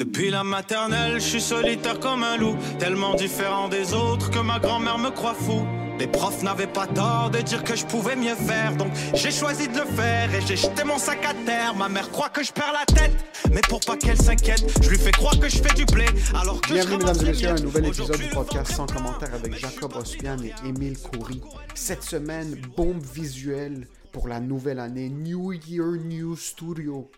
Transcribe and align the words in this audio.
Depuis 0.00 0.30
la 0.30 0.42
maternelle, 0.42 1.16
je 1.16 1.26
suis 1.26 1.40
solitaire 1.42 2.00
comme 2.00 2.24
un 2.24 2.38
loup, 2.38 2.56
tellement 2.78 3.14
différent 3.16 3.68
des 3.68 3.92
autres 3.92 4.30
que 4.30 4.38
ma 4.38 4.58
grand-mère 4.58 4.96
me 4.96 5.10
croit 5.10 5.34
fou. 5.34 5.66
Les 5.98 6.06
profs 6.06 6.42
n'avaient 6.42 6.66
pas 6.66 6.86
tort 6.86 7.28
de 7.28 7.40
dire 7.42 7.62
que 7.62 7.76
je 7.76 7.84
pouvais 7.84 8.16
mieux 8.16 8.34
faire, 8.34 8.74
donc 8.76 8.90
j'ai 9.12 9.30
choisi 9.30 9.68
de 9.68 9.78
le 9.78 9.84
faire 9.84 10.34
et 10.34 10.40
j'ai 10.46 10.56
jeté 10.56 10.84
mon 10.84 10.96
sac 10.96 11.22
à 11.26 11.34
terre. 11.44 11.74
Ma 11.74 11.90
mère 11.90 12.10
croit 12.10 12.30
que 12.30 12.42
je 12.42 12.50
perds 12.50 12.72
la 12.72 12.86
tête, 12.86 13.12
mais 13.52 13.60
pour 13.68 13.80
pas 13.80 13.98
qu'elle 13.98 14.16
s'inquiète, 14.16 14.64
je 14.82 14.88
lui 14.88 14.96
fais 14.96 15.10
croire 15.10 15.38
que 15.38 15.50
je 15.50 15.58
fais 15.58 15.74
du 15.74 15.84
blé 15.84 16.06
alors 16.32 16.62
que 16.62 16.72
Bienvenue, 16.72 16.92
je 16.92 16.96
mesdames 16.96 17.20
et 17.20 17.28
messieurs, 17.28 17.48
à 17.50 17.52
un 17.52 17.56
nouvel 17.56 17.86
épisode 17.88 18.16
du 18.16 18.28
podcast 18.30 18.72
sans 18.72 18.86
commentaire 18.86 19.34
avec 19.34 19.54
Jacob 19.58 19.94
Ospian 19.96 20.38
et 20.42 20.54
Émile 20.66 20.96
Coury. 20.96 21.42
Cette 21.74 22.04
semaine, 22.04 22.58
bombe 22.74 23.02
visuelle 23.02 23.86
pour 24.12 24.28
la 24.28 24.40
nouvelle 24.40 24.78
année. 24.80 25.10
New 25.10 25.52
Year, 25.52 25.84
New 26.02 26.36
Studio. 26.36 27.10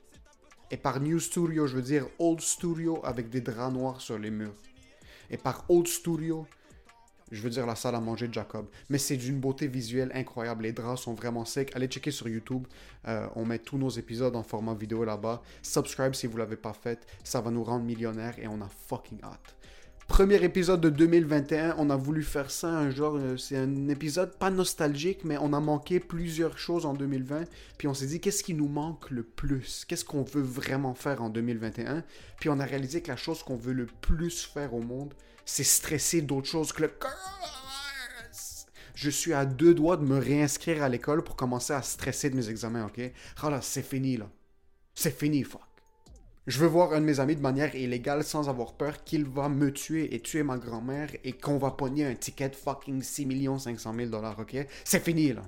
Et 0.73 0.79
par 0.79 1.01
New 1.01 1.21
Studio, 1.21 1.67
je 1.67 1.77
veux 1.77 1.83
dire 1.83 2.07
Old 2.19 2.41
Studio 2.41 2.99
avec 3.05 3.29
des 3.29 3.43
draps 3.43 3.75
noirs 3.75 4.01
sur 4.01 4.19
les 4.19 4.31
murs. 4.31 4.55
Et 5.29 5.37
par 5.37 5.67
Old 5.69 5.87
Studio, 5.87 6.47
je 7.31 7.43
veux 7.43 7.51
dire 7.51 7.67
la 7.67 7.75
salle 7.75 7.95
à 7.95 8.01
manger 8.01 8.27
de 8.27 8.33
Jacob. 8.33 8.67
Mais 8.89 8.97
c'est 8.97 9.19
d'une 9.19 9.39
beauté 9.39 9.67
visuelle 9.67 10.11
incroyable. 10.15 10.63
Les 10.63 10.73
draps 10.73 11.03
sont 11.03 11.13
vraiment 11.13 11.45
secs. 11.45 11.71
Allez 11.77 11.89
checker 11.89 12.11
sur 12.11 12.27
YouTube. 12.27 12.67
Euh, 13.07 13.29
on 13.37 13.45
met 13.45 13.59
tous 13.59 13.77
nos 13.77 13.91
épisodes 13.91 14.35
en 14.35 14.43
format 14.43 14.73
vidéo 14.73 15.05
là-bas. 15.05 15.43
Subscribe 15.61 16.15
si 16.15 16.27
vous 16.27 16.39
l'avez 16.39 16.57
pas 16.57 16.73
fait. 16.73 17.07
Ça 17.23 17.43
va 17.43 17.51
nous 17.51 17.65
rendre 17.65 17.85
millionnaires 17.85 18.39
et 18.39 18.49
on 18.49 18.63
a 18.63 18.69
fucking 18.69 19.19
hâte. 19.23 19.55
Premier 20.09 20.43
épisode 20.45 20.81
de 20.81 20.91
2021, 20.91 21.77
on 21.79 21.89
a 21.89 21.97
voulu 21.97 22.23
faire 22.23 22.51
ça 22.51 22.69
un 22.69 22.91
genre, 22.91 23.17
euh, 23.17 23.37
c'est 23.37 23.57
un 23.57 23.89
épisode 23.89 24.37
pas 24.37 24.51
nostalgique, 24.51 25.25
mais 25.25 25.39
on 25.39 25.53
a 25.53 25.61
manqué 25.61 26.01
plusieurs 26.01 26.59
choses 26.59 26.85
en 26.85 26.93
2020, 26.93 27.45
puis 27.79 27.89
on 27.89 27.95
s'est 27.95 28.07
dit 28.07 28.21
qu'est-ce 28.21 28.43
qui 28.43 28.55
nous 28.55 28.69
manque 28.69 29.11
le 29.11 29.23
plus, 29.23 29.85
qu'est-ce 29.87 30.05
qu'on 30.05 30.23
veut 30.23 30.43
vraiment 30.43 30.95
faire 30.95 31.23
en 31.23 31.31
2021, 31.31 32.05
puis 32.41 32.51
on 32.51 32.59
a 32.61 32.65
réalisé 32.65 33.01
que 33.01 33.09
la 33.09 33.17
chose 33.17 33.43
qu'on 33.43 33.57
veut 33.57 33.73
le 33.73 33.87
plus 33.87 34.45
faire 34.45 34.75
au 34.75 34.81
monde, 34.81 35.15
c'est 35.45 35.65
stresser 35.65 36.21
d'autres 36.21 36.49
choses 36.49 36.73
que 36.73 36.83
le. 36.83 36.93
Je 38.95 39.11
suis 39.11 39.33
à 39.33 39.47
deux 39.47 39.75
doigts 39.75 39.97
de 39.97 40.05
me 40.05 40.19
réinscrire 40.19 40.83
à 40.83 40.89
l'école 40.89 41.25
pour 41.25 41.37
commencer 41.37 41.73
à 41.73 41.83
stresser 41.83 42.29
de 42.29 42.37
mes 42.37 42.51
examens, 42.51 42.87
ok? 42.87 43.01
Ah 43.43 43.51
là, 43.51 43.61
c'est 43.63 43.83
fini 43.83 44.17
là. 44.17 44.29
C'est 44.95 45.17
fini, 45.17 45.43
fuck. 45.43 45.72
Je 46.49 46.59
veux 46.59 46.67
voir 46.67 46.93
un 46.93 47.01
de 47.01 47.05
mes 47.05 47.21
amis 47.21 47.37
de 47.37 47.41
manière 47.41 47.73
illégale 47.77 48.25
sans 48.25 48.49
avoir 48.49 48.73
peur 48.73 49.05
qu'il 49.05 49.25
va 49.25 49.49
me 49.49 49.73
tuer 49.73 50.13
et 50.13 50.19
tuer 50.19 50.43
ma 50.43 50.59
grand-mère 50.59 51.09
et 51.23 51.35
qu'on 51.35 51.57
va 51.57 51.71
pogner 51.71 52.05
un 52.05 52.17
ticket 52.17 52.49
de 52.49 52.57
fucking 52.57 53.01
6 53.01 53.29
500 53.61 53.95
000 53.95 54.11
dollars, 54.11 54.41
ok? 54.41 54.67
C'est 54.83 55.05
fini, 55.05 55.33
là. 55.33 55.43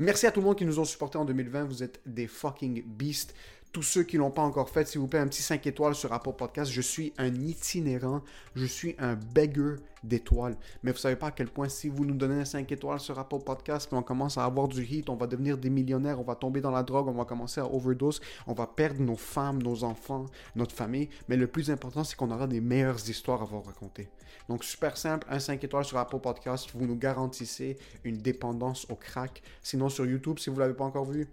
Merci 0.00 0.26
à 0.26 0.32
tout 0.32 0.40
le 0.40 0.46
monde 0.46 0.58
qui 0.58 0.64
nous 0.64 0.80
ont 0.80 0.84
supportés 0.84 1.18
en 1.18 1.24
2020. 1.24 1.64
Vous 1.64 1.84
êtes 1.84 2.00
des 2.04 2.26
fucking 2.26 2.82
beasts. 2.84 3.36
Tous 3.74 3.82
ceux 3.82 4.04
qui 4.04 4.18
l'ont 4.18 4.30
pas 4.30 4.42
encore 4.42 4.70
fait, 4.70 4.86
s'il 4.86 5.00
vous 5.00 5.08
plaît, 5.08 5.18
un 5.18 5.26
petit 5.26 5.42
5 5.42 5.66
étoiles 5.66 5.96
sur 5.96 6.12
Apple 6.12 6.34
Podcast. 6.38 6.70
Je 6.70 6.80
suis 6.80 7.12
un 7.18 7.34
itinérant. 7.34 8.20
Je 8.54 8.66
suis 8.66 8.94
un 9.00 9.16
beggar 9.16 9.78
d'étoiles. 10.04 10.56
Mais 10.84 10.92
vous 10.92 10.98
savez 10.98 11.16
pas 11.16 11.26
à 11.26 11.30
quel 11.32 11.48
point 11.48 11.68
si 11.68 11.88
vous 11.88 12.04
nous 12.04 12.14
donnez 12.14 12.40
un 12.40 12.44
5 12.44 12.70
étoiles 12.70 13.00
sur 13.00 13.18
Apple 13.18 13.40
Podcast, 13.44 13.88
on 13.92 14.02
commence 14.04 14.38
à 14.38 14.44
avoir 14.44 14.68
du 14.68 14.84
hit, 14.84 15.08
on 15.08 15.16
va 15.16 15.26
devenir 15.26 15.58
des 15.58 15.70
millionnaires, 15.70 16.20
on 16.20 16.22
va 16.22 16.36
tomber 16.36 16.60
dans 16.60 16.70
la 16.70 16.84
drogue, 16.84 17.08
on 17.08 17.14
va 17.14 17.24
commencer 17.24 17.60
à 17.60 17.66
overdose, 17.66 18.20
on 18.46 18.52
va 18.52 18.68
perdre 18.68 19.00
nos 19.00 19.16
femmes, 19.16 19.60
nos 19.60 19.82
enfants, 19.82 20.26
notre 20.54 20.76
famille. 20.76 21.08
Mais 21.28 21.36
le 21.36 21.48
plus 21.48 21.68
important, 21.68 22.04
c'est 22.04 22.14
qu'on 22.14 22.30
aura 22.30 22.46
des 22.46 22.60
meilleures 22.60 23.10
histoires 23.10 23.42
à 23.42 23.44
vous 23.44 23.60
raconter. 23.60 24.08
Donc 24.48 24.62
super 24.62 24.96
simple, 24.96 25.26
un 25.28 25.40
5 25.40 25.64
étoiles 25.64 25.84
sur 25.84 25.98
Apple 25.98 26.20
Podcast, 26.20 26.70
vous 26.74 26.86
nous 26.86 26.96
garantissez 26.96 27.76
une 28.04 28.18
dépendance 28.18 28.86
au 28.88 28.94
crack. 28.94 29.42
Sinon 29.62 29.88
sur 29.88 30.06
YouTube, 30.06 30.38
si 30.38 30.48
vous 30.48 30.60
l'avez 30.60 30.74
pas 30.74 30.84
encore 30.84 31.06
vu, 31.06 31.26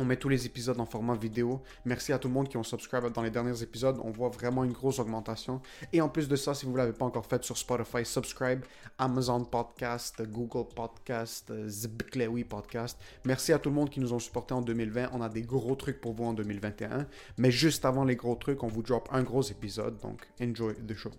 on 0.00 0.04
met 0.04 0.16
tous 0.16 0.30
les 0.30 0.46
épisodes 0.46 0.80
en 0.80 0.86
format 0.86 1.14
vidéo. 1.14 1.60
Merci 1.84 2.12
à 2.14 2.18
tout 2.18 2.28
le 2.28 2.34
monde 2.34 2.48
qui 2.48 2.56
ont 2.56 2.62
subscribe 2.62 3.12
dans 3.12 3.22
les 3.22 3.30
derniers 3.30 3.62
épisodes. 3.62 4.00
On 4.02 4.10
voit 4.10 4.30
vraiment 4.30 4.64
une 4.64 4.72
grosse 4.72 4.98
augmentation. 4.98 5.60
Et 5.92 6.00
en 6.00 6.08
plus 6.08 6.26
de 6.26 6.36
ça, 6.36 6.54
si 6.54 6.64
vous 6.64 6.72
ne 6.72 6.78
l'avez 6.78 6.94
pas 6.94 7.04
encore 7.04 7.26
fait 7.26 7.44
sur 7.44 7.58
Spotify, 7.58 8.04
subscribe, 8.04 8.60
Amazon 8.98 9.44
Podcast, 9.44 10.22
Google 10.22 10.68
Podcast, 10.74 11.52
Zbiklewi 11.68 12.44
Podcast. 12.44 12.98
Merci 13.26 13.52
à 13.52 13.58
tout 13.58 13.68
le 13.68 13.74
monde 13.74 13.90
qui 13.90 14.00
nous 14.00 14.14
ont 14.14 14.18
supportés 14.18 14.54
en 14.54 14.62
2020. 14.62 15.10
On 15.12 15.20
a 15.20 15.28
des 15.28 15.42
gros 15.42 15.74
trucs 15.74 16.00
pour 16.00 16.14
vous 16.14 16.24
en 16.24 16.32
2021. 16.32 17.06
Mais 17.36 17.50
juste 17.50 17.84
avant 17.84 18.04
les 18.04 18.16
gros 18.16 18.36
trucs, 18.36 18.62
on 18.62 18.68
vous 18.68 18.82
drop 18.82 19.06
un 19.12 19.22
gros 19.22 19.42
épisode. 19.42 19.98
Donc, 20.00 20.26
enjoy 20.40 20.74
the 20.86 20.94
show. 20.94 21.10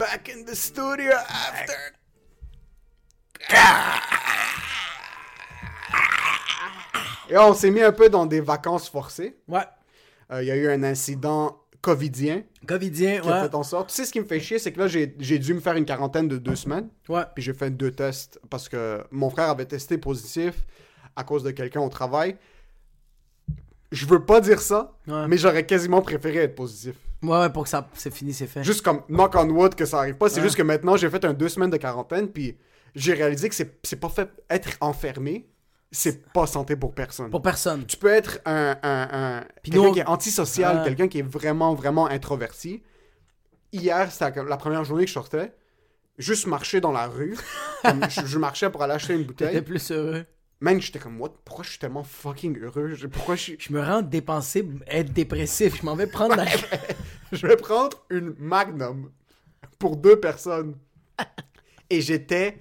Back 0.00 0.30
in 0.34 0.44
the 0.44 0.54
studio 0.54 1.12
after. 1.12 1.74
Et 7.28 7.36
on 7.38 7.54
s'est 7.54 7.70
mis 7.70 7.82
un 7.82 7.92
peu 7.92 8.08
dans 8.08 8.26
des 8.26 8.40
vacances 8.40 8.88
forcées. 8.88 9.36
Ouais. 9.46 9.60
Euh, 10.32 10.42
Il 10.42 10.48
y 10.48 10.50
a 10.50 10.56
eu 10.56 10.68
un 10.70 10.82
incident 10.82 11.60
covidien 11.82 12.42
Covidien, 12.66 13.20
qui 13.20 13.28
a 13.28 13.42
ouais. 13.42 13.48
fait 13.48 13.54
en 13.54 13.62
sorte. 13.62 13.88
Tu 13.90 13.94
sais 13.94 14.04
ce 14.04 14.12
qui 14.12 14.20
me 14.20 14.24
fait 14.26 14.40
chier, 14.40 14.58
c'est 14.58 14.72
que 14.72 14.78
là, 14.80 14.86
j'ai 14.88 15.14
j'ai 15.18 15.38
dû 15.38 15.54
me 15.54 15.60
faire 15.60 15.74
une 15.76 15.84
quarantaine 15.86 16.28
de 16.28 16.36
deux 16.38 16.56
semaines. 16.56 16.88
Ouais. 17.08 17.22
Puis 17.34 17.42
j'ai 17.44 17.54
fait 17.54 17.70
deux 17.70 17.90
tests 17.90 18.40
parce 18.50 18.68
que 18.68 19.04
mon 19.10 19.30
frère 19.30 19.48
avait 19.50 19.64
testé 19.66 19.96
positif 19.98 20.54
à 21.16 21.24
cause 21.24 21.42
de 21.42 21.50
quelqu'un 21.50 21.80
au 21.80 21.88
travail. 21.88 22.36
Je 23.92 24.06
veux 24.06 24.24
pas 24.24 24.40
dire 24.40 24.60
ça, 24.60 24.92
Ouais. 25.06 25.26
mais 25.28 25.36
j'aurais 25.38 25.66
quasiment 25.66 26.00
préféré 26.02 26.38
être 26.38 26.54
positif. 26.54 26.94
Ouais, 27.22 27.38
ouais, 27.38 27.50
pour 27.50 27.64
que 27.64 27.68
ça 27.68 27.88
c'est 27.94 28.12
fini, 28.12 28.32
c'est 28.32 28.46
fait. 28.46 28.62
Juste 28.64 28.82
comme 28.82 29.02
knock 29.08 29.34
on 29.36 29.48
wood 29.50 29.74
que 29.74 29.84
ça 29.84 29.98
arrive 29.98 30.16
pas. 30.16 30.28
C'est 30.28 30.36
Ouais. 30.40 30.42
juste 30.46 30.56
que 30.56 30.62
maintenant, 30.62 30.96
j'ai 30.96 31.10
fait 31.10 31.24
un 31.24 31.32
deux 31.34 31.48
semaines 31.48 31.70
de 31.70 31.76
quarantaine, 31.76 32.28
puis 32.28 32.56
j'ai 32.94 33.12
réalisé 33.14 33.48
que 33.48 33.54
c'est 33.54 33.96
pas 34.00 34.08
fait. 34.08 34.30
Être 34.48 34.70
enfermé, 34.80 35.48
c'est 35.92 36.26
pas 36.32 36.46
santé 36.46 36.76
pour 36.76 36.94
personne. 36.94 37.30
Pour 37.30 37.42
personne. 37.42 37.84
Tu 37.86 37.96
peux 37.98 38.08
être 38.08 38.38
un, 38.46 38.76
un, 38.82 39.08
un- 39.12 39.44
quelqu'un 39.62 39.82
nous, 39.82 39.92
qui 39.92 39.98
est 40.00 40.06
antisocial, 40.06 40.82
quelqu'un 40.84 41.08
qui 41.08 41.18
est 41.18 41.28
vraiment, 41.28 41.74
vraiment 41.74 42.06
introverti. 42.06 42.82
Hier, 43.72 44.10
c'était 44.10 44.42
la- 44.42 44.56
première 44.56 44.84
journée 44.84 45.04
que 45.04 45.08
je 45.08 45.14
sortais. 45.14 45.52
Juste 46.18 46.46
marcher 46.46 46.80
dans 46.80 46.92
la 46.92 47.06
rue. 47.06 47.36
Je, 48.10 48.26
je 48.26 48.38
marchais 48.38 48.68
pour 48.68 48.82
aller 48.82 48.92
acheter 48.92 49.14
une 49.14 49.24
bouteille. 49.24 49.60
plus 49.62 49.90
heureux. 49.90 50.26
Man, 50.60 50.80
j'étais 50.80 50.98
comme, 50.98 51.20
what? 51.20 51.30
Pourquoi 51.44 51.64
je 51.64 51.70
suis 51.70 51.78
tellement 51.78 52.04
fucking 52.04 52.58
heureux? 52.60 52.94
Je- 52.94 53.06
Pourquoi 53.06 53.34
je 53.36 53.42
suis. 53.42 53.56
Je 53.58 53.72
me 53.72 53.80
rends 53.82 54.02
dépenser, 54.02 54.66
être 54.86 55.12
dépressif. 55.12 55.78
Je 55.80 55.86
m'en 55.86 55.94
vais 55.96 56.06
prendre 56.06 56.36
la... 56.36 56.44
Je 57.32 57.46
vais 57.46 57.56
prendre 57.56 58.04
une 58.10 58.34
Magnum 58.38 59.10
pour 59.78 59.96
deux 59.96 60.18
personnes. 60.20 60.76
Et 61.88 62.00
j'étais 62.00 62.58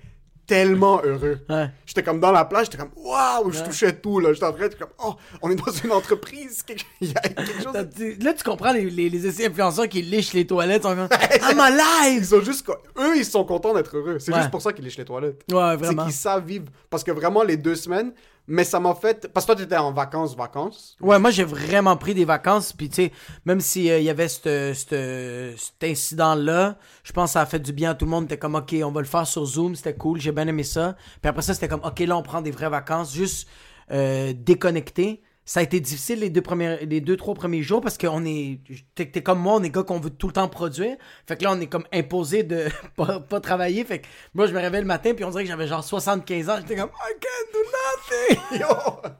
tellement 0.50 1.00
heureux. 1.04 1.38
Ouais. 1.48 1.69
J'étais 1.86 2.04
comme 2.04 2.19
dans 2.19 2.31
la 2.31 2.44
plage, 2.44 2.66
j'étais 2.66 2.78
comme, 2.80 2.92
waouh, 2.98 3.51
je 3.51 3.60
Ouais. 3.60 3.66
touchais 3.66 3.94
tout, 3.94 4.19
là. 4.19 4.34
J'étais 4.34 4.46
en 4.48 4.51
train 4.54 4.68
de 4.68 4.74
comme, 4.74 4.90
oh, 5.06 5.13
on 5.42 5.50
est 5.51 5.56
dans 5.56 5.72
une 5.72 5.92
entreprise. 5.92 6.66
Il 7.01 7.10
y 7.12 7.13
a 7.16 7.22
quelque 7.22 7.63
chose. 7.63 7.74
Là, 8.19 8.34
tu 8.34 8.44
comprends 8.44 8.74
les, 8.74 8.90
les, 8.90 9.10
les 9.10 9.28
essais 9.28 9.46
influenceurs 9.48 9.88
qui 9.88 10.01
lichent 10.01 10.34
les 10.34 10.46
toilettes. 10.48 10.84
Sont 10.84 10.96
comme, 10.96 11.07
I'm 11.51 11.60
alive! 11.60 12.19
Ils 12.22 12.25
sont 12.25 12.42
juste. 12.42 12.68
Eux, 12.98 13.16
ils 13.18 13.25
sont 13.25 13.46
contents 13.46 13.74
d'être 13.74 13.96
heureux. 13.96 14.18
C'est 14.19 14.34
Ouais. 14.34 14.40
juste 14.40 14.51
pour 14.51 14.62
ça 14.62 14.74
qu'ils 14.74 14.84
lichent 14.86 14.98
les 14.98 15.06
toilettes. 15.06 15.44
Ouais, 15.51 15.72
C'est 15.72 15.86
vraiment. 15.86 16.04
qu'ils 16.04 16.13
savent 16.13 16.46
vivre. 16.46 16.66
Parce 16.90 17.04
que 17.04 17.12
vraiment, 17.12 17.44
les 17.44 17.56
deux 17.57 17.75
semaines, 17.75 18.12
Mais 18.51 18.63
ça 18.63 18.80
m'a 18.80 18.96
fait. 18.96 19.31
Parce 19.31 19.46
que 19.46 19.51
toi, 19.54 19.62
t'étais 19.62 19.78
en 19.78 19.92
vacances, 19.94 20.36
vacances. 20.36 20.98
Ouais, 21.01 21.19
moi 21.19 21.30
j'ai 21.30 21.44
vraiment 21.44 21.96
pris 21.96 22.16
des 22.16 22.25
vacances, 22.25 22.74
puis 22.74 22.90
tu 22.90 22.96
sais, 22.96 23.12
même 23.46 23.62
s'il 23.62 23.84
y 23.84 24.10
avait 24.10 24.25
c'te- 24.28 24.74
c'te- 24.74 25.56
cet 25.56 25.84
incident-là, 25.84 26.78
je 27.04 27.13
pense 27.13 27.30
que 27.30 27.34
ça 27.34 27.42
a 27.42 27.46
fait 27.46 27.60
du 27.60 27.72
bien 27.74 27.92
à 27.92 27.94
tout 27.96 28.06
le 28.06 28.12
monde. 28.12 28.28
T'es 28.28 28.38
comme, 28.40 28.56
ok, 28.56 28.75
on 28.84 28.92
va 28.92 29.01
le 29.01 29.07
faire 29.07 29.28
sur 29.28 29.46
Zoom, 29.46 29.75
c'était 29.75 29.96
cool, 29.96 30.19
j'ai 30.19 30.31
bien 30.31 30.48
aimé 30.48 30.63
ça. 30.63 30.96
Puis 31.22 31.30
après 31.30 31.44
ça, 31.44 31.54
c'était 31.54 31.68
comme, 31.68 31.84
ok, 31.86 32.00
là 32.00 32.18
on 32.18 32.24
prend 32.24 32.42
des 32.42 32.51
vraies 32.51 32.69
vacances, 32.69 33.13
juste 33.13 33.48
euh, 33.92 34.34
déconnecté. 34.36 35.22
Ça 35.50 35.62
a 35.62 35.63
été 35.63 35.80
difficile 35.80 36.19
les 36.19 36.30
deux, 36.30 36.44
premiers, 36.44 36.86
les 36.86 37.01
deux, 37.01 37.18
trois 37.18 37.34
premiers 37.34 37.63
jours 37.63 37.81
parce 37.81 37.98
qu'on 37.98 38.24
est. 38.24 38.60
T'es 38.94 39.24
comme 39.24 39.40
moi, 39.40 39.56
on 39.56 39.63
est 39.63 39.72
gars 39.72 39.81
qu'on 39.81 40.00
veut 40.00 40.12
tout 40.12 40.28
le 40.28 40.34
temps 40.34 40.48
produire. 40.48 40.96
Fait 41.25 41.38
que 41.38 41.44
là, 41.44 41.54
on 41.54 41.60
est 41.60 41.66
comme 41.66 41.86
imposé 41.92 42.44
de 42.44 42.68
pas, 42.96 43.19
pas 43.19 43.40
travailler. 43.40 43.84
Fait 43.84 43.98
que 43.98 44.06
moi, 44.36 44.46
je 44.46 44.54
me 44.54 44.60
réveille 44.60 44.81
le 44.81 44.86
matin, 44.86 45.16
puis 45.16 45.25
on 45.25 45.31
dirait 45.31 45.46
que 45.46 45.50
j'avais 45.50 45.66
genre 45.66 45.84
75 45.84 46.50
ans. 46.50 46.57
J'étais 46.57 46.75
comme, 46.75 46.92
I 46.92 47.16
can't 47.19 48.60
do 48.62 48.62
nothing! 48.62 49.13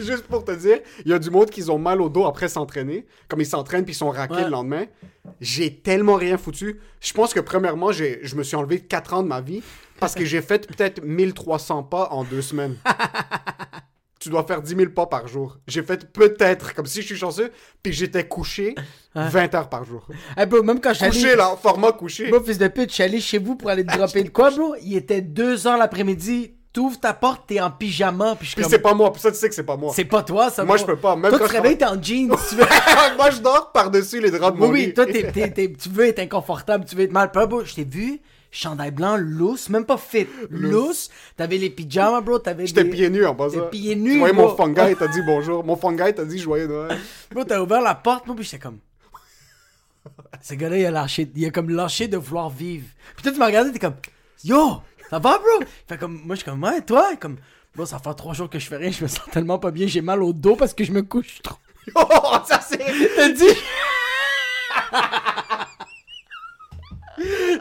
Juste 0.04 0.24
pour 0.24 0.44
te 0.44 0.50
dire, 0.50 0.80
il 1.04 1.10
y 1.12 1.14
a 1.14 1.20
du 1.20 1.30
monde 1.30 1.50
qui 1.50 1.62
ont 1.70 1.78
mal 1.78 2.00
au 2.00 2.08
dos 2.08 2.24
après 2.24 2.48
s'entraîner. 2.48 3.06
Comme 3.28 3.40
ils 3.40 3.46
s'entraînent 3.46 3.84
puis 3.84 3.92
ils 3.94 3.96
sont 3.96 4.10
raqués 4.10 4.34
Ouais. 4.34 4.44
le 4.46 4.50
lendemain. 4.50 4.86
J'ai 5.40 5.72
tellement 5.72 6.16
rien 6.16 6.36
foutu. 6.36 6.80
Je 7.00 7.12
pense 7.12 7.32
que 7.32 7.38
premièrement, 7.38 7.92
j'ai, 7.92 8.18
je 8.24 8.34
me 8.34 8.42
suis 8.42 8.56
enlevé 8.56 8.80
4 8.80 9.14
ans 9.14 9.22
de 9.22 9.28
ma 9.28 9.40
vie 9.40 9.62
parce 10.00 10.16
que 10.16 10.24
j'ai 10.24 10.42
fait 10.42 10.66
peut-être 10.66 11.00
1300 11.04 11.84
pas 11.84 12.08
en 12.10 12.24
deux 12.24 12.42
semaines. 12.42 12.74
tu 14.20 14.28
dois 14.28 14.44
faire 14.44 14.60
10 14.62 14.76
000 14.76 14.90
pas 14.90 15.06
par 15.06 15.26
jour. 15.26 15.58
J'ai 15.66 15.82
fait 15.82 16.12
peut-être, 16.12 16.74
comme 16.74 16.86
si 16.86 17.00
je 17.00 17.06
suis 17.06 17.16
chanceux, 17.16 17.50
puis 17.82 17.92
j'étais 17.92 18.28
couché 18.28 18.74
20 19.14 19.54
heures 19.54 19.68
par 19.68 19.84
jour. 19.84 20.06
Hey, 20.36 20.46
bro, 20.46 20.62
même 20.62 20.80
quand 20.80 20.90
allé- 21.00 21.10
Couché 21.10 21.34
là, 21.34 21.56
format 21.60 21.92
couché. 21.92 22.28
Bro, 22.30 22.40
fils 22.42 22.58
de 22.58 22.68
pute, 22.68 22.90
je 22.90 22.94
suis 22.94 23.02
allé 23.02 23.20
chez 23.20 23.38
vous 23.38 23.56
pour 23.56 23.70
aller 23.70 23.84
te 23.84 23.96
dropper 23.96 24.22
le 24.22 24.30
quoi, 24.30 24.50
bro? 24.50 24.74
Il 24.82 24.94
était 24.94 25.22
2 25.22 25.66
heures 25.66 25.78
l'après-midi. 25.78 26.54
T'ouvres 26.72 27.00
ta 27.00 27.12
porte, 27.14 27.48
t'es 27.48 27.60
en 27.60 27.68
pyjama, 27.72 28.36
puis 28.36 28.46
je 28.46 28.54
Puis 28.54 28.62
comme... 28.62 28.70
c'est 28.70 28.78
pas 28.78 28.94
moi, 28.94 29.12
puis 29.12 29.20
ça 29.20 29.32
tu 29.32 29.38
sais 29.38 29.48
que 29.48 29.54
c'est 29.56 29.64
pas 29.64 29.76
moi. 29.76 29.92
C'est 29.92 30.04
pas 30.04 30.22
toi, 30.22 30.50
ça. 30.50 30.64
Moi, 30.64 30.76
je 30.76 30.84
peux 30.84 30.94
pas, 30.94 31.16
même 31.16 31.28
Toi, 31.30 31.40
quand 31.40 31.46
tu 31.48 31.52
réveilles, 31.56 31.76
t'es 31.76 31.84
en 31.84 32.00
jeans, 32.00 32.30
tu 32.48 32.54
veux... 32.54 32.64
moi 33.16 33.30
je 33.30 33.40
dors 33.40 33.72
par-dessus 33.72 34.20
les 34.20 34.30
draps 34.30 34.56
de 34.56 34.60
oui, 34.62 34.66
mon 34.68 34.72
oui, 34.74 34.86
lit. 34.86 34.94
toi, 34.94 35.04
t'es- 35.04 35.72
tu 35.72 35.88
veux 35.88 36.04
être 36.06 36.20
inconfortable, 36.20 36.84
tu 36.84 36.94
veux 36.94 37.02
être 37.02 37.12
mal. 37.12 37.32
Pas, 37.32 37.46
bro, 37.46 37.64
je 37.64 37.74
t'ai 37.74 37.82
vu, 37.82 38.20
chandail 38.50 38.90
blanc, 38.90 39.16
lousse, 39.16 39.68
même 39.68 39.84
pas 39.84 39.98
fit, 39.98 40.26
lousse. 40.50 41.10
T'avais 41.36 41.58
les 41.58 41.70
pyjamas, 41.70 42.20
bro, 42.20 42.38
t'avais 42.38 42.66
J'étais 42.66 42.84
des- 42.84 42.90
pieds 42.90 43.10
nus 43.10 43.24
en 43.26 43.34
bas. 43.34 43.50
Ça. 43.50 43.62
pieds 43.62 43.94
Tu 43.94 44.00
nus, 44.00 44.18
voyais 44.18 44.34
bro. 44.34 44.48
mon 44.48 44.56
fungi, 44.56 44.96
t'as 44.98 45.08
dit 45.08 45.22
bonjour. 45.26 45.64
Mon 45.64 45.76
fungi, 45.76 46.14
t'as 46.14 46.24
dit 46.24 46.38
joyeux 46.38 46.66
Noël. 46.66 46.98
Bro, 47.30 47.44
t'as 47.44 47.60
ouvert 47.60 47.80
la 47.80 47.94
porte, 47.94 48.26
moi, 48.26 48.34
puis 48.34 48.44
j'étais 48.44 48.58
comme... 48.58 48.78
Ce 50.42 50.54
gars-là, 50.54 50.78
il 50.78 50.86
a 50.86 50.90
lâché, 50.90 51.30
il 51.36 51.46
a 51.46 51.50
comme 51.50 51.70
lâché 51.70 52.08
de 52.08 52.16
vouloir 52.16 52.48
vivre. 52.50 52.86
Puis 53.14 53.22
toi, 53.22 53.32
tu 53.32 53.38
m'as 53.38 53.46
regardé, 53.46 53.70
t'es 53.72 53.78
comme, 53.78 53.96
yo, 54.42 54.80
ça 55.10 55.18
va, 55.18 55.38
bro? 55.38 55.66
Fait 55.86 55.98
comme, 55.98 56.20
moi, 56.24 56.34
je 56.34 56.40
suis 56.40 56.50
comme, 56.50 56.62
ouais, 56.62 56.80
toi? 56.80 57.10
Comme, 57.20 57.36
bro, 57.76 57.84
ça 57.84 57.98
fait 57.98 58.14
trois 58.14 58.32
jours 58.32 58.48
que 58.48 58.58
je 58.58 58.66
fais 58.66 58.76
rien, 58.76 58.90
je 58.90 59.02
me 59.02 59.08
sens 59.08 59.20
tellement 59.30 59.58
pas 59.58 59.70
bien, 59.70 59.86
j'ai 59.86 60.00
mal 60.00 60.22
au 60.22 60.32
dos 60.32 60.56
parce 60.56 60.72
que 60.72 60.82
je 60.84 60.92
me 60.92 61.02
couche 61.02 61.40
trop. 61.42 61.56
Oh, 61.94 62.36
ça 62.46 62.60
c'est. 62.60 62.78
T'as 63.16 63.30
dit? 63.30 63.44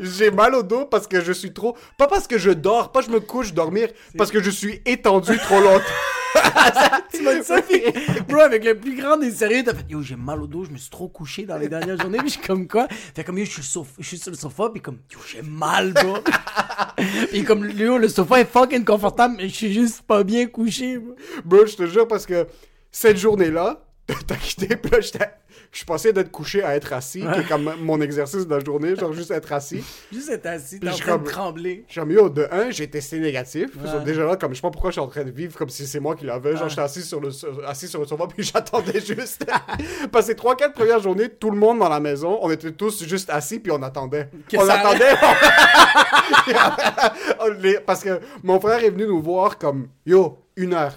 J'ai 0.01 0.31
mal 0.31 0.55
au 0.55 0.63
dos 0.63 0.85
parce 0.85 1.07
que 1.07 1.21
je 1.21 1.31
suis 1.31 1.53
trop. 1.53 1.75
Pas 1.97 2.07
parce 2.07 2.27
que 2.27 2.37
je 2.37 2.51
dors, 2.51 2.91
pas 2.91 3.01
je 3.01 3.09
me 3.09 3.19
couche 3.19 3.53
dormir, 3.53 3.89
parce 4.17 4.31
que 4.31 4.41
je 4.41 4.49
suis 4.49 4.81
étendu 4.85 5.37
trop 5.37 5.59
longtemps. 5.59 5.83
Tu 7.11 7.23
m'as 7.23 7.35
dit 7.35 7.43
ça, 7.43 7.61
puis, 7.61 7.81
bro, 8.27 8.39
avec 8.39 8.63
le 8.63 8.75
plus 8.75 8.95
grand 8.95 9.17
des 9.17 9.31
sérieux, 9.31 9.63
t'as 9.65 9.73
fait, 9.73 9.85
yo, 9.89 10.01
j'ai 10.01 10.15
mal 10.15 10.41
au 10.41 10.47
dos, 10.47 10.63
je 10.63 10.69
me 10.69 10.77
suis 10.77 10.89
trop 10.89 11.07
couché 11.07 11.43
dans 11.43 11.57
les 11.57 11.67
dernières 11.67 11.99
journées, 11.99 12.19
puis 12.19 12.29
je 12.29 12.33
suis 12.33 12.47
comme 12.47 12.67
quoi? 12.67 12.87
Fait 13.15 13.23
comme, 13.23 13.37
yo, 13.39 13.45
je 13.45 13.51
suis, 13.51 13.63
sur, 13.63 13.85
je 13.97 14.07
suis 14.07 14.17
sur 14.17 14.31
le 14.31 14.37
sofa, 14.37 14.69
puis 14.71 14.81
comme, 14.81 14.99
yo, 15.11 15.19
j'ai 15.27 15.41
mal, 15.41 15.91
bro. 15.93 16.17
puis 17.31 17.43
comme, 17.43 17.67
yo, 17.71 17.97
le 17.97 18.07
sofa 18.07 18.41
est 18.41 18.45
fucking 18.45 18.85
confortable, 18.85 19.35
mais 19.37 19.49
je 19.49 19.55
suis 19.55 19.73
juste 19.73 20.03
pas 20.03 20.23
bien 20.23 20.45
couché, 20.45 20.99
bro. 20.99 21.15
Bro, 21.43 21.65
je 21.65 21.75
te 21.75 21.87
jure, 21.87 22.07
parce 22.07 22.25
que 22.25 22.47
cette 22.91 23.17
journée-là, 23.17 23.83
t'as 24.27 24.35
quitté, 24.35 24.75
puis 24.75 24.91
là, 24.91 25.01
j'étais. 25.01 25.29
Je 25.71 25.77
suis 25.77 25.85
passé 25.85 26.11
d'être 26.13 26.31
couché 26.31 26.63
à 26.63 26.75
être 26.75 26.91
assis, 26.93 27.21
qui 27.21 27.39
est 27.41 27.47
comme 27.47 27.71
mon 27.81 28.01
exercice 28.01 28.47
de 28.47 28.55
la 28.55 28.59
journée, 28.63 28.95
genre 28.95 29.13
juste 29.13 29.29
être 29.29 29.53
assis. 29.53 29.83
Juste 30.11 30.29
être 30.31 30.47
assis, 30.47 30.79
t'es 30.79 30.87
Puis 30.87 30.89
en 30.89 30.97
je 30.97 31.03
train 31.03 31.11
de 31.11 31.17
comme- 31.23 31.31
trembler. 31.31 31.85
J'ai 31.87 32.03
mis 32.05 32.17
au 32.17 32.27
de 32.27 32.47
1, 32.51 32.71
j'ai 32.71 32.89
testé 32.89 33.19
négatif. 33.19 33.69
Déjà 34.03 34.25
là, 34.25 34.35
comme 34.35 34.49
je 34.51 34.55
sais 34.55 34.61
pas 34.63 34.71
pourquoi 34.71 34.89
je 34.89 34.93
suis 34.93 35.01
en 35.01 35.07
train 35.07 35.23
de 35.23 35.29
vivre 35.29 35.55
comme 35.55 35.69
si 35.69 35.85
c'est 35.85 35.99
moi 35.99 36.15
qui 36.15 36.25
l'avais. 36.25 36.55
Genre, 36.57 36.69
j'étais 36.69 36.81
assis 36.81 37.03
sur 37.03 37.21
le 37.21 37.29
assis 37.67 37.87
sur 37.87 37.99
le 37.99 38.07
sofa 38.07 38.25
puis 38.35 38.43
j'attendais 38.43 38.99
juste. 38.99 39.45
Les 40.29 40.35
3-4 40.35 40.73
premières 40.73 40.99
journées, 41.01 41.29
tout 41.29 41.51
le 41.51 41.57
monde 41.57 41.77
dans 41.79 41.89
la 41.89 41.99
maison, 41.99 42.39
on 42.41 42.49
était 42.51 42.71
tous 42.71 43.03
juste 43.05 43.29
assis 43.29 43.59
puis 43.59 43.71
on 43.71 43.81
attendait. 43.83 44.27
Que 44.49 44.57
on 44.57 44.67
attendait. 44.67 45.05
On 47.41 47.49
Parce 47.85 48.03
que 48.03 48.19
mon 48.43 48.59
frère 48.59 48.83
est 48.83 48.89
venu 48.89 49.07
nous 49.07 49.21
voir 49.21 49.57
comme 49.57 49.87
yo, 50.05 50.37
une 50.55 50.73
heure. 50.73 50.93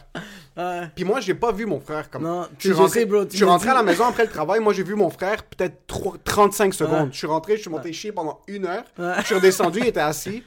Ouais. 0.56 0.82
Puis 0.94 1.04
moi, 1.04 1.20
j'ai 1.20 1.34
pas 1.34 1.50
vu 1.52 1.64
mon 1.66 1.80
frère 1.80 2.10
comme. 2.10 2.22
Non, 2.24 2.46
je 2.58 2.68
suis 2.68 2.72
rentré, 2.72 3.00
sais, 3.00 3.06
bro, 3.06 3.24
tu 3.24 3.32
je 3.32 3.36
suis 3.36 3.44
rentré 3.44 3.70
à 3.70 3.74
la 3.74 3.82
maison 3.82 4.04
après 4.04 4.24
le 4.24 4.30
travail. 4.30 4.60
Moi, 4.60 4.72
j'ai 4.72 4.82
vu 4.82 4.94
mon 4.94 5.08
frère 5.10 5.42
peut-être 5.44 5.86
trois- 5.86 6.16
35 6.24 6.74
secondes. 6.74 6.92
Ouais. 7.04 7.08
Je 7.12 7.18
suis 7.18 7.26
rentré, 7.26 7.56
je 7.56 7.62
suis 7.62 7.70
monté 7.70 7.92
chier 7.92 8.12
pendant 8.12 8.40
une 8.48 8.66
heure. 8.66 8.84
Ouais. 8.98 9.14
Je 9.20 9.26
suis 9.26 9.34
redescendu, 9.34 9.80
il 9.80 9.86
était 9.86 10.00
assis. 10.00 10.42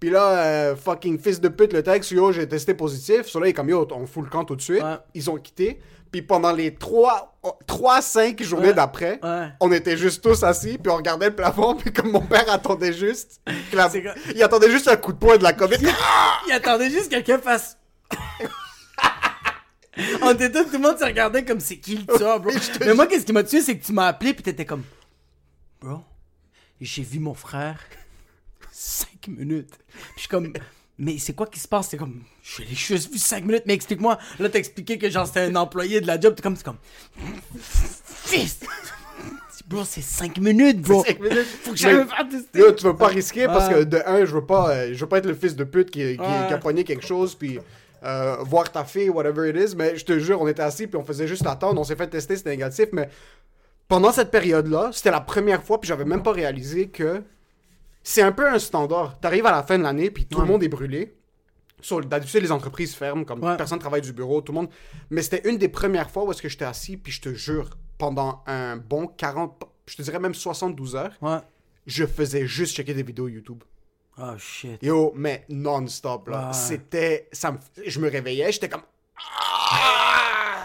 Puis 0.00 0.10
là, 0.10 0.30
euh, 0.44 0.74
fucking 0.76 1.18
fils 1.20 1.40
de 1.40 1.48
pute, 1.48 1.72
le 1.72 1.82
texte, 1.82 2.10
yo, 2.10 2.32
j'ai 2.32 2.48
testé 2.48 2.74
positif. 2.74 3.26
Sur 3.26 3.40
là, 3.40 3.46
il 3.46 3.50
est 3.50 3.52
comme, 3.52 3.68
yo, 3.68 3.86
on 3.92 4.06
fout 4.06 4.24
le 4.24 4.30
camp 4.30 4.44
tout 4.44 4.56
de 4.56 4.62
suite. 4.62 4.82
Ils 5.14 5.30
ont 5.30 5.36
quitté. 5.36 5.80
Puis 6.10 6.20
pendant 6.22 6.52
les 6.52 6.74
3, 6.74 7.32
5 8.02 8.42
journées 8.42 8.68
Ouais. 8.68 8.74
d'après, 8.74 9.18
Ouais. 9.22 9.48
on 9.60 9.72
était 9.72 9.96
juste 9.96 10.22
tous 10.22 10.42
assis, 10.42 10.76
puis 10.76 10.92
on 10.92 10.96
regardait 10.96 11.28
le 11.30 11.34
plafond, 11.34 11.74
puis 11.78 11.90
comme 11.92 12.10
mon 12.10 12.20
père 12.20 12.44
attendait 12.52 12.92
juste, 12.92 13.40
la- 13.72 13.90
il 14.34 14.42
attendait 14.42 14.70
juste 14.70 14.88
un 14.88 14.96
coup 14.96 15.12
de 15.12 15.18
poing 15.18 15.38
de 15.38 15.42
la 15.42 15.52
COVID. 15.54 15.76
Il 16.48 16.52
attendait 16.52 16.90
juste 16.90 17.06
que 17.10 17.16
quelqu'un 17.16 17.38
fasse. 17.38 17.78
On 20.22 20.32
était 20.32 20.50
tous, 20.50 20.64
tout 20.64 20.72
le 20.72 20.78
monde 20.78 20.98
se 20.98 21.04
regardait 21.04 21.44
comme 21.44 21.60
c'est 21.60 21.76
qui 21.78 21.96
le 21.96 22.16
tueur, 22.16 22.40
bro. 22.40 22.50
Mais 22.80 22.94
moi, 22.94 23.06
qu'est-ce 23.06 23.26
qui 23.26 23.32
m'a 23.32 23.42
tué, 23.44 23.60
c'est 23.60 23.76
que 23.78 23.84
tu 23.84 23.92
m'as 23.92 24.06
appelé 24.08 24.32
pis 24.34 24.42
t'étais 24.42 24.64
comme. 24.64 24.84
Bro, 25.80 26.00
j'ai 26.80 27.02
vu 27.02 27.18
mon 27.18 27.34
frère 27.34 27.78
5 28.72 29.28
minutes. 29.28 29.70
Puis 29.92 30.02
je 30.16 30.20
suis 30.20 30.28
comme. 30.28 30.52
Mais 30.98 31.18
c'est 31.18 31.34
quoi 31.34 31.46
qui 31.46 31.58
se 31.60 31.68
passe? 31.68 31.88
C'est 31.90 31.96
comme. 31.98 32.22
Je 32.42 32.62
l'ai 32.62 32.74
juste 32.74 33.12
vu 33.12 33.18
5 33.18 33.44
minutes, 33.44 33.64
mais 33.66 33.74
explique-moi. 33.74 34.18
Là, 34.38 34.48
t'as 34.48 34.58
expliqué 34.58 34.96
que 34.98 35.10
genre 35.10 35.26
c'était 35.26 35.40
un 35.40 35.56
employé 35.56 36.00
de 36.00 36.06
la 36.06 36.18
job. 36.18 36.34
T'es 36.36 36.42
comme. 36.42 36.56
C'est 36.56 36.64
comme. 36.64 36.78
Fils! 37.60 38.60
Bro, 39.68 39.84
c'est 39.84 40.02
5 40.02 40.38
minutes, 40.38 40.82
bro. 40.82 41.04
Cinq 41.04 41.20
minutes. 41.20 41.46
Faut 41.62 41.70
que 41.70 41.76
j'aille 41.76 41.94
me 41.94 42.04
faire 42.04 42.28
tester. 42.28 42.58
Yo, 42.58 42.72
tu 42.72 42.84
veux 42.84 42.96
pas 42.96 43.06
risquer 43.06 43.46
parce 43.46 43.68
Ouais. 43.68 43.74
que 43.80 43.84
de 43.84 44.02
un, 44.04 44.24
je 44.24 44.34
veux 44.34 44.44
pas, 44.44 44.70
euh, 44.70 44.90
je 44.92 44.98
veux 45.00 45.08
pas 45.08 45.18
être 45.18 45.26
le 45.26 45.34
fils 45.34 45.54
de 45.56 45.64
pute 45.64 45.90
qui, 45.90 46.00
qui, 46.00 46.20
Ouais. 46.20 46.46
qui 46.48 46.52
a 46.52 46.58
pogné 46.58 46.84
quelque 46.84 47.06
chose 47.06 47.34
puis 47.36 47.58
euh, 48.04 48.36
voir 48.40 48.70
ta 48.70 48.84
fille, 48.84 49.08
whatever 49.10 49.48
it 49.50 49.56
is. 49.56 49.76
Mais 49.76 49.96
je 49.96 50.04
te 50.04 50.18
jure, 50.18 50.40
on 50.40 50.48
était 50.48 50.62
assis 50.62 50.86
puis 50.86 50.96
on 50.98 51.04
faisait 51.04 51.26
juste 51.28 51.46
attendre. 51.46 51.80
On 51.80 51.84
s'est 51.84 51.96
fait 51.96 52.08
tester, 52.08 52.36
c'était 52.36 52.50
négatif. 52.50 52.88
Mais 52.92 53.08
pendant 53.88 54.12
cette 54.12 54.30
période-là, 54.30 54.90
c'était 54.92 55.10
la 55.10 55.20
première 55.20 55.62
fois 55.62 55.80
puis 55.80 55.88
j'avais 55.88 56.04
même 56.04 56.22
pas 56.22 56.32
réalisé 56.32 56.88
que 56.88 57.22
c'est 58.02 58.22
un 58.22 58.32
peu 58.32 58.48
un 58.48 58.58
standard. 58.58 59.18
T'arrives 59.20 59.46
à 59.46 59.52
la 59.52 59.62
fin 59.62 59.78
de 59.78 59.82
l'année 59.84 60.10
puis 60.10 60.26
tout 60.26 60.40
le 60.40 60.46
monde 60.46 60.62
est 60.62 60.68
brûlé. 60.68 61.14
Sur, 61.80 62.00
d'habitude, 62.04 62.42
les 62.42 62.52
entreprises 62.52 62.94
ferment, 62.94 63.24
comme 63.24 63.42
Ouais. 63.42 63.56
personne 63.56 63.80
travaille 63.80 64.02
du 64.02 64.12
bureau, 64.12 64.40
tout 64.40 64.52
le 64.52 64.56
monde. 64.60 64.68
Mais 65.10 65.20
c'était 65.20 65.48
une 65.50 65.58
des 65.58 65.68
premières 65.68 66.10
fois 66.10 66.24
où 66.24 66.30
est-ce 66.30 66.40
que 66.40 66.48
j'étais 66.48 66.64
assis, 66.64 66.96
puis 66.96 67.10
je 67.12 67.20
te 67.20 67.34
jure, 67.34 67.70
pendant 67.98 68.44
un 68.46 68.76
bon 68.76 69.08
40, 69.08 69.64
je 69.86 69.96
te 69.96 70.02
dirais 70.02 70.20
même 70.20 70.32
72 70.32 70.94
heures, 70.94 71.10
Ouais. 71.20 71.38
je 71.86 72.06
faisais 72.06 72.46
juste 72.46 72.76
checker 72.76 72.94
des 72.94 73.02
vidéos 73.02 73.26
YouTube. 73.26 73.64
Oh 74.18 74.36
shit. 74.38 74.82
Yo, 74.82 75.12
mais 75.16 75.44
non-stop, 75.48 76.28
là. 76.28 76.48
Ouais. 76.48 76.52
C'était... 76.52 77.28
Ça 77.32 77.52
me... 77.52 77.58
Je 77.86 77.98
me 77.98 78.10
réveillais, 78.10 78.52
j'étais 78.52 78.68
comme... 78.68 78.82
Ah! 79.16 80.64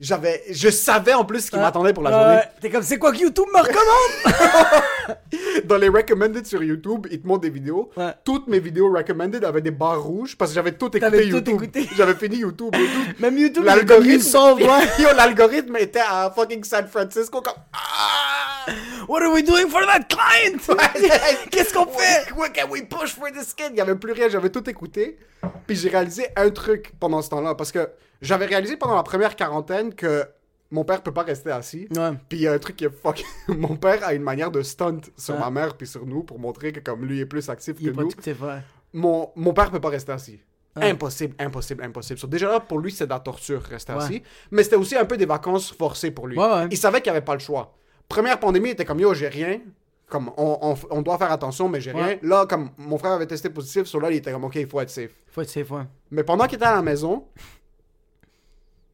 J'avais... 0.00 0.42
Je 0.50 0.68
savais 0.70 1.14
en 1.14 1.24
plus 1.24 1.46
ce 1.46 1.50
qui 1.50 1.56
m'attendait 1.56 1.92
pour 1.92 2.02
la 2.02 2.10
journée. 2.10 2.40
T'es 2.60 2.68
comme, 2.68 2.82
c'est 2.82 2.98
quoi 2.98 3.12
que 3.12 3.18
YouTube 3.18 3.46
me 3.54 3.60
recommande? 3.60 5.16
Dans 5.66 5.76
les 5.76 5.88
recommended 5.88 6.44
sur 6.46 6.62
YouTube, 6.64 7.06
ils 7.10 7.22
te 7.22 7.26
montrent 7.26 7.42
des 7.42 7.50
vidéos. 7.50 7.90
Ouais. 7.96 8.12
Toutes 8.24 8.48
mes 8.48 8.58
vidéos 8.58 8.92
recommended 8.92 9.44
avaient 9.44 9.62
des 9.62 9.70
barres 9.70 10.02
rouges 10.02 10.36
parce 10.36 10.50
que 10.50 10.56
j'avais 10.56 10.72
tout 10.72 10.86
écouté 10.86 11.00
T'avais 11.00 11.22
tout 11.22 11.36
YouTube. 11.36 11.54
écouté. 11.54 11.88
J'avais 11.96 12.14
fini 12.14 12.38
YouTube. 12.38 12.72
tout. 12.72 13.22
Même 13.22 13.38
YouTube, 13.38 13.64
L'algorithme... 13.64 14.36
Yo, 14.98 15.06
l'algorithme 15.16 15.76
était 15.76 16.00
à 16.00 16.32
fucking 16.34 16.64
San 16.64 16.88
Francisco 16.88 17.40
comme... 17.40 17.54
Ah! 17.72 18.53
What 19.08 19.22
are 19.22 19.32
we 19.32 19.42
doing 19.44 19.68
for 19.68 19.80
that 19.86 20.04
client? 20.08 20.58
Qu'est-ce 21.50 21.72
qu'on 21.74 21.86
fait? 21.86 22.32
What 22.36 22.50
can 22.50 22.68
we 22.70 22.82
push 22.82 23.14
for 23.14 23.30
this 23.30 23.52
kid? 23.54 23.68
Il 23.72 23.76
y 23.76 23.80
avait 23.80 23.96
plus 23.96 24.12
rien, 24.12 24.28
j'avais 24.28 24.50
tout 24.50 24.68
écouté. 24.68 25.18
Puis 25.66 25.76
j'ai 25.76 25.88
réalisé 25.90 26.26
un 26.36 26.50
truc 26.50 26.92
pendant 26.98 27.20
ce 27.22 27.30
temps-là. 27.30 27.54
Parce 27.54 27.72
que 27.72 27.88
j'avais 28.22 28.46
réalisé 28.46 28.76
pendant 28.76 28.96
la 28.96 29.02
première 29.02 29.36
quarantaine 29.36 29.94
que 29.94 30.24
mon 30.70 30.84
père 30.84 31.02
peut 31.02 31.12
pas 31.12 31.22
rester 31.22 31.50
assis. 31.50 31.86
Ouais. 31.94 32.12
Puis 32.28 32.38
il 32.38 32.42
y 32.42 32.48
a 32.48 32.52
un 32.52 32.58
truc 32.58 32.76
qui 32.76 32.84
est 32.84 32.90
fuck. 33.02 33.22
mon 33.48 33.76
père 33.76 34.04
a 34.06 34.14
une 34.14 34.22
manière 34.22 34.50
de 34.50 34.62
stunt 34.62 35.00
sur 35.16 35.34
Ouais. 35.34 35.40
ma 35.40 35.50
mère 35.50 35.76
puis 35.76 35.86
sur 35.86 36.04
nous 36.06 36.22
pour 36.22 36.38
montrer 36.38 36.72
que 36.72 36.80
comme 36.80 37.04
lui 37.04 37.20
est 37.20 37.26
plus 37.26 37.48
actif 37.48 37.76
Il 37.80 37.92
que 37.92 38.00
nous. 38.00 38.08
ouais. 38.46 38.58
Mon, 38.92 39.30
mon 39.36 39.52
père 39.52 39.70
peut 39.70 39.80
pas 39.80 39.90
rester 39.90 40.12
assis. 40.12 40.40
Impossible, 40.76 41.36
impossible, 41.38 41.84
impossible. 41.84 42.18
So, 42.18 42.26
déjà 42.26 42.48
là, 42.48 42.58
pour 42.58 42.80
lui, 42.80 42.90
c'est 42.90 43.04
de 43.06 43.10
la 43.10 43.20
torture, 43.20 43.62
rester 43.62 43.92
assis. 43.92 44.22
Mais 44.50 44.64
c'était 44.64 44.74
aussi 44.74 44.96
un 44.96 45.04
peu 45.04 45.16
des 45.16 45.24
vacances 45.26 45.70
forcées 45.72 46.10
pour 46.10 46.26
lui. 46.26 46.36
Il 46.70 46.76
savait 46.76 47.00
qu'il 47.00 47.10
avait 47.10 47.20
pas 47.20 47.34
le 47.34 47.38
choix. 47.40 47.76
Première 48.08 48.38
pandémie, 48.38 48.68
il 48.68 48.72
était 48.72 48.84
comme 48.84 49.00
yo, 49.00 49.14
j'ai 49.14 49.28
rien. 49.28 49.60
Comme 50.08 50.30
on, 50.36 50.58
on- 50.60 50.76
on 50.90 51.02
doit 51.02 51.16
faire 51.18 51.32
attention, 51.32 51.68
mais 51.68 51.80
j'ai 51.80 51.92
Ouais. 51.92 52.02
rien. 52.04 52.16
Là, 52.22 52.46
comme 52.46 52.70
mon 52.76 52.98
frère 52.98 53.12
avait 53.12 53.26
testé 53.26 53.48
positif, 53.50 53.84
sur 53.86 54.00
là, 54.00 54.10
il 54.10 54.16
était 54.16 54.30
comme 54.32 54.44
ok, 54.44 54.54
il 54.56 54.66
faut 54.66 54.80
être 54.80 54.90
safe. 54.90 55.10
Faut 55.28 55.40
être 55.40 55.48
safe, 55.48 55.70
ouais. 55.70 55.82
Mais 56.10 56.22
pendant 56.22 56.46
qu'il 56.46 56.56
était 56.56 56.66
à 56.66 56.74
la 56.74 56.82
maison, 56.82 57.24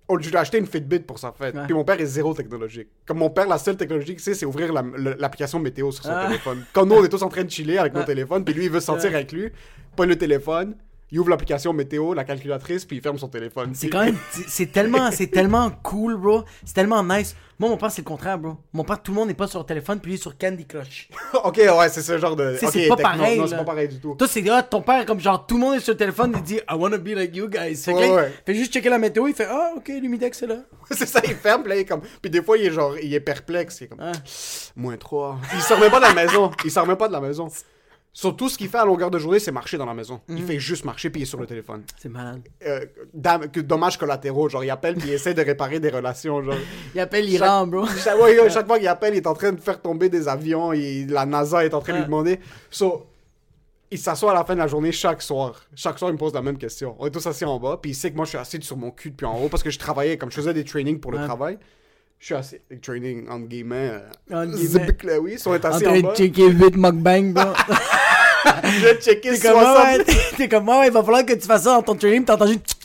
on- 0.09 0.19
je 0.19 0.29
lui 0.29 0.35
ai 0.37 0.39
acheté 0.39 0.59
une 0.59 0.67
Fitbit 0.67 1.01
pour 1.01 1.19
sa 1.19 1.33
fête. 1.33 1.55
Ouais. 1.55 1.65
Puis 1.65 1.75
mon 1.75 1.85
père 1.85 2.01
est 2.01 2.07
zéro 2.07 2.33
technologique. 2.35 2.89
Comme 3.07 3.19
mon 3.19 3.31
père, 3.31 3.47
la 3.49 3.59
seule 3.59 3.77
technologie 3.77 4.13
qu'il 4.13 4.21
sait, 4.21 4.35
c'est 4.35 4.47
ouvrir 4.47 4.73
la- 4.73 4.83
l'application 5.19 5.59
météo 5.59 5.91
sur 5.91 6.05
son 6.05 6.11
Ah. 6.13 6.27
téléphone. 6.27 6.65
Quand 6.73 6.87
nous, 6.87 6.95
on 6.97 7.05
est 7.05 7.09
tous 7.09 7.23
en 7.23 7.29
train 7.29 7.45
de 7.45 7.51
chiller 7.51 7.79
avec 7.79 7.93
nos 7.95 8.05
téléphones, 8.05 8.45
puis 8.45 8.55
lui, 8.55 8.65
il 8.67 8.71
veut 8.71 8.81
se 8.81 8.87
sentir 8.87 9.11
lui, 9.33 9.51
pas 9.97 10.07
le 10.07 10.17
téléphone, 10.17 10.77
il 11.13 11.19
ouvre 11.19 11.31
l'application 11.31 11.73
météo, 11.73 12.15
la 12.15 12.25
calculatrice, 12.25 12.85
puis 12.85 12.97
il 12.97 13.03
ferme 13.03 13.19
son 13.19 13.29
téléphone. 13.29 13.71
C'est 13.75 13.89
quand 13.89 14.05
même, 14.05 14.17
c'est- 14.49 14.71
tellement, 14.71 15.11
c'est 15.11 15.27
tellement 15.27 15.71
cool, 15.83 16.17
bro. 16.17 16.45
C'est 16.65 16.75
tellement 16.75 17.03
nice. 17.03 17.35
Moi, 17.59 17.69
mon 17.69 17.77
père, 17.77 17.91
c'est 17.91 18.01
le 18.01 18.07
contraire, 18.07 18.39
bro. 18.39 18.57
Mon 18.73 18.85
père, 18.85 19.03
tout 19.03 19.13
le 19.13 19.17
monde 19.17 19.29
n'est 19.29 19.35
pas 19.35 19.47
sur 19.47 19.59
le 19.59 19.67
téléphone, 19.67 20.01
puis 20.01 20.13
lui 20.13 20.19
est 20.19 20.23
sur 20.23 20.39
Candy 20.39 20.65
Crush. 20.67 21.09
ok, 21.45 21.57
ouais, 21.59 21.89
c'est 21.91 22.01
ce 22.01 22.17
genre 22.17 22.35
de. 22.37 22.57
C'est 22.59 22.89
pas 22.89 22.97
pareil, 22.97 23.39
Non, 23.39 23.47
c'est 23.47 23.53
là. 23.53 23.59
pas 23.59 23.65
pareil 23.65 23.89
du 23.89 23.99
tout. 24.01 24.15
Toi, 24.15 24.29
c'est 24.29 24.49
ah, 24.49 24.63
ton 24.63 24.81
père, 24.81 25.05
comme 25.05 25.21
genre, 25.21 25.47
tout 25.47 25.57
le 25.57 25.61
monde 25.61 25.75
est 25.75 25.81
sur 25.81 25.93
le 25.93 25.99
téléphone, 25.99 26.33
il 26.37 26.43
dit, 26.43 26.57
I 26.57 26.75
wanna 26.75 26.97
be 26.99 27.09
like 27.09 27.35
you 27.37 27.49
guys. 27.49 27.77
Fait 27.77 27.93
Ouais, 27.93 28.09
là, 28.09 28.15
ouais. 28.15 28.33
il 28.41 28.45
fait 28.53 28.59
juste 28.59 28.73
checker 28.73 28.89
la 28.89 28.99
météo, 28.99 29.27
il 29.27 29.35
fait, 29.35 29.49
ah, 29.51 29.73
ok, 29.77 29.89
l'humidex, 29.89 30.39
c'est 30.39 30.47
là. 30.47 30.57
c'est 30.91 31.07
ça, 31.07 31.21
il 31.25 31.35
ferme, 31.35 31.63
puis 31.63 31.71
là, 31.71 31.77
il 31.77 31.81
est 31.81 31.85
comme. 31.85 32.01
Puis 32.23 32.31
des 32.31 32.43
fois, 32.43 32.57
il 32.57 32.67
est 32.67 32.71
genre, 32.71 32.97
il 32.99 33.13
est 33.13 33.21
perplexe, 33.21 33.81
il 33.81 33.85
est 33.85 33.89
comme. 33.89 34.01
Ah. 34.01 34.13
Moins 34.77 34.97
3. 34.97 35.39
Il 35.55 35.61
sort 35.61 35.79
même 35.81 35.91
pas 35.91 35.99
de 36.01 36.05
la 36.07 36.15
maison. 36.15 36.51
Il 36.65 36.71
sort 36.71 36.87
même 36.87 36.97
pas 36.97 37.09
de 37.09 37.13
la 37.13 37.21
maison. 37.21 37.49
Surtout, 38.13 38.49
ce 38.49 38.59
qu'il 38.59 38.69
fait 38.69 38.79
à 38.79 38.85
longueur 38.85 39.09
de 39.11 39.19
journée, 39.21 39.39
c'est 39.39 39.53
marcher 39.53 39.79
dans 39.79 39.87
la 39.87 39.95
maison. 39.95 40.21
Mhm. 40.27 40.37
Il 40.37 40.45
fait 40.45 40.59
juste 40.59 40.85
marcher, 40.85 41.11
puis 41.11 41.21
il 41.21 41.23
est 41.23 41.27
sur 41.27 41.39
le 41.39 41.47
téléphone. 41.47 41.83
C'est 41.97 42.09
malade. 42.09 42.43
Euh, 42.67 42.85
dam- 43.15 43.49
que 43.49 43.61
dommages 43.61 43.97
collatéraux. 43.97 44.49
Genre, 44.49 44.65
il 44.65 44.71
appelle, 44.71 44.97
puis 44.97 45.09
il 45.09 45.15
essaie 45.15 45.33
de 45.33 45.43
réparer 45.43 45.79
des 45.79 45.91
relations. 45.91 46.43
Genre. 46.43 46.55
Il 46.95 47.01
appelle 47.01 47.25
l'Iran, 47.25 47.69
bro. 47.69 47.87
Chaque, 47.87 48.21
ouais, 48.21 48.39
ouais, 48.41 48.51
chaque 48.51 48.67
fois 48.67 48.79
qu'il 48.81 48.89
appelle, 48.89 49.15
il 49.15 49.19
est 49.19 49.27
en 49.29 49.35
train 49.35 49.53
de 49.53 49.61
faire 49.61 49.81
tomber 49.81 50.09
des 50.09 50.27
avions. 50.27 50.73
il- 50.73 51.07
la 51.09 51.25
NASA 51.25 51.65
est 51.65 51.73
en 51.73 51.81
train 51.81 51.93
de 51.93 51.99
lui 51.99 52.05
demander. 52.07 52.41
So, 52.69 53.07
il 53.93 53.99
s'assoit 53.99 54.33
à 54.33 54.35
la 54.35 54.45
fin 54.45 54.55
de 54.55 54.59
la 54.61 54.67
journée 54.67 54.91
chaque 54.93 55.23
soir. 55.23 55.61
Chaque 55.77 55.99
soir, 55.99 56.11
il 56.11 56.15
me 56.15 56.19
pose 56.19 56.35
la 56.35 56.43
même 56.43 56.59
question. 56.59 56.97
On 56.99 57.07
est 57.07 57.11
tous 57.11 57.25
assis 57.27 57.45
en 57.45 57.59
bas, 57.61 57.79
puis 57.81 57.93
il 57.93 57.95
sait 57.95 58.11
que 58.11 58.17
moi, 58.17 58.25
je 58.25 58.31
suis 58.31 58.39
assis 58.39 58.59
sur 58.63 58.77
mon 58.77 58.91
cul 58.91 59.11
depuis 59.11 59.27
en 59.27 59.39
haut 59.41 59.49
parce 59.49 59.63
que 59.63 59.71
je 59.71 59.79
travaillais, 59.79 60.17
comme 60.19 60.31
je 60.33 60.37
faisais 60.37 60.53
des 60.55 60.65
trainings 60.65 60.99
pour 60.99 61.13
le 61.13 61.19
Ouais. 61.19 61.25
travail. 61.27 61.59
Je 62.21 62.27
suis 62.27 62.35
assis, 62.35 62.57
training, 62.83 63.27
entre 63.31 63.49
guillemets. 63.49 63.93
euh, 64.31 64.47
zip, 64.55 64.83
ils 65.27 65.39
sont 65.39 65.51
En 65.51 65.55
assis 65.55 65.83
train 65.85 65.93
en 65.95 65.97
de 65.97 66.03
bas. 66.03 66.15
checker 66.15 66.49
8 66.51 66.77
mukbang, 66.77 67.33
bro. 67.33 67.45
Je 68.63 68.85
vais 68.85 69.01
checker 69.01 69.33
T'es 69.33 69.39
comme, 69.49 69.57
ah 69.59 69.95
60. 69.97 70.07
ouais, 70.09 70.15
t'es- 70.37 70.49
comme, 70.49 70.69
ouais, 70.69 70.87
il 70.89 70.93
va 70.93 71.03
falloir 71.03 71.25
que 71.25 71.33
tu 71.33 71.47
fasses 71.47 71.63
ça 71.65 71.75
dans 71.77 71.83
ton 71.83 71.95
training, 71.97 72.25
t'entends 72.25 72.47
juste. 72.47 72.77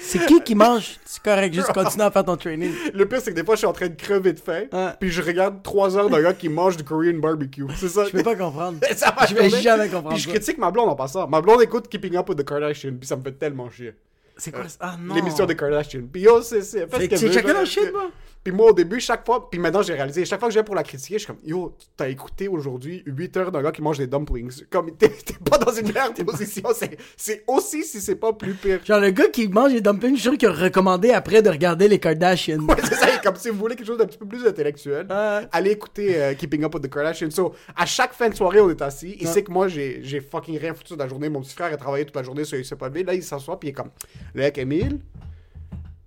C'est 0.00 0.24
qui 0.26 0.40
qui 0.42 0.54
mange? 0.54 0.96
C'est 1.04 1.22
correct, 1.22 1.52
juste 1.52 1.72
continue 1.72 2.04
à 2.04 2.10
faire 2.10 2.24
ton 2.24 2.36
training. 2.36 2.72
Le 2.94 3.06
pire, 3.06 3.20
c'est 3.20 3.30
que 3.32 3.36
des 3.36 3.44
fois, 3.44 3.56
je 3.56 3.58
suis 3.58 3.66
en 3.66 3.72
train 3.72 3.88
de 3.88 3.94
crever 4.00 4.32
de 4.32 4.40
faim, 4.40 4.62
Ouais. 4.72 4.90
puis 5.00 5.10
je 5.10 5.20
regarde 5.20 5.62
3 5.62 5.96
heures 5.98 6.08
d'un 6.08 6.22
gars 6.22 6.32
qui 6.32 6.48
mange 6.48 6.76
du 6.76 6.84
Korean 6.84 7.14
barbecue. 7.18 7.64
C'est 7.76 7.88
ça. 7.88 8.04
Je 8.06 8.10
peux 8.12 8.22
pas 8.22 8.36
comprendre. 8.36 8.78
Ça 8.96 9.12
va 9.18 9.26
Je 9.26 9.34
vais 9.34 9.50
jamais 9.50 9.88
comprendre 9.88 10.14
Puis 10.14 10.22
je 10.22 10.28
critique 10.28 10.56
ma 10.58 10.70
blonde 10.70 10.88
en 10.88 10.94
passant. 10.96 11.26
Ma 11.28 11.40
blonde 11.40 11.60
écoute 11.62 11.88
Keeping 11.88 12.16
Up 12.16 12.28
with 12.28 12.38
the 12.38 12.44
Kardashians, 12.44 12.94
puis 12.98 13.06
ça 13.08 13.16
me 13.16 13.22
fait 13.22 13.32
tellement 13.32 13.68
chier. 13.70 13.92
C'est 14.38 14.52
quoi 14.52 14.68
ça? 14.68 14.76
Ah 14.80 14.96
non. 15.00 15.14
L'émission 15.14 15.44
des 15.46 15.56
Kardashians. 15.56 16.06
Puis 16.12 16.22
yo, 16.22 16.40
c'est. 16.42 16.62
C'est 16.62 16.88
ce 17.16 17.32
chacun 17.32 17.52
leur 17.52 17.66
shit, 17.66 17.90
bro. 17.92 18.02
Puis 18.44 18.52
moi, 18.54 18.70
au 18.70 18.72
début, 18.72 19.00
chaque 19.00 19.26
fois, 19.26 19.50
puis 19.50 19.58
maintenant 19.58 19.82
j'ai 19.82 19.94
réalisé, 19.94 20.24
chaque 20.24 20.38
fois 20.38 20.48
que 20.48 20.54
viens 20.54 20.62
pour 20.62 20.76
la 20.76 20.84
critiquer, 20.84 21.14
je 21.14 21.24
suis 21.24 21.26
comme, 21.26 21.40
yo, 21.44 21.76
t'as 21.96 22.08
écouté 22.08 22.46
aujourd'hui 22.46 23.02
8 23.04 23.36
heures 23.36 23.52
d'un 23.52 23.60
gars 23.62 23.72
qui 23.72 23.82
mange 23.82 23.98
des 23.98 24.06
dumplings. 24.06 24.62
Comme, 24.70 24.92
t'es 24.96 25.10
pas 25.44 25.58
dans 25.58 25.72
une 25.72 25.88
meilleure 25.88 26.14
position. 26.26 26.62
C'est- 26.72 26.96
C'est 27.16 27.44
aussi 27.48 27.82
si 27.84 28.00
c'est 28.00 28.14
pas 28.14 28.32
plus 28.32 28.54
pire. 28.54 28.78
Genre, 28.86 29.00
le 29.00 29.10
gars 29.10 29.26
qui 29.28 29.48
mange 29.48 29.72
les 29.72 29.80
dumplings, 29.80 30.14
je 30.14 30.20
suis 30.20 30.30
sûr 30.30 30.38
qu'il 30.38 30.48
a 30.48 30.52
recommandé 30.52 31.10
après 31.10 31.42
de 31.42 31.50
regarder 31.50 31.88
les 31.88 31.98
Kardashians. 31.98 32.60
Ouais, 32.60 32.76
c'est 32.84 32.94
ça, 32.94 33.17
comme 33.28 33.36
si 33.36 33.48
vous 33.50 33.58
voulez 33.58 33.76
quelque 33.76 33.86
chose 33.86 33.98
d'un 33.98 34.06
petit 34.06 34.18
peu 34.18 34.26
plus 34.26 34.46
intellectuel, 34.46 35.06
Ouais. 35.08 35.46
allez 35.52 35.70
écouter 35.72 36.20
euh, 36.22 36.34
Keeping 36.34 36.64
Up 36.64 36.74
with 36.74 36.82
the 36.84 36.90
Kardashians. 36.90 37.30
So, 37.30 37.54
à 37.76 37.86
chaque 37.86 38.12
fin 38.12 38.28
de 38.28 38.34
soirée, 38.34 38.60
on 38.60 38.70
est 38.70 38.82
assis. 38.82 39.16
Il 39.20 39.26
Ouais. 39.26 39.32
sait 39.32 39.42
que 39.42 39.50
moi, 39.50 39.68
j'ai 39.68 40.20
fucking 40.20 40.58
rien 40.58 40.74
foutu 40.74 40.94
de 40.94 40.98
la 40.98 41.08
journée. 41.08 41.28
Mon 41.28 41.40
petit 41.40 41.54
frère 41.54 41.72
a 41.72 41.76
travaillé 41.76 42.04
toute 42.04 42.16
la 42.16 42.22
journée, 42.22 42.44
pas 42.76 42.88
levé. 42.88 43.04
Là, 43.04 43.14
il 43.14 43.22
s'assoit, 43.22 43.58
puis 43.60 43.68
il 43.68 43.70
est 43.70 43.74
comme, 43.74 43.90
là, 44.34 44.42
avec 44.44 44.58
Emile. 44.58 45.00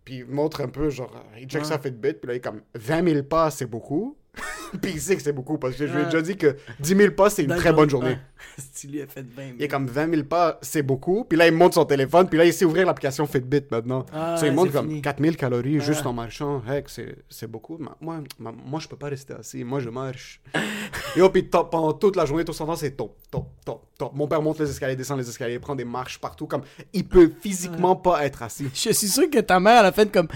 Puis 0.04 0.16
il 0.18 0.26
montre 0.26 0.62
un 0.62 0.68
peu, 0.68 0.90
genre, 0.90 1.14
il 1.40 1.48
check 1.48 1.64
sa 1.66 1.78
Fitbit, 1.80 2.14
puis 2.14 2.28
là, 2.28 2.34
il 2.34 2.38
est 2.38 2.40
comme, 2.42 2.62
20 2.76 3.08
000 3.08 3.24
pas, 3.24 3.52
c'est 3.52 3.68
beaucoup. 3.68 4.18
puis 4.82 4.92
il 4.94 5.02
sait 5.02 5.18
que 5.18 5.22
c'est 5.22 5.34
beaucoup, 5.34 5.58
parce 5.58 5.76
que 5.76 5.86
je 5.86 5.94
lui 5.94 6.02
ai 6.02 6.06
déjà 6.06 6.22
dit 6.22 6.38
que 6.38 6.56
10 6.80 6.96
000 6.96 7.12
pas, 7.12 7.30
c'est 7.30 7.44
une 7.44 7.56
très 7.56 7.74
bonne 7.74 7.90
jour- 7.90 8.02
journée. 8.02 8.18
Ouais. 8.42 8.64
Stylé 8.64 9.04
a 9.04 9.08
fait 9.08 9.22
20 9.22 9.44
Il 9.60 9.64
est 9.64 9.68
comme 9.68 9.86
20 9.88 10.10
000 10.10 10.24
pas, 10.24 10.58
c'est 10.64 10.82
beaucoup. 10.82 11.26
Puis 11.26 11.38
là, 11.38 11.48
il 11.48 11.54
monte 11.54 11.76
son 11.76 11.86
téléphone. 11.86 12.28
Puis 12.28 12.40
là, 12.40 12.46
il 12.46 12.52
sait 12.52 12.66
ouvrir 12.66 12.88
l'application 12.88 13.28
Fitbit 13.28 13.64
maintenant. 13.70 14.04
Ah, 14.12 14.36
il 14.38 14.40
c'est 14.40 14.72
comme 14.72 14.88
fini. 14.90 15.02
4 15.02 15.22
000 15.22 15.36
calories 15.36 15.80
juste 15.80 16.06
en 16.06 16.12
marchant. 16.14 16.62
Heck, 16.68 16.90
c'est 16.90 17.48
beaucoup. 17.48 17.78
Moi, 18.02 18.24
moi, 18.40 18.80
je 18.80 18.88
peux 18.88 18.96
pas 18.96 19.10
rester 19.10 19.34
assis. 19.36 19.64
Moi, 19.64 19.80
je 19.80 19.90
marche. 19.90 20.42
Et 21.16 21.30
puis 21.30 21.50
top, 21.50 21.70
pendant 21.72 21.94
toute 21.94 22.16
la 22.16 22.26
journée, 22.26 22.44
tout 22.44 22.52
son 22.54 22.66
temps, 22.66 22.76
c'est 22.76 22.92
top, 22.92 23.16
top, 23.30 23.48
top, 23.64 23.86
top. 23.98 24.12
Mon 24.16 24.28
père 24.28 24.42
monte 24.42 24.60
les 24.60 24.70
escaliers, 24.70 24.96
descend 24.96 25.20
les 25.20 25.30
escaliers, 25.30 25.60
prend 25.60 25.76
des 25.76 25.86
marches 25.86 26.20
partout. 26.20 26.48
Comme, 26.48 26.64
il 26.94 27.08
peut 27.08 27.32
physiquement 27.42 27.96
pas 27.96 28.26
être 28.26 28.42
assis. 28.42 28.70
Je 28.74 28.92
suis 28.92 29.08
sûr 29.08 29.30
que 29.30 29.40
ta 29.40 29.60
mère, 29.60 29.82
elle 29.82 29.86
a 29.88 29.92
fait 29.92 30.12
comme. 30.12 30.28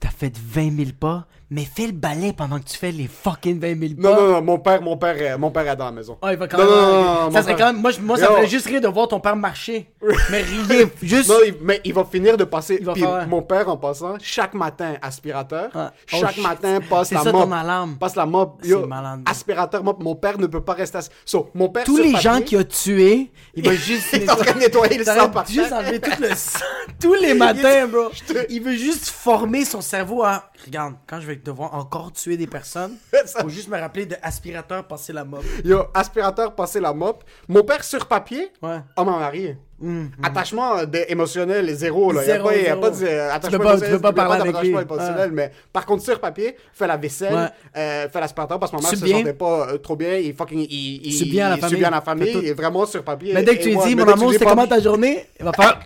T'as 0.00 0.08
fait 0.08 0.34
20 0.36 0.76
000 0.76 0.90
pas, 0.98 1.26
mais 1.50 1.64
fais 1.64 1.86
le 1.86 1.92
balai 1.92 2.32
pendant 2.32 2.58
que 2.58 2.64
tu 2.64 2.76
fais 2.76 2.90
les 2.90 3.06
fucking 3.06 3.60
20 3.60 3.78
000 3.80 4.00
pas. 4.02 4.08
Non, 4.10 4.16
non, 4.20 4.32
non, 4.32 4.42
mon 4.42 4.58
père, 4.58 4.82
mon 4.82 4.96
père, 4.96 5.14
euh, 5.18 5.38
mon 5.38 5.50
père 5.50 5.68
est 5.68 5.76
dans 5.76 5.84
la 5.84 5.92
maison. 5.92 6.18
Ah, 6.22 6.32
il 6.32 6.38
va 6.38 6.48
quand 6.48 6.58
Non, 6.58 6.64
même. 6.64 6.74
non, 6.74 6.92
non, 7.04 7.20
non, 7.26 7.30
ça 7.30 7.42
serait 7.42 7.54
père- 7.56 7.66
quand 7.66 7.72
même. 7.72 7.82
Moi, 7.82 7.92
moi 8.02 8.16
ça 8.16 8.30
me 8.30 8.34
ferait 8.36 8.46
juste 8.48 8.66
rire 8.66 8.80
de 8.80 8.88
voir 8.88 9.08
ton 9.08 9.20
père 9.20 9.36
marcher. 9.36 9.92
mais 10.30 10.42
rien. 10.42 10.88
Juste. 11.02 11.28
Non, 11.28 11.36
il- 11.46 11.54
mais 11.62 11.80
il 11.84 11.94
va 11.94 12.04
finir 12.04 12.36
de 12.36 12.44
passer. 12.44 12.78
Il 12.80 12.86
va 12.86 12.92
Puis 12.94 13.02
faire- 13.02 13.28
mon 13.28 13.42
père, 13.42 13.68
en 13.68 13.76
passant, 13.76 14.14
chaque 14.20 14.54
matin, 14.54 14.94
aspirateur. 15.02 15.70
Ouais. 15.74 15.82
Oh, 16.12 16.16
Chaque 16.20 16.32
shit. 16.34 16.42
matin, 16.42 16.78
passe 16.90 17.08
C'est 17.08 17.14
la 17.14 17.22
ça 17.22 17.32
mop. 17.32 17.44
ton 17.44 17.52
alarme. 17.52 17.96
Passe 17.96 18.16
la 18.16 18.26
mop. 18.26 18.58
C'est 18.62 18.68
Yo, 18.70 18.86
malade, 18.86 19.20
aspirateur, 19.26 19.84
mop. 19.84 20.02
Mon 20.02 20.14
père 20.16 20.38
ne 20.38 20.46
peut 20.46 20.62
pas 20.62 20.74
rester 20.74 20.98
assis. 20.98 21.10
So, 21.24 21.50
mon 21.54 21.68
père, 21.68 21.84
Tous 21.84 21.96
les 21.96 22.12
papier, 22.12 22.20
gens 22.20 22.40
qu'il 22.40 22.58
a 22.58 22.64
tués, 22.64 23.30
il 23.54 23.64
va 23.64 23.74
juste. 23.74 24.06
Il 24.12 24.22
est 24.22 24.30
en 24.30 24.36
train 24.36 24.52
de 24.52 24.58
nettoyer 24.58 24.98
le 24.98 25.04
sang 25.04 25.14
va 25.14 25.28
par 25.28 25.46
juste 25.46 25.72
enlever 25.72 26.00
tout 26.00 26.10
le 26.20 26.34
sang. 26.34 26.58
Tous 27.00 27.14
les 27.14 27.34
matins, 27.34 27.86
bro. 27.86 28.10
Il 28.50 28.62
veut 28.62 28.74
juste 28.76 29.08
former 29.08 29.64
son 29.64 29.80
cerveau 29.80 30.22
à. 30.24 30.50
Regarde, 30.64 30.94
quand 31.06 31.20
je 31.20 31.26
vais 31.26 31.35
devoir 31.44 31.74
encore 31.74 32.12
tuer 32.12 32.36
des 32.36 32.46
personnes, 32.46 32.96
Ça- 33.26 33.40
faut 33.42 33.48
juste 33.48 33.68
me 33.68 33.78
rappeler 33.78 34.06
de 34.06 34.16
aspirateur 34.22 34.84
passer 34.86 35.12
la 35.12 35.24
mop. 35.24 35.42
Yo, 35.64 35.84
aspirateur, 35.94 36.54
passer 36.54 36.80
la 36.80 36.92
mop. 36.92 37.22
Mon 37.48 37.62
père, 37.64 37.82
sur 37.84 38.06
papier, 38.06 38.50
Ouais. 38.62 38.78
homme 38.96 39.06
marié. 39.10 39.56
Hum, 39.82 40.10
Attachement 40.22 40.78
euh, 40.78 40.86
émotionnel, 41.08 41.68
zéro. 41.74 42.10
Là. 42.10 42.24
Zéro, 42.24 42.50
il 42.50 42.60
n'y 42.60 42.66
a, 42.66 42.68
zéro. 42.70 42.80
pas 42.80 42.90
de 42.90 43.04
euh, 43.04 43.30
attachement 43.30 43.58
peux 43.58 43.64
pas- 43.64 43.80
tu 43.80 43.90
peux 43.90 44.00
pas 44.00 44.08
a 44.08 44.12
parler 44.14 44.40
avec 44.40 44.60
lui. 44.62 44.68
émotionnel, 44.70 45.32
mais 45.32 45.52
par 45.70 45.84
contre, 45.84 46.02
sur 46.02 46.18
papier, 46.18 46.56
fait 46.72 46.86
la 46.86 46.96
vaisselle, 46.96 47.34
Ouais. 47.34 47.48
euh, 47.76 48.08
fait 48.08 48.20
l'aspirateur 48.20 48.58
parce 48.58 48.72
que 48.72 48.76
ma 48.76 48.82
mère 48.82 48.90
se 48.92 49.04
bien? 49.04 49.18
sentait 49.18 49.34
pas 49.34 49.68
euh, 49.68 49.76
trop 49.78 49.96
bien. 49.96 50.14
Il 50.16 50.34
fucking. 50.34 50.66
Il, 50.70 51.06
il, 51.06 51.12
C'est 51.12 51.26
bien 51.26 51.46
à 51.46 51.50
la 51.50 51.56
il- 51.56 51.60
famille? 51.60 51.84
À 51.84 51.90
la 51.90 52.00
famille. 52.00 52.32
Tout. 52.32 52.38
Il 52.42 52.48
est 52.48 52.54
vraiment 52.54 52.86
sur 52.86 53.04
papier. 53.04 53.34
Mais 53.34 53.42
dès 53.42 53.58
que 53.58 53.62
tu 53.64 53.68
lui 53.68 53.76
dis, 53.76 53.94
mon 53.94 54.06
tu 54.06 54.12
amour, 54.12 54.32
c'était 54.32 54.44
pas- 54.46 54.50
comment 54.52 54.66
ta 54.66 54.80
journée? 54.80 55.26
Il 55.38 55.44
va 55.44 55.52
faire. 55.52 55.78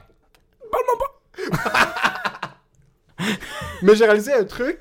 Mais 3.83 3.95
j'ai 3.97 4.04
réalisé 4.04 4.33
un 4.33 4.45
truc. 4.45 4.78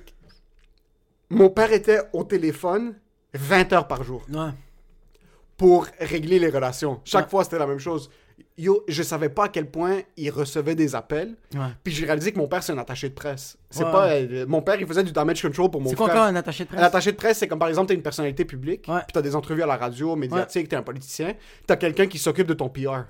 Mon 1.29 1.49
père 1.49 1.71
était 1.71 2.01
au 2.13 2.23
téléphone 2.23 2.95
20 3.33 3.73
heures 3.73 3.87
par 3.87 4.03
jour 4.03 4.25
Ouais. 4.33 4.49
pour 5.57 5.87
régler 5.99 6.39
les 6.39 6.49
relations. 6.49 6.99
Chaque 7.03 7.25
Ouais. 7.25 7.29
fois, 7.29 7.43
c'était 7.43 7.59
la 7.59 7.67
même 7.67 7.79
chose. 7.79 8.09
Yo, 8.57 8.83
je 8.87 9.03
savais 9.03 9.27
pas 9.29 9.45
à 9.45 9.49
quel 9.49 9.69
point 9.69 9.99
il 10.17 10.29
recevait 10.31 10.75
des 10.75 10.95
appels. 10.95 11.35
Ouais. 11.53 11.59
Puis 11.83 11.93
j'ai 11.93 12.05
réalisé 12.05 12.31
que 12.31 12.37
mon 12.37 12.47
père, 12.47 12.63
c'est 12.63 12.71
un 12.71 12.77
attaché 12.77 13.09
de 13.09 13.13
presse. 13.13 13.57
C'est 13.69 13.83
pas... 13.83 14.09
euh, 14.11 14.45
mon 14.47 14.61
père, 14.61 14.79
il 14.79 14.87
faisait 14.87 15.03
du 15.03 15.11
damage 15.11 15.41
control 15.41 15.69
pour 15.69 15.81
mon 15.81 15.89
C'est 15.89 15.95
frère. 15.95 16.07
quoi 16.07 16.15
encore 16.15 16.27
un 16.27 16.35
attaché 16.35 16.63
de 16.63 16.69
Un 16.69 16.73
presse 16.75 16.85
attaché 16.85 17.11
de 17.11 17.17
presse, 17.17 17.37
c'est 17.39 17.47
comme 17.47 17.59
par 17.59 17.67
exemple, 17.67 17.89
t'es 17.89 17.95
une 17.95 18.01
personnalité 18.01 18.45
publique, 18.45 18.83
puis 18.83 18.93
t'as 19.13 19.21
des 19.21 19.35
entrevues 19.35 19.63
à 19.63 19.65
la 19.67 19.75
radio, 19.77 20.15
médiatique, 20.15 20.69
t'es 20.69 20.75
un 20.77 20.81
politicien, 20.83 21.33
t'as 21.67 21.75
quelqu'un 21.75 22.07
qui 22.07 22.17
s'occupe 22.17 22.47
de 22.47 22.53
ton 22.53 22.69
PR. 22.69 23.03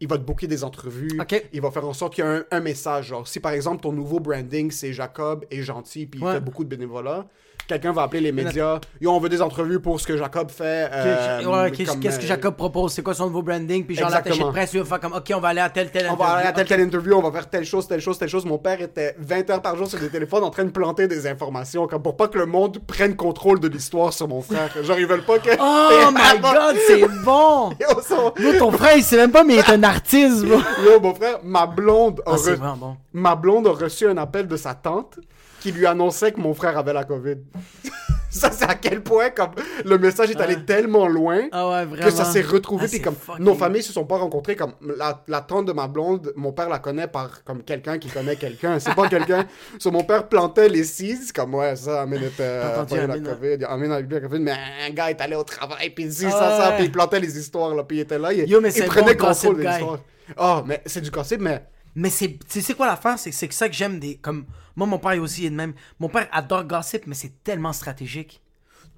Il 0.00 0.08
va 0.08 0.18
te 0.18 0.22
booker 0.24 0.46
des 0.46 0.62
entrevues, 0.62 1.18
il 1.52 1.60
va 1.60 1.70
faire 1.70 1.86
en 1.86 1.94
sorte 1.94 2.14
qu'il 2.14 2.24
y 2.24 2.26
a 2.26 2.30
un, 2.30 2.44
un 2.50 2.60
message. 2.60 3.06
Genre, 3.08 3.26
si 3.26 3.40
par 3.40 3.52
exemple 3.52 3.82
ton 3.82 3.92
nouveau 3.92 4.20
branding 4.20 4.70
c'est 4.70 4.92
Jacob 4.92 5.44
est 5.50 5.62
gentil, 5.62 6.06
puis 6.06 6.20
il 6.20 6.24
Ouais. 6.26 6.34
fait 6.34 6.40
beaucoup 6.40 6.64
de 6.64 6.68
bénévolat, 6.68 7.26
quelqu'un 7.66 7.92
va 7.92 8.02
appeler 8.02 8.20
les 8.20 8.32
médias, 8.32 8.80
yo, 9.00 9.10
on 9.12 9.18
veut 9.20 9.28
des 9.28 9.42
entrevues 9.42 9.80
pour 9.80 10.00
ce 10.00 10.06
que 10.06 10.16
Jacob 10.16 10.50
fait. 10.50 10.88
euh, 10.92 11.44
Ouais, 11.44 11.70
Qu'est-ce 11.70 11.96
que 11.96 12.06
euh, 12.24 12.26
Jacob 12.26 12.54
propose? 12.56 12.92
C'est 12.92 13.02
quoi 13.02 13.14
son 13.14 13.26
nouveau 13.26 13.42
branding? 13.42 13.84
Puis 13.84 13.96
genre 13.96 14.10
l'attaché 14.10 14.38
de 14.42 14.44
presse, 14.50 14.70
il 14.74 14.80
va 14.80 14.84
faire 14.84 15.00
comme 15.00 15.12
Ok, 15.14 15.32
on 15.34 15.40
va 15.40 15.48
aller 15.48 15.60
à 15.60 15.70
tel 15.70 15.90
tel 15.90 16.08
On 16.10 16.14
va 16.16 16.26
aller 16.26 16.48
à 16.48 16.52
telle, 16.52 16.66
telle 16.66 16.80
interview, 16.80 17.14
on 17.14 17.22
va 17.22 17.30
faire 17.32 17.48
telle 17.48 17.64
chose, 17.64 17.86
telle 17.88 18.00
chose, 18.00 18.18
telle 18.18 18.28
chose. 18.28 18.44
Mon 18.44 18.58
père 18.58 18.80
était 18.80 19.14
20 19.18 19.50
heures 19.50 19.62
par 19.62 19.76
jour 19.76 19.86
sur 19.86 19.98
des 19.98 20.08
téléphones 20.08 20.44
en 20.44 20.50
train 20.50 20.64
de 20.64 20.70
planter 20.70 21.08
des 21.08 21.26
informations, 21.26 21.86
comme 21.86 22.02
pour 22.02 22.16
pas 22.16 22.28
que 22.28 22.38
le 22.38 22.46
monde 22.46 22.78
prenne 22.86 23.16
contrôle 23.16 23.60
de 23.60 23.68
l'histoire 23.68 24.12
sur 24.12 24.28
mon 24.28 24.42
frère. 24.42 24.70
Genre, 24.82 24.98
ils 24.98 25.06
veulent 25.06 25.24
pas 25.24 25.38
que. 25.38 25.50
Oh 25.58 26.10
my 26.14 26.40
god, 26.40 26.76
c'est 26.86 27.06
bon 27.24 27.70
Yo, 27.80 28.00
son- 28.06 28.32
Yo, 28.42 28.58
ton 28.58 28.70
frère, 28.72 28.96
il 28.96 29.02
sait 29.02 29.16
même 29.16 29.30
pas, 29.32 29.44
mais 29.44 29.54
il 29.54 29.58
est 29.58 29.70
un 29.70 29.82
artiste, 29.82 30.44
bro. 30.44 30.58
Yo, 30.84 31.00
mon 31.00 31.14
frère, 31.14 31.38
ma 31.42 31.66
blonde, 31.66 32.20
a 32.26 32.32
Ah, 32.32 32.36
re- 32.36 32.78
bon. 32.78 32.96
ma 33.12 33.34
blonde 33.34 33.66
a 33.66 33.70
reçu 33.72 34.06
un 34.08 34.16
appel 34.16 34.46
de 34.46 34.56
sa 34.56 34.74
tante 34.74 35.18
qui 35.66 35.72
lui 35.72 35.86
annonçait 35.86 36.30
que 36.30 36.38
mon 36.40 36.54
frère 36.54 36.78
avait 36.78 36.92
la 36.92 37.02
COVID. 37.02 37.38
ça, 38.30 38.52
c'est 38.52 38.66
à 38.70 38.76
quel 38.76 39.02
point, 39.02 39.30
comme, 39.30 39.50
le 39.84 39.98
message 39.98 40.30
est 40.30 40.40
allé 40.40 40.54
Ouais. 40.54 40.62
tellement 40.64 41.08
loin 41.08 41.48
Ah 41.50 41.68
ouais, 41.84 41.98
que 42.00 42.10
ça 42.10 42.24
s'est 42.24 42.40
retrouvé. 42.42 42.86
Ah, 42.92 42.98
comme, 43.02 43.14
fucking- 43.16 43.42
nos 43.42 43.54
familles 43.56 43.82
se 43.82 43.92
sont 43.92 44.04
pas 44.04 44.16
rencontrées. 44.18 44.54
Comme, 44.54 44.74
la, 44.96 45.24
la 45.26 45.40
tante 45.40 45.66
de 45.66 45.72
ma 45.72 45.88
blonde, 45.88 46.32
mon 46.36 46.52
père 46.52 46.68
la 46.68 46.78
connaît 46.78 47.08
par, 47.08 47.42
comme, 47.42 47.64
quelqu'un 47.64 47.98
qui 47.98 48.08
connaît 48.08 48.36
quelqu'un. 48.36 48.78
C'est 48.78 48.94
pas 48.94 49.08
quelqu'un. 49.08 49.44
So, 49.80 49.90
mon 49.90 50.04
père 50.04 50.28
plantait 50.28 50.68
les 50.68 50.84
seeds, 50.84 51.32
comme, 51.34 51.54
ouais, 51.56 51.74
ça, 51.74 52.06
T'as 52.36 52.44
euh, 52.44 53.06
la 53.08 53.18
COVID. 53.18 53.64
Amine 53.64 53.90
a 53.92 53.98
eu 54.00 54.06
la 54.08 54.20
COVID, 54.20 54.38
mais 54.38 54.52
un 54.86 54.90
gars 54.90 55.10
est 55.10 55.20
allé 55.20 55.34
au 55.34 55.42
travail, 55.42 55.90
puis 55.90 56.12
si, 56.12 56.26
Ah 56.26 56.30
ça, 56.30 56.38
ça, 56.38 56.68
ouais. 56.70 56.76
puis 56.76 56.84
il 56.84 56.92
plantait 56.92 57.18
les 57.18 57.36
histoires, 57.38 57.74
là, 57.74 57.82
puis 57.82 57.96
il 57.96 58.00
était 58.02 58.18
là. 58.20 58.32
Il, 58.32 58.48
Yo, 58.48 58.60
mais 58.60 58.72
il 58.72 58.84
prenait 58.84 59.14
bon, 59.16 59.26
contrôle 59.26 59.54
gossip 59.54 59.56
de 59.56 59.62
guy. 59.62 59.66
l'histoire. 59.68 59.98
Ah, 60.36 60.62
mais 60.64 60.80
c'est 60.86 61.00
du 61.00 61.10
gossip, 61.10 61.40
mais 61.40 61.64
Mais 61.96 62.10
c'est, 62.10 62.38
c'est 62.48 62.74
quoi 62.74 62.86
l'affaire? 62.86 63.18
C'est, 63.18 63.32
c'est 63.32 63.48
que 63.48 63.54
ça 63.54 63.68
que 63.68 63.74
j'aime 63.74 63.98
des. 63.98 64.16
Comme, 64.16 64.44
moi, 64.76 64.86
mon 64.86 64.98
père 64.98 65.20
aussi 65.20 65.46
est 65.46 65.50
de 65.50 65.56
même. 65.56 65.72
Mon 65.98 66.08
père 66.08 66.28
adore 66.30 66.64
gossip, 66.64 67.06
mais 67.06 67.14
c'est 67.14 67.42
tellement 67.42 67.72
stratégique. 67.72 68.40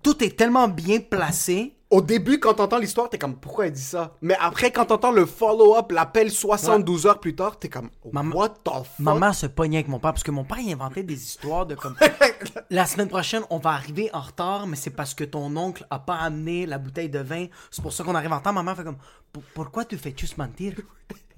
Tout 0.03 0.23
est 0.23 0.37
tellement 0.37 0.69
bien 0.69 1.01
placé. 1.01 1.75
Au 1.91 2.03
début, 2.03 2.39
quand 2.39 2.53
t'entends 2.55 2.77
l'histoire, 2.79 3.09
t'es 3.09 3.17
comme, 3.17 3.35
pourquoi 3.37 3.67
elle 3.67 3.73
dit 3.73 3.81
ça? 3.81 4.15
Mais 4.21 4.37
après, 4.41 4.71
quand 4.71 4.85
t'entends 4.85 5.11
le 5.11 5.25
follow-up, 5.25 5.91
l'appel 5.91 6.31
72 6.31 7.07
heures 7.07 7.19
plus 7.19 7.35
tard, 7.35 7.59
t'es 7.59 7.71
comme, 7.71 7.89
Maman- 8.13 8.37
what 8.37 8.51
the 8.63 8.69
fuck? 8.69 8.85
Ma 8.99 9.15
mère 9.15 9.35
se 9.35 9.47
pognait 9.47 9.79
avec 9.79 9.89
mon 9.89 9.99
père 9.99 10.13
parce 10.13 10.23
que 10.23 10.31
mon 10.31 10.45
père 10.45 10.59
il 10.59 10.71
inventait 10.71 11.03
des 11.03 11.15
histoires 11.23 11.65
de 11.65 11.75
comme 11.75 11.97
la 12.71 12.85
semaine 12.85 13.09
prochaine 13.09 13.43
on 13.49 13.57
va 13.59 13.71
arriver 13.71 14.11
en 14.13 14.21
retard 14.21 14.67
mais 14.67 14.77
c'est 14.77 14.91
parce 14.91 15.15
que 15.15 15.25
ton 15.25 15.57
oncle 15.57 15.87
a 15.89 15.99
pas 15.99 16.17
amené 16.17 16.67
la 16.67 16.77
bouteille 16.79 17.09
de 17.09 17.21
vin 17.21 17.47
c'est 17.71 17.81
pour 17.83 17.93
ça 17.95 18.05
qu'on 18.05 18.15
arrive 18.15 18.33
en 18.33 18.39
retard 18.39 18.53
ma 18.53 18.63
mère 18.63 18.77
fait 18.77 18.85
comme 18.85 18.99
Pour- 19.33 19.43
pourquoi 19.55 19.85
tu 19.87 19.97
fais 19.97 20.15
juste 20.17 20.37
mentir? 20.37 20.75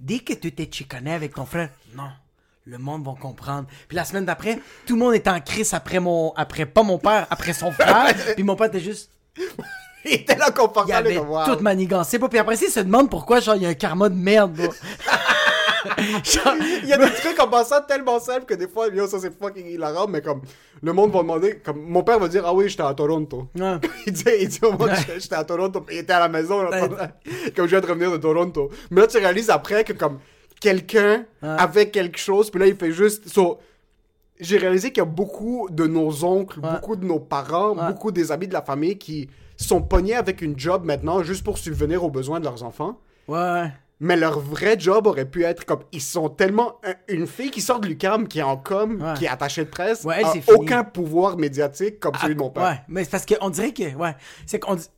Dis 0.01 0.25
que 0.25 0.33
tu 0.33 0.53
t'es 0.53 0.69
chicané 0.71 1.13
avec 1.13 1.35
ton 1.35 1.45
frère 1.45 1.71
non 1.95 2.11
le 2.65 2.79
monde 2.79 3.05
va 3.05 3.15
comprendre 3.21 3.67
puis 3.89 3.97
la 3.97 4.05
semaine 4.05 4.25
d'après 4.25 4.59
tout 4.87 4.95
le 4.95 5.01
monde 5.01 5.15
est 5.15 5.29
en 5.29 5.41
crise 5.41 5.75
après 5.75 6.01
mon 6.01 6.33
après 6.35 6.67
pas 6.67 6.83
mon 6.83 6.99
père 6.99 7.27
après 7.31 7.53
son 7.53 7.71
frère 7.73 8.15
puis 8.35 8.43
mon 8.43 8.57
père 8.57 8.67
était 8.69 8.81
juste 8.81 9.11
Il 10.05 10.13
était 10.13 10.37
là 10.37 10.47
il 10.49 10.55
confortable, 10.55 11.07
avait 11.09 11.17
comme, 11.17 11.29
wow. 11.29 11.45
toute 11.45 11.61
manigancé 11.61 12.19
pas 12.19 12.29
puis 12.29 12.39
après 12.39 12.57
ça, 12.57 12.65
il 12.67 12.73
se 12.73 12.81
demande 12.81 13.11
pourquoi 13.11 13.41
genre 13.41 13.57
il 13.57 13.63
y 13.63 13.67
a 13.67 13.69
un 13.69 13.75
karma 13.75 14.09
de 14.09 14.15
merde. 14.15 14.59
Genre, 16.25 16.55
Il 16.83 16.89
y 16.89 16.93
a 16.93 16.99
des 16.99 17.13
trucs 17.15 17.39
en 17.41 17.49
passant 17.49 17.81
tellement 17.87 18.19
simples 18.21 18.45
que 18.47 18.55
des 18.55 18.69
fois, 18.69 18.89
yo, 18.89 19.07
ça 19.07 19.19
c'est 19.19 19.37
fucking 19.37 19.67
hilarant, 19.67 20.07
mais 20.09 20.21
comme, 20.21 20.43
le 20.83 20.93
monde 20.93 21.13
va 21.13 21.21
demander, 21.21 21.59
comme, 21.65 21.81
mon 21.83 22.03
père 22.03 22.19
va 22.19 22.29
dire, 22.29 22.45
ah 22.47 22.53
oui, 22.55 22.69
j'étais 22.69 22.83
à 22.83 22.95
Toronto. 22.95 23.49
Ouais. 23.59 23.77
il 24.07 24.13
dit, 24.13 24.25
il 24.41 24.49
dit 24.49 24.61
au 24.63 24.73
monde, 24.73 24.91
j'étais 25.19 25.35
à 25.35 25.45
Toronto, 25.45 25.85
il 25.91 25.99
était 25.99 26.13
à 26.13 26.21
la 26.21 26.29
maison, 26.29 26.63
là, 26.63 26.89
comme 27.57 27.67
je 27.67 27.71
viens 27.71 27.81
de 27.81 27.87
revenir 27.87 28.11
de 28.13 28.17
Toronto. 28.19 28.71
Mais 28.91 29.01
là, 29.03 29.07
tu 29.07 29.19
réalises 29.19 29.51
après 29.51 29.85
que, 29.85 29.93
comme, 29.93 30.19
quelqu'un 30.61 31.25
avait 31.43 31.91
quelque 31.91 32.19
chose, 32.19 32.51
puis 32.51 32.61
là, 32.61 32.67
il 32.67 32.77
fait 32.77 32.93
juste, 32.93 33.29
so, 33.29 33.59
j'ai 34.39 34.57
réalisé 34.59 34.89
qu'il 34.91 34.99
y 34.99 35.07
a 35.07 35.11
beaucoup 35.11 35.69
de 35.71 35.87
nos 35.87 36.25
oncles, 36.25 36.61
beaucoup 36.61 36.97
de 36.97 37.05
nos 37.05 37.19
parents, 37.21 37.77
Ouais. 37.77 37.89
beaucoup 37.89 38.11
des 38.11 38.33
amis 38.33 38.49
de 38.49 38.53
la 38.55 38.63
famille 38.63 38.97
qui 38.97 39.29
sont 39.57 39.83
pognés 39.83 40.15
avec 40.17 40.41
une 40.41 40.59
job 40.59 40.85
maintenant 40.85 41.23
juste 41.23 41.45
pour 41.45 41.59
subvenir 41.59 42.03
aux 42.05 42.11
besoins 42.11 42.41
de 42.41 42.45
leurs 42.47 42.63
enfants. 42.63 42.99
ouais 43.29 43.71
Mais 44.01 44.17
leur 44.17 44.41
vrai 44.41 44.77
job 44.79 45.07
aurait 45.07 45.27
pu 45.27 45.45
être 45.45 45.65
comme 45.67 45.81
ils 45.93 46.01
sont 46.01 46.31
tellement 46.31 46.77
un- 46.85 46.95
une 47.09 47.27
fille 47.27 47.51
qui 47.51 47.61
sort 47.61 47.81
de 47.81 47.87
l'UQAM 47.87 48.27
qui 48.29 48.39
est 48.39 48.43
en 48.43 48.57
com, 48.57 48.99
Ouais. 49.01 49.15
qui 49.19 49.27
est 49.27 49.29
attachée 49.29 49.65
de 49.65 49.69
presse, 49.71 50.05
Ouais, 50.05 50.17
elle, 50.19 50.25
a 50.25 50.55
aucun 50.55 50.85
pouvoir 50.85 51.37
médiatique 51.37 52.01
comme 52.01 52.15
celui 52.15 52.35
de 52.35 52.41
mon 52.41 52.49
père. 52.51 52.63
Ouais, 52.65 52.81
mais 52.89 53.05
c'est 53.05 53.11
parce 53.11 53.27
qu'on 53.27 53.51
dirait 53.51 53.73
que. 53.73 53.95
Ouais. 53.95 54.17
C'est 54.47 54.59
qu'on 54.59 54.75
dit- 54.77 54.89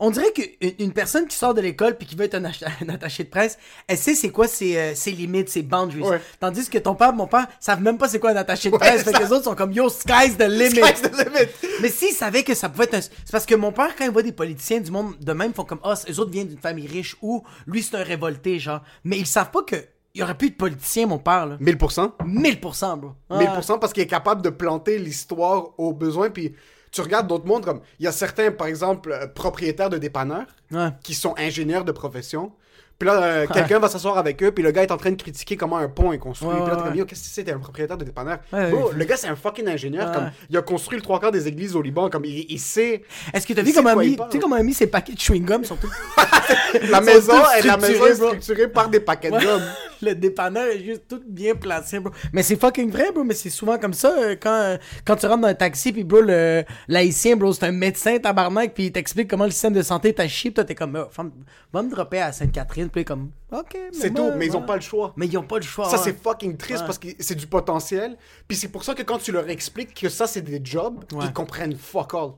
On 0.00 0.10
dirait 0.10 0.32
qu'une 0.32 0.72
une 0.78 0.92
personne 0.92 1.26
qui 1.28 1.36
sort 1.36 1.54
de 1.54 1.60
l'école 1.60 1.96
puis 1.96 2.06
qui 2.06 2.16
veut 2.16 2.24
être 2.24 2.34
un, 2.34 2.44
ach- 2.46 2.64
un 2.82 2.88
attaché 2.88 3.22
de 3.24 3.28
presse, 3.28 3.58
elle 3.86 3.98
sait 3.98 4.14
c'est 4.14 4.30
quoi 4.30 4.48
ses, 4.48 4.76
euh, 4.76 4.94
ses 4.94 5.12
limites, 5.12 5.48
ses 5.50 5.62
boundaries. 5.62 6.02
Ouais. 6.02 6.20
Tandis 6.40 6.68
que 6.68 6.78
ton 6.78 6.94
père, 6.94 7.12
mon 7.12 7.26
père, 7.26 7.46
savent 7.60 7.82
même 7.82 7.98
pas 7.98 8.08
c'est 8.08 8.18
quoi 8.18 8.30
un 8.30 8.36
attaché 8.36 8.70
de 8.70 8.76
presse. 8.76 9.04
ça- 9.04 9.12
que 9.12 9.18
les 9.22 9.30
autres 9.30 9.44
sont 9.44 9.54
comme 9.54 9.72
yo, 9.72 9.88
sky's 9.88 10.36
the 10.38 10.42
limit. 10.48 10.70
Sky's 10.80 11.02
the 11.02 11.16
limit. 11.18 11.48
Mais 11.82 11.88
s'ils 11.88 12.14
savaient 12.14 12.42
que 12.42 12.54
ça 12.54 12.68
pouvait 12.68 12.84
être 12.84 12.94
un... 12.94 13.00
C'est 13.00 13.30
parce 13.30 13.46
que 13.46 13.54
mon 13.54 13.72
père, 13.72 13.94
quand 13.96 14.04
il 14.04 14.10
voit 14.10 14.22
des 14.22 14.32
politiciens 14.32 14.80
du 14.80 14.90
monde 14.90 15.14
de 15.20 15.32
même, 15.32 15.52
font 15.54 15.64
comme 15.64 15.80
Ah, 15.84 15.94
eux 16.10 16.18
autres 16.18 16.30
viennent 16.30 16.48
d'une 16.48 16.58
famille 16.58 16.86
riche 16.86 17.16
ou 17.22 17.44
lui 17.66 17.82
c'est 17.82 17.96
un 17.96 18.02
révolté, 18.02 18.58
genre. 18.58 18.80
Mais 19.04 19.18
ils 19.18 19.26
savent 19.26 19.50
pas 19.50 19.62
que. 19.62 19.76
Il 20.12 20.20
y 20.20 20.22
aurait 20.24 20.36
plus 20.36 20.50
de 20.50 20.56
politiciens, 20.56 21.06
mon 21.06 21.18
père, 21.18 21.46
là. 21.46 21.56
1000%. 21.60 22.12
1000%, 22.24 22.98
bro. 22.98 23.10
Ah. 23.28 23.38
1000% 23.38 23.78
parce 23.78 23.92
qu'il 23.92 24.02
est 24.02 24.06
capable 24.08 24.42
de 24.42 24.48
planter 24.50 24.98
l'histoire 24.98 25.78
aux 25.78 25.92
besoins. 25.92 26.30
Puis 26.30 26.52
tu 26.92 27.00
regardes 27.00 27.26
d'autres 27.28 27.46
mondes 27.46 27.64
comme 27.64 27.80
il 27.98 28.04
y 28.04 28.08
a 28.08 28.12
certains, 28.12 28.50
par 28.50 28.66
exemple, 28.66 29.12
euh, 29.12 29.26
propriétaires 29.26 29.90
de 29.90 29.98
dépanneurs 29.98 30.46
Ouais. 30.72 30.88
qui 31.02 31.14
sont 31.14 31.34
ingénieurs 31.38 31.84
de 31.84 31.92
profession. 31.92 32.52
Puis 32.98 33.06
là, 33.08 33.22
euh, 33.22 33.46
quelqu'un 33.46 33.78
va 33.78 33.88
s'asseoir 33.88 34.18
avec 34.18 34.42
eux, 34.42 34.52
puis 34.52 34.62
le 34.62 34.72
gars 34.72 34.82
est 34.82 34.90
en 34.92 34.98
train 34.98 35.10
de 35.10 35.16
critiquer 35.20 35.56
comment 35.56 35.78
un 35.78 35.88
pont 35.88 36.12
est 36.12 36.18
construit. 36.18 36.50
Puis 36.50 36.68
là, 36.68 36.76
t'es 36.76 36.82
comme, 36.82 36.94
yo, 36.94 37.06
qu'est-ce 37.06 37.22
que 37.22 37.28
c'est, 37.30 37.44
t'es 37.44 37.52
un 37.52 37.58
propriétaire 37.58 37.96
de 37.96 38.04
dépanneur? 38.04 38.40
Bro, 38.52 38.92
le 38.94 39.04
gars, 39.06 39.16
c'est 39.16 39.28
un 39.28 39.36
fucking 39.36 39.66
ingénieur. 39.68 40.12
Comme, 40.12 40.30
il 40.50 40.56
a 40.58 40.60
construit 40.60 40.98
le 40.98 41.02
trois 41.02 41.18
quarts 41.18 41.32
des 41.32 41.48
églises 41.48 41.74
au 41.74 41.80
Liban. 41.80 42.10
Comme, 42.10 42.26
il, 42.26 42.44
il 42.50 42.58
sait. 42.60 43.02
Est-ce 43.32 43.46
que 43.46 43.54
t'as 43.54 43.62
vu 43.62 43.72
comment 43.72 43.98
il 44.02 44.16
tu 44.16 44.22
sais 44.32 44.38
comment 44.38 44.56
il 44.56 44.60
a 44.60 44.64
mis 44.64 44.74
ses 44.74 44.86
paquets 44.86 45.14
de 45.14 45.18
chewing-gum 45.18 45.64
surtout 45.64 45.90
La 46.90 47.00
maison, 47.00 47.32
sont 47.32 47.50
est, 47.56 47.62
la 47.66 47.76
maison 47.78 48.06
est 48.06 48.14
structurée 48.16 48.68
par 48.68 48.90
des 48.90 49.00
paquets 49.00 49.30
de 49.30 49.38
gomme. 49.38 49.62
Le 50.06 50.14
dépanneur 50.14 50.66
est 50.66 50.82
juste 50.82 51.02
tout 51.08 51.22
bien 51.26 51.54
placé, 51.54 52.00
bro. 52.00 52.12
Mais 52.32 52.42
c'est 52.42 52.56
fucking 52.58 52.90
vrai, 52.90 53.12
bro. 53.12 53.24
Mais 53.24 53.34
c'est 53.34 53.50
souvent 53.50 53.78
comme 53.78 53.92
ça 53.94 54.14
euh, 54.18 54.36
quand, 54.40 54.50
euh, 54.52 54.76
quand 55.04 55.16
tu 55.16 55.26
rentres 55.26 55.42
dans 55.42 55.48
un 55.48 55.54
taxi, 55.54 55.92
puis 55.92 56.04
bro, 56.04 56.20
le 56.20 56.64
l'haïtien, 56.88 57.36
bro, 57.36 57.52
c'est 57.52 57.64
un 57.66 57.72
médecin 57.72 58.18
tabarnak, 58.18 58.72
puis 58.74 58.86
il 58.86 58.92
t'explique 58.92 59.28
comment 59.28 59.44
le 59.44 59.50
système 59.50 59.72
de 59.74 59.82
santé 59.82 60.14
à 60.18 60.26
chier, 60.28 60.50
puis 60.50 60.54
toi 60.56 60.64
t'es 60.64 60.74
comme, 60.74 60.96
oh, 60.96 61.08
femme, 61.10 61.32
va 61.72 61.82
me 61.82 61.90
dropper 61.90 62.20
à 62.20 62.32
Sainte-Catherine, 62.32 62.88
puis 62.88 63.00
il 63.00 63.02
est 63.02 63.04
comme, 63.04 63.30
ok. 63.52 63.64
mais 63.74 63.80
C'est 63.92 64.10
moi, 64.10 64.30
tout, 64.30 64.36
mais 64.38 64.46
ils 64.46 64.56
ont 64.56 64.62
pas 64.62 64.76
le 64.76 64.80
choix. 64.82 65.12
Mais 65.16 65.26
ils 65.26 65.36
ont 65.38 65.42
pas 65.42 65.56
le 65.56 65.62
choix. 65.62 65.84
Ça, 65.88 65.96
ouais. 65.98 66.02
c'est 66.04 66.22
fucking 66.22 66.56
triste 66.56 66.80
Ouais. 66.80 66.86
parce 66.86 66.98
que 66.98 67.08
c'est 67.18 67.34
du 67.34 67.46
potentiel. 67.46 68.16
Puis 68.48 68.56
c'est 68.56 68.68
pour 68.68 68.84
ça 68.84 68.94
que 68.94 69.02
quand 69.02 69.18
tu 69.18 69.32
leur 69.32 69.48
expliques 69.48 69.94
que 69.94 70.08
ça, 70.08 70.26
c'est 70.26 70.42
des 70.42 70.60
jobs, 70.64 71.04
Ouais. 71.12 71.26
ils 71.26 71.32
comprennent 71.32 71.76
fuck 71.76 72.14
all. 72.14 72.30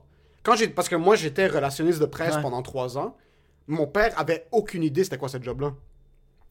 Quand 0.43 0.55
j'ai, 0.55 0.67
parce 0.67 0.89
que 0.89 0.95
moi, 0.97 1.15
j'étais 1.15 1.47
relationniste 1.47 1.99
de 1.99 2.05
presse 2.05 2.35
Ouais. 2.35 2.41
pendant 2.41 2.61
trois 2.61 2.97
ans. 2.97 3.15
Mon 3.67 3.87
père 3.87 4.13
avait 4.19 4.45
aucune 4.51 4.83
idée 4.83 5.05
c'était 5.05 5.17
quoi 5.17 5.29
ce 5.29 5.41
job-là. 5.41 5.71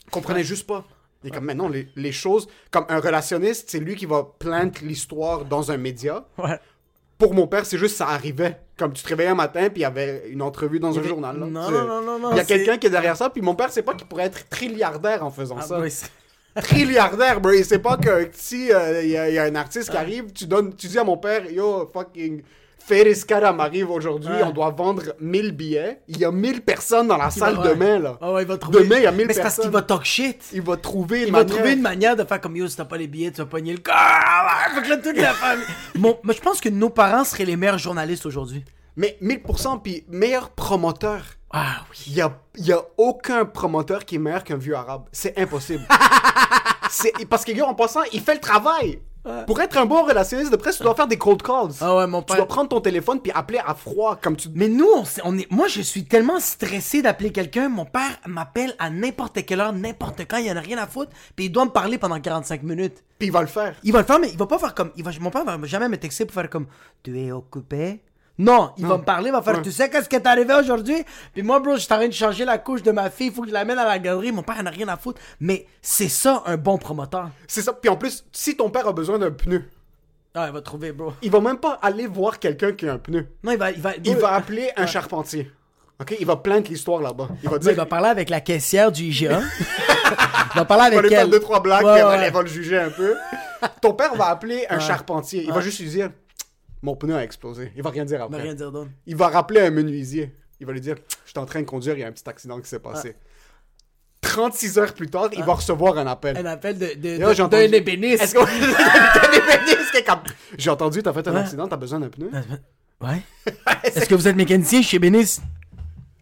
Il 0.07 0.11
comprenait 0.11 0.43
juste 0.45 0.67
pas. 0.67 0.85
Il 1.25 1.29
est 1.29 1.31
comme, 1.31 1.45
mais 1.45 1.55
non, 1.55 1.69
les, 1.69 1.89
les 1.97 2.13
choses... 2.13 2.49
Comme 2.71 2.85
un 2.89 2.99
relationniste, 3.01 3.71
c'est 3.71 3.79
lui 3.81 3.95
qui 3.97 4.07
va 4.07 4.27
plaindre 4.39 4.73
l'histoire 4.83 5.45
dans 5.45 5.71
un 5.71 5.77
média. 5.77 6.25
Ouais. 6.39 6.59
Pour 7.19 7.35
mon 7.35 7.47
père, 7.47 7.65
c'est 7.65 7.79
juste 7.79 7.97
ça 7.97 8.09
arrivait. 8.09 8.59
Comme 8.77 8.93
tu 8.93 9.03
te 9.05 9.09
réveillais 9.09 9.29
un 9.31 9.35
matin, 9.37 9.69
puis 9.69 9.79
il 9.81 9.83
y 9.83 9.85
avait 9.85 10.25
une 10.29 10.43
entrevue 10.43 10.81
dans 10.81 10.99
un 10.99 11.03
journal. 11.05 11.39
là. 11.39 11.47
Non, 11.47 11.67
C'est- 11.67 11.73
non, 11.73 11.87
non, 11.87 12.03
non, 12.03 12.19
non, 12.19 12.31
Il 12.33 12.37
y 12.37 12.41
a 12.41 12.45
c'est- 12.45 12.49
quelqu'un 12.57 12.79
qui 12.79 12.89
est 12.89 12.91
derrière 12.91 13.17
ça, 13.17 13.31
puis 13.31 13.41
mon 13.43 13.55
père 13.55 13.71
sait 13.71 13.83
pas 13.83 13.95
qu'il 13.95 14.09
pourrait 14.09 14.25
être 14.25 14.49
trilliardaire 14.49 15.25
en 15.25 15.31
faisant 15.31 15.57
Ah, 15.61 15.63
ça 15.63 15.89
c'est- 15.89 16.11
trilliardaire, 16.63 17.41
bro. 17.41 17.53
Il 17.53 17.65
sait 17.65 17.79
pas 17.79 17.97
que 17.97 18.29
si 18.33 18.63
il 19.03 19.09
y, 19.09 19.17
a- 19.17 19.31
y 19.31 19.39
a 19.39 19.45
un 19.45 19.55
artiste 19.55 19.91
qui 19.91 19.97
arrive, 19.97 20.33
tu 20.33 20.47
donnes, 20.47 20.75
tu 20.75 20.89
dis 20.89 20.99
à 20.99 21.05
mon 21.05 21.17
père, 21.17 21.49
yo, 21.51 21.89
fucking, 21.93 22.43
Ferris 22.85 23.23
Karam 23.27 23.61
arrive 23.61 23.91
aujourd'hui, 23.91 24.29
Ouais. 24.33 24.43
on 24.43 24.51
doit 24.51 24.71
vendre 24.71 25.15
1000 25.21 25.53
billets. 25.53 26.01
Il 26.09 26.19
y 26.19 26.25
a 26.25 26.31
1000 26.31 26.63
personnes 26.63 27.09
dans 27.09 27.17
la 27.17 27.31
salle 27.31 27.59
ouais. 27.59 27.69
demain, 27.69 27.99
là. 27.99 28.19
Ah 28.21 28.33
ouais, 28.33 28.43
il 28.43 28.49
va 28.49 28.57
trouver. 28.59 28.81
Demain, 28.85 28.97
il 28.97 29.03
y 29.05 29.07
a 29.07 29.13
1000 29.13 29.27
Mais 29.29 29.33
c'est 29.35 29.43
parce 29.43 29.55
qu'il 29.55 29.63
personnes. 29.71 29.73
va 29.81 29.83
talk 29.83 30.05
shit. 30.05 30.43
Il 30.53 30.63
va 30.63 30.77
trouver 30.77 31.23
une 31.23 31.29
Il 31.29 31.33
va 31.33 31.39
manière. 31.39 31.55
trouver 31.57 31.73
une 31.75 31.81
manière 31.83 32.17
de 32.17 32.25
faire 32.25 32.41
comme 32.41 32.57
yo, 32.57 32.67
si 32.69 32.77
t'as 32.77 32.85
pas 32.85 32.97
les 32.99 33.07
billets, 33.07 33.31
tu 33.31 33.39
vas 33.39 33.47
pogner 33.47 33.73
le 33.73 33.79
corps. 33.79 33.95
Ah, 33.97 34.67
Fait 34.75 34.83
que 34.83 34.89
là, 34.89 34.97
toute 34.99 35.17
la 35.17 35.33
famille. 35.33 35.65
Mon- 35.97 36.19
moi, 36.23 36.35
je 36.35 36.41
pense 36.41 36.61
que 36.61 36.69
nos 36.69 36.91
parents 36.91 37.25
seraient 37.25 37.45
les 37.45 37.57
meilleurs 37.57 37.79
journalistes 37.79 38.27
aujourd'hui. 38.27 38.65
Mais 38.97 39.17
1000%, 39.23 39.81
puis 39.81 40.05
meilleur 40.11 40.51
promoteur. 40.51 41.23
Ah 41.51 41.85
oui. 41.91 42.03
Il 42.09 42.15
y 42.15 42.21
a, 42.21 42.33
y 42.59 42.73
a 42.73 42.83
aucun 42.99 43.45
promoteur 43.45 44.05
qui 44.05 44.17
est 44.17 44.19
meilleur 44.19 44.43
qu'un 44.45 44.57
vieux 44.57 44.75
arabe. 44.75 45.05
C'est 45.13 45.39
impossible. 45.39 45.85
c'est, 46.91 47.13
parce 47.29 47.45
que, 47.45 47.53
yo, 47.53 47.65
en 47.65 47.75
passant, 47.75 48.01
il 48.13 48.21
fait 48.21 48.35
le 48.35 48.41
travail. 48.41 49.01
Pour 49.47 49.61
être 49.61 49.77
un 49.79 49.87
bon 49.87 50.05
relationniste 50.05 50.51
de 50.51 50.57
presse, 50.57 50.79
tu 50.79 50.83
dois 50.83 50.95
faire 50.97 51.07
des 51.07 51.17
cold 51.17 51.43
calls. 51.43 51.71
Ah 51.81 51.97
ouais, 51.97 52.07
mon 52.09 52.21
Tu 52.23 52.27
père. 52.27 52.37
dois 52.39 52.49
prendre 52.49 52.69
ton 52.69 52.81
téléphone 52.81 53.21
puis 53.21 53.31
appeler 53.33 53.61
à 53.65 53.75
froid, 53.75 54.17
comme 54.21 54.37
tu... 54.37 54.49
Mais 54.55 54.69
nous, 54.69 54.89
on, 54.97 55.05
on 55.25 55.39
est, 55.39 55.51
moi, 55.51 55.69
je 55.69 55.81
suis 55.81 56.05
tellement 56.05 56.41
stressé 56.41 57.03
d'appeler 57.03 57.31
quelqu'un. 57.31 57.69
Mon 57.69 57.85
père 57.85 58.19
m'appelle 58.27 58.75
à 58.81 58.91
n'importe 58.91 59.45
quelle 59.47 59.61
heure, 59.61 59.73
n'importe 59.73 60.23
quand. 60.29 60.39
Il 60.39 60.51
en 60.51 60.57
a 60.57 60.61
rien 60.61 60.79
à 60.79 60.87
foutre. 60.89 61.13
Puis 61.37 61.47
il 61.47 61.51
doit 61.51 61.65
me 61.65 61.71
parler 61.71 61.99
pendant 61.99 62.19
45 62.21 62.63
minutes. 62.65 63.05
Puis 63.19 63.29
il 63.29 63.33
va 63.33 63.43
le 63.43 63.47
faire. 63.47 63.77
Il 63.85 63.93
va 63.93 64.01
le 64.01 64.05
faire, 64.07 64.19
mais 64.19 64.29
il 64.31 64.37
va 64.39 64.47
pas 64.47 64.59
faire 64.59 64.75
comme. 64.75 64.91
Il 64.97 65.05
va, 65.05 65.13
mon 65.21 65.31
père 65.31 65.45
va 65.45 65.57
jamais 65.67 65.89
me 65.89 65.97
texter 65.99 66.25
pour 66.25 66.35
faire 66.35 66.51
comme. 66.51 66.67
Tu 67.05 67.19
es 67.21 67.31
occupé? 67.31 68.01
Non, 68.39 68.73
il 68.79 68.87
va 68.87 68.97
me 68.99 69.03
parler, 69.05 69.29
il 69.29 69.33
va 69.33 69.43
faire. 69.43 69.61
Tu 69.63 69.71
sais 69.71 69.91
qu'est-ce 69.91 70.09
qui 70.09 70.17
est 70.17 70.27
arrivé 70.27 70.55
aujourd'hui? 70.55 71.05
Puis 71.35 71.43
moi, 71.43 71.61
bro, 71.61 71.75
je 71.75 71.81
suis 71.81 71.93
en 71.93 71.97
train 71.97 72.09
de 72.09 72.13
changer 72.13 72.45
la 72.45 72.59
couche 72.59 72.83
de 72.83 72.91
ma 72.91 73.11
fille. 73.11 73.27
Il 73.29 73.33
faut 73.33 73.43
que 73.43 73.49
je 73.49 73.53
l'amène 73.53 73.79
à 73.79 73.85
la 73.85 73.99
galerie. 73.99 74.33
Mon 74.33 74.43
père 74.43 74.57
en 74.61 74.67
a 74.67 74.71
rien 74.71 74.89
à 74.89 74.97
foutre. 74.97 75.21
Mais 75.39 75.67
c'est 75.83 76.09
ça, 76.09 76.43
un 76.47 76.57
bon 76.57 76.79
promoteur. 76.79 77.29
C'est 77.47 77.63
ça. 77.63 77.73
Puis 77.75 77.91
en 77.91 77.97
plus, 77.97 78.25
si 78.33 78.57
ton 78.57 78.71
père 78.71 78.89
a 78.89 78.93
besoin 78.93 79.19
d'un 79.19 79.31
pneu, 79.31 79.65
Ah, 80.35 80.47
il 80.49 80.53
va 80.55 80.63
trouver, 80.63 80.93
bro. 80.93 81.13
il 81.23 81.31
va 81.31 81.41
même 81.41 81.59
pas 81.59 81.79
aller 81.83 82.07
voir 82.07 82.39
quelqu'un 82.39 82.73
qui 82.73 82.89
a 82.89 82.95
un 82.95 82.99
pneu. 82.99 83.27
Non, 83.45 83.53
il 83.53 83.59
va. 83.59 83.71
Il 83.71 83.81
va, 83.81 83.91
Il 84.03 84.17
va 84.17 84.33
appeler 84.33 84.71
un 84.77 84.87
charpentier. 84.87 85.51
OK? 86.01 86.17
Il 86.19 86.27
va 86.27 86.37
plaindre 86.37 86.69
l'histoire 86.71 87.03
là-bas. 87.03 87.29
Il 87.43 87.49
va 87.49 87.53
Ouais, 87.57 87.59
dire... 87.61 87.71
il 87.73 87.77
va 87.77 87.87
parler 87.87 88.09
avec 88.09 88.31
la 88.31 88.41
caissière 88.41 88.91
du 88.91 89.05
IGA. 89.05 89.41
il 90.55 90.57
va 90.57 90.65
parler 90.65 90.85
il 90.87 90.93
va 90.95 90.99
avec 90.99 91.03
lui 91.03 91.09
faire 91.11 91.21
elle. 91.21 91.31
deux, 91.31 91.39
trois 91.41 91.61
blagues, 91.61 91.85
Ouais, 91.85 91.93
puis 91.93 92.01
elle, 92.01 92.07
va, 92.07 92.11
ouais. 92.17 92.25
elle 92.27 92.33
va 92.33 92.41
le 92.43 92.49
juger 92.49 92.79
un 92.79 92.91
peu. 92.91 93.15
Ton 93.81 93.93
père 93.93 94.15
va 94.17 94.27
appeler 94.29 94.67
un 94.71 94.81
charpentier. 94.81 95.45
Il 95.45 95.53
va 95.53 95.61
juste 95.61 95.79
lui 95.81 95.89
dire 95.89 96.11
Mon 96.83 96.97
pneu 96.97 97.15
a 97.15 97.23
explosé. 97.25 97.73
Il 97.77 97.83
va 97.83 97.91
rien 97.91 98.05
dire 98.05 98.17
Il 98.17 98.19
va 98.21 98.25
après. 98.27 98.43
rien 98.43 98.55
dire 98.55 98.73
d'autre. 98.73 98.91
Il 99.07 99.17
va 99.17 99.29
rappeler 99.29 99.61
un 99.61 99.71
menuisier. 99.71 100.35
Il 100.61 100.67
va 100.67 100.73
lui 100.73 100.81
dire 100.81 100.97
Je 101.25 101.31
suis 101.31 101.39
en 101.39 101.47
train 101.47 101.61
de 101.61 101.67
conduire, 101.67 101.95
il 101.97 102.01
y 102.01 102.05
a 102.05 102.09
un 102.09 102.13
petit 102.13 102.29
accident 102.29 102.61
qui 102.61 102.69
s'est 102.69 102.79
passé. 102.81 103.15
36 104.21 104.79
heures 104.79 104.95
plus 104.95 105.09
tard, 105.09 105.29
il 105.33 105.43
va 105.43 105.55
recevoir 105.55 105.99
un 105.99 106.07
appel. 106.07 106.37
Un 106.37 106.47
appel 106.47 106.79
de, 106.79 106.95
de, 106.95 107.19
Là, 107.19 107.35
de- 107.35 107.43
entendu- 107.43 107.75
ébéniste. 107.75 108.23
Est-ce 108.23 108.35
que 108.35 110.05
comme 110.07 110.21
J'ai 110.57 110.71
entendu, 110.71 111.03
t'as 111.03 111.13
fait 111.13 111.27
un 111.29 111.33
Ouais. 111.35 111.41
accident, 111.41 111.67
t'as 111.69 111.77
besoin 111.77 112.01
d'un 112.01 112.09
pneu? 112.09 112.31
Ouais. 113.01 113.21
Est-ce 113.85 114.09
que 114.09 114.15
vous 114.15 114.29
êtes 114.29 114.37
mécanicien 114.37 114.81
chez 114.81 114.99
Bénis? 115.01 115.41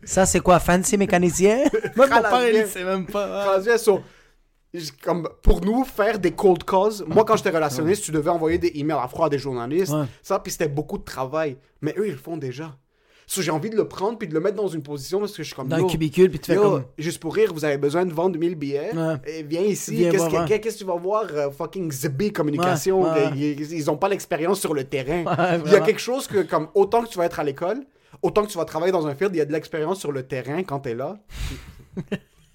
Ça, 0.02 0.24
c'est 0.24 0.40
quoi, 0.40 0.58
fancy 0.60 0.96
mécanicien? 0.96 1.64
Moi, 1.96 2.06
mon 2.06 2.22
père, 2.22 2.46
il 2.48 2.52
Canadien. 2.52 2.66
sait 2.66 2.84
même 2.84 3.06
pas. 3.06 3.58
Comme 5.02 5.28
pour 5.42 5.60
nous 5.64 5.84
faire 5.84 6.18
des 6.18 6.30
cold 6.32 6.64
calls, 6.64 7.04
moi 7.08 7.24
quand 7.24 7.36
j'étais 7.36 7.50
relationniste, 7.50 8.04
tu 8.04 8.12
devais 8.12 8.30
envoyer 8.30 8.58
des 8.58 8.72
emails 8.76 8.98
à 9.02 9.08
froid 9.08 9.26
à 9.26 9.28
des 9.28 9.38
journalistes, 9.38 9.92
Ouais. 9.92 10.04
ça, 10.22 10.38
puis 10.38 10.52
c'était 10.52 10.68
beaucoup 10.68 10.98
de 10.98 11.04
travail. 11.04 11.56
Mais 11.80 11.94
eux, 11.98 12.06
ils 12.06 12.12
le 12.12 12.18
font 12.18 12.36
déjà. 12.36 12.76
So, 13.26 13.42
j'ai 13.42 13.52
envie 13.52 13.70
de 13.70 13.76
le 13.76 13.86
prendre 13.86 14.18
puis 14.18 14.26
de 14.26 14.34
le 14.34 14.40
mettre 14.40 14.56
dans 14.56 14.66
une 14.66 14.82
position 14.82 15.20
parce 15.20 15.30
que 15.32 15.42
je 15.44 15.48
suis 15.48 15.54
comme 15.54 15.68
Dans 15.68 15.76
le 15.76 15.84
cubicule, 15.84 16.30
puis 16.30 16.40
tu 16.40 16.50
fais 16.50 16.56
comme. 16.58 16.82
juste 16.98 17.20
pour 17.20 17.32
rire, 17.32 17.52
vous 17.54 17.64
avez 17.64 17.78
besoin 17.78 18.04
de 18.04 18.12
vendre 18.12 18.36
1000 18.36 18.56
billets. 18.56 18.92
Ouais. 18.92 19.14
Et 19.24 19.42
viens 19.44 19.60
ici. 19.62 19.96
Qu'est-ce 20.10 20.28
que, 20.28 20.36
ouais. 20.48 20.60
qu'est-ce 20.60 20.74
que 20.74 20.78
tu 20.80 20.84
vas 20.84 20.96
voir? 20.96 21.26
euh, 21.32 21.48
fucking 21.50 21.92
ZB 21.92 22.32
Communication. 22.32 23.06
Ils, 23.36 23.72
ils 23.72 23.90
ont 23.90 23.96
pas 23.96 24.08
l'expérience 24.08 24.58
sur 24.60 24.74
le 24.74 24.82
terrain. 24.82 25.24
Il 25.64 25.70
y 25.72 25.76
a 25.76 25.80
quelque 25.80 26.00
chose 26.00 26.26
que, 26.26 26.42
comme, 26.42 26.68
autant 26.74 27.02
que 27.04 27.08
tu 27.08 27.18
vas 27.18 27.26
être 27.26 27.38
à 27.38 27.44
l'école, 27.44 27.84
autant 28.20 28.42
que 28.44 28.50
tu 28.50 28.58
vas 28.58 28.64
travailler 28.64 28.90
dans 28.92 29.06
un 29.06 29.14
field, 29.14 29.32
il 29.34 29.38
y 29.38 29.42
a 29.42 29.44
de 29.44 29.52
l'expérience 29.52 30.00
sur 30.00 30.10
le 30.10 30.24
terrain 30.24 30.64
quand 30.64 30.80
t'es 30.80 30.94
là. 30.94 31.16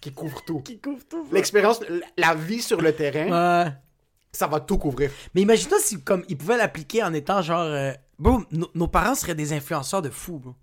qui- 0.10 0.16
couvre 0.16 0.42
tout. 0.46 0.60
Qui 0.62 0.80
couvre 0.80 1.04
tout. 1.08 1.26
L'expérience, 1.32 1.80
la 2.18 2.34
vie 2.36 2.62
sur 2.62 2.82
le 2.82 2.94
terrain, 2.94 3.66
Ouais. 3.66 3.72
ça 4.32 4.48
va 4.48 4.60
tout 4.60 4.78
couvrir. 4.78 5.12
Mais 5.34 5.42
imagine-toi 5.42 5.78
si 5.80 6.02
comme 6.04 6.24
ils 6.30 6.38
pouvaient 6.38 6.58
l'appliquer 6.58 7.04
en 7.04 7.14
étant 7.14 7.42
genre 7.42 7.62
euh, 7.62 7.92
bro, 8.20 8.42
nos- 8.52 8.70
nos 8.74 8.88
parents 8.88 9.16
seraient 9.16 9.36
des 9.36 9.54
influenceurs 9.54 10.02
de 10.02 10.10
fous, 10.10 10.40
bro. 10.40 10.56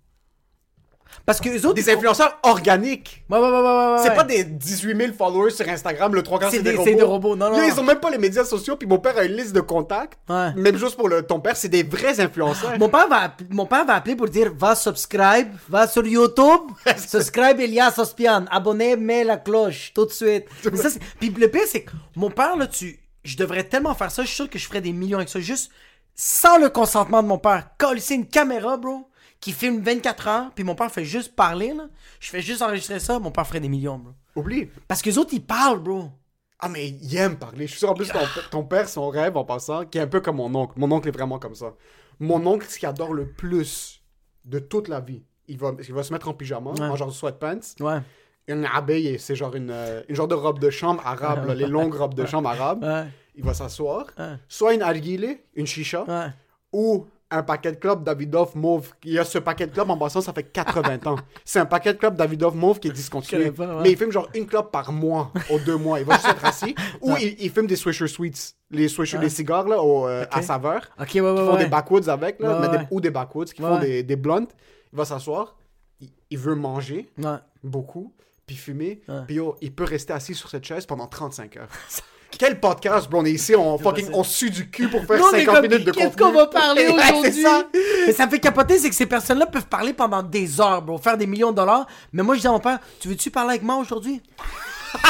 Parce 1.25 1.39
que 1.39 1.49
eux 1.49 1.65
autres 1.65 1.75
Des 1.75 1.89
influenceurs 1.89 2.39
organiques. 2.43 3.23
Ouais 3.29 3.39
ouais 3.39 3.49
ouais 3.49 3.61
ouais. 3.61 3.97
C'est 4.03 4.15
pas 4.15 4.23
des 4.23 4.43
18 4.43 4.97
000 4.97 5.13
followers 5.13 5.51
sur 5.51 5.67
Instagram, 5.67 6.13
le 6.13 6.23
3 6.23 6.39
quarts 6.39 6.51
C'est 6.51 6.61
des, 6.61 6.71
robots. 6.71 6.83
c'est 6.85 6.95
des 6.95 7.03
robots, 7.03 7.35
non, 7.35 7.51
non. 7.51 7.63
Ils 7.63 7.79
ont 7.79 7.83
même 7.83 7.99
pas 7.99 8.09
les 8.09 8.17
médias 8.17 8.43
sociaux, 8.43 8.75
puis 8.75 8.87
mon 8.87 8.99
père 8.99 9.17
a 9.17 9.23
une 9.23 9.33
liste 9.33 9.53
de 9.53 9.61
contacts. 9.61 10.17
Ouais. 10.29 10.53
Même 10.55 10.77
chose 10.77 10.95
pour 10.95 11.09
le, 11.09 11.23
ton 11.23 11.39
père, 11.39 11.55
c'est 11.55 11.69
des 11.69 11.83
vrais 11.83 12.19
influenceurs. 12.19 12.77
Mon 12.79 12.89
père, 12.89 13.07
va, 13.07 13.35
mon 13.49 13.65
père 13.65 13.85
va 13.85 13.95
appeler 13.95 14.15
pour 14.15 14.27
dire 14.27 14.51
va 14.55 14.75
subscribe, 14.75 15.49
va 15.69 15.87
sur 15.87 16.05
YouTube, 16.05 16.71
subscribe 16.97 17.59
Elias 17.59 17.95
Ospian, 17.97 18.45
abonnez, 18.51 18.95
mets 18.95 19.23
la 19.23 19.37
cloche 19.37 19.91
tout 19.93 20.05
de 20.05 20.11
suite. 20.11 20.45
Mais 20.71 20.77
ça, 20.77 20.89
Puis 21.19 21.29
le 21.29 21.47
pire, 21.47 21.63
c'est 21.67 21.81
que 21.83 21.91
mon 22.15 22.29
père, 22.29 22.55
là, 22.57 22.67
tu, 22.67 22.99
je 23.23 23.37
devrais 23.37 23.63
tellement 23.63 23.93
faire 23.95 24.11
ça, 24.11 24.23
je 24.23 24.27
suis 24.27 24.35
sûr 24.35 24.49
que 24.49 24.59
je 24.59 24.67
ferais 24.67 24.81
des 24.81 24.91
millions 24.93 25.17
avec 25.17 25.29
ça, 25.29 25.39
juste 25.39 25.71
sans 26.15 26.57
le 26.57 26.69
consentement 26.69 27.23
de 27.23 27.27
mon 27.27 27.37
père. 27.37 27.69
Coller 27.77 28.01
une 28.11 28.27
caméra, 28.27 28.77
bro, 28.77 29.07
qui 29.43 29.51
filme 29.51 29.81
24 29.81 30.27
heures, 30.27 30.51
puis 30.55 30.63
mon 30.63 30.73
père 30.73 30.89
fait 30.89 31.03
juste 31.03 31.35
parler, 31.35 31.73
là. 31.73 31.87
Je 32.21 32.29
fais 32.29 32.41
juste 32.41 32.61
enregistrer 32.61 32.99
ça, 32.99 33.19
mon 33.19 33.29
père 33.31 33.45
ferait 33.45 33.59
des 33.59 33.67
millions, 33.67 33.97
bro. 33.97 34.13
Oublie. 34.37 34.69
Parce 34.87 35.01
que 35.01 35.09
les 35.09 35.17
autres, 35.17 35.33
ils 35.33 35.43
parlent, 35.45 35.79
bro. 35.79 36.09
Ah, 36.59 36.69
mais 36.69 36.87
il 36.89 37.15
aime 37.17 37.37
parler. 37.37 37.65
Je 37.67 37.71
suis 37.71 37.79
sûr, 37.79 37.89
en 37.91 37.93
plus, 37.93 38.07
ton, 38.09 38.19
ton 38.51 38.63
père, 38.63 38.87
son 38.87 39.09
rêve, 39.09 39.35
en 39.35 39.43
passant, 39.43 39.83
qui 39.85 39.97
est 39.97 40.01
un 40.01 40.07
peu 40.07 40.21
comme 40.21 40.37
mon 40.37 40.53
oncle. 40.55 40.73
Mon 40.77 40.89
oncle 40.93 41.09
est 41.09 41.11
vraiment 41.11 41.39
comme 41.39 41.55
ça. 41.55 41.73
Mon 42.21 42.45
oncle, 42.47 42.65
ce 42.69 42.79
qu'il 42.79 42.87
adore 42.87 43.13
le 43.13 43.27
plus 43.33 44.01
de 44.45 44.59
toute 44.59 44.87
la 44.87 45.01
vie, 45.01 45.23
il 45.49 45.57
va, 45.57 45.73
il 45.85 45.93
va 45.93 46.03
se 46.03 46.13
mettre 46.13 46.29
en 46.29 46.33
pyjama, 46.33 46.71
Ouais. 46.71 46.81
en 46.81 46.95
genre 46.95 47.11
sweatpants. 47.13 47.59
Ouais. 47.81 47.99
Une 48.47 48.65
abeille, 48.65 49.19
c'est 49.19 49.35
genre 49.35 49.55
une, 49.55 49.71
euh, 49.71 50.03
une 50.07 50.15
genre 50.15 50.27
de 50.29 50.35
robe 50.35 50.59
de 50.59 50.69
chambre 50.69 51.05
arabe, 51.05 51.47
là, 51.47 51.53
les 51.53 51.67
longues 51.67 51.93
robes 51.95 52.13
de 52.13 52.25
chambre 52.25 52.47
arabes. 52.49 52.83
Ouais. 52.83 53.07
Il 53.35 53.43
va 53.43 53.53
s'asseoir. 53.53 54.05
Soit 54.47 54.73
une 54.73 54.83
arguile, 54.83 55.37
une 55.55 55.67
chicha, 55.67 56.05
Ouais. 56.07 56.27
ou 56.71 57.07
un 57.33 57.43
paquet 57.43 57.71
de 57.71 57.77
clubs 57.77 58.03
Davidoff 58.03 58.55
mauve. 58.55 58.89
Il 59.03 59.13
y 59.13 59.19
a 59.19 59.23
ce 59.25 59.37
paquet 59.39 59.67
de 59.67 59.71
clubs 59.73 59.89
en 59.89 59.97
passant, 59.97 60.21
ça 60.21 60.33
fait 60.33 60.43
80 60.43 60.99
ans. 61.05 61.15
C'est 61.43 61.59
un 61.59 61.65
paquet 61.65 61.93
de 61.93 61.97
clubs 61.97 62.15
Davidoff 62.15 62.53
mauve 62.55 62.79
qui 62.79 62.87
est 62.89 62.91
discontinué. 62.91 63.51
Pas, 63.51 63.75
ouais. 63.77 63.83
Mais 63.83 63.91
il 63.91 63.97
fume 63.97 64.11
genre 64.11 64.29
une 64.35 64.45
clope 64.45 64.71
par 64.71 64.91
mois, 64.91 65.31
aux 65.49 65.59
deux 65.59 65.77
mois. 65.77 65.99
Il 65.99 66.05
va 66.05 66.15
juste 66.15 66.27
être 66.29 66.45
assis. 66.45 66.75
Ou 67.01 67.15
il, 67.19 67.35
il 67.39 67.49
fume 67.51 67.67
des 67.67 67.75
Swisher 67.75 68.07
Sweets. 68.07 68.55
Les 68.71 68.87
Swisher, 68.87 69.17
les 69.19 69.29
cigares 69.29 69.67
là, 69.67 69.81
au, 69.81 70.07
euh, 70.07 70.25
à 70.31 70.41
saveur. 70.41 70.81
Ok, 70.99 71.09
ouais, 71.15 71.21
ouais, 71.21 71.35
Qui 71.35 71.41
font 71.41 71.53
ouais. 71.53 71.63
des 71.63 71.69
backwoods 71.69 72.09
avec, 72.09 72.39
là, 72.39 72.53
Ouais, 72.53 72.59
mais 72.61 72.69
des- 72.69 72.77
ouais. 72.83 72.87
ou 72.91 73.01
des 73.01 73.11
backwoods, 73.11 73.45
qui 73.45 73.61
Ouais, 73.61 73.67
font 73.69 73.75
ouais. 73.75 73.81
des, 73.87 74.03
des 74.03 74.15
blunts. 74.15 74.47
Il 74.91 74.97
va 74.97 75.05
s'asseoir. 75.05 75.55
Il, 75.99 76.09
il 76.31 76.37
veut 76.37 76.55
manger 76.55 77.09
Ouais. 77.17 77.37
beaucoup, 77.63 78.13
puis 78.45 78.55
fumer. 78.55 79.01
Ouais. 79.07 79.21
Puis 79.27 79.39
il 79.61 79.73
peut 79.73 79.83
rester 79.83 80.13
assis 80.13 80.33
sur 80.35 80.49
cette 80.49 80.63
chaise 80.65 80.85
pendant 80.85 81.07
35 81.07 81.57
heures. 81.57 81.67
Quel 82.37 82.59
podcast, 82.59 83.09
bro? 83.09 83.21
On 83.21 83.25
est 83.25 83.31
ici, 83.31 83.55
on, 83.55 83.77
fucking, 83.77 84.09
on 84.13 84.23
sue 84.23 84.49
du 84.49 84.69
cul 84.69 84.87
pour 84.87 85.05
faire 85.05 85.17
Nous, 85.17 85.23
on 85.23 85.33
est 85.33 85.45
50 85.45 85.55
comme, 85.55 85.61
minutes 85.63 85.85
de 85.85 85.91
contenu. 85.91 86.09
Qu'est-ce 86.09 86.17
qu'on 86.17 86.31
va 86.31 86.47
parler 86.47 86.87
aujourd'hui? 86.93 87.41
ça. 87.41 87.63
Mais 88.07 88.13
ça 88.13 88.25
me 88.25 88.31
fait 88.31 88.39
capoter, 88.39 88.77
c'est 88.79 88.89
que 88.89 88.95
ces 88.95 89.05
personnes-là 89.05 89.45
peuvent 89.45 89.67
parler 89.67 89.93
pendant 89.93 90.23
des 90.23 90.59
heures, 90.59 90.81
bro, 90.81 90.97
faire 90.97 91.17
des 91.17 91.27
millions 91.27 91.51
de 91.51 91.57
dollars. 91.57 91.85
Mais 92.11 92.23
moi, 92.23 92.35
je 92.35 92.41
dis 92.41 92.47
à 92.47 92.51
mon 92.51 92.59
père, 92.59 92.79
tu 92.99 93.07
veux-tu 93.07 93.29
parler 93.31 93.51
avec 93.51 93.63
moi 93.63 93.75
aujourd'hui? 93.77 94.21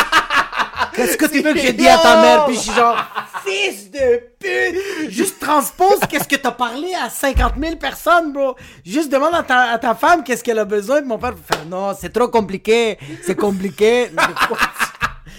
Qu'est-ce 0.96 1.18
que 1.18 1.26
tu 1.26 1.42
veux 1.42 1.54
que 1.54 1.60
je 1.60 1.72
dise 1.72 1.88
à 1.88 1.98
ta 1.98 2.22
mère? 2.22 2.46
Puis 2.46 2.56
je 2.56 2.60
suis 2.60 2.74
genre, 2.74 2.98
fils 3.46 3.90
de 3.90 4.22
pute! 4.40 5.10
Juste 5.12 5.40
transpose 5.40 6.00
qu'est-ce 6.10 6.28
que 6.28 6.36
t'as 6.36 6.52
parlé 6.52 6.94
à 6.94 7.10
50 7.10 7.54
000 7.60 7.76
personnes, 7.78 8.32
bro. 8.32 8.56
Juste 8.86 9.12
demande 9.12 9.34
à 9.34 9.44
ta, 9.44 9.72
à 9.72 9.78
ta 9.80 9.96
femme 9.96 10.24
qu'est-ce 10.24 10.44
qu'elle 10.44 10.60
a 10.60 10.66
besoin. 10.66 11.00
Puis 11.00 11.08
mon 11.08 11.18
père 11.18 11.34
fait, 11.34 11.66
non, 11.66 11.94
c'est 12.00 12.14
trop 12.14 12.28
compliqué. 12.28 12.98
C'est 13.26 13.36
compliqué. 13.36 14.12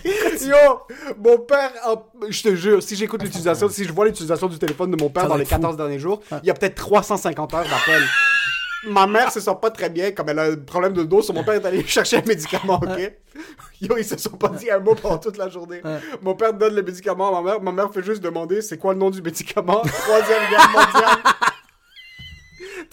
Yo, 0.47 0.57
mon 1.19 1.39
père, 1.39 1.71
a- 1.83 2.03
je 2.29 2.43
te 2.43 2.55
jure, 2.55 2.83
si 2.83 2.95
j'écoute 2.97 3.23
l'utilisation, 3.23 3.69
si 3.69 3.85
je 3.85 3.93
vois 3.93 4.05
l'utilisation 4.05 4.47
du 4.49 4.59
téléphone 4.59 4.91
de 4.91 5.03
mon 5.03 5.09
père 5.09 5.23
Ça 5.25 5.29
dans 5.29 5.37
les 5.37 5.43
être 5.43 5.49
fou. 5.49 5.55
14 5.57 5.77
derniers 5.77 5.99
jours, 5.99 6.21
il 6.43 6.47
y 6.47 6.51
a 6.51 6.55
peut-être 6.55 6.75
350 6.75 7.55
heures 7.55 7.65
d'appels. 7.65 8.03
Ma 8.87 9.07
mère 9.07 9.33
se 9.33 9.41
sent 9.41 9.57
pas 9.63 9.71
très 9.71 9.89
bien, 9.89 10.13
comme 10.13 10.29
elle 10.29 10.39
a 10.39 10.43
un 10.45 10.57
problème 10.57 10.93
de 10.93 11.05
dos, 11.05 11.23
so 11.23 11.33
mon 11.33 11.43
père 11.43 11.55
est 11.55 11.65
allé 11.65 11.83
chercher 11.87 12.19
un 12.19 12.23
médicament, 12.27 12.79
ok? 12.83 13.13
Yo, 13.81 13.97
ils 13.97 14.05
se 14.05 14.19
sont 14.19 14.37
pas 14.37 14.49
dit 14.51 14.71
un 14.71 14.79
mot 14.79 14.95
pendant 14.95 15.17
toute 15.17 15.39
la 15.39 15.49
journée. 15.49 15.81
Mon 16.21 16.35
père 16.35 16.53
donne 16.53 16.75
le 16.75 16.83
médicament 16.83 17.29
à 17.35 17.41
ma 17.43 17.51
mère, 17.53 17.63
ma 17.63 17.73
mère 17.73 17.91
fait 17.91 18.03
juste 18.03 18.23
demander 18.23 18.61
c'est 18.61 18.77
quoi 18.77 18.93
le 18.93 18.99
nom 18.99 19.09
du 19.09 19.23
médicament? 19.23 19.81
Troisième 19.81 20.51
guerre 20.51 20.69
mondiale. 20.71 21.19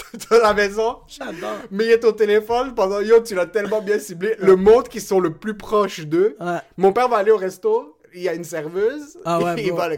de 0.14 0.36
la 0.42 0.54
maison. 0.54 0.98
J'adore. 1.08 1.58
Mais 1.72 1.86
il 1.86 1.92
est 1.92 2.06
au 2.06 2.12
téléphone 2.12 2.74
pendant 2.76 3.00
yo, 3.02 3.22
tu 3.22 3.36
l'as 3.36 3.46
tellement 3.46 3.82
bien 3.82 4.00
ciblé. 4.00 4.36
Le 4.40 4.56
monde 4.56 4.88
qui 4.88 5.00
sont 5.02 5.20
le 5.20 5.34
plus 5.34 5.56
proches 5.56 6.02
d'eux. 6.02 6.36
Ouais. 6.40 6.60
Mon 6.78 6.92
père 6.94 7.08
va 7.10 7.18
aller 7.18 7.32
au 7.32 7.38
resto, 7.38 7.98
il 8.14 8.24
y 8.24 8.30
a 8.30 8.34
une 8.34 8.44
serveuse. 8.44 9.18
Ah 9.24 9.40
ouais, 9.40 9.56
il 9.64 9.72
va 9.74 9.88
le- 9.88 9.98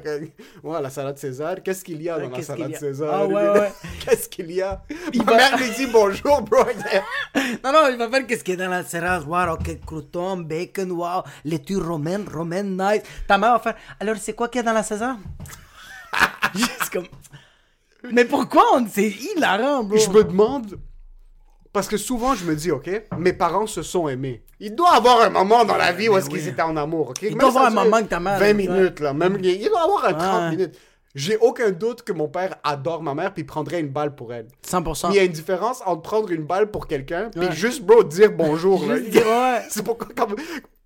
ouais, 0.64 0.82
la 0.82 0.90
salade 0.90 1.18
César. 1.18 1.56
Qu'est-ce 1.64 1.84
qu'il 1.84 2.02
y 2.02 2.10
a 2.10 2.20
dans 2.20 2.30
la 2.30 2.42
salade 2.44 2.74
a? 2.76 2.78
César? 2.78 3.10
Ah 3.12 3.26
ouais, 3.26 3.50
ouais. 3.60 3.72
Qu'est-ce 4.06 4.30
qu'il 4.30 4.52
y 4.52 4.62
a? 4.62 4.84
Il 5.14 5.24
Ma 5.24 5.32
va- 5.32 5.38
mère 5.38 5.58
lui 5.58 5.70
dit 5.72 5.88
bonjour, 5.88 6.42
bro. 6.44 6.60
Non, 7.64 7.72
non, 7.74 7.88
il 7.90 7.98
va 7.98 8.10
faire 8.10 8.28
qu'est-ce 8.28 8.44
qu'il 8.44 8.60
y 8.60 8.62
a 8.62 8.66
dans 8.66 8.72
la 8.72 8.84
serrage. 8.84 9.24
Wow, 9.26 9.54
ok, 9.54 9.80
crouton, 9.86 10.38
bacon, 10.38 10.92
wow, 10.92 11.24
laitue 11.44 11.78
romaine, 11.78 12.26
romaine, 12.32 12.78
nice. 12.80 13.02
Ta 13.28 13.38
mère 13.38 13.54
va 13.54 13.60
faire, 13.60 13.76
alors 14.00 14.16
c'est 14.20 14.34
quoi 14.34 14.48
qu'il 14.48 14.60
y 14.60 14.64
a 14.64 14.66
dans 14.66 14.74
la 14.74 14.84
César? 14.84 15.18
Juste 16.56 16.90
comme... 16.92 17.08
Mais 18.12 18.26
pourquoi 18.26 18.64
on... 18.74 18.86
C'est 18.90 19.10
hilarant, 19.10 19.84
bro. 19.84 19.98
Je 19.98 20.10
me 20.10 20.24
demande. 20.24 20.80
Parce 21.72 21.88
que 21.88 21.98
souvent, 21.98 22.36
je 22.36 22.46
me 22.46 22.56
dis, 22.56 22.70
OK, 22.72 22.90
mes 23.18 23.34
parents 23.34 23.66
se 23.66 23.82
sont 23.82 24.08
aimés. 24.08 24.44
Il 24.60 24.76
doit 24.76 24.92
avoir 24.94 25.22
un 25.22 25.30
moment 25.30 25.66
dans 25.66 25.78
la 25.78 25.92
vie 25.92 26.08
où 26.08 26.18
est-ce 26.18 26.30
qu'ils 26.30 26.48
étaient 26.48 26.62
en 26.62 26.78
amour, 26.78 27.10
OK? 27.10 27.22
Même 27.24 27.34
doit 27.36 27.48
avoir 27.50 27.66
un 27.66 27.70
moment 27.72 27.98
que 28.02 28.08
ta 28.08 28.20
mère- 28.20 28.38
20 28.38 28.46
ouais. 28.46 28.54
minutes, 28.54 29.00
là. 29.00 29.14
Même, 29.14 29.40
il 29.42 29.68
doit 29.70 29.84
avoir 29.84 30.06
un 30.06 30.14
30 30.14 30.42
Ouais. 30.44 30.50
minutes. 30.52 30.78
J'ai 31.16 31.38
aucun 31.38 31.70
doute 31.72 32.02
que 32.02 32.12
mon 32.12 32.28
père 32.28 32.56
adore 32.64 33.04
ma 33.04 33.14
mère 33.14 33.34
puis 33.34 33.44
il 33.44 33.46
prendrait 33.46 33.80
une 33.80 33.90
balle 33.90 34.16
pour 34.16 34.34
elle. 34.34 34.48
100%. 34.64 35.10
Il 35.12 35.16
y 35.16 35.20
a 35.20 35.24
une 35.24 35.32
différence 35.32 35.82
entre 35.86 36.02
prendre 36.02 36.32
une 36.32 36.44
balle 36.44 36.72
pour 36.72 36.88
quelqu'un 36.88 37.30
puis 37.30 37.48
Ouais. 37.48 37.52
juste, 37.52 37.84
bro, 37.84 38.04
dire 38.04 38.32
bonjour. 38.32 38.84
là. 38.88 38.96
Ouais. 38.96 39.62
C'est 39.70 39.84
pourquoi, 39.84 40.08
comme- 40.16 40.36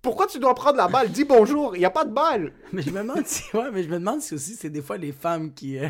pourquoi 0.00 0.26
tu 0.26 0.38
dois 0.38 0.54
prendre 0.54 0.76
la 0.76 0.88
balle? 0.88 1.10
Dis 1.10 1.24
bonjour, 1.24 1.74
il 1.74 1.80
n'y 1.80 1.84
a 1.84 1.90
pas 1.90 2.04
de 2.04 2.12
balle. 2.12 2.52
Mais 2.72 2.82
je 2.82 2.90
me 2.90 3.00
demande 3.00 3.26
si, 3.26 3.42
ouais, 3.54 3.70
mais 3.72 3.82
je 3.82 3.88
me 3.88 3.98
demande 3.98 4.20
si 4.20 4.34
aussi 4.34 4.54
c'est 4.54 4.70
des 4.70 4.82
fois 4.82 4.96
les 4.96 5.12
femmes 5.12 5.52
qui, 5.52 5.78
euh, 5.78 5.88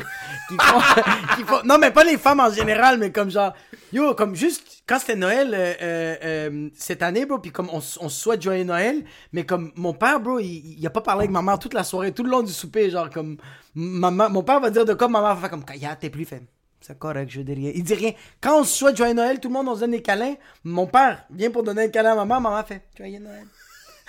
qui, 0.49 1.43
font, 1.43 1.59
non 1.65 1.77
mais 1.77 1.91
pas 1.91 2.03
les 2.03 2.17
femmes 2.17 2.39
en 2.39 2.51
général, 2.51 2.97
mais 2.97 3.11
comme 3.11 3.29
genre, 3.29 3.53
yo, 3.93 4.15
comme 4.15 4.35
juste 4.35 4.83
quand 4.87 4.97
c'était 4.99 5.15
Noël 5.15 5.53
euh, 5.53 6.15
euh, 6.23 6.69
cette 6.73 7.03
année, 7.03 7.25
bro, 7.25 7.37
puis 7.37 7.51
comme 7.51 7.69
on, 7.71 7.81
on 7.99 8.09
souhaite 8.09 8.41
joyeux 8.41 8.63
Noël, 8.63 9.03
mais 9.33 9.45
comme 9.45 9.71
mon 9.75 9.93
père, 9.93 10.19
bro, 10.19 10.39
il, 10.39 10.77
il 10.79 10.87
a 10.87 10.89
pas 10.89 11.01
parlé 11.01 11.21
avec 11.21 11.31
ma 11.31 11.41
mère 11.41 11.59
toute 11.59 11.73
la 11.73 11.83
soirée, 11.83 12.11
tout 12.11 12.23
le 12.23 12.29
long 12.29 12.41
du 12.41 12.53
souper, 12.53 12.89
genre 12.89 13.09
comme, 13.09 13.37
maman, 13.75 14.29
mon 14.29 14.43
père 14.43 14.59
va 14.59 14.69
dire 14.69 14.85
de 14.85 14.93
quoi, 14.93 15.07
ma 15.07 15.21
mère 15.21 15.35
va 15.35 15.41
faire 15.41 15.49
comme, 15.49 15.65
Kaya, 15.65 15.95
t'es 15.95 16.09
plus 16.09 16.25
fait. 16.25 16.41
C'est 16.81 16.97
correct, 16.97 17.29
je 17.29 17.41
dis 17.41 17.53
rien. 17.53 17.71
Il 17.75 17.83
dit 17.83 17.93
rien. 17.93 18.13
Quand 18.41 18.61
on 18.61 18.63
souhaite 18.63 18.95
joyeux 18.95 19.13
Noël, 19.13 19.39
tout 19.39 19.49
le 19.49 19.53
monde 19.53 19.67
on 19.67 19.75
se 19.75 19.81
donne 19.81 19.91
des 19.91 20.01
câlins. 20.01 20.35
Mon 20.63 20.87
père 20.87 21.25
vient 21.29 21.51
pour 21.51 21.63
donner 21.63 21.83
un 21.83 21.89
câlin 21.89 22.13
à 22.13 22.15
maman, 22.15 22.39
maman 22.39 22.63
fait 22.63 22.83
joyeux 22.97 23.19
Noël. 23.19 23.45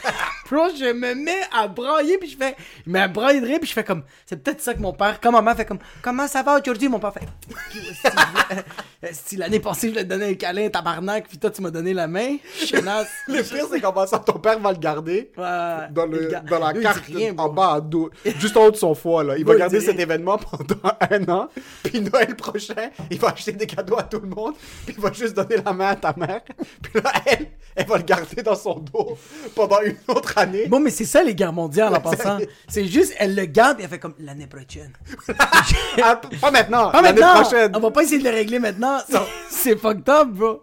Bro, 0.50 0.68
je 0.76 0.92
me 0.92 1.14
mets 1.14 1.40
à 1.56 1.68
brailler, 1.68 2.18
puis 2.18 2.28
je 2.30 2.36
fais. 2.36 2.56
Il 2.84 2.92
met 2.92 3.00
à 3.00 3.08
brailler 3.08 3.40
de 3.40 3.46
rire, 3.46 3.58
puis 3.60 3.68
je 3.68 3.72
fais 3.72 3.84
comme. 3.84 4.02
C'est 4.26 4.42
peut-être 4.42 4.60
ça 4.60 4.74
que 4.74 4.80
mon 4.80 4.92
père. 4.92 5.20
Quand 5.20 5.30
maman 5.30 5.54
fait 5.54 5.64
comme. 5.64 5.78
Comment 6.02 6.26
ça 6.26 6.42
va 6.42 6.58
aujourd'hui? 6.60 6.88
Mon 6.88 6.98
père 6.98 7.12
fait. 7.14 7.26
Si 9.12 9.36
l'année 9.36 9.60
passée, 9.60 9.86
je 9.88 9.92
voulais 9.92 10.04
te 10.04 10.10
donner 10.10 10.26
un 10.26 10.34
câlin, 10.34 10.68
tabarnak, 10.68 11.26
puis 11.26 11.38
toi, 11.38 11.48
tu 11.50 11.62
m'as 11.62 11.70
donné 11.70 11.94
la 11.94 12.06
main. 12.06 12.36
Chenasse. 12.54 13.08
Le 13.28 13.42
pire, 13.42 13.64
c'est 13.70 13.80
qu'en 13.80 13.92
passant, 13.94 14.18
ton 14.18 14.38
père 14.38 14.58
va 14.58 14.72
le 14.72 14.78
garder. 14.78 15.30
Ouais, 15.38 15.88
Dans, 15.90 16.04
le, 16.06 16.28
ga- 16.30 16.40
dans 16.40 16.58
la 16.58 16.72
Lui, 16.74 16.82
carte 16.82 17.04
rien, 17.06 17.32
en 17.38 17.48
bas, 17.48 17.74
à 17.76 17.80
dos, 17.80 18.10
juste 18.38 18.56
en 18.58 18.66
haut 18.66 18.70
de 18.70 18.76
son 18.76 18.94
foie. 18.94 19.24
Là. 19.24 19.38
Il 19.38 19.44
va 19.46 19.54
garder 19.56 19.80
cet 19.80 19.98
événement 19.98 20.36
pendant 20.36 20.92
un 21.10 21.28
an. 21.32 21.48
Puis 21.82 22.00
Noël 22.02 22.36
prochain, 22.36 22.90
il 23.10 23.18
va 23.18 23.28
acheter 23.28 23.52
des 23.52 23.66
cadeaux 23.66 23.98
à 23.98 24.02
tout 24.02 24.20
le 24.20 24.28
monde. 24.28 24.54
Puis 24.84 24.94
il 24.98 25.00
va 25.02 25.10
juste 25.12 25.34
donner 25.34 25.56
la 25.64 25.72
main 25.72 25.88
à 25.88 25.96
ta 25.96 26.12
mère. 26.16 26.42
Puis 26.82 27.00
là, 27.02 27.12
elle, 27.24 27.46
elle 27.76 27.86
va 27.86 27.96
le 27.96 28.02
garder 28.02 28.42
dans 28.42 28.54
son 28.56 28.74
dos 28.80 29.16
pendant 29.54 29.80
une 29.80 29.89
autre 30.08 30.38
année. 30.38 30.66
Bon, 30.66 30.80
mais 30.80 30.90
c'est 30.90 31.04
ça, 31.04 31.22
les 31.22 31.34
guerres 31.34 31.52
mondiales, 31.52 31.94
en 31.94 32.00
passant. 32.00 32.38
C'est 32.68 32.86
juste, 32.86 33.14
elle 33.18 33.34
le 33.34 33.44
garde, 33.46 33.80
et 33.80 33.84
elle 33.84 33.88
fait 33.88 33.98
comme 33.98 34.14
l'année 34.18 34.46
prochaine. 34.46 34.92
Pas 36.40 36.50
maintenant, 36.50 36.90
Pas 36.90 37.02
maintenant! 37.02 37.40
prochaine. 37.42 37.72
On 37.74 37.80
va 37.80 37.90
pas 37.90 38.02
essayer 38.02 38.18
de 38.18 38.24
le 38.24 38.34
régler 38.34 38.58
maintenant. 38.58 38.98
C'est 39.48 39.76
fucked 39.76 40.08
up, 40.08 40.28
bro. 40.28 40.62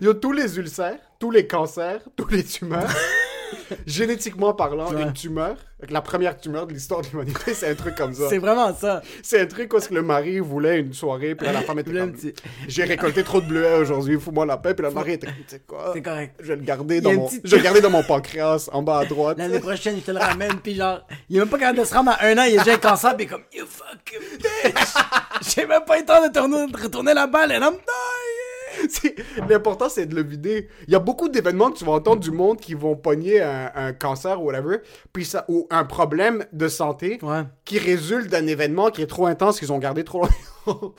Il 0.00 0.06
y 0.06 0.08
a 0.08 0.14
tous 0.14 0.32
les 0.32 0.56
ulcères, 0.58 0.98
tous 1.18 1.30
les 1.30 1.46
cancers, 1.46 2.00
tous 2.16 2.28
les 2.28 2.44
tumeurs. 2.44 2.88
génétiquement 3.86 4.54
parlant, 4.54 4.92
Ouais. 4.92 5.02
une 5.02 5.12
tumeur, 5.12 5.56
la 5.88 6.00
première 6.02 6.36
tumeur 6.38 6.66
de 6.66 6.72
l'histoire 6.72 7.00
de 7.02 7.06
l'humanité, 7.08 7.54
c'est 7.54 7.68
un 7.70 7.74
truc 7.74 7.94
comme 7.94 8.12
ça. 8.14 8.28
C'est 8.28 8.38
vraiment 8.38 8.74
ça. 8.74 9.02
C'est 9.22 9.40
un 9.40 9.46
truc 9.46 9.72
où 9.72 9.78
est-ce 9.78 9.88
que 9.88 9.94
le 9.94 10.02
mari 10.02 10.38
voulait 10.40 10.78
une 10.80 10.92
soirée, 10.92 11.34
puis 11.34 11.46
là, 11.46 11.52
la 11.52 11.62
femme 11.62 11.78
était 11.78 11.92
Là, 11.92 12.00
comme... 12.02 12.12
petit- 12.12 12.34
J'ai 12.68 12.84
récolté 12.84 13.22
trop 13.24 13.40
de 13.40 13.46
bleuets 13.46 13.76
aujourd'hui, 13.78 14.18
fous-moi 14.20 14.44
la 14.46 14.56
paix, 14.56 14.74
puis 14.74 14.84
le 14.84 14.90
mari 14.92 15.12
était 15.14 15.26
comme, 15.26 15.36
tu 15.36 15.44
sais 15.48 15.62
quoi, 15.66 15.90
C'est 15.94 16.02
correct. 16.02 16.34
je 16.40 16.48
vais 16.48 16.56
le 16.56 16.62
garder 16.62 17.00
dans 17.00 17.12
mon... 17.12 17.26
petite- 17.26 17.40
Je 17.44 17.50
vais 17.50 17.56
le 17.58 17.62
garder 17.64 17.80
dans 17.80 17.90
mon 17.90 18.02
pancréas, 18.02 18.68
en 18.72 18.82
bas 18.82 18.98
à 18.98 19.04
droite. 19.04 19.38
L'année 19.38 19.60
prochaine, 19.60 19.96
il 19.96 20.02
te 20.02 20.10
le 20.10 20.18
ramène, 20.18 20.58
puis 20.62 20.74
genre, 20.74 21.00
il 21.28 21.36
est 21.36 21.40
même 21.40 21.48
pas 21.48 21.58
capable 21.58 21.78
de 21.78 21.84
se 21.84 21.94
rendre 21.94 22.10
à 22.10 22.24
un 22.24 22.36
an, 22.38 22.44
il 22.44 22.58
a 22.58 22.64
déjà 22.64 22.76
cancer, 22.76 23.16
puis 23.16 23.24
il 23.24 23.28
est 23.28 23.30
comme, 23.30 23.44
you 23.52 23.64
fucking 23.66 24.38
bitch! 24.38 25.54
J'ai 25.54 25.66
même 25.66 25.84
pas 25.86 25.96
eu 25.96 26.00
le 26.00 26.06
temps 26.06 26.26
de 26.26 26.32
tourner, 26.32 26.66
de 26.70 26.76
retourner 26.76 27.14
la 27.14 27.26
balle, 27.26 27.52
and 27.52 27.56
I'm 27.64 27.72
dying! 27.72 28.39
L'important, 29.48 29.88
c'est 29.88 30.06
de 30.06 30.14
le 30.14 30.22
vider. 30.22 30.68
Il 30.86 30.92
y 30.92 30.96
a 30.96 30.98
beaucoup 31.00 31.28
d'événements 31.28 31.70
que 31.70 31.78
tu 31.78 31.84
vas 31.84 31.92
entendre 31.92 32.20
du 32.20 32.30
monde 32.30 32.58
qui 32.60 32.74
vont 32.74 32.96
pogner 32.96 33.40
un, 33.42 33.70
un 33.74 33.92
cancer 33.92 34.40
ou 34.40 34.46
whatever, 34.46 34.78
puis 35.12 35.24
ça, 35.24 35.44
ou 35.48 35.66
un 35.70 35.84
problème 35.84 36.44
de 36.52 36.68
santé 36.68 37.18
Ouais. 37.22 37.42
qui 37.64 37.78
résulte 37.78 38.28
d'un 38.28 38.46
événement 38.46 38.90
qui 38.90 39.02
est 39.02 39.06
trop 39.06 39.26
intense 39.26 39.58
qu'ils 39.58 39.72
ont 39.72 39.78
gardé 39.78 40.04
trop 40.04 40.22
longtemps. 40.66 40.94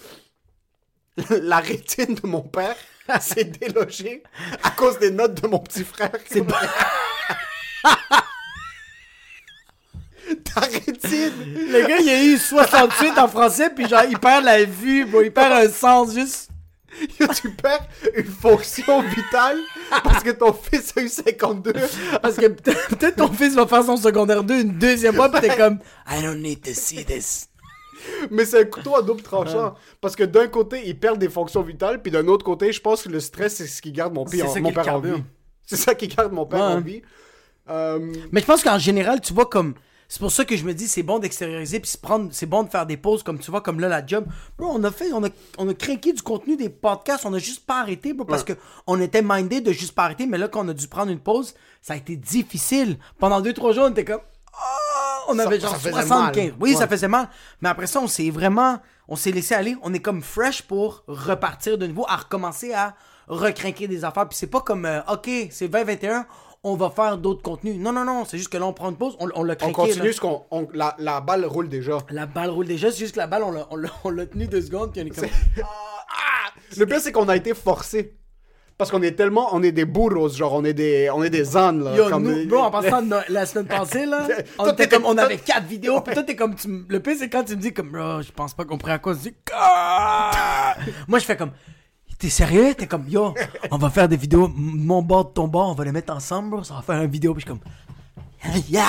La 1.41 1.58
rétine 1.60 2.15
de 2.15 2.28
mon 2.28 2.41
père 2.41 2.76
s'est 3.22 3.44
délogée 3.44 4.24
à 4.63 4.70
cause 4.72 4.98
des 5.00 5.12
notes 5.12 5.41
de 5.41 5.48
mon 5.48 5.60
petit 5.60 5.84
frère. 5.84 6.12
C'est 6.30 6.44
pas... 6.44 6.62
Ta 10.54 10.62
rétine! 10.62 11.34
Le 11.72 11.88
gars, 11.88 11.98
il 12.00 12.10
a 12.10 12.24
eu 12.24 12.38
68 12.38 13.17
en 13.17 13.28
français, 13.28 13.70
puis 13.76 13.88
genre, 13.88 14.04
il 14.10 14.17
perd 14.17 14.46
la 14.46 14.63
vue, 14.63 15.06
bro, 15.06 15.22
il 15.22 15.32
perd 15.32 15.52
un 15.52 15.70
sens, 15.70 16.13
juste... 16.13 16.51
Tu 17.41 17.49
perds 17.51 17.88
une 18.15 18.25
fonction 18.25 19.01
vitale 19.01 19.58
parce 20.04 20.23
que 20.23 20.32
ton 20.32 20.54
fils 20.54 20.93
a 20.97 21.01
eu 21.01 21.10
52. 21.10 21.73
Parce 22.21 22.36
que 22.36 22.47
peut-être 22.47 23.15
ton 23.15 23.32
fils 23.32 23.56
va 23.56 23.65
faire 23.65 23.84
son 23.84 23.97
secondaire 23.97 24.43
2 24.43 24.62
une 24.62 24.77
deuxième 24.77 25.15
fois, 25.15 25.30
t'es 25.30 25.56
comme, 25.56 25.80
I 26.10 26.21
don't 26.21 26.41
need 26.41 26.62
to 26.62 26.71
see 26.73 27.06
this. 27.06 27.47
Mais 28.30 28.45
c'est 28.45 28.62
un 28.62 28.65
couteau 28.65 28.95
à 28.95 29.01
double 29.01 29.21
tranchant. 29.21 29.75
Parce 29.99 30.15
que 30.15 30.23
d'un 30.23 30.47
côté, 30.47 30.82
il 30.86 30.97
perd 30.97 31.17
des 31.19 31.30
fonctions 31.30 31.62
vitales, 31.62 32.01
puis 32.01 32.12
d'un 32.12 32.27
autre 32.27 32.43
côté, 32.43 32.71
je 32.71 32.82
pense 32.82 33.04
que 33.04 33.10
le 33.10 33.19
stress, 33.19 33.56
c'est 33.56 33.67
ce 33.67 33.82
qui 33.82 33.91
garde 33.91 34.13
mon, 34.13 34.25
pire, 34.25 34.45
père 34.73 34.95
en 34.95 34.99
vie. 34.99 35.23
C'est 35.65 35.77
ça 35.77 35.95
qui 35.95 36.08
garde 36.08 36.34
mon 36.34 36.45
père 36.45 36.60
Ouais. 36.60 36.73
en 36.73 36.82
vie. 36.82 37.01
Euh, 37.69 38.13
Mais 38.32 38.41
je 38.41 38.45
pense 38.45 38.63
qu'en 38.63 38.80
général, 38.80 39.21
tu 39.21 39.34
vois, 39.34 39.45
comme. 39.45 39.75
C'est 40.13 40.19
pour 40.19 40.30
ça 40.34 40.43
que 40.43 40.58
je 40.58 40.65
me 40.65 40.74
dis, 40.74 40.89
c'est 40.89 41.04
bon 41.04 41.19
d'extérioriser, 41.19 41.80
puis 41.80 41.89
prendre, 42.02 42.28
c'est 42.34 42.45
bon 42.45 42.63
de 42.63 42.69
faire 42.69 42.86
des 42.86 42.97
pauses, 42.97 43.24
comme 43.24 43.39
tu 43.39 43.50
vois, 43.50 43.62
comme 43.62 43.80
là, 43.80 43.88
la 43.88 44.06
job. 44.06 44.26
Bro, 44.58 44.67
on 44.74 44.84
a 44.84 44.91
fait, 44.91 45.13
on 45.13 45.24
a, 45.24 45.30
on 45.58 45.69
a 45.69 45.74
craqué 45.74 46.12
du 46.12 46.21
contenu 46.21 46.58
des 46.58 46.67
podcasts, 46.67 47.26
on 47.26 47.34
a 47.34 47.38
juste 47.39 47.65
pas 47.65 47.80
arrêté, 47.80 48.12
bro, 48.12 48.26
parce 48.26 48.43
que 48.43 48.52
on 48.88 49.00
était 49.00 49.21
mindé 49.24 49.62
de 49.62 49.71
juste 49.71 49.93
pas 49.95 50.04
arrêter, 50.04 50.26
mais 50.26 50.38
là, 50.38 50.50
quand 50.50 50.65
on 50.65 50.67
a 50.67 50.74
dû 50.74 50.89
prendre 50.89 51.13
une 51.13 51.19
pause, 51.21 51.54
ça 51.82 51.93
a 51.93 51.95
été 51.95 52.17
difficile. 52.17 52.97
Pendant 53.19 53.39
deux, 53.39 53.54
trois 53.54 53.71
jours, 53.71 53.86
on 53.86 53.91
était 53.91 54.04
comme, 54.04 54.19
ah, 54.54 55.19
on 55.30 55.36
Ça- 55.38 55.43
avait 55.47 55.62
ça 55.62 55.67
genre 55.67 55.78
faisait 55.78 55.91
75. 55.91 56.36
mal. 56.50 56.54
Oui, 56.60 56.74
ça 56.74 56.80
Ouais. 56.80 56.88
faisait 56.89 57.08
mal. 57.08 57.30
Mais 57.62 57.69
après 57.69 57.88
ça, 57.88 58.02
on 58.02 58.08
s'est 58.08 58.30
vraiment, 58.32 58.80
on 59.08 59.15
s'est 59.15 59.32
laissé 59.32 59.56
aller. 59.56 59.78
On 59.82 59.93
est 59.93 60.00
comme 60.02 60.21
fresh 60.24 60.62
pour 60.63 61.06
repartir 61.08 61.78
de 61.78 61.88
nouveau, 61.88 62.06
à 62.10 62.17
recommencer 62.17 62.74
à 62.74 62.95
recrinquer 63.30 63.88
des 63.88 64.04
affaires. 64.04 64.28
Puis 64.28 64.38
c'est 64.38 64.47
pas 64.47 64.60
comme, 64.60 64.84
euh, 64.86 65.00
ok, 65.10 65.30
c'est 65.52 65.69
2021, 65.69 66.26
on 66.63 66.76
va 66.76 66.89
faire 66.91 67.17
d'autres 67.17 67.41
contenus. 67.41 67.78
Non, 67.80 67.91
non, 67.91 68.06
non, 68.06 68.24
c'est 68.26 68.38
juste 68.38 68.50
que 68.50 68.58
là, 68.58 68.65
on 68.67 68.74
prend 68.74 68.89
une 68.89 68.95
pause, 68.97 69.15
on, 69.19 69.30
on 69.36 69.43
l'a 69.43 69.56
on 69.63 69.71
continue, 69.71 70.04
parce 70.10 70.19
qu'on 70.19 70.43
on- 70.52 70.67
la, 70.74 70.95
la 71.00 71.19
balle 71.21 71.45
roule 71.45 71.69
déjà. 71.69 71.97
La 72.12 72.26
balle 72.28 72.52
roule 72.52 72.67
déjà, 72.67 72.91
c'est 72.91 73.00
juste 73.00 73.15
que 73.15 73.19
la 73.19 73.28
balle, 73.28 73.43
on 73.43 73.52
l'a, 73.52 73.67
on 74.04 74.10
l'a, 74.12 74.26
tenue 74.28 74.47
deux 74.47 74.62
secondes, 74.62 74.91
puis 74.91 75.02
on 75.02 75.06
est 75.06 75.10
comme. 75.10 75.30
Le 76.78 76.86
pire, 76.86 77.00
c'est 77.02 77.12
qu'on 77.12 77.28
a 77.30 77.36
été 77.36 77.54
forcé. 77.54 78.15
Parce 78.78 78.89
qu'on 78.89 79.02
est 79.04 79.12
tellement, 79.12 79.50
on 79.54 79.62
est 79.62 79.71
des 79.71 79.86
burros, 79.86 80.30
genre 80.30 80.54
on 80.54 80.63
est 80.63 80.74
des, 80.74 81.10
on 81.12 81.21
est 81.21 81.30
des 81.30 81.56
ânes 81.56 81.84
là. 81.84 81.95
Yo, 81.95 82.10
comme 82.10 82.24
nous, 82.24 82.34
des- 82.34 82.45
bro, 82.45 82.60
en 82.60 82.71
passant 82.71 83.02
de 83.04 83.15
la 83.30 83.45
semaine 83.45 83.67
passée, 83.67 84.06
là, 84.08 84.28
on 84.58 84.71
était 84.71 84.88
comme, 84.88 85.06
on 85.06 85.15
avait 85.19 85.38
quatre 85.38 85.65
vidéos, 85.67 86.02
puis 86.02 86.13
toi, 86.15 86.24
t'es 86.24 86.36
comme, 86.36 86.56
tu 86.56 86.86
le 86.89 87.00
pire, 87.00 87.15
c'est 87.19 87.30
quand 87.30 87.43
tu 87.43 87.56
me 87.56 87.62
dis 87.62 87.74
comme, 87.74 87.91
bro, 87.91 88.21
je 88.24 88.32
pense 88.32 88.56
pas 88.56 88.65
qu'on 88.65 88.78
pourrait 88.80 88.93
à 88.93 89.00
cause 89.00 89.21
du. 89.21 89.36
Ah! 89.54 90.76
Moi, 91.08 91.19
je 91.19 91.26
fais 91.26 91.38
comme, 91.38 91.52
t'es 92.21 92.29
sérieux? 92.29 92.75
T'es 92.77 92.86
comme, 92.88 93.07
yo, 93.10 93.34
on 93.71 93.77
va 93.77 93.89
faire 93.89 94.07
des 94.07 94.15
vidéos, 94.15 94.47
mon 94.55 95.01
bord, 95.01 95.34
ton 95.34 95.47
bord, 95.47 95.69
on 95.69 95.73
va 95.73 95.84
les 95.84 95.91
mettre 95.91 96.13
ensemble, 96.13 96.51
bro, 96.51 96.63
ça 96.63 96.75
va 96.75 96.81
faire 96.84 97.01
une 97.01 97.10
vidéo, 97.10 97.34
puis 97.34 97.43
je 97.45 97.51
suis 97.51 97.60
comme, 97.60 98.63
yeah! 98.69 98.86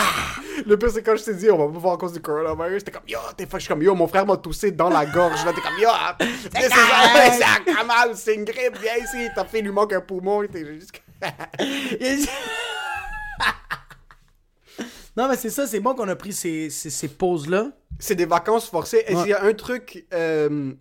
Le 0.66 0.76
pire, 0.78 0.90
c'est 0.90 1.02
quand 1.02 1.16
je 1.16 1.24
t'ai 1.24 1.34
dit, 1.34 1.50
on 1.50 1.56
va 1.58 1.64
pas 1.72 1.78
voir 1.78 1.94
à 1.94 1.96
cause 1.96 2.12
du 2.12 2.20
coronavirus. 2.20 2.84
T'es 2.84 2.90
comme, 2.90 3.02
yo, 3.08 3.18
t'es 3.36 3.46
fuck. 3.46 3.58
Je 3.58 3.64
suis 3.64 3.68
comme, 3.72 3.82
yo, 3.82 3.94
mon 3.94 4.06
frère 4.06 4.26
m'a 4.26 4.36
toussé 4.36 4.70
dans 4.70 4.90
la 4.90 5.06
gorge. 5.06 5.44
Là, 5.44 5.52
t'es 5.52 5.60
comme, 5.62 5.78
yo, 5.80 5.88
c'est 6.52 7.44
un 7.44 7.64
camal, 7.74 8.10
c'est 8.14 8.34
une 8.34 8.44
grippe, 8.44 8.76
viens 8.80 8.96
ici. 9.02 9.28
T'as 9.34 9.44
fait, 9.46 9.58
il 9.60 9.64
lui 9.64 9.72
manque 9.72 9.92
un 9.94 10.00
poumon. 10.02 10.42
T'es 10.46 10.64
juste. 10.64 11.02
non, 15.16 15.28
mais 15.28 15.36
c'est 15.36 15.50
ça, 15.50 15.66
c'est 15.66 15.80
bon 15.80 15.94
qu'on 15.94 16.08
a 16.08 16.16
pris 16.16 16.32
ces, 16.32 16.70
ces, 16.70 16.90
ces 16.90 17.08
pauses-là. 17.08 17.66
c'est 17.98 18.14
des 18.14 18.24
vacances 18.26 18.68
forcées. 18.68 19.04
Et 19.06 19.14
Ouais. 19.14 19.20
s'il 19.22 19.30
y 19.30 19.34
a 19.34 19.42
un 19.44 19.52
truc, 19.54 20.06
euh, 20.14 20.72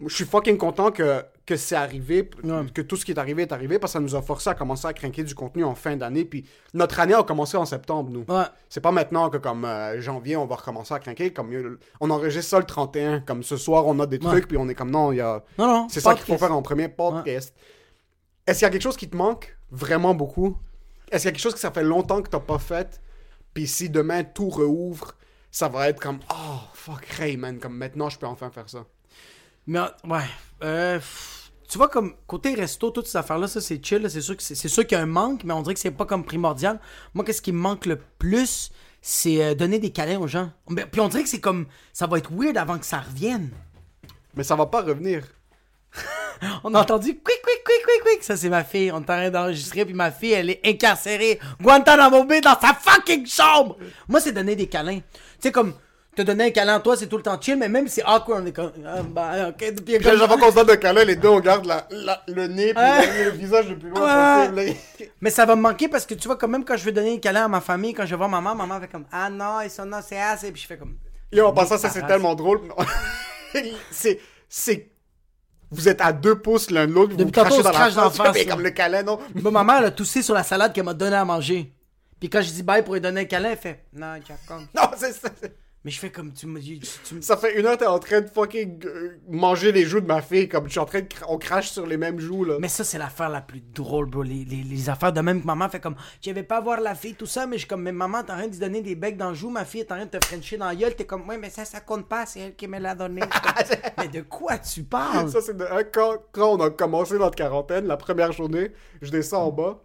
je 0.00 0.14
suis 0.14 0.24
fucking 0.24 0.56
content 0.58 0.90
que, 0.90 1.22
que 1.46 1.56
c'est 1.56 1.76
arrivé, 1.76 2.28
Ouais. 2.42 2.66
que 2.74 2.82
tout 2.82 2.96
ce 2.96 3.04
qui 3.04 3.12
est 3.12 3.18
arrivé 3.18 3.42
est 3.42 3.52
arrivé, 3.52 3.78
parce 3.78 3.92
que 3.92 3.98
ça 3.98 4.00
nous 4.00 4.14
a 4.14 4.22
forcé 4.22 4.50
à 4.50 4.54
commencer 4.54 4.86
à 4.86 4.92
craquer 4.92 5.22
du 5.24 5.34
contenu 5.34 5.64
en 5.64 5.74
fin 5.74 5.96
d'année. 5.96 6.24
Puis 6.24 6.44
notre 6.74 6.98
année 7.00 7.14
a 7.14 7.22
commencé 7.22 7.56
en 7.56 7.64
septembre, 7.64 8.10
nous. 8.10 8.24
Ouais. 8.28 8.44
C'est 8.68 8.80
pas 8.80 8.92
maintenant 8.92 9.30
que 9.30 9.36
comme 9.38 9.64
euh, 9.64 10.00
janvier, 10.00 10.36
on 10.36 10.46
va 10.46 10.56
recommencer 10.56 10.94
à 10.94 10.98
craquer. 10.98 11.32
Comme, 11.32 11.52
euh, 11.52 11.78
on 12.00 12.10
enregistre 12.10 12.50
ça 12.50 12.58
le 12.58 12.64
31. 12.64 13.20
Comme 13.20 13.42
ce 13.42 13.56
soir, 13.56 13.86
on 13.86 13.98
a 14.00 14.06
des 14.06 14.18
trucs, 14.18 14.32
Ouais. 14.32 14.40
puis 14.48 14.56
on 14.56 14.68
est 14.68 14.74
comme, 14.74 14.90
non, 14.90 15.12
il 15.12 15.16
y 15.16 15.20
a... 15.20 15.42
Non, 15.58 15.66
non. 15.66 15.86
C'est 15.88 16.00
ça 16.00 16.14
qu'il 16.14 16.24
faut 16.24 16.38
faire 16.38 16.52
en 16.54 16.62
premier 16.62 16.88
podcast. 16.88 17.54
Est-ce 18.46 18.58
qu'il 18.58 18.66
y 18.66 18.68
a 18.68 18.70
quelque 18.70 18.82
chose 18.82 18.96
qui 18.96 19.08
te 19.08 19.16
manque 19.16 19.56
vraiment 19.70 20.14
beaucoup? 20.14 20.56
Est-ce 21.10 21.22
qu'il 21.22 21.26
y 21.26 21.28
a 21.28 21.32
quelque 21.32 21.40
chose 21.42 21.54
que 21.54 21.60
ça 21.60 21.70
fait 21.70 21.84
longtemps 21.84 22.20
que 22.20 22.28
t'as 22.28 22.40
pas 22.40 22.58
fait? 22.58 23.00
Puis 23.54 23.66
si 23.66 23.88
demain 23.88 24.24
tout 24.24 24.48
rouvre, 24.48 25.14
ça 25.50 25.68
va 25.68 25.88
être 25.88 26.00
comme 26.00 26.18
Oh 26.30 26.58
fuck 26.72 27.06
hey 27.20 27.36
man, 27.36 27.58
comme 27.58 27.76
maintenant 27.76 28.08
je 28.10 28.18
peux 28.18 28.26
enfin 28.26 28.50
faire 28.50 28.68
ça. 28.68 28.84
Mais 29.66 29.80
ouais. 30.04 30.20
Euh, 30.62 30.98
tu 31.68 31.78
vois, 31.78 31.88
comme 31.88 32.14
côté 32.26 32.54
resto, 32.54 32.90
toutes 32.90 33.06
ces 33.06 33.16
affaires-là, 33.16 33.48
ça 33.48 33.60
c'est 33.60 33.84
chill. 33.84 34.08
C'est 34.10 34.20
sûr, 34.20 34.36
que 34.36 34.42
c'est 34.42 34.54
sûr 34.68 34.86
qu'il 34.86 34.96
y 34.96 35.00
a 35.00 35.02
un 35.02 35.06
manque, 35.06 35.44
mais 35.44 35.52
on 35.54 35.62
dirait 35.62 35.74
que 35.74 35.80
c'est 35.80 35.90
pas 35.90 36.06
comme 36.06 36.24
primordial. 36.24 36.78
Moi, 37.14 37.24
qu'est-ce 37.24 37.42
qui 37.42 37.52
me 37.52 37.58
manque 37.58 37.86
le 37.86 37.96
plus, 38.18 38.70
c'est 39.00 39.42
euh, 39.42 39.54
donner 39.54 39.78
des 39.78 39.90
câlins 39.90 40.18
aux 40.20 40.26
gens. 40.28 40.50
Mais- 40.68 40.86
Puis 40.86 41.00
on 41.00 41.08
dirait 41.08 41.22
que 41.22 41.28
c'est 41.28 41.40
comme. 41.40 41.66
Ça 41.92 42.06
va 42.06 42.18
être 42.18 42.30
weird 42.32 42.56
avant 42.56 42.78
que 42.78 42.86
ça 42.86 43.00
revienne. 43.00 43.50
Mais 44.34 44.44
ça 44.44 44.56
va 44.56 44.66
pas 44.66 44.82
revenir. 44.82 45.22
On 46.64 46.74
a 46.74 46.80
entendu 46.80 47.14
quick, 47.14 47.40
quick, 47.42 47.62
quick, 47.64 47.84
quick, 47.86 48.02
quick. 48.04 48.24
Ça, 48.24 48.36
c'est 48.36 48.48
ma 48.48 48.64
fille. 48.64 48.90
On 48.90 48.96
est 48.96 48.98
en 48.98 49.04
train 49.04 49.30
d'enregistrer, 49.30 49.84
puis 49.84 49.94
ma 49.94 50.10
fille, 50.10 50.32
elle 50.32 50.50
est 50.50 50.60
incarcérée. 50.66 51.38
Guantanamo 51.62 52.24
Bay 52.24 52.40
dans 52.40 52.58
sa 52.60 52.74
fucking 52.74 53.24
chambre. 53.26 53.76
Moi, 54.08 54.20
c'est 54.20 54.32
donner 54.32 54.56
des 54.56 54.66
câlins. 54.66 54.98
Tu 54.98 55.02
sais, 55.38 55.52
comme. 55.52 55.74
Te 56.16 56.22
donner 56.22 56.44
un 56.44 56.50
câlin 56.50 56.76
à 56.76 56.80
toi, 56.80 56.96
c'est 56.96 57.08
tout 57.08 57.16
le 57.16 57.22
temps 57.24 57.40
chill, 57.40 57.56
mais 57.56 57.68
même 57.68 57.88
si 57.88 57.94
c'est 57.96 58.04
awkward, 58.04 58.42
on 58.42 58.46
est 58.46 58.52
comme. 58.52 58.70
Ah, 58.86 59.02
bah, 59.02 59.48
ok. 59.48 59.74
Puis 59.84 59.98
chaque 60.02 60.16
fois 60.16 60.38
qu'on 60.38 60.50
se 60.50 60.54
donne 60.54 60.70
un 60.70 60.76
câlin, 60.76 61.04
les 61.04 61.16
deux 61.16 61.28
on 61.28 61.40
garde 61.40 61.66
la, 61.66 61.86
la- 61.90 62.22
le 62.28 62.46
nez 62.46 62.72
puis 62.72 62.82
Ouais. 62.82 63.24
le, 63.24 63.24
le 63.24 63.30
visage 63.36 63.68
le 63.68 63.76
plus 63.78 63.88
loin 63.90 64.00
Ouais. 64.00 64.48
possible. 64.48 64.60
là. 65.00 65.06
Mais 65.20 65.30
ça 65.30 65.44
va 65.44 65.56
me 65.56 65.62
manquer 65.62 65.88
parce 65.88 66.06
que 66.06 66.14
tu 66.14 66.28
vois, 66.28 66.36
quand 66.36 66.46
même, 66.48 66.64
quand 66.64 66.76
je 66.76 66.84
veux 66.84 66.92
donner 66.92 67.14
un 67.14 67.18
câlin 67.18 67.46
à 67.46 67.48
ma 67.48 67.60
famille, 67.60 67.94
quand 67.94 68.04
je 68.06 68.10
vais 68.10 68.16
voir 68.16 68.28
maman, 68.28 68.54
maman 68.54 68.80
fait 68.80 68.88
comme 68.88 69.06
Ah 69.10 69.28
non, 69.28 69.60
et 69.60 69.68
son 69.68 69.86
nom 69.86 69.98
c'est 70.06 70.20
assez. 70.20 70.52
Puis 70.52 70.62
je 70.62 70.66
fais 70.68 70.76
comme. 70.76 70.96
Yo, 71.32 71.46
en 71.46 71.52
passant, 71.52 71.78
ça 71.78 71.90
c'est 71.90 72.06
tellement 72.06 72.34
drôle. 72.36 72.60
c'est. 73.90 74.20
C'est. 74.48 74.90
Vous 75.70 75.88
êtes 75.88 76.00
à 76.00 76.12
deux 76.12 76.36
pouces 76.38 76.70
l'un 76.70 76.86
de 76.86 76.92
l'autre, 76.92 77.10
vous 77.12 77.16
Depuis 77.16 77.26
vous 77.26 77.32
crachez 77.32 77.56
tantôt, 77.56 77.60
on 77.60 77.64
dans 77.64 77.68
se 77.70 77.72
la 77.72 77.78
crache 77.80 77.94
dans 77.94 78.04
la 78.04 78.10
face, 78.10 78.26
face, 78.26 78.34
mais 78.36 78.44
là. 78.44 78.52
comme 78.54 78.62
le 78.62 78.70
câlin, 78.70 79.02
non? 79.02 79.18
Ma 79.34 79.64
mère, 79.64 79.78
elle 79.78 79.86
a 79.86 79.90
toussé 79.90 80.22
sur 80.22 80.34
la 80.34 80.44
salade 80.44 80.72
qu'elle 80.72 80.84
m'a 80.84 80.94
donné 80.94 81.16
à 81.16 81.24
manger. 81.24 81.72
Puis 82.20 82.30
quand 82.30 82.40
je 82.40 82.50
dis 82.50 82.62
bye 82.62 82.84
pour 82.84 82.94
lui 82.94 83.00
donner 83.00 83.22
un 83.22 83.24
câlin, 83.24 83.50
elle 83.50 83.58
fait 83.58 83.84
Non, 83.92 84.14
Jacob. 84.16 84.62
Non, 84.76 84.82
c'est 84.96 85.12
ça. 85.12 85.28
c'est- 85.40 85.56
Mais 85.84 85.90
je 85.90 85.98
fais 86.00 86.10
comme 86.10 86.32
tu 86.32 86.46
me 86.46 86.58
dis. 86.60 86.80
Tu, 87.04 87.20
Ça 87.20 87.36
fait 87.36 87.60
une 87.60 87.66
heure 87.66 87.76
t'es 87.76 87.84
en 87.86 87.98
train 87.98 88.22
de 88.22 88.26
fucking 88.26 88.86
euh, 88.86 89.18
manger 89.28 89.70
les 89.70 89.84
joues 89.84 90.00
de 90.00 90.06
ma 90.06 90.22
fille, 90.22 90.48
comme 90.48 90.64
je 90.64 90.70
suis 90.70 90.80
en 90.80 90.86
train 90.86 91.02
de... 91.02 91.06
On 91.28 91.36
crache 91.36 91.68
sur 91.68 91.86
les 91.86 91.98
mêmes 91.98 92.18
joues, 92.18 92.44
là. 92.46 92.56
Mais 92.58 92.68
ça, 92.68 92.84
c'est 92.84 92.96
l'affaire 92.96 93.28
la 93.28 93.42
plus 93.42 93.60
drôle, 93.60 94.06
bro. 94.06 94.22
Les, 94.22 94.46
les, 94.46 94.62
les 94.62 94.88
affaires 94.88 95.12
de 95.12 95.20
même 95.20 95.42
que 95.42 95.46
maman 95.46 95.68
fait 95.68 95.80
comme 95.80 95.96
Je 96.24 96.30
vais 96.30 96.42
pas 96.42 96.62
voir 96.62 96.80
la 96.80 96.94
fille, 96.94 97.14
tout 97.14 97.26
ça, 97.26 97.46
mais 97.46 97.56
je 97.56 97.60
suis 97.60 97.68
comme 97.68 97.82
Mais 97.82 97.92
maman, 97.92 98.22
t'es 98.22 98.32
en 98.32 98.36
train 98.36 98.46
de 98.46 98.52
lui 98.52 98.58
donner 98.58 98.80
des 98.80 98.94
becs 98.94 99.18
dans 99.18 99.28
le 99.28 99.34
joue, 99.34 99.50
ma 99.50 99.66
fille 99.66 99.80
est 99.80 99.92
en 99.92 99.96
train 99.96 100.06
de 100.06 100.10
te 100.18 100.24
frencher 100.24 100.56
dans 100.56 100.66
la 100.68 100.74
gueule. 100.74 100.94
T'es 100.94 101.04
comme 101.04 101.28
Ouais, 101.28 101.36
mais 101.36 101.50
ça, 101.50 101.66
ça 101.66 101.80
compte 101.80 102.08
pas, 102.08 102.24
c'est 102.24 102.40
elle 102.40 102.54
qui 102.56 102.66
me 102.66 102.78
l'a 102.78 102.94
donné. 102.94 103.20
Comme, 103.20 103.30
mais 103.98 104.08
de 104.08 104.22
quoi 104.22 104.56
tu 104.56 104.84
parles? 104.84 105.28
Ça, 105.28 105.42
c'est 105.42 105.54
de... 105.56 105.64
hein, 105.64 105.82
quand, 105.92 106.14
quand 106.32 106.54
on 106.54 106.60
a 106.62 106.70
commencé 106.70 107.18
notre 107.18 107.36
quarantaine, 107.36 107.86
la 107.86 107.98
première 107.98 108.32
journée, 108.32 108.72
je 109.02 109.10
descends 109.10 109.44
en 109.48 109.50
bas. 109.52 109.82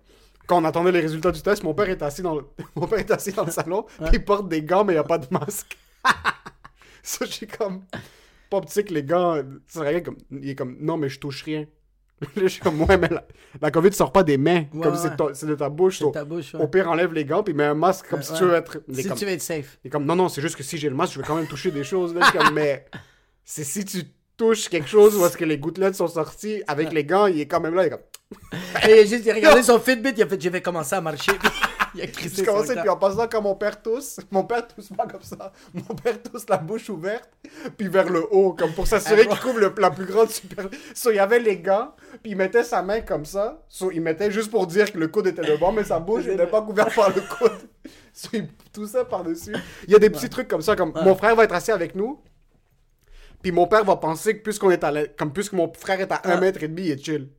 Quand 0.47 0.61
on 0.61 0.65
attendait 0.65 0.93
les 0.93 1.01
résultats 1.01 1.31
du 1.31 1.41
test, 1.41 1.61
mon 1.63 1.73
père 1.73 1.89
est 1.89 2.01
assis 2.01 2.21
dans 2.21 2.35
le, 2.35 2.45
mon 2.75 2.87
père 2.87 2.99
est 2.99 3.11
assis 3.11 3.33
dans 3.33 3.43
le 3.43 3.51
salon, 3.51 3.85
puis 3.97 4.09
il 4.13 4.23
porte 4.23 4.47
des 4.47 4.63
gants, 4.63 4.85
mais 4.85 4.93
il 4.93 4.95
n'y 4.95 4.99
a 5.01 5.03
pas 5.03 5.17
de 5.17 5.27
masque. 5.29 5.77
ça, 7.03 7.25
j'ai 7.25 7.47
comme... 7.47 7.83
Pas 8.49 8.61
petit 8.61 8.83
que 8.83 8.93
les 8.93 9.03
gants... 9.03 9.41
C'est 9.67 9.79
rien 9.81 10.01
comme... 10.01 10.17
Il 10.31 10.49
est 10.49 10.55
comme, 10.55 10.77
non, 10.79 10.97
mais 10.97 11.09
je 11.09 11.19
touche 11.19 11.43
rien. 11.43 11.65
Là, 12.21 12.27
je 12.43 12.47
suis 12.47 12.61
comme, 12.61 12.81
ouais, 12.81 12.97
mais 12.97 13.07
la, 13.09 13.25
la 13.61 13.71
COVID 13.71 13.93
sort 13.93 14.11
pas 14.11 14.23
des 14.23 14.37
mains, 14.37 14.65
Ouais, 14.73 14.81
comme 14.83 14.93
ouais. 14.93 15.31
c'est 15.33 15.45
de 15.45 15.55
ta 15.55 15.69
bouche. 15.69 15.99
C'est 15.99 16.03
so- 16.03 16.11
ta 16.11 16.25
bouche, 16.25 16.53
ouais. 16.53 16.61
Au 16.61 16.67
pire, 16.67 16.89
enlève 16.89 17.13
les 17.13 17.23
gants, 17.23 17.43
puis 17.43 17.53
mets 17.53 17.63
un 17.63 17.73
masque 17.75 18.07
comme 18.09 18.21
si 18.21 18.33
tu 18.33 18.43
veux 18.43 18.55
être... 18.55 18.81
Si 18.91 19.07
comme- 19.07 19.17
tu 19.17 19.25
veux 19.25 19.31
être 19.31 19.41
safe. 19.41 19.79
il 19.83 19.87
est 19.87 19.91
comme, 19.91 20.05
non, 20.05 20.15
non, 20.15 20.27
c'est 20.29 20.41
juste 20.41 20.55
que 20.57 20.63
si 20.63 20.77
j'ai 20.77 20.89
le 20.89 20.95
masque, 20.95 21.13
je 21.13 21.19
vais 21.19 21.25
quand 21.25 21.35
même 21.35 21.47
toucher 21.47 21.71
des 21.71 21.83
choses. 21.85 22.13
Là, 22.13 22.21
Je 22.25 22.29
suis 22.31 22.37
comme, 22.37 22.53
mais 22.53 22.85
c'est 23.45 23.63
si 23.63 23.85
tu 23.85 24.03
touches 24.35 24.67
quelque 24.69 24.87
chose 24.89 25.15
où 25.17 25.25
est-ce 25.25 25.37
que 25.37 25.45
les 25.45 25.57
gouttelettes 25.57 25.95
sont 25.95 26.07
sorties 26.07 26.61
avec 26.67 26.91
les 26.91 27.03
gants, 27.05 27.27
il 27.27 27.39
est 27.39 27.47
quand 27.47 27.59
même 27.61 27.75
là, 27.75 27.83
il 27.83 27.87
est 27.87 27.89
comme, 27.91 28.01
Et 28.89 29.05
juste 29.07 29.25
il 29.25 29.31
a 29.31 29.35
regardé 29.35 29.63
son 29.63 29.79
Fitbit, 29.79 30.11
il 30.17 30.23
a 30.23 30.27
fait, 30.27 30.41
je 30.41 30.49
vais 30.49 30.61
commencer 30.61 30.95
à 30.95 31.01
marcher. 31.01 31.31
il 31.95 32.01
a 32.01 32.07
crissé 32.07 32.43
commencé, 32.45 32.75
le 32.75 32.81
puis 32.81 32.89
en 32.89 32.97
passant, 32.97 33.27
quand 33.27 33.41
mon 33.41 33.55
père 33.55 33.81
tousse, 33.81 34.19
mon 34.31 34.43
père 34.43 34.67
tousse 34.67 34.89
pas 34.89 35.05
comme 35.07 35.21
ça. 35.21 35.51
Mon 35.73 35.95
père 35.95 36.21
tousse 36.21 36.47
la 36.49 36.57
bouche 36.57 36.89
ouverte, 36.89 37.29
puis 37.77 37.87
vers 37.87 38.09
le 38.09 38.25
haut, 38.33 38.53
comme 38.53 38.71
pour 38.73 38.87
s'assurer 38.87 39.27
qu'il 39.27 39.39
couvre 39.39 39.59
le- 39.59 39.73
la 39.77 39.91
plus 39.91 40.05
grande 40.05 40.29
super. 40.29 40.67
So, 40.93 41.11
il 41.11 41.15
y 41.15 41.19
avait 41.19 41.39
les 41.39 41.57
gants, 41.57 41.93
puis 42.21 42.31
il 42.31 42.35
mettait 42.37 42.63
sa 42.63 42.81
main 42.81 43.01
comme 43.01 43.25
ça. 43.25 43.63
So, 43.69 43.91
il 43.91 44.01
mettait 44.01 44.31
juste 44.31 44.51
pour 44.51 44.67
dire 44.67 44.91
que 44.91 44.97
le 44.97 45.07
coude 45.07 45.27
était 45.27 45.41
devant, 45.43 45.71
mais 45.71 45.83
sa 45.83 45.99
bouche 45.99 46.25
n'était 46.25 46.47
pas 46.47 46.61
couverte 46.61 46.93
par 46.95 47.09
le 47.09 47.21
coude. 47.21 47.57
So, 48.13 48.29
il 48.33 48.47
toussait 48.73 49.05
par-dessus. 49.05 49.55
Il 49.87 49.91
y 49.93 49.95
a 49.95 49.99
des 49.99 50.09
petits 50.09 50.29
trucs 50.29 50.47
comme 50.47 50.61
ça, 50.61 50.75
comme 50.75 50.91
mon 51.03 51.15
frère 51.15 51.35
va 51.35 51.43
être 51.45 51.53
assis 51.55 51.71
avec 51.71 51.95
nous, 51.95 52.21
puis 53.41 53.51
mon 53.51 53.67
père 53.67 53.85
va 53.85 53.95
penser 53.95 54.37
que 54.37 54.43
puisqu'on 54.43 54.69
est 54.71 54.83
à 54.83 54.91
la- 54.91 55.07
comme 55.07 55.31
puisque 55.31 55.53
mon 55.53 55.71
frère 55.73 56.01
est 56.01 56.11
à 56.11 56.21
un 56.25 56.39
mètre 56.41 56.61
et 56.63 56.67
demi, 56.67 56.83
il 56.87 56.91
est 56.91 57.03
chill. 57.03 57.29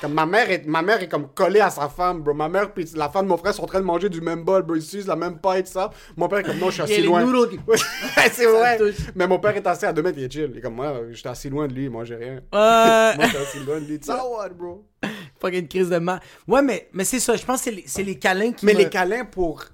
Comme 0.00 0.12
ma 0.12 0.26
mère 0.26 0.50
est, 0.50 0.66
ma 0.66 0.82
mère 0.82 1.00
est 1.02 1.08
comme 1.08 1.28
collée 1.28 1.60
à 1.60 1.70
sa 1.70 1.88
femme, 1.88 2.22
bro. 2.22 2.34
Ma 2.34 2.48
mère 2.48 2.72
puis 2.72 2.84
la 2.96 3.08
femme 3.08 3.26
de 3.26 3.30
mon 3.30 3.36
frère 3.36 3.54
sont 3.54 3.62
en 3.62 3.66
train 3.66 3.80
de 3.80 3.84
manger 3.84 4.08
du 4.08 4.20
même 4.20 4.42
bol, 4.42 4.62
bro. 4.62 4.74
Ils 4.74 4.82
utilisent 4.82 5.06
la 5.06 5.16
même 5.16 5.38
paille, 5.38 5.66
ça. 5.66 5.90
Mon 6.16 6.28
père 6.28 6.40
est 6.40 6.42
comme 6.42 6.58
non, 6.58 6.70
je 6.70 6.82
suis 6.82 6.82
Il 6.82 6.88
y 6.88 6.92
a 6.92 6.94
assis 6.94 7.02
les 7.02 7.06
loin. 7.06 7.48
c'est 8.32 8.46
vrai. 8.46 8.78
Mais 9.14 9.26
mon 9.28 9.38
père 9.38 9.56
est 9.56 9.66
assis 9.66 9.86
à 9.86 9.92
deux 9.92 10.02
mètres, 10.02 10.18
il 10.18 10.24
est 10.24 10.32
chill. 10.32 10.50
Il 10.52 10.58
est 10.58 10.60
comme 10.60 10.74
moi, 10.74 10.94
j'étais 11.10 11.28
assis 11.28 11.48
loin 11.48 11.68
de 11.68 11.74
lui, 11.74 11.88
moi 11.88 12.04
j'ai 12.04 12.16
rien. 12.16 12.34
Ouais. 12.34 12.40
Moi 13.16 13.26
j'étais 13.26 13.38
assis 13.38 13.58
loin 13.60 13.80
de 13.80 13.86
lui. 13.86 13.98
Ça 14.02 14.26
what, 14.26 14.50
bro. 14.50 14.84
Fucking 15.40 15.68
crise 15.68 15.90
de 15.90 15.98
mal. 15.98 16.20
Ouais, 16.48 16.62
mais, 16.62 16.88
mais 16.92 17.04
c'est 17.04 17.20
ça, 17.20 17.36
je 17.36 17.44
pense 17.44 17.62
que 17.62 17.70
c'est 17.86 18.02
les, 18.02 18.18
câlins 18.18 18.52
qui. 18.52 18.66
Mais 18.66 18.74
me- 18.74 18.78
les 18.78 18.88
câlins 18.88 19.24
pour. 19.24 19.64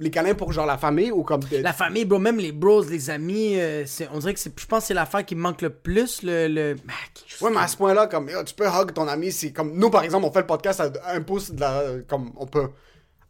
Les 0.00 0.10
câlins 0.10 0.34
pour 0.34 0.52
genre 0.52 0.66
la 0.66 0.76
famille 0.76 1.12
ou 1.12 1.22
comme. 1.22 1.40
La 1.62 1.72
famille, 1.72 2.04
bro, 2.04 2.18
même 2.18 2.38
les 2.38 2.50
bros, 2.50 2.82
les 2.82 3.10
amis, 3.10 3.56
euh, 3.60 3.84
c'est- 3.86 4.08
on 4.12 4.18
dirait 4.18 4.34
que 4.34 4.40
c'est, 4.40 4.52
je 4.58 4.66
pense 4.66 4.80
que 4.82 4.86
c'est 4.88 4.94
l'affaire 4.94 5.24
qui 5.24 5.36
me 5.36 5.40
manque 5.40 5.62
le 5.62 5.70
plus, 5.70 6.22
le. 6.22 6.48
le... 6.48 6.76
Ah, 6.88 7.44
Ouais, 7.44 7.50
mais 7.52 7.58
à 7.60 7.68
ce 7.68 7.76
point-là, 7.76 8.08
comme, 8.08 8.28
yo, 8.28 8.42
tu 8.42 8.54
peux 8.54 8.66
hug 8.66 8.92
ton 8.92 9.06
ami, 9.06 9.30
c'est 9.30 9.52
comme, 9.52 9.72
nous, 9.74 9.90
par 9.90 10.02
exemple, 10.02 10.24
on 10.26 10.32
fait 10.32 10.40
le 10.40 10.46
podcast 10.46 10.80
à 10.80 10.90
un 11.12 11.20
pouce 11.20 11.52
de 11.52 11.60
la, 11.60 11.82
comme, 12.08 12.32
on 12.36 12.46
peut, 12.46 12.70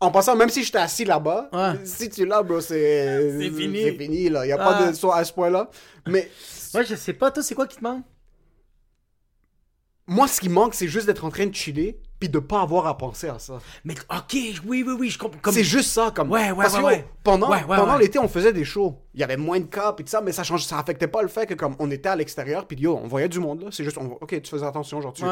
en 0.00 0.10
passant, 0.10 0.36
même 0.36 0.48
si 0.48 0.64
j'étais 0.64 0.78
assis 0.78 1.04
là-bas, 1.04 1.50
Ouais. 1.52 1.84
si 1.84 2.08
tu 2.08 2.22
es 2.22 2.26
là, 2.26 2.42
bro, 2.42 2.60
c'est, 2.62 3.30
C'est 3.38 3.50
fini. 3.50 3.82
C'est 3.82 3.96
fini, 3.98 4.28
là, 4.30 4.46
y 4.46 4.52
a 4.52 4.56
pas 4.56 4.78
Ah. 4.80 4.90
de, 4.90 4.94
soit 4.96 5.16
à 5.16 5.24
ce 5.24 5.32
point-là. 5.34 5.68
Mais, 6.08 6.30
Ouais, 6.74 6.84
je 6.86 6.94
sais 6.94 7.12
pas, 7.12 7.30
toi, 7.30 7.42
c'est 7.42 7.54
quoi 7.54 7.66
qui 7.66 7.76
te 7.76 7.84
manque? 7.84 8.04
moi, 10.06 10.28
ce 10.28 10.40
qui 10.40 10.48
manque, 10.48 10.74
c'est 10.74 10.88
juste 10.88 11.06
d'être 11.06 11.24
en 11.24 11.30
train 11.30 11.46
de 11.46 11.54
chiller, 11.54 11.98
puis 12.24 12.30
de 12.30 12.38
pas 12.38 12.62
avoir 12.62 12.86
à 12.86 12.96
penser 12.96 13.28
à 13.28 13.38
ça. 13.38 13.58
Mais, 13.84 13.94
ok, 14.10 14.32
oui, 14.66 14.82
oui, 14.86 14.94
oui, 14.98 15.10
je 15.10 15.18
comprends. 15.18 15.38
Comme... 15.42 15.52
C'est 15.52 15.62
juste 15.64 15.90
ça, 15.90 16.10
comme. 16.14 16.30
Ouais, 16.30 16.50
ouais, 16.52 16.56
parce 16.64 16.74
ouais, 16.76 16.80
que, 16.80 16.86
ouais. 16.86 17.04
Pendant, 17.22 17.50
Ouais, 17.50 17.62
pendant 17.66 17.96
l'été, 17.98 18.18
on 18.18 18.28
faisait 18.28 18.52
des 18.52 18.64
shows. 18.64 18.98
Il 19.14 19.20
y 19.20 19.24
avait 19.24 19.36
moins 19.36 19.60
de 19.60 19.64
cas, 19.66 19.92
puis 19.92 20.04
tout 20.04 20.10
ça, 20.10 20.20
mais 20.22 20.32
ça 20.32 20.42
change, 20.42 20.64
ça 20.64 20.78
affectait 20.78 21.06
pas 21.06 21.20
le 21.22 21.28
fait 21.28 21.46
que, 21.46 21.54
comme, 21.54 21.76
on 21.78 21.90
était 21.90 22.08
à 22.08 22.16
l'extérieur, 22.16 22.66
puis 22.66 22.78
yo, 22.78 22.98
on 23.02 23.06
voyait 23.06 23.28
du 23.28 23.40
monde, 23.40 23.60
là. 23.62 23.68
C'est 23.70 23.84
juste, 23.84 23.98
on- 23.98 24.16
ok, 24.20 24.40
tu 24.42 24.50
faisais 24.50 24.64
attention, 24.66 25.00
genre, 25.02 25.12
tu. 25.12 25.24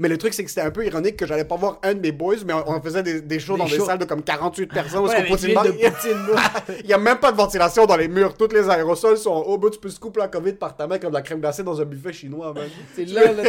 Mais 0.00 0.08
le 0.08 0.16
truc, 0.16 0.32
c'est 0.32 0.42
que 0.42 0.48
c'était 0.48 0.62
un 0.62 0.70
peu 0.70 0.86
ironique 0.86 1.18
que 1.18 1.26
j'allais 1.26 1.44
pas 1.44 1.56
voir 1.56 1.78
un 1.82 1.92
de 1.92 2.00
mes 2.00 2.10
boys, 2.10 2.36
mais 2.46 2.54
on, 2.54 2.70
on 2.70 2.80
faisait 2.80 3.02
des, 3.02 3.20
des 3.20 3.38
shows 3.38 3.52
Des 3.52 3.58
dans 3.58 3.68
des 3.68 3.80
salles 3.80 3.98
de 3.98 4.06
comme 4.06 4.22
48 4.22 4.66
personnes. 4.68 5.04
Ouais, 5.04 5.30
est-ce 5.30 5.46
qu'on. 5.54 6.72
Il 6.82 6.86
y 6.88 6.94
a 6.94 6.96
même 6.98 7.18
pas 7.18 7.30
de 7.30 7.36
ventilation 7.36 7.84
dans 7.84 7.98
les 7.98 8.08
murs. 8.08 8.34
Tous 8.34 8.48
les 8.48 8.66
aérosols 8.70 9.18
sont 9.18 9.30
en 9.30 9.40
haut. 9.42 9.58
bro, 9.58 9.68
tu 9.68 9.78
peux 9.78 9.90
se 9.90 10.00
couper 10.00 10.20
la 10.20 10.28
COVID 10.28 10.54
par 10.54 10.74
ta 10.74 10.86
main 10.86 10.98
comme 10.98 11.10
de 11.10 11.16
la 11.16 11.20
crème 11.20 11.40
glacée 11.40 11.62
dans 11.62 11.78
un 11.78 11.84
buffet 11.84 12.14
chinois. 12.14 12.54
C'est 12.96 13.04
là, 13.04 13.30
là, 13.30 13.44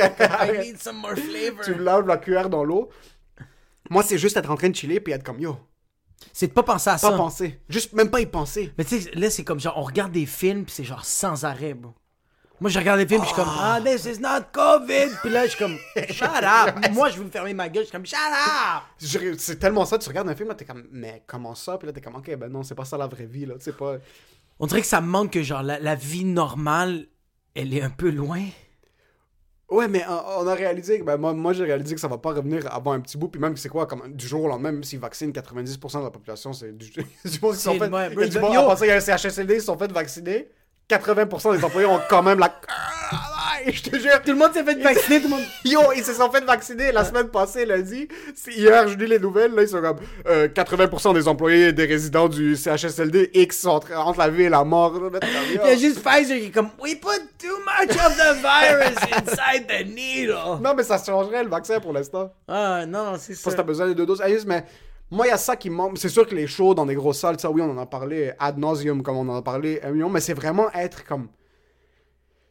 I 0.45 0.59
need 0.67 0.77
some 0.81 0.97
more 0.97 1.15
flavor. 1.15 1.63
tu 1.63 1.73
laves 1.75 2.05
la 2.05 2.17
cuillère 2.17 2.49
dans 2.49 2.65
l'eau. 2.65 2.89
Moi, 3.89 4.03
c'est 4.03 4.17
juste 4.17 4.35
être 4.35 4.51
en 4.51 4.55
train 4.57 4.69
de 4.69 4.75
chiller 4.75 4.99
puis 4.99 5.13
être 5.13 5.23
comme 5.23 5.39
yo. 5.39 5.55
C'est 6.33 6.47
de 6.47 6.51
pas 6.53 6.63
penser 6.63 6.89
à 6.89 6.93
Pas 6.93 6.99
ça. 6.99 7.11
penser. 7.11 7.59
Juste 7.69 7.93
même 7.93 8.09
pas 8.09 8.19
y 8.19 8.25
penser. 8.25 8.73
Mais 8.77 8.83
tu 8.83 8.99
sais, 8.99 9.09
là, 9.15 9.29
c'est 9.29 9.45
comme 9.45 9.59
genre, 9.61 9.77
on 9.77 9.83
regarde 9.83 10.11
des 10.11 10.25
films, 10.25 10.65
pis 10.65 10.73
c'est 10.73 10.83
genre 10.83 11.05
sans 11.05 11.45
arrêt, 11.45 11.73
bro. 11.73 11.93
Moi, 12.61 12.69
je 12.69 12.77
regarde 12.77 12.99
des 12.99 13.07
films, 13.07 13.21
je 13.21 13.25
suis 13.25 13.35
comme, 13.35 13.49
ah, 13.49 13.79
this 13.83 14.05
is 14.05 14.19
not 14.19 14.51
COVID. 14.53 15.15
Puis 15.23 15.31
là, 15.31 15.45
je 15.45 15.49
suis 15.49 15.57
comme, 15.57 15.77
shut 16.09 16.27
up. 16.27 16.91
Moi, 16.93 17.09
je 17.09 17.17
veux 17.17 17.23
me 17.23 17.31
fermer 17.31 17.55
ma 17.55 17.67
gueule, 17.67 17.85
je 17.85 17.89
suis 17.89 17.91
comme, 17.91 18.05
shut 18.05 18.19
up. 18.19 19.39
C'est 19.39 19.57
tellement 19.57 19.83
ça, 19.83 19.97
tu 19.97 20.07
regardes 20.07 20.29
un 20.29 20.35
film, 20.35 20.47
là, 20.47 20.53
t'es 20.53 20.63
comme, 20.63 20.85
mais 20.91 21.23
comment 21.25 21.55
ça? 21.55 21.79
Puis 21.79 21.87
là, 21.87 21.91
t'es 21.91 22.01
comme, 22.01 22.13
ok, 22.13 22.35
ben 22.35 22.49
non, 22.49 22.61
c'est 22.61 22.75
pas 22.75 22.85
ça 22.85 22.99
la 22.99 23.07
vraie 23.07 23.25
vie, 23.25 23.47
là. 23.47 23.55
Tu 23.55 23.63
sais 23.63 23.71
pas. 23.71 23.95
On 24.59 24.67
dirait 24.67 24.81
que 24.81 24.87
ça 24.87 25.01
me 25.01 25.07
manque 25.07 25.31
que, 25.31 25.41
genre, 25.41 25.63
la, 25.63 25.79
la 25.79 25.95
vie 25.95 26.23
normale, 26.23 27.07
elle 27.55 27.73
est 27.73 27.81
un 27.81 27.89
peu 27.89 28.11
loin. 28.11 28.43
Ouais, 29.67 29.87
mais 29.87 30.05
on, 30.07 30.45
a 30.45 30.53
réalisé 30.53 30.99
que, 30.99 31.03
ben, 31.03 31.17
moi, 31.17 31.33
moi 31.33 31.53
j'ai 31.53 31.63
réalisé 31.63 31.95
que 31.95 32.01
ça 32.01 32.09
va 32.09 32.19
pas 32.19 32.33
revenir 32.33 32.71
avant 32.71 32.91
un 32.91 32.99
petit 32.99 33.17
bout, 33.17 33.29
puis 33.29 33.41
même, 33.41 33.57
c'est 33.57 33.69
quoi, 33.69 33.87
comme 33.87 34.13
du 34.13 34.27
jour 34.27 34.43
au 34.43 34.47
lendemain, 34.47 34.71
même 34.71 34.83
s'ils 34.83 34.99
vaccinent 34.99 35.31
90% 35.31 35.97
de 35.97 36.03
la 36.03 36.11
population, 36.11 36.53
c'est 36.53 36.77
du, 36.77 36.91
du 36.91 37.39
monde 37.41 37.55
qui 37.55 37.61
sont 37.61 37.79
fait. 37.79 37.89
ouais, 37.89 38.29
du 38.29 38.35
yo. 38.35 38.41
monde, 38.41 38.77
il 38.81 38.87
y 38.87 38.91
a 38.91 38.97
un 38.97 38.99
CHSLD, 38.99 39.55
ils 39.55 39.61
sont 39.61 39.77
fait 39.79 39.91
vacciner. 39.91 40.47
80% 40.95 41.57
des 41.57 41.63
employés 41.63 41.87
ont 41.87 41.99
quand 42.09 42.21
même 42.23 42.39
la. 42.39 42.53
Ah, 43.13 43.59
je 43.65 43.81
te 43.81 43.95
jure. 43.97 44.21
Tout 44.25 44.31
le 44.31 44.37
monde 44.37 44.53
s'est 44.53 44.63
fait 44.63 44.75
vacciner, 44.81 45.17
tout 45.21 45.27
le 45.27 45.35
monde. 45.35 45.45
Yo, 45.65 45.79
ils 45.95 46.03
se 46.03 46.13
sont 46.13 46.31
fait 46.31 46.43
vacciner 46.43 46.91
la 46.91 47.03
semaine 47.05 47.27
passée, 47.27 47.65
lundi. 47.65 48.07
Hier, 48.47 48.87
je 48.87 48.95
lis 48.95 49.07
les 49.07 49.19
nouvelles, 49.19 49.53
là, 49.53 49.61
ils 49.63 49.67
sont 49.67 49.81
comme 49.81 49.97
euh, 50.27 50.47
80% 50.47 51.13
des 51.13 51.27
employés 51.27 51.67
et 51.67 51.73
des 51.73 51.85
résidents 51.85 52.27
du 52.29 52.55
CHSLD 52.55 53.31
X 53.33 53.61
sont 53.61 53.69
entre, 53.69 53.93
entre 53.97 54.19
la 54.19 54.29
vie 54.29 54.43
et 54.43 54.49
la 54.49 54.63
mort. 54.63 54.99
Il 55.49 55.55
y 55.55 55.59
a 55.59 55.75
juste 55.77 56.01
Pfizer 56.03 56.39
qui 56.39 56.45
est 56.47 56.51
comme, 56.51 56.69
we 56.79 56.95
put 56.95 57.21
too 57.39 57.57
much 57.65 57.95
of 57.95 58.17
the 58.17 58.41
virus 58.41 58.97
inside 59.15 59.67
the 59.67 59.85
needle. 59.87 60.59
Non, 60.61 60.73
mais 60.75 60.83
ça 60.83 60.97
changerait 61.03 61.43
le 61.43 61.49
vaccin 61.49 61.79
pour 61.79 61.93
l'instant. 61.93 62.31
Ah, 62.47 62.85
non, 62.87 63.13
c'est 63.17 63.33
Parce 63.33 63.43
que 63.43 63.49
ça. 63.51 63.57
t'as 63.57 63.63
besoin 63.63 63.87
de 63.87 63.93
deux 63.93 64.05
doses. 64.05 64.21
Ah, 64.23 64.29
juste, 64.29 64.45
mais 64.47 64.65
moi, 65.11 65.27
il 65.27 65.29
y 65.29 65.33
a 65.33 65.37
ça 65.37 65.55
qui 65.55 65.69
manque. 65.69 65.97
C'est 65.97 66.09
sûr 66.09 66.25
que 66.27 66.33
les 66.33 66.47
shows 66.47 66.73
dans 66.73 66.85
des 66.85 66.95
grosses 66.95 67.19
salles, 67.19 67.39
ça, 67.39 67.51
oui, 67.51 67.61
on 67.61 67.69
en 67.69 67.77
a 67.77 67.85
parlé 67.85 68.31
ad 68.39 68.57
nauseum, 68.57 69.03
comme 69.03 69.17
on 69.17 69.27
en 69.29 69.35
a 69.35 69.41
parlé 69.41 69.79
un 69.83 69.91
million, 69.91 70.09
mais 70.09 70.21
c'est 70.21 70.33
vraiment 70.33 70.71
être 70.73 71.03
comme. 71.05 71.27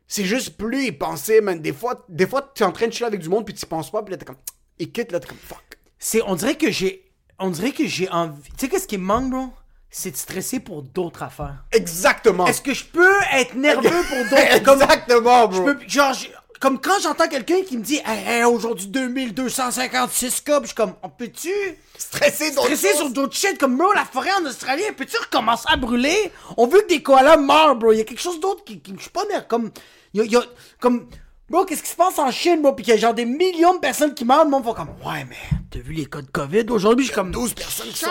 C'est 0.07 0.25
juste 0.25 0.57
plus 0.57 0.87
y 0.87 0.93
penser, 0.93 1.41
man. 1.41 1.61
Des 1.61 1.73
fois, 1.73 2.05
des 2.09 2.27
fois, 2.27 2.43
t'es 2.43 2.65
en 2.65 2.73
train 2.73 2.87
de 2.89 2.93
chiller 2.93 3.07
avec 3.07 3.21
du 3.21 3.29
monde, 3.29 3.45
puis 3.45 3.55
tu 3.55 3.65
penses 3.67 3.91
pas, 3.91 4.03
puis 4.03 4.11
là, 4.13 4.19
t'es 4.19 4.25
comme. 4.25 4.37
Il 4.79 4.91
quitte, 4.93 5.13
là, 5.13 5.21
t'es 5.21 5.29
comme 5.29 5.37
fuck. 5.39 5.63
C'est, 5.99 6.21
on 6.27 6.35
dirait 6.35 6.57
que 6.57 6.71
j'ai, 6.71 7.11
on 7.39 7.51
dirait 7.51 7.73
que 7.73 7.87
j'ai 7.87 8.09
envie. 8.11 8.43
Tu 8.51 8.59
sais 8.59 8.69
qu'est-ce 8.69 8.89
qui 8.89 8.99
me 8.99 9.05
manque, 9.05 9.31
bro? 9.31 9.47
C'est 9.89 10.11
de 10.13 10.17
stresser 10.17 10.61
pour 10.61 10.83
d'autres 10.83 11.23
affaires. 11.23 11.65
Exactement. 11.73 12.47
Est-ce 12.47 12.63
que 12.63 12.73
je 12.75 12.85
peux 12.85 13.13
être 13.33 13.55
nerveux 13.55 13.89
pour 13.89 14.19
d'autres? 14.31 14.63
Comme, 14.65 14.81
Exactement, 14.83 15.49
bro. 15.49 15.67
je 15.67 15.73
peux, 15.73 15.89
genre, 15.89 16.13
j'ai- 16.15 16.33
comme 16.61 16.81
quand 16.81 16.99
j'entends 17.03 17.27
quelqu'un 17.29 17.63
qui 17.63 17.77
me 17.79 17.83
dit, 17.83 18.01
hey, 18.05 18.23
hey, 18.27 18.45
aujourd'hui 18.45 18.87
2256 18.87 20.41
cas, 20.43 20.61
je 20.61 20.67
suis 20.67 20.75
comme, 20.75 20.95
on 21.03 21.09
peut-tu 21.09 21.51
stresser 21.99 22.53
choses? 22.93 22.97
sur 22.97 23.11
d'autres 23.11 23.35
shit? 23.35 23.59
Comme 23.59 23.77
bro, 23.77 23.93
la 23.93 24.05
forêt 24.05 24.31
en 24.41 24.45
Australie, 24.47 24.83
elle 24.87 24.95
peut-tu 24.95 25.17
recommencer 25.19 25.65
à 25.69 25.77
brûler? 25.77 26.31
On 26.57 26.67
veut 26.67 26.83
que 26.83 26.89
des 26.89 27.03
koalas 27.03 27.39
meurent, 27.39 27.77
bro. 27.77 27.93
Il 27.93 27.99
y 27.99 28.01
a 28.01 28.05
quelque 28.05 28.21
chose 28.21 28.39
d'autre 28.41 28.63
qui, 28.65 28.81
qui 28.81 28.93
je 28.97 29.01
suis 29.01 29.11
pas 29.11 29.25
nerveux. 29.27 29.47
Comme, 29.49 29.71
y 30.15 30.21
a, 30.21 30.25
y 30.25 30.37
a- 30.37 30.45
comme, 30.81 31.09
bro, 31.49 31.65
qu'est-ce 31.65 31.83
qui 31.83 31.91
se 31.91 31.97
passe 31.97 32.19
en 32.19 32.31
Chine, 32.31 32.61
bro? 32.63 32.75
Puis 32.75 32.85
qu'il 32.85 32.95
y 32.95 32.97
a 32.97 33.01
genre 33.01 33.15
des 33.15 33.25
millions 33.25 33.75
de 33.75 33.81
personnes 33.81 34.15
qui 34.15 34.25
meurent, 34.25 34.45
le 34.45 34.51
monde 34.51 34.65
va 34.65 34.75
comme, 34.75 34.91
ouais, 35.07 35.25
mais 35.29 35.37
t'as 35.71 35.81
vu 35.81 35.95
les 35.95 36.07
cas 36.07 36.21
de 36.23 36.31
COVID 36.31 36.67
aujourd'hui? 36.71 37.07
Je 37.07 37.11
suis 37.11 37.15
comme, 37.15 37.31
12 37.33 37.55
personnes 37.55 37.89
qui 37.89 37.97
sont- 37.99 38.11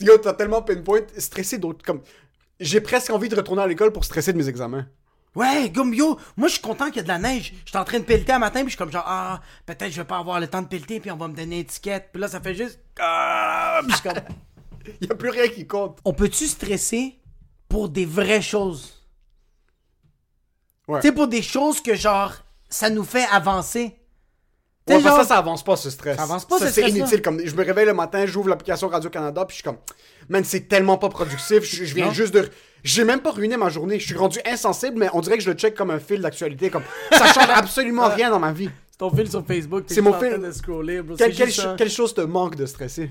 Yo, 0.00 0.18
t'as 0.18 0.34
tellement 0.34 0.60
pinpoint, 0.60 1.00
stressé 1.16 1.56
d'autres. 1.58 1.82
Comme. 1.84 2.02
J'ai 2.60 2.80
presque 2.82 3.10
envie 3.10 3.28
de 3.30 3.34
retourner 3.36 3.62
à 3.62 3.66
l'école 3.66 3.90
pour 3.92 4.04
stresser 4.04 4.32
de 4.34 4.38
mes 4.38 4.48
examens. 4.48 4.84
Ouais, 5.34 5.68
yo, 5.68 6.18
moi 6.36 6.48
je 6.48 6.52
suis 6.54 6.60
content 6.62 6.86
qu'il 6.88 6.96
y 6.96 7.00
a 7.00 7.02
de 7.04 7.08
la 7.08 7.18
neige. 7.18 7.54
J'étais 7.64 7.78
en 7.78 7.84
train 7.84 7.98
de 7.98 8.04
pelleter 8.04 8.32
un 8.32 8.38
matin, 8.38 8.60
puis 8.60 8.66
je 8.66 8.70
suis 8.70 8.76
comme 8.78 8.92
genre, 8.92 9.04
ah, 9.06 9.40
peut-être 9.64 9.90
je 9.90 9.96
vais 10.02 10.06
pas 10.06 10.18
avoir 10.18 10.38
le 10.40 10.46
temps 10.46 10.60
de 10.62 10.66
pelleter, 10.68 11.00
puis 11.00 11.10
on 11.10 11.16
va 11.16 11.26
me 11.28 11.34
donner 11.34 11.56
une 11.56 11.60
étiquette. 11.62 12.10
Puis 12.12 12.20
là, 12.20 12.28
ça 12.28 12.40
fait 12.40 12.54
juste. 12.54 12.78
Ah, 13.00 13.80
puis 13.82 13.92
je 13.92 13.96
suis 13.96 14.08
comme, 14.08 14.22
Y 15.00 15.10
a 15.10 15.14
plus 15.14 15.30
rien 15.30 15.48
qui 15.48 15.66
compte. 15.66 15.98
on 16.04 16.12
peut-tu 16.12 16.46
stresser 16.46 17.18
pour 17.68 17.88
des 17.88 18.04
vraies 18.04 18.42
choses? 18.42 19.00
Ouais. 20.88 21.00
Tu 21.00 21.08
sais, 21.08 21.12
pour 21.14 21.28
des 21.28 21.42
choses 21.42 21.80
que 21.80 21.94
genre, 21.94 22.32
ça 22.68 22.90
nous 22.90 23.04
fait 23.04 23.26
avancer. 23.30 23.96
Ouais, 24.88 25.00
genre- 25.00 25.16
ça, 25.20 25.24
ça 25.24 25.38
avance 25.38 25.62
pas 25.62 25.76
ce 25.76 25.88
stress. 25.90 26.16
Ça 26.16 26.24
avance 26.24 26.44
pas, 26.44 26.58
ce 26.58 26.64
c'est 26.66 26.70
stress-là. 26.72 26.98
inutile. 26.98 27.22
Comme, 27.22 27.40
je 27.46 27.54
me 27.54 27.64
réveille 27.64 27.86
le 27.86 27.94
matin, 27.94 28.26
j'ouvre 28.26 28.48
l'application 28.48 28.88
Radio-Canada, 28.88 29.44
puis 29.46 29.52
je 29.54 29.62
suis 29.62 29.62
comme, 29.62 29.78
man, 30.28 30.42
c'est 30.44 30.68
tellement 30.68 30.98
pas 30.98 31.08
productif. 31.08 31.62
Je, 31.62 31.84
je 31.84 31.94
viens 31.94 32.06
Non. 32.06 32.12
juste 32.12 32.34
de. 32.34 32.50
J'ai 32.84 33.04
même 33.04 33.20
pas 33.20 33.30
ruiné 33.30 33.56
ma 33.56 33.68
journée. 33.68 33.98
Je 33.98 34.06
suis 34.06 34.16
rendu 34.16 34.38
insensible, 34.44 34.98
mais 34.98 35.08
on 35.12 35.20
dirait 35.20 35.38
que 35.38 35.42
je 35.44 35.50
le 35.50 35.56
check 35.56 35.74
comme 35.74 35.90
un 35.90 35.98
fil 36.00 36.20
d'actualité. 36.20 36.70
Comme, 36.70 36.82
ça 37.12 37.32
change 37.32 37.48
absolument 37.54 38.08
rien 38.08 38.30
dans 38.30 38.40
ma 38.40 38.52
vie. 38.52 38.70
C'est 38.90 38.98
ton 38.98 39.10
fil 39.10 39.30
sur 39.30 39.44
Facebook, 39.46 39.84
C'est 39.86 40.00
mon 40.00 40.12
fil. 40.14 40.32
de. 40.32 41.76
Quelle, 41.76 41.90
chose 41.90 42.14
te 42.14 42.20
manque 42.20 42.56
de 42.56 42.66
stresser? 42.66 43.10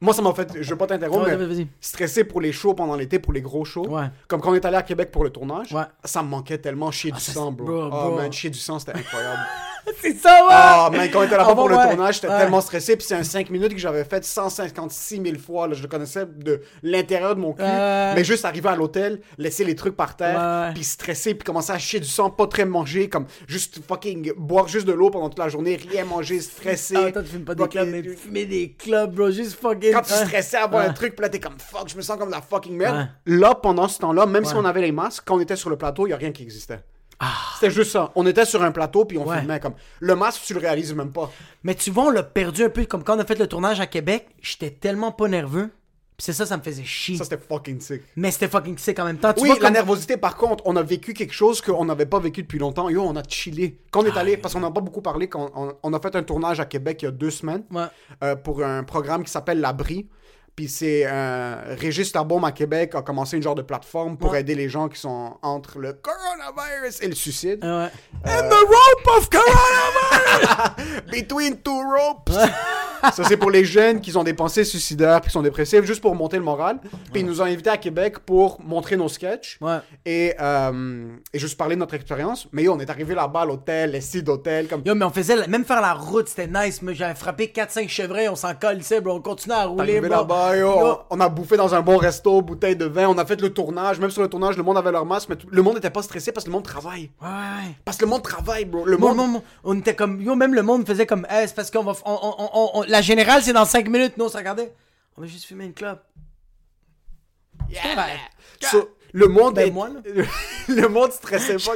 Moi, 0.00 0.14
ça 0.14 0.22
m'a 0.22 0.32
fait. 0.32 0.50
Je 0.62 0.70
veux 0.70 0.76
pas 0.78 0.86
t'interrompre, 0.86 1.26
Ouais, 1.26 1.36
mais 1.36 1.46
vas-y. 1.46 1.68
stresser 1.80 2.24
pour 2.24 2.40
les 2.40 2.52
shows 2.52 2.74
pendant 2.74 2.96
l'été, 2.96 3.18
pour 3.18 3.32
les 3.32 3.42
gros 3.42 3.64
shows. 3.64 3.86
Ouais. 3.86 4.06
Comme 4.28 4.40
quand 4.40 4.50
on 4.50 4.54
est 4.54 4.64
allé 4.64 4.76
à 4.76 4.82
Québec 4.82 5.10
pour 5.12 5.24
le 5.24 5.30
tournage. 5.30 5.72
Ouais. 5.72 5.84
Ça 6.04 6.22
me 6.22 6.28
manquait 6.28 6.58
tellement 6.58 6.90
chier 6.90 7.12
du 7.12 7.20
ça, 7.20 7.32
sang, 7.32 7.52
bro. 7.52 7.66
bro, 7.66 7.84
oh 7.84 7.88
bro. 7.90 8.16
man, 8.16 8.32
chier 8.32 8.50
du 8.50 8.58
sang, 8.58 8.78
c'était 8.78 8.98
incroyable. 8.98 9.40
C'est 10.00 10.16
ça, 10.16 10.42
ouais! 10.42 10.48
Ah, 10.50 10.88
man, 10.92 11.08
quand 11.12 11.20
on 11.20 11.22
était 11.24 11.36
là-bas 11.36 11.50
Ah, 11.50 11.54
pour 11.54 11.68
le 11.68 11.76
tournage, 11.76 12.14
j'étais 12.16 12.28
tellement 12.28 12.60
stressé. 12.60 12.96
Puis 12.96 13.06
c'est 13.06 13.14
un 13.14 13.22
5 13.22 13.50
minutes 13.50 13.72
que 13.72 13.78
j'avais 13.78 14.04
fait 14.04 14.24
156 14.24 15.22
000 15.22 15.38
fois. 15.38 15.68
Là. 15.68 15.74
Je 15.74 15.82
le 15.82 15.88
connaissais 15.88 16.26
de 16.26 16.60
l'intérieur 16.82 17.34
de 17.34 17.40
mon 17.40 17.52
cul. 17.52 17.62
Mais 17.62 18.24
juste 18.24 18.44
arriver 18.44 18.68
à 18.68 18.76
l'hôtel, 18.76 19.20
laisser 19.38 19.64
les 19.64 19.74
trucs 19.74 19.96
par 19.96 20.16
terre, 20.16 20.72
puis 20.74 20.84
stresser, 20.84 21.34
puis 21.34 21.44
commencer 21.44 21.72
à 21.72 21.78
chier 21.78 22.00
du 22.00 22.08
sang, 22.08 22.30
pas 22.30 22.46
très 22.46 22.64
manger, 22.64 23.08
comme 23.08 23.26
juste 23.46 23.80
fucking 23.86 24.32
boire 24.36 24.68
juste 24.68 24.86
de 24.86 24.92
l'eau 24.92 25.10
pendant 25.10 25.28
toute 25.28 25.38
la 25.38 25.48
journée, 25.48 25.76
rien 25.76 26.04
manger, 26.04 26.40
stressé. 26.40 26.94
Ah, 26.96 27.12
toi, 27.12 27.22
tu 27.22 27.28
fumes 27.28 27.44
pas 27.44 27.54
des 27.54 27.68
clubs, 27.68 27.88
mais 27.88 28.02
fumer 28.02 28.44
des 28.46 28.72
clubs, 28.72 29.14
bro, 29.14 29.30
juste 29.30 29.58
fucking. 29.60 29.92
Quand 29.92 30.02
tu 30.02 30.12
stressais 30.12 30.56
à 30.58 30.66
Ouais. 30.70 30.84
un 30.86 30.92
truc, 30.92 31.16
puis 31.16 31.22
là, 31.22 31.28
t'es 31.28 31.40
comme 31.40 31.58
fuck, 31.58 31.88
je 31.88 31.96
me 31.96 32.02
sens 32.02 32.16
comme 32.16 32.30
la 32.30 32.40
fucking 32.40 32.76
merde. 32.76 33.08
Là, 33.26 33.54
pendant 33.54 33.88
ce 33.88 33.98
temps-là, 33.98 34.26
même 34.26 34.44
si 34.44 34.54
on 34.54 34.64
avait 34.64 34.82
les 34.82 34.92
masques, 34.92 35.24
quand 35.26 35.36
on 35.36 35.40
était 35.40 35.56
sur 35.56 35.68
le 35.70 35.76
plateau, 35.76 36.06
il 36.06 36.12
a 36.12 36.16
rien 36.16 36.30
qui 36.32 36.42
existait. 36.42 36.80
C'était 37.54 37.70
juste 37.70 37.90
ça. 37.92 38.10
On 38.14 38.26
était 38.26 38.44
sur 38.46 38.62
un 38.62 38.72
plateau, 38.72 39.04
puis 39.04 39.18
on 39.18 39.26
Ouais. 39.26 39.38
filmait 39.38 39.60
comme. 39.60 39.74
Le 40.00 40.16
masque, 40.16 40.42
tu 40.46 40.54
le 40.54 40.60
réalises 40.60 40.94
même 40.94 41.12
pas. 41.12 41.30
Mais 41.62 41.74
tu 41.74 41.90
vois, 41.90 42.04
on 42.04 42.10
l'a 42.10 42.22
perdu 42.22 42.64
un 42.64 42.70
peu. 42.70 42.84
Comme 42.86 43.04
quand 43.04 43.16
on 43.16 43.20
a 43.20 43.24
fait 43.26 43.38
le 43.38 43.46
tournage 43.46 43.80
à 43.80 43.86
Québec, 43.86 44.28
j'étais 44.40 44.70
tellement 44.70 45.12
pas 45.12 45.28
nerveux. 45.28 45.70
Puis 46.16 46.24
c'est 46.26 46.32
ça, 46.34 46.44
ça 46.44 46.56
me 46.58 46.62
faisait 46.62 46.84
chier. 46.84 47.16
Ça, 47.16 47.24
c'était 47.24 47.38
fucking 47.38 47.80
sick. 47.80 48.02
Mais 48.16 48.30
c'était 48.30 48.48
fucking 48.48 48.76
sick 48.76 48.98
en 48.98 49.04
même 49.06 49.16
temps. 49.18 49.32
Tu 49.32 49.40
oui, 49.42 49.48
vois, 49.48 49.56
la 49.56 49.64
comme- 49.64 49.72
nervosité, 49.72 50.16
par 50.18 50.36
contre, 50.36 50.62
on 50.66 50.76
a 50.76 50.82
vécu 50.82 51.14
quelque 51.14 51.32
chose 51.32 51.60
qu'on 51.62 51.84
n'avait 51.86 52.04
pas 52.06 52.18
vécu 52.20 52.42
depuis 52.42 52.58
longtemps. 52.58 52.88
Yo, 52.90 53.02
on 53.02 53.16
a 53.16 53.22
chillé. 53.26 53.78
Quand 53.90 54.02
on 54.02 54.06
est 54.06 54.16
allé, 54.18 54.36
parce 54.36 54.52
qu'on 54.54 54.60
n'a 54.60 54.70
pas 54.70 54.82
beaucoup 54.82 55.00
parlé, 55.00 55.28
quand 55.28 55.50
on, 55.54 55.72
on 55.82 55.92
a 55.94 56.00
fait 56.00 56.14
un 56.16 56.22
tournage 56.22 56.60
à 56.60 56.66
Québec 56.66 57.00
il 57.02 57.04
y 57.06 57.08
a 57.08 57.10
deux 57.10 57.30
semaines 57.30 57.64
Ouais. 57.70 57.84
euh, 58.22 58.36
pour 58.36 58.62
un 58.62 58.82
programme 58.84 59.24
qui 59.24 59.30
s'appelle 59.32 59.60
L'Abri. 59.60 60.08
Puis 60.60 60.68
c'est 60.68 61.06
un 61.06 61.56
Régis 61.78 62.12
Labaume 62.12 62.44
à 62.44 62.52
Québec 62.52 62.94
a 62.94 63.00
commencé 63.00 63.34
une 63.38 63.42
genre 63.42 63.54
de 63.54 63.62
plateforme 63.62 64.18
pour 64.18 64.32
Ouais. 64.32 64.40
aider 64.40 64.54
les 64.54 64.68
gens 64.68 64.90
qui 64.90 65.00
sont 65.00 65.38
entre 65.40 65.78
le 65.78 65.94
coronavirus 65.94 67.00
et 67.00 67.08
le 67.08 67.14
suicide. 67.14 67.64
Ouais. 67.64 67.88
And 68.26 68.46
the 68.50 68.60
rope 68.68 69.16
of 69.16 69.30
coronavirus! 69.30 71.06
Between 71.10 71.56
two 71.62 71.80
ropes! 71.80 72.28
Ça, 73.12 73.24
c'est 73.24 73.36
pour 73.36 73.50
les 73.50 73.64
jeunes 73.64 74.00
qui 74.00 74.14
ont 74.16 74.24
des 74.24 74.34
pensées 74.34 74.64
suicidaires, 74.64 75.20
qui 75.20 75.30
sont 75.30 75.42
dépressifs, 75.42 75.84
juste 75.84 76.00
pour 76.00 76.14
monter 76.14 76.36
le 76.36 76.42
moral. 76.42 76.78
Puis 77.12 77.20
ils 77.22 77.26
nous 77.26 77.40
ont 77.40 77.44
invités 77.44 77.70
à 77.70 77.76
Québec 77.76 78.18
pour 78.20 78.60
montrer 78.60 78.96
nos 78.96 79.08
sketchs 79.08 79.58
Ouais. 79.60 79.78
et, 80.04 80.34
euh, 80.40 81.08
et 81.32 81.38
juste 81.38 81.56
parler 81.56 81.74
de 81.76 81.80
notre 81.80 81.94
expérience. 81.94 82.46
Mais 82.52 82.64
yo, 82.64 82.72
on 82.74 82.78
est 82.80 82.90
arrivé 82.90 83.14
là-bas 83.14 83.40
à 83.42 83.44
l'hôtel, 83.46 83.92
les 83.92 84.00
sites 84.00 84.24
d'hôtel, 84.24 84.68
comme. 84.68 84.82
Yo, 84.84 84.94
mais 84.94 85.04
on 85.04 85.10
faisait, 85.10 85.36
la- 85.36 85.46
même 85.46 85.64
faire 85.64 85.80
la 85.80 85.94
route, 85.94 86.28
c'était 86.28 86.46
nice. 86.46 86.82
Mais 86.82 86.94
j'avais 86.94 87.14
frappé 87.14 87.46
4-5 87.48 87.88
chevreuils, 87.88 88.28
on 88.28 88.36
s'en 88.36 88.54
colissait, 88.54 89.00
bro. 89.00 89.14
On 89.14 89.20
continuait 89.20 89.56
à 89.56 89.64
rouler, 89.66 89.82
Arrivé 89.96 90.08
bro. 90.08 90.18
là-bas, 90.18 90.56
yo, 90.56 90.68
Yo. 90.80 90.98
on, 91.10 91.20
a 91.20 91.28
bouffé 91.28 91.56
dans 91.56 91.74
un 91.74 91.80
bon 91.82 91.96
resto, 91.96 92.40
bouteille 92.42 92.76
de 92.76 92.84
vin, 92.86 93.08
on 93.08 93.18
a 93.18 93.24
fait 93.24 93.40
le 93.40 93.50
tournage. 93.50 93.98
Même 94.00 94.10
sur 94.10 94.22
le 94.22 94.28
tournage, 94.28 94.56
le 94.56 94.62
monde 94.62 94.78
avait 94.78 94.92
leur 94.92 95.06
masque, 95.06 95.28
mais 95.30 95.36
tout- 95.36 95.48
le 95.50 95.62
monde 95.62 95.74
n'était 95.74 95.90
pas 95.90 96.02
stressé 96.02 96.32
parce 96.32 96.44
que 96.44 96.50
le 96.50 96.54
monde 96.54 96.64
travaille. 96.64 97.10
Ouais, 97.20 97.28
ouais. 97.28 97.74
Parce 97.84 97.96
que 97.96 98.04
le 98.04 98.10
monde 98.10 98.22
travaille, 98.22 98.64
bro. 98.64 98.84
Le 98.84 98.96
Moi, 98.96 99.08
monde. 99.10 99.16
moi, 99.16 99.26
moi, 99.28 99.42
on 99.64 99.78
était 99.78 99.94
comme. 99.94 100.20
Yo, 100.20 100.34
même 100.34 100.54
le 100.54 100.62
monde 100.62 100.86
faisait 100.86 101.06
comme. 101.06 101.26
Eh, 101.30 101.46
c'est 101.46 101.54
parce 101.54 101.70
qu'on 101.70 101.82
va. 101.82 101.92
on- 102.04 102.10
on- 102.22 102.50
on- 102.54 102.70
on- 102.80 102.84
la 102.90 103.00
générale, 103.02 103.42
c'est 103.42 103.52
dans 103.52 103.64
5 103.64 103.88
minutes. 103.88 104.16
Nous, 104.16 104.24
on 104.24 104.28
se 104.28 104.36
regardait. 104.36 104.72
On 105.16 105.22
va 105.22 105.26
juste 105.26 105.44
fumer 105.46 105.64
une 105.64 105.74
clope. 105.74 106.02
So, 108.70 108.96
le 109.12 109.26
monde 109.28 109.54
Ben, 109.54 109.68
est- 109.68 109.70
moi, 109.70 109.88
le 110.68 110.88
monde 110.88 111.12
stressait 111.12 111.56
pas. 111.56 111.72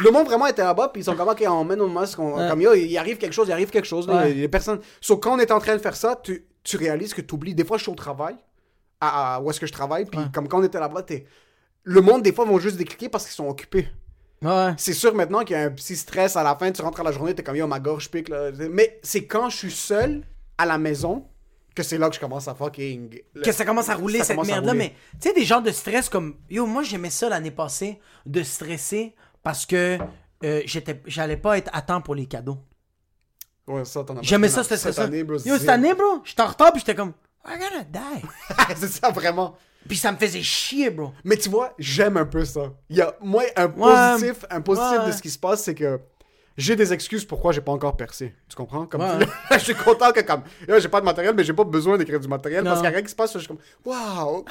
Le 0.00 0.10
monde 0.10 0.26
vraiment 0.26 0.46
était 0.46 0.62
là-bas, 0.62 0.88
puis 0.92 1.00
ils 1.00 1.04
sont 1.04 1.16
comme, 1.16 1.28
ok, 1.28 1.42
on 1.48 1.64
met 1.64 1.76
nos 1.76 1.88
masques, 1.88 2.18
on- 2.18 2.36
Ouais. 2.36 2.48
comme 2.48 2.60
yo, 2.60 2.74
il 2.74 2.96
arrive 2.98 3.16
quelque 3.16 3.32
chose, 3.32 3.48
il 3.48 3.52
arrive 3.52 3.70
quelque 3.70 3.86
chose. 3.86 4.06
Ouais. 4.08 4.32
des 4.34 4.48
personnes. 4.48 4.80
So, 5.00 5.16
quand 5.16 5.34
on 5.34 5.38
est 5.38 5.50
en 5.50 5.58
train 5.58 5.74
de 5.74 5.80
faire 5.80 5.96
ça, 5.96 6.20
tu, 6.22 6.44
tu 6.62 6.76
réalises 6.76 7.14
que 7.14 7.22
tu 7.22 7.34
oublies. 7.34 7.54
Des 7.54 7.64
fois, 7.64 7.78
je 7.78 7.82
suis 7.84 7.92
au 7.92 7.94
travail, 7.96 8.36
à, 9.00 9.36
à- 9.36 9.40
où 9.40 9.50
est-ce 9.50 9.60
que 9.60 9.66
je 9.66 9.72
travaille, 9.72 10.04
puis 10.04 10.20
comme 10.34 10.48
quand 10.48 10.60
on 10.60 10.64
était 10.64 10.80
là-bas, 10.80 11.02
t'es. 11.02 11.26
Le 11.84 12.00
monde, 12.00 12.22
des 12.22 12.32
fois, 12.32 12.44
vont 12.44 12.58
juste 12.58 12.76
décliquer 12.76 13.08
parce 13.08 13.24
qu'ils 13.24 13.34
sont 13.34 13.48
occupés. 13.48 13.88
Ouais. 14.42 14.74
C'est 14.76 14.92
sûr 14.92 15.14
maintenant 15.14 15.44
qu'il 15.44 15.56
y 15.56 15.58
a 15.58 15.62
un 15.62 15.70
petit 15.70 15.96
stress 15.96 16.36
à 16.36 16.42
la 16.42 16.54
fin, 16.56 16.70
tu 16.70 16.82
rentres 16.82 17.00
à 17.00 17.04
la 17.04 17.12
journée, 17.12 17.34
t'es 17.34 17.42
comme, 17.42 17.56
yo, 17.56 17.66
ma 17.66 17.80
gorge 17.80 18.10
pique, 18.10 18.28
là. 18.28 18.50
Mais 18.70 19.00
c'est 19.02 19.26
quand 19.26 19.48
je 19.48 19.56
suis 19.56 19.70
seul 19.70 20.22
à 20.58 20.66
la 20.66 20.78
maison 20.78 21.26
que 21.74 21.82
c'est 21.82 21.98
là 21.98 22.08
que 22.08 22.14
je 22.14 22.20
commence 22.20 22.48
à 22.48 22.54
fucking. 22.54 23.20
que 23.44 23.52
ça 23.52 23.64
commence 23.64 23.88
à 23.88 23.94
rouler 23.94 24.18
Ça 24.20 24.24
cette 24.24 24.44
merde-là. 24.46 24.74
Mais 24.74 24.94
tu 25.20 25.28
sais, 25.28 25.34
des 25.34 25.44
genres 25.44 25.62
de 25.62 25.70
stress 25.70 26.08
comme. 26.08 26.36
Yo, 26.50 26.66
moi, 26.66 26.82
j'aimais 26.82 27.10
ça 27.10 27.28
l'année 27.28 27.50
passée, 27.50 28.00
de 28.24 28.42
stresser 28.42 29.14
parce 29.42 29.66
que 29.66 29.98
euh, 30.44 30.62
j'étais, 30.64 31.00
j'allais 31.06 31.36
pas 31.36 31.58
être 31.58 31.70
à 31.72 31.82
temps 31.82 32.00
pour 32.00 32.14
les 32.14 32.26
cadeaux. 32.26 32.58
Ouais, 33.66 33.84
ça, 33.84 34.04
t'en 34.04 34.16
as 34.16 34.22
J'aimais 34.22 34.48
pas- 34.48 34.62
ça, 34.62 34.76
c'était 34.76 34.92
ça. 34.92 35.02
année, 35.04 35.24
bro, 35.24 35.38
Yo, 35.38 35.58
cette 35.58 35.68
année, 35.68 35.92
bro, 35.94 36.20
j'étais 36.24 36.42
en 36.42 36.46
retard, 36.46 36.72
puis 36.72 36.80
j'étais 36.80 36.94
comme. 36.94 37.12
I'm 37.46 37.58
gonna 37.58 37.84
die. 37.84 38.26
c'est 38.76 38.88
ça, 38.88 39.10
vraiment. 39.10 39.56
Puis 39.88 39.96
ça 39.96 40.12
me 40.12 40.16
faisait 40.16 40.42
chier, 40.42 40.90
bro. 40.90 41.12
Mais 41.24 41.36
tu 41.36 41.48
vois, 41.48 41.72
j'aime 41.78 42.16
un 42.16 42.24
peu 42.26 42.44
ça. 42.44 42.72
Il 42.90 42.96
y 42.96 43.00
a, 43.02 43.14
moi, 43.20 43.42
un 43.56 43.66
Ouais. 43.66 44.12
positif, 44.16 44.44
un 44.50 44.60
positif 44.60 44.98
Ouais. 45.00 45.06
de 45.06 45.12
ce 45.12 45.22
qui 45.22 45.30
se 45.30 45.38
passe, 45.38 45.62
c'est 45.62 45.74
que 45.74 46.00
j'ai 46.56 46.74
des 46.74 46.92
excuses 46.92 47.24
pourquoi 47.24 47.52
j'ai 47.52 47.60
pas 47.60 47.72
encore 47.72 47.96
percé. 47.96 48.34
Tu 48.48 48.56
comprends? 48.56 48.86
Comme 48.86 49.02
Ouais. 49.02 49.26
je 49.52 49.58
suis 49.58 49.74
content 49.74 50.10
que 50.12 50.20
comme 50.20 50.42
j'ai 50.78 50.88
pas 50.88 51.00
de 51.00 51.04
matériel, 51.04 51.34
mais 51.36 51.44
j'ai 51.44 51.52
pas 51.52 51.64
besoin 51.64 51.98
d'écrire 51.98 52.18
du 52.20 52.28
matériel 52.28 52.64
parce 52.64 52.76
Non. 52.76 52.82
qu'il 52.82 52.90
y 52.90 52.92
a 52.92 52.96
rien 52.96 53.02
qui 53.04 53.10
se 53.10 53.16
passe. 53.16 53.32
Je 53.34 53.38
suis 53.40 53.48
comme 53.48 53.58
waouh! 53.84 54.44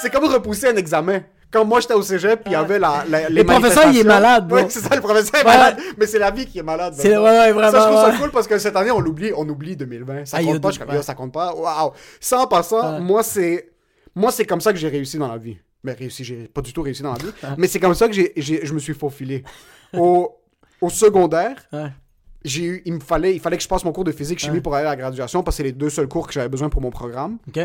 C'est 0.00 0.10
comme 0.10 0.24
repousser 0.24 0.68
un 0.68 0.76
examen. 0.76 1.20
Quand 1.52 1.66
moi 1.66 1.80
j'étais 1.80 1.92
au 1.92 2.00
cégep, 2.00 2.40
puis 2.44 2.50
il 2.50 2.54
y 2.54 2.56
avait 2.56 2.78
la, 2.78 3.04
la- 3.10 3.28
les 3.28 3.42
Le 3.42 3.44
professeur, 3.44 3.84
il 3.90 3.98
est 3.98 4.04
malade, 4.04 4.48
bro. 4.48 4.56
Ouais, 4.56 4.66
c'est 4.70 4.80
ça, 4.80 4.94
le 4.96 5.02
professeur 5.02 5.38
est 5.42 5.44
malade. 5.44 5.76
Mais 5.98 6.06
c'est 6.06 6.18
la 6.18 6.30
vie 6.30 6.46
qui 6.46 6.58
est 6.58 6.62
malade. 6.62 6.94
C'est- 6.96 7.10
maintenant. 7.10 7.24
ouais, 7.24 7.52
vraiment, 7.52 7.70
Ça, 7.70 7.78
je 7.78 7.84
trouve 7.94 8.10
ça 8.12 8.18
cool 8.18 8.30
parce 8.30 8.46
que 8.48 8.56
cette 8.58 8.74
année, 8.74 8.90
on 8.90 9.00
l'oublie, 9.00 9.32
on 9.36 9.46
oublie 9.46 9.76
2020. 9.76 10.24
Ça 10.24 10.38
Ah, 10.40 10.42
compte 10.42 10.62
pas. 10.62 10.70
Je 10.70 11.02
ça 11.02 11.14
compte 11.14 11.32
pas. 11.32 11.54
Waouh! 11.54 11.92
Ça, 12.20 12.38
en 12.40 12.46
passant, 12.46 13.00
moi, 13.00 13.22
c'est. 13.22 13.68
Moi, 14.14 14.30
c'est 14.32 14.44
comme 14.44 14.60
ça 14.60 14.72
que 14.72 14.78
j'ai 14.78 14.88
réussi 14.88 15.18
dans 15.18 15.28
la 15.28 15.38
vie. 15.38 15.56
Mais 15.84 15.92
réussi, 15.92 16.22
j'ai 16.22 16.46
pas 16.48 16.60
du 16.62 16.72
tout 16.72 16.82
réussi 16.82 17.02
dans 17.02 17.12
la 17.12 17.18
vie. 17.18 17.32
Mais 17.58 17.66
c'est 17.66 17.80
comme 17.80 17.94
ça 17.94 18.06
que 18.08 18.14
j'ai, 18.14 18.32
je 18.36 18.72
me 18.74 18.78
suis 18.78 18.94
faufilé. 18.94 19.42
Au, 19.94 20.36
au 20.80 20.90
secondaire, 20.90 21.68
j'ai 22.44 22.64
eu, 22.64 22.82
il 22.84 22.94
me 22.94 23.00
fallait, 23.00 23.34
il 23.34 23.40
fallait 23.40 23.56
que 23.56 23.62
je 23.62 23.68
passe 23.68 23.84
mon 23.84 23.92
cours 23.92 24.04
de 24.04 24.12
physique 24.12 24.38
chimie 24.38 24.60
pour 24.60 24.74
aller 24.74 24.86
à 24.86 24.90
la 24.90 24.96
graduation 24.96 25.42
parce 25.42 25.56
que 25.56 25.58
c'est 25.58 25.68
les 25.68 25.72
deux 25.72 25.90
seuls 25.90 26.08
cours 26.08 26.26
que 26.26 26.32
j'avais 26.32 26.48
besoin 26.48 26.68
pour 26.68 26.82
mon 26.82 26.90
programme. 26.90 27.38
Ok. 27.48 27.60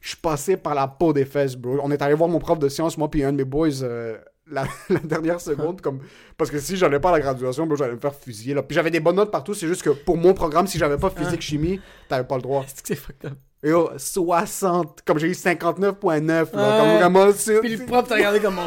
Je 0.00 0.16
passé 0.16 0.56
par 0.58 0.74
la 0.74 0.86
peau 0.86 1.12
des 1.14 1.24
fesses, 1.24 1.56
bro. 1.56 1.78
On 1.82 1.90
est 1.90 2.02
allé 2.02 2.14
voir 2.14 2.28
mon 2.28 2.38
prof 2.38 2.58
de 2.58 2.68
sciences, 2.68 2.98
moi 2.98 3.10
puis 3.10 3.24
un 3.24 3.32
de 3.32 3.38
mes 3.38 3.44
boys, 3.44 3.82
euh, 3.82 4.18
la, 4.50 4.66
la 4.90 4.98
dernière 5.00 5.40
seconde, 5.40 5.80
comme 5.80 6.00
parce 6.36 6.50
que 6.50 6.58
si 6.58 6.76
j'allais 6.76 7.00
pas 7.00 7.08
à 7.08 7.12
la 7.12 7.20
graduation, 7.20 7.66
bro, 7.66 7.76
j'allais 7.76 7.94
me 7.94 7.98
faire 8.00 8.14
fusiller. 8.14 8.52
Là. 8.52 8.62
Puis 8.62 8.74
j'avais 8.74 8.90
des 8.90 9.00
bonnes 9.00 9.16
notes 9.16 9.30
partout. 9.30 9.54
C'est 9.54 9.66
juste 9.66 9.82
que 9.82 9.90
pour 9.90 10.18
mon 10.18 10.34
programme, 10.34 10.66
si 10.66 10.76
j'avais 10.76 10.98
pas 10.98 11.08
physique 11.08 11.40
chimie, 11.40 11.80
t'avais 12.08 12.26
pas 12.26 12.36
le 12.36 12.42
droit. 12.42 12.64
C'est 12.66 12.82
que 12.82 12.88
c'est 12.88 12.94
fucked 12.96 13.30
up? 13.30 13.38
Oh, 13.72 13.90
60, 13.96 15.02
comme 15.06 15.18
j'ai 15.18 15.28
eu 15.28 15.32
59.9, 15.34 16.28
là, 16.30 16.42
Ouais. 16.42 16.50
comme 16.52 16.96
vraiment, 16.98 17.32
c'est- 17.34 17.60
Puis 17.60 17.76
le 17.76 17.86
prof 17.86 18.06
t'a 18.08 18.16
regardé 18.16 18.40
comme 18.40 18.56
la 18.56 18.62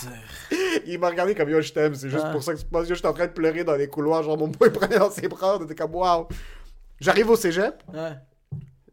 dire. 0.00 0.10
il 0.86 0.98
m'a 0.98 1.08
regardé 1.08 1.34
comme 1.34 1.48
yo, 1.48 1.60
je 1.60 1.72
t'aime, 1.72 1.94
c'est 1.94 2.10
juste 2.10 2.24
Ouais. 2.24 2.32
pour 2.32 2.42
ça 2.42 2.52
que 2.52 2.58
c'est 2.58 2.68
pas, 2.70 2.82
yo, 2.84 2.94
j'étais 2.94 3.08
en 3.08 3.12
train 3.12 3.26
de 3.26 3.32
pleurer 3.32 3.64
dans 3.64 3.76
les 3.76 3.88
couloirs, 3.88 4.22
genre 4.22 4.36
mon 4.36 4.48
boy 4.48 4.70
prenait 4.72 4.98
dans 4.98 5.10
ses 5.10 5.28
bras, 5.28 5.56
on 5.60 5.64
était 5.64 5.74
comme 5.74 5.94
waouh. 5.94 6.26
J'arrive 7.00 7.30
au 7.30 7.36
cégep, 7.36 7.82
Ouais. 7.94 8.12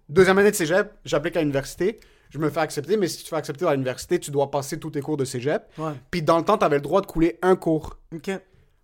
deuxième 0.07 0.37
année 0.37 0.51
de 0.51 0.55
cégep, 0.55 0.91
j'applique 1.03 1.35
à 1.35 1.41
l'université, 1.41 1.99
je 2.29 2.37
me 2.39 2.49
fais 2.49 2.59
accepter, 2.61 2.95
mais 2.97 3.07
si 3.07 3.17
tu 3.17 3.23
te 3.23 3.29
fais 3.29 3.35
accepter 3.35 3.65
à 3.67 3.71
l'université, 3.71 4.19
tu 4.19 4.31
dois 4.31 4.49
passer 4.51 4.79
tous 4.79 4.91
tes 4.91 5.01
cours 5.01 5.17
de 5.17 5.25
cégep. 5.25 5.63
Ouais. 5.77 5.91
Puis 6.11 6.21
dans 6.21 6.37
le 6.37 6.43
temps, 6.45 6.57
t'avais 6.57 6.75
le 6.77 6.81
droit 6.81 7.01
de 7.01 7.05
couler 7.07 7.37
un 7.41 7.55
cours. 7.55 7.97
Ok. 8.15 8.29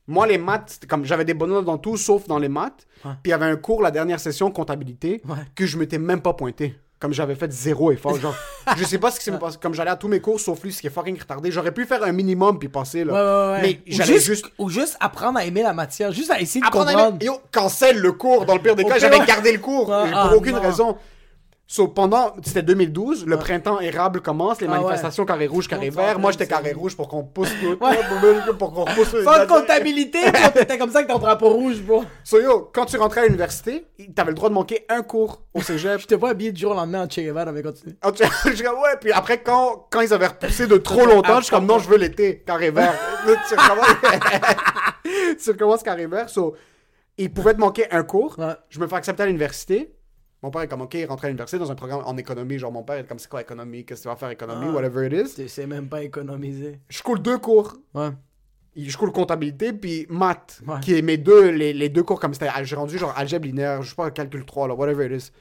Moi, 0.08 0.28
les 0.28 0.38
maths, 0.38 0.64
c'était 0.68 0.88
comme 0.88 1.06
j'avais 1.06 1.24
des 1.26 1.34
bonnes 1.34 1.52
notes 1.52 1.66
dans 1.66 1.78
tout, 1.78 1.96
sauf 1.98 2.28
dans 2.28 2.40
les 2.40 2.50
maths. 2.50 2.86
Ouais. 3.06 3.12
Puis 3.24 3.30
il 3.30 3.30
y 3.30 3.34
avait 3.34 3.46
un 3.46 3.56
cours, 3.56 3.82
la 3.82 3.92
dernière 3.92 4.20
session, 4.20 4.52
comptabilité, 4.52 5.22
Ouais. 5.28 5.36
que 5.56 5.66
je 5.66 5.78
m'étais 5.78 5.98
même 5.98 6.22
pas 6.22 6.34
pointé. 6.34 6.76
Comme 7.00 7.12
j'avais 7.14 7.36
fait 7.36 7.52
zéro 7.52 7.92
effort. 7.92 8.18
Genre, 8.18 8.34
je 8.78 8.84
sais 8.86 8.98
pas 8.98 9.12
ce 9.12 9.20
qui 9.20 9.26
s'est 9.26 9.38
passé. 9.38 9.58
Comme 9.62 9.74
j'allais 9.74 9.90
à 9.92 9.98
tous 9.98 10.08
mes 10.08 10.22
cours, 10.22 10.40
sauf 10.40 10.64
lui, 10.64 10.72
ce 10.72 10.80
qui 10.80 10.88
est 10.88 10.90
fucking 10.90 11.20
retardé. 11.20 11.52
J'aurais 11.52 11.74
pu 11.74 11.86
faire 11.86 12.02
un 12.04 12.14
minimum 12.14 12.58
puis 12.60 12.70
passer, 12.70 13.04
là. 13.04 13.52
Ouais. 13.56 13.62
Mais 13.62 13.80
j'allais 13.88 14.20
juste. 14.20 14.46
Ou 14.58 14.70
juste 14.70 14.96
apprendre 15.02 15.38
à 15.38 15.44
aimer 15.46 15.64
la 15.64 15.74
matière. 15.74 16.14
Juste 16.14 16.32
à 16.32 16.40
essayer 16.40 16.62
de 16.62 16.66
Apprendre 16.66 16.88
à 16.90 16.94
comprendre. 16.94 17.16
aimer- 17.18 17.26
Yo, 17.26 17.42
cancel 17.52 17.98
le 18.00 18.14
cours. 18.14 18.46
Dans 18.46 18.56
le 18.56 18.62
pire 18.62 18.76
des 18.78 18.84
Au 18.84 18.88
cas, 18.88 19.00
j'avais 19.00 19.20
gardé 19.26 19.52
le 19.52 19.60
cours. 19.60 19.92
Ah, 19.94 20.06
pour 20.10 20.18
ah, 20.18 20.36
aucune 20.36 20.56
non. 20.56 20.62
raison. 20.62 20.98
So, 21.66 21.88
pendant, 21.88 22.34
c'était 22.44 22.62
2012, 22.62 23.26
le 23.26 23.38
printemps 23.38 23.80
érable 23.80 24.20
commence, 24.22 24.60
les 24.60 24.68
Ah, 24.68 24.72
ouais. 24.74 24.78
manifestations 24.80 25.26
carré 25.26 25.48
rouge, 25.48 25.68
carré 25.68 25.90
vert. 25.90 26.20
Moi, 26.20 26.32
j'étais 26.32 26.46
carré 26.46 26.74
rouge 26.74 26.96
pour 26.96 27.08
qu'on 27.08 27.24
pousse 27.24 27.50
tout, 27.62 27.78
Ouais. 27.84 27.98
pour 28.60 28.74
qu'on 28.74 28.84
pousse 28.86 29.16
Sans 29.24 29.48
comptabilité, 29.48 30.20
t'étais 30.54 30.78
comme 30.78 30.92
ça 30.92 31.00
avec 31.00 31.10
ton 31.10 31.18
drapeau 31.20 31.50
rouge, 31.50 31.82
bro. 31.82 32.04
So, 32.26 32.40
yo, 32.42 32.70
quand 32.74 32.86
tu 32.86 32.98
rentrais 32.98 33.22
à 33.22 33.26
l'université, 33.26 33.86
t'avais 34.14 34.32
le 34.32 34.36
droit 34.36 34.50
de 34.50 34.54
manquer 34.54 34.86
un 34.90 35.02
cours 35.04 35.42
au 35.54 35.62
cégep. 35.62 36.02
Je 36.02 36.06
t'ai 36.06 36.18
pas 36.18 36.32
habillé 36.32 36.52
du 36.52 36.60
jour 36.62 36.74
au 36.74 36.76
lendemain 36.76 37.06
en 37.06 37.10
Che 37.10 37.22
Guevara. 37.22 37.52
Ah, 38.02 38.12
tu- 38.12 38.24
je 38.56 38.64
ouais, 38.64 38.98
puis 39.00 39.12
après, 39.14 39.42
quand, 39.42 39.88
quand 39.90 40.02
ils 40.02 40.14
avaient 40.14 40.28
repoussé 40.28 40.68
de 40.68 40.78
trop 40.78 41.06
longtemps, 41.06 41.38
je 41.40 41.46
suis 41.46 41.56
comme, 41.56 41.66
non, 41.66 41.80
je 41.80 41.88
veux 41.88 41.98
l'été, 41.98 42.44
carré 42.46 42.72
vert. 42.72 42.94
Tu 43.48 43.56
recommences, 43.56 43.88
tu 45.44 45.50
recommences 45.52 45.82
carré 45.84 46.08
vert. 46.08 46.30
So, 46.30 46.56
ils 47.18 47.32
pouvaient 47.34 47.54
te 47.54 47.60
manquer 47.60 47.90
un 47.92 48.04
cours. 48.04 48.38
Ouais. 48.38 48.54
Je 48.70 48.80
me 48.80 48.88
fais 48.88 48.96
accepter 48.96 49.24
à 49.24 49.26
l'université. 49.28 49.96
Mon 50.44 50.52
père 50.52 50.62
est 50.62 50.68
comme, 50.68 50.82
ok, 50.82 50.94
il 50.96 51.06
rentre 51.06 51.24
à 51.24 51.28
l'université 51.30 51.58
dans 51.58 51.72
un 51.72 51.76
programme 51.76 52.02
en 52.06 52.18
économie. 52.18 52.60
Genre, 52.60 52.72
mon 52.72 52.84
père 52.84 52.98
est 52.98 53.08
comme, 53.08 53.18
c'est 53.18 53.30
quoi 53.30 53.42
économie? 53.42 53.86
Qu'est-ce 53.86 54.02
que 54.02 54.04
tu 54.04 54.10
vas 54.10 54.18
faire 54.18 54.30
économie? 54.30 54.66
Ah. 54.70 54.74
Whatever 54.74 55.08
it 55.08 55.14
is. 55.28 55.36
Tu 55.36 55.48
sais 55.48 55.66
même 55.66 55.88
pas 55.88 56.04
économiser. 56.04 56.80
Je 56.90 57.02
coule 57.02 57.22
deux 57.22 57.38
cours. 57.38 57.78
Ouais. 57.94 58.10
Je 58.76 58.98
coule 58.98 59.12
comptabilité, 59.12 59.72
puis 59.72 60.06
maths, 60.10 60.60
Ouais. 60.68 60.80
qui 60.82 60.98
est 60.98 61.02
mes 61.02 61.18
deux, 61.18 61.50
les, 61.50 61.72
les 61.74 61.90
deux 61.90 62.04
cours 62.04 62.20
comme 62.20 62.34
c'était. 62.34 62.50
J'ai 62.64 62.76
rendu 62.76 62.98
genre 62.98 63.14
algèbre 63.16 63.46
linéaire, 63.46 63.82
je 63.84 63.90
sais 63.90 63.96
pas, 63.96 64.12
calcul 64.12 64.44
3, 64.46 64.68
là, 64.68 64.74
whatever 64.74 65.06
it 65.06 65.22
is. 65.24 65.32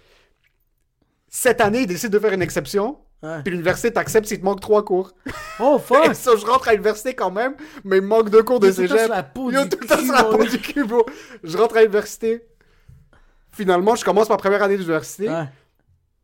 Cette 1.28 1.61
année, 1.61 1.80
ils 1.80 1.86
décident 1.86 2.12
de 2.12 2.18
faire 2.18 2.32
une 2.34 2.42
exception. 2.42 2.98
Ouais. 3.22 3.40
Puis 3.42 3.53
l'université 3.53 3.92
t'accepte 3.92 4.26
s'il 4.26 4.40
te 4.40 4.44
manque 4.44 4.61
trois 4.61 4.84
cours. 4.84 5.12
Oh, 5.61 5.78
fuck! 5.84 6.14
Ça, 6.14 6.32
je 6.36 6.44
rentre 6.44 6.68
à 6.68 6.72
l'université 6.72 7.14
quand 7.14 7.30
même, 7.30 7.55
mais 7.84 7.98
il 7.98 8.03
me 8.03 8.09
manque 8.09 8.30
deux 8.30 8.42
cours 8.42 8.59
de 8.61 8.70
cégep. 8.70 8.98
sur 8.98 9.09
la 9.09 9.22
peau 9.22 9.50
Yo, 9.50 9.64
tout 9.66 9.78
le 9.80 9.86
temps 9.86 9.96
cul, 9.96 10.05
sur 10.07 10.14
la 10.14 10.24
peau 10.24 10.44
du 10.44 10.59
cul, 10.61 10.84
bro. 10.84 11.07
Je 11.44 11.57
rentre 11.57 11.76
à 11.76 11.80
l'université. 11.82 12.44
Finalement, 13.53 13.94
je 13.94 14.05
commence 14.05 14.28
ma 14.28 14.36
première 14.36 14.62
année 14.62 14.76
d'université. 14.76 15.28
Ouais. 15.28 15.44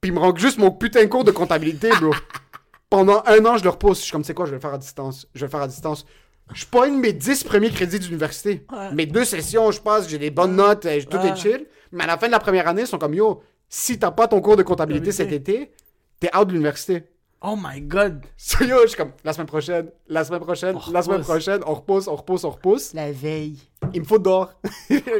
Puis 0.00 0.10
il 0.10 0.14
me 0.14 0.20
manque 0.20 0.38
juste 0.38 0.58
mon 0.58 0.70
putain 0.70 1.02
de 1.02 1.08
cours 1.08 1.24
de 1.24 1.30
comptabilité, 1.30 1.90
bro. 2.00 2.14
Pendant 2.90 3.22
un 3.26 3.44
an, 3.44 3.58
je 3.58 3.64
le 3.64 3.70
repousse. 3.70 3.98
Je 3.98 4.04
suis 4.04 4.12
comme, 4.12 4.24
c'est 4.24 4.32
quoi, 4.34 4.46
je 4.46 4.50
vais 4.52 4.56
le 4.56 4.60
faire 4.62 4.72
à 4.72 4.78
distance? 4.78 5.26
Je 5.34 5.40
vais 5.40 5.46
le 5.46 5.50
faire 5.50 5.60
à 5.60 5.68
distance. 5.68 6.06
Je 6.54 6.64
pogne 6.64 6.94
mes 6.98 7.12
10 7.12 7.44
premiers 7.44 7.70
crédits 7.70 7.98
d'université. 7.98 8.64
Ouais. 8.72 8.92
Mes 8.92 9.04
deux 9.04 9.24
sessions, 9.26 9.70
je 9.70 9.80
passe, 9.80 10.08
j'ai 10.08 10.16
des 10.18 10.30
bonnes 10.30 10.56
notes, 10.56 10.86
euh, 10.86 11.00
tout 11.02 11.18
Ouais. 11.18 11.28
est 11.28 11.36
chill. 11.36 11.66
Mais 11.92 12.04
à 12.04 12.06
la 12.06 12.16
fin 12.16 12.26
de 12.28 12.32
la 12.32 12.38
première 12.40 12.66
année, 12.66 12.82
ils 12.82 12.86
sont 12.86 12.96
comme, 12.98 13.12
yo, 13.14 13.42
si 13.68 13.98
t'as 13.98 14.10
pas 14.10 14.26
ton 14.28 14.40
cours 14.40 14.56
de 14.56 14.62
comptabilité 14.62 15.12
cet 15.12 15.30
été, 15.32 15.72
t'es 16.20 16.34
out 16.34 16.46
de 16.48 16.52
l'université. 16.52 17.04
Oh 17.40 17.56
my 17.56 17.80
god. 17.80 18.26
So, 18.36 18.64
yo, 18.64 18.82
je 18.82 18.88
suis 18.88 18.96
comme, 18.96 19.12
la 19.22 19.32
semaine 19.32 19.46
prochaine, 19.46 19.90
la 20.08 20.24
semaine 20.24 20.40
prochaine, 20.40 20.76
On 20.76 20.90
la 20.90 21.02
semaine 21.02 21.20
prochaine, 21.20 21.60
on 21.66 21.74
repousse, 21.74 22.08
on 22.08 22.16
repousse, 22.16 22.42
on 22.44 22.50
repousse. 22.50 22.94
La 22.94 23.12
veille. 23.12 23.58
Il 23.94 24.00
me 24.00 24.06
faut 24.06 24.18
dehors. 24.18 24.52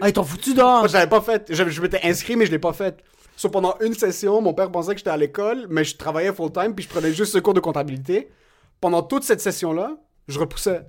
Ah, 0.01 0.09
ils 0.09 0.13
t'ont 0.13 0.25
foutu 0.25 0.53
dehors. 0.53 0.81
Moi, 0.81 0.89
je 0.89 0.95
l'avais 0.95 1.09
pas 1.09 1.21
fait. 1.21 1.47
Je, 1.49 1.69
je 1.69 1.81
m'étais 1.81 2.01
inscrit, 2.03 2.35
mais 2.35 2.47
je 2.47 2.51
l'ai 2.51 2.59
pas 2.59 2.73
fait. 2.73 3.05
So, 3.37 3.49
pendant 3.49 3.77
une 3.81 3.95
session, 3.95 4.41
mon 4.41 4.53
père 4.53 4.73
pensait 4.73 4.93
que 4.93 4.99
j'étais 4.99 5.11
à 5.11 5.17
l'école, 5.17 5.67
mais 5.71 5.85
je 5.85 5.97
travaillais 5.97 6.33
full-time, 6.33 6.75
puis 6.75 6.85
je 6.85 6.89
prenais 6.89 7.13
juste 7.13 7.33
ce 7.33 7.39
cours 7.39 7.55
de 7.55 7.61
comptabilité. 7.61 8.31
Pendant 8.81 9.03
toute 9.03 9.23
cette 9.23 9.41
session-là, 9.41 9.97
je 10.27 10.41
repoussais. 10.41 10.87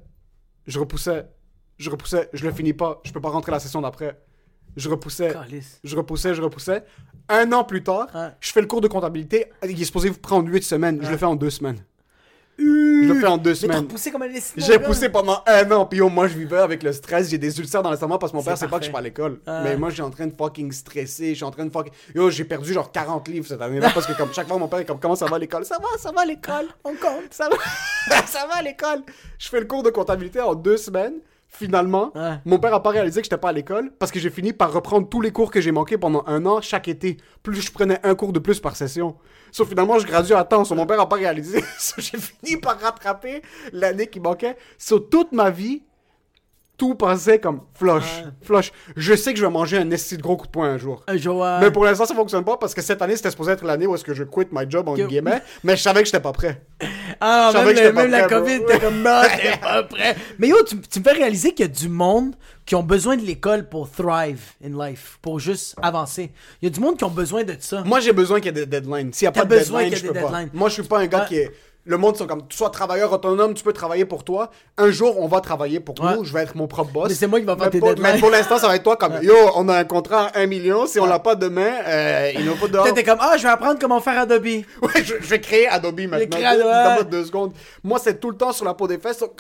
Je 0.65 0.79
repoussais. 0.79 1.27
Je 1.77 1.91
repoussais. 1.91 2.29
Je 2.33 2.43
le 2.43 2.51
finis 2.51 2.73
pas. 2.73 3.01
Je 3.03 3.11
peux 3.11 3.21
pas 3.21 3.29
rentrer 3.29 3.51
la 3.51 3.59
session 3.59 3.81
d'après. 3.81 4.19
Je 4.77 4.89
repoussais. 4.89 5.31
Calice. 5.33 5.79
Je 5.83 5.95
repoussais, 5.95 6.33
je 6.35 6.41
repoussais. 6.41 6.83
Un 7.27 7.51
an 7.51 7.63
plus 7.63 7.83
tard, 7.83 8.07
Ouais. 8.15 8.29
je 8.39 8.51
fais 8.51 8.61
le 8.61 8.67
cours 8.67 8.81
de 8.81 8.87
comptabilité. 8.87 9.47
Il 9.63 9.79
est 9.79 9.85
supposé 9.85 10.09
vous 10.09 10.17
prendre 10.19 10.49
8 10.49 10.63
semaines. 10.63 10.99
Je 11.03 11.11
le 11.11 11.17
fais 11.17 11.25
en 11.25 11.35
deux 11.35 11.49
semaines. 11.51 11.83
Je 12.57 13.07
le 13.13 13.15
fais 13.21 13.27
en 13.27 13.37
deux 13.37 13.51
Mais 13.51 13.55
t'as 13.55 13.61
semaines. 13.61 13.87
comme 14.11 14.21
un. 14.23 14.27
J'ai 14.57 14.79
poussé 14.79 15.07
pendant 15.07 15.41
un 15.47 15.71
an, 15.71 15.85
puis 15.85 15.99
yo, 15.99 16.09
moi 16.09 16.27
je 16.27 16.37
vivais 16.37 16.57
avec 16.57 16.83
le 16.83 16.91
stress, 16.91 17.29
j'ai 17.29 17.37
des 17.37 17.57
ulcères 17.57 17.81
dans 17.81 17.89
l'estomac 17.89 18.17
parce 18.17 18.33
que 18.33 18.37
mon 18.37 18.43
père 18.43 18.57
sait 18.57 18.67
pas 18.67 18.77
que 18.77 18.81
je 18.83 18.87
suis 18.87 18.91
pas 18.91 18.99
à 18.99 19.01
l'école. 19.01 19.39
Mais 19.47 19.77
moi 19.77 19.87
je 19.89 19.93
suis 19.95 20.01
en 20.03 20.09
train 20.09 20.27
de 20.27 20.33
fucking 20.35 20.69
stresser, 20.73 21.29
je 21.29 21.33
suis 21.35 21.43
en 21.45 21.51
train 21.51 21.65
de 21.65 21.71
fucking. 21.71 21.93
Yo, 22.15 22.29
j'ai 22.29 22.43
perdu 22.43 22.73
genre 22.73 22.91
40 22.91 23.27
livres 23.29 23.47
cette 23.47 23.61
année-là 23.61 23.91
parce 23.93 24.05
que 24.05 24.11
comme 24.13 24.33
chaque 24.33 24.47
fois 24.47 24.57
mon 24.57 24.67
père 24.67 24.79
est 24.79 24.85
comme 24.85 24.99
comment 24.99 25.15
ça 25.15 25.25
va 25.27 25.37
à 25.37 25.39
l'école? 25.39 25.63
Ça 25.63 25.77
va, 25.77 25.97
ça 25.97 26.11
va 26.11 26.21
à 26.21 26.25
l'école, 26.25 26.65
on 26.83 26.89
compte, 26.95 27.31
ça 27.31 27.47
va, 27.47 27.55
ça 28.25 28.45
va 28.47 28.55
à 28.57 28.61
l'école. 28.61 29.03
Je 29.37 29.47
fais 29.47 29.59
le 29.61 29.65
cours 29.65 29.83
de 29.83 29.89
comptabilité 29.91 30.41
en 30.41 30.53
deux 30.53 30.75
semaines. 30.77 31.13
Finalement, 31.51 32.11
Ouais. 32.15 32.35
mon 32.45 32.59
père 32.59 32.73
a 32.75 32.81
pas 32.83 32.91
réalisé 32.91 33.21
que 33.21 33.25
j'étais 33.25 33.37
pas 33.37 33.49
à 33.49 33.51
l'école 33.51 33.91
parce 33.97 34.11
que 34.11 34.19
j'ai 34.19 34.29
fini 34.29 34.53
par 34.53 34.71
reprendre 34.71 35.09
tous 35.09 35.19
les 35.19 35.31
cours 35.31 35.49
que 35.49 35.59
j'ai 35.59 35.71
manqués 35.71 35.97
pendant 35.97 36.23
un 36.27 36.45
an 36.45 36.61
chaque 36.61 36.87
été. 36.87 37.17
Plus 37.41 37.59
je 37.59 37.71
prenais 37.71 37.99
un 38.03 38.13
cours 38.15 38.31
de 38.31 38.39
plus 38.39 38.59
par 38.59 38.75
session. 38.75 39.15
Sauf 39.51 39.67
finalement, 39.67 39.97
je 39.97 40.05
gradue 40.05 40.33
à 40.33 40.43
temps. 40.43 40.63
So, 40.63 40.75
mon 40.75 40.85
père 40.85 40.99
a 41.01 41.09
pas 41.09 41.15
réalisé. 41.15 41.63
So, 41.79 41.95
j'ai 41.97 42.19
fini 42.19 42.57
par 42.57 42.79
rattraper 42.79 43.41
l'année 43.73 44.07
qui 44.07 44.19
manquait. 44.19 44.57
Sur 44.77 45.09
toute 45.09 45.31
ma 45.31 45.49
vie, 45.49 45.81
tout 46.79 46.95
passait 46.95 47.39
comme 47.39 47.59
flush. 47.75 48.23
Flush. 48.41 48.71
Je 48.95 49.13
sais 49.13 49.33
que 49.33 49.39
je 49.39 49.45
vais 49.45 49.51
manger 49.51 49.77
un 49.77 49.91
esti 49.91 50.17
de 50.17 50.21
gros 50.23 50.37
coup 50.37 50.47
de 50.47 50.51
poing 50.51 50.67
un 50.69 50.77
jour. 50.79 51.03
Un 51.07 51.17
jour, 51.17 51.37
ouais. 51.41 51.59
Mais 51.59 51.69
pour 51.71 51.83
l'instant, 51.85 52.05
ça 52.05 52.15
fonctionne 52.15 52.43
pas 52.45 52.57
parce 52.57 52.73
que 52.73 52.81
cette 52.81 53.01
année, 53.01 53.15
c'était 53.17 53.29
supposé 53.29 53.51
être 53.51 53.65
l'année 53.65 53.85
où 53.85 53.93
est-ce 53.93 54.03
que 54.05 54.13
je 54.15 54.23
quitte 54.23 54.47
my 54.51 54.63
job, 54.67 54.87
en 54.87 54.95
Que- 54.95 55.03
guillemets. 55.05 55.41
Mais 55.63 55.75
je 55.75 55.81
savais 55.83 55.99
que 55.99 56.05
j'étais 56.05 56.19
pas 56.21 56.31
prêt. 56.31 56.63
Ah, 57.21 57.49
Je 57.51 57.57
savais 57.57 57.73
même, 57.73 57.93
pas 57.93 58.01
même 58.03 58.11
la 58.11 58.23
prêt. 58.27 58.37
COVID, 58.37 58.59
t'es 58.65 58.79
comme 58.79 59.01
non, 59.01 59.21
t'es 59.23 59.57
pas 59.61 59.83
prêt. 59.83 60.15
Mais 60.37 60.47
yo, 60.47 60.63
tu, 60.63 60.79
tu 60.79 60.99
me 60.99 61.03
fais 61.03 61.11
réaliser 61.11 61.53
qu'il 61.53 61.65
y 61.65 61.69
a 61.69 61.71
du 61.71 61.89
monde 61.89 62.33
qui 62.65 62.75
ont 62.75 62.83
besoin 62.83 63.17
de 63.17 63.23
l'école 63.23 63.67
pour 63.67 63.91
thrive 63.91 64.39
in 64.63 64.69
life, 64.87 65.17
pour 65.21 65.37
juste 65.37 65.75
avancer. 65.81 66.31
Il 66.61 66.65
y 66.65 66.71
a 66.71 66.71
du 66.73 66.79
monde 66.79 66.95
qui 66.97 67.03
ont 67.03 67.09
besoin 67.09 67.43
de 67.43 67.55
ça. 67.59 67.81
Moi, 67.83 67.99
j'ai 67.99 68.13
besoin 68.13 68.37
qu'il 68.39 68.55
y 68.55 68.57
ait 68.61 68.65
des 68.65 68.65
deadlines. 68.65 69.11
S'il 69.11 69.25
n'y 69.25 69.29
a 69.29 69.31
pas 69.33 69.43
de 69.43 69.49
besoin 69.49 69.81
deadline, 69.89 69.99
je 69.99 70.07
peux 70.07 70.13
pas. 70.13 70.41
Moi, 70.53 70.69
je 70.69 70.75
suis 70.75 70.83
pas 70.83 70.99
un 70.99 71.07
gars 71.07 71.25
qui 71.27 71.35
est... 71.39 71.51
Le 71.85 71.97
monde 71.97 72.17
sont 72.17 72.27
comme, 72.27 72.43
sois 72.49 72.69
travailleur 72.69 73.11
autonome, 73.11 73.53
tu 73.55 73.63
peux 73.63 73.73
travailler 73.73 74.05
pour 74.05 74.23
toi. 74.23 74.51
Un 74.77 74.91
jour, 74.91 75.19
on 75.19 75.27
va 75.27 75.39
travailler 75.41 75.79
pour 75.79 75.99
Ouais. 76.01 76.15
nous, 76.15 76.23
je 76.23 76.31
vais 76.33 76.41
être 76.41 76.55
mon 76.55 76.67
propre 76.67 76.91
boss. 76.91 77.07
Mais 77.09 77.15
c'est 77.15 77.25
moi 77.25 77.39
qui 77.39 77.45
va 77.45 77.55
faire 77.55 77.69
tes 77.71 77.79
pour- 77.79 77.89
deadlines. 77.89 78.13
Mais 78.13 78.19
pour 78.19 78.29
l'instant, 78.29 78.57
ça 78.59 78.67
va 78.67 78.75
être 78.75 78.83
toi 78.83 78.95
comme, 78.97 79.13
yo, 79.23 79.33
on 79.55 79.67
a 79.69 79.77
un 79.77 79.83
contrat 79.85 80.25
à 80.27 80.39
1 80.41 80.45
million, 80.45 80.85
si 80.85 80.99
on 80.99 81.05
l'a 81.07 81.19
pas 81.19 81.35
demain, 81.35 81.71
euh, 81.87 82.31
il 82.35 82.45
nous 82.45 82.55
faut 82.55 82.67
dehors. 82.67 82.93
T'es 82.93 83.03
comme, 83.03 83.17
ah, 83.21 83.37
je 83.37 83.43
vais 83.43 83.49
apprendre 83.49 83.79
comment 83.79 83.99
faire 84.01 84.19
Adobe. 84.19 84.43
Ouais, 84.81 85.03
je, 85.03 85.15
je 85.19 85.27
vais 85.27 85.39
créer 85.41 85.67
Adobe 85.67 86.01
maintenant. 86.01 86.27
créer 86.29 86.45
Adobe. 86.45 86.63
Dans 86.65 86.95
pas 86.97 87.03
deux 87.03 87.25
secondes. 87.25 87.53
Moi, 87.83 87.97
c'est 88.03 88.19
tout 88.19 88.29
le 88.29 88.37
temps 88.37 88.51
sur 88.51 88.65
la 88.65 88.73
peau 88.75 88.87
des 88.87 88.99
fesses. 88.99 89.17
so, 89.19 89.33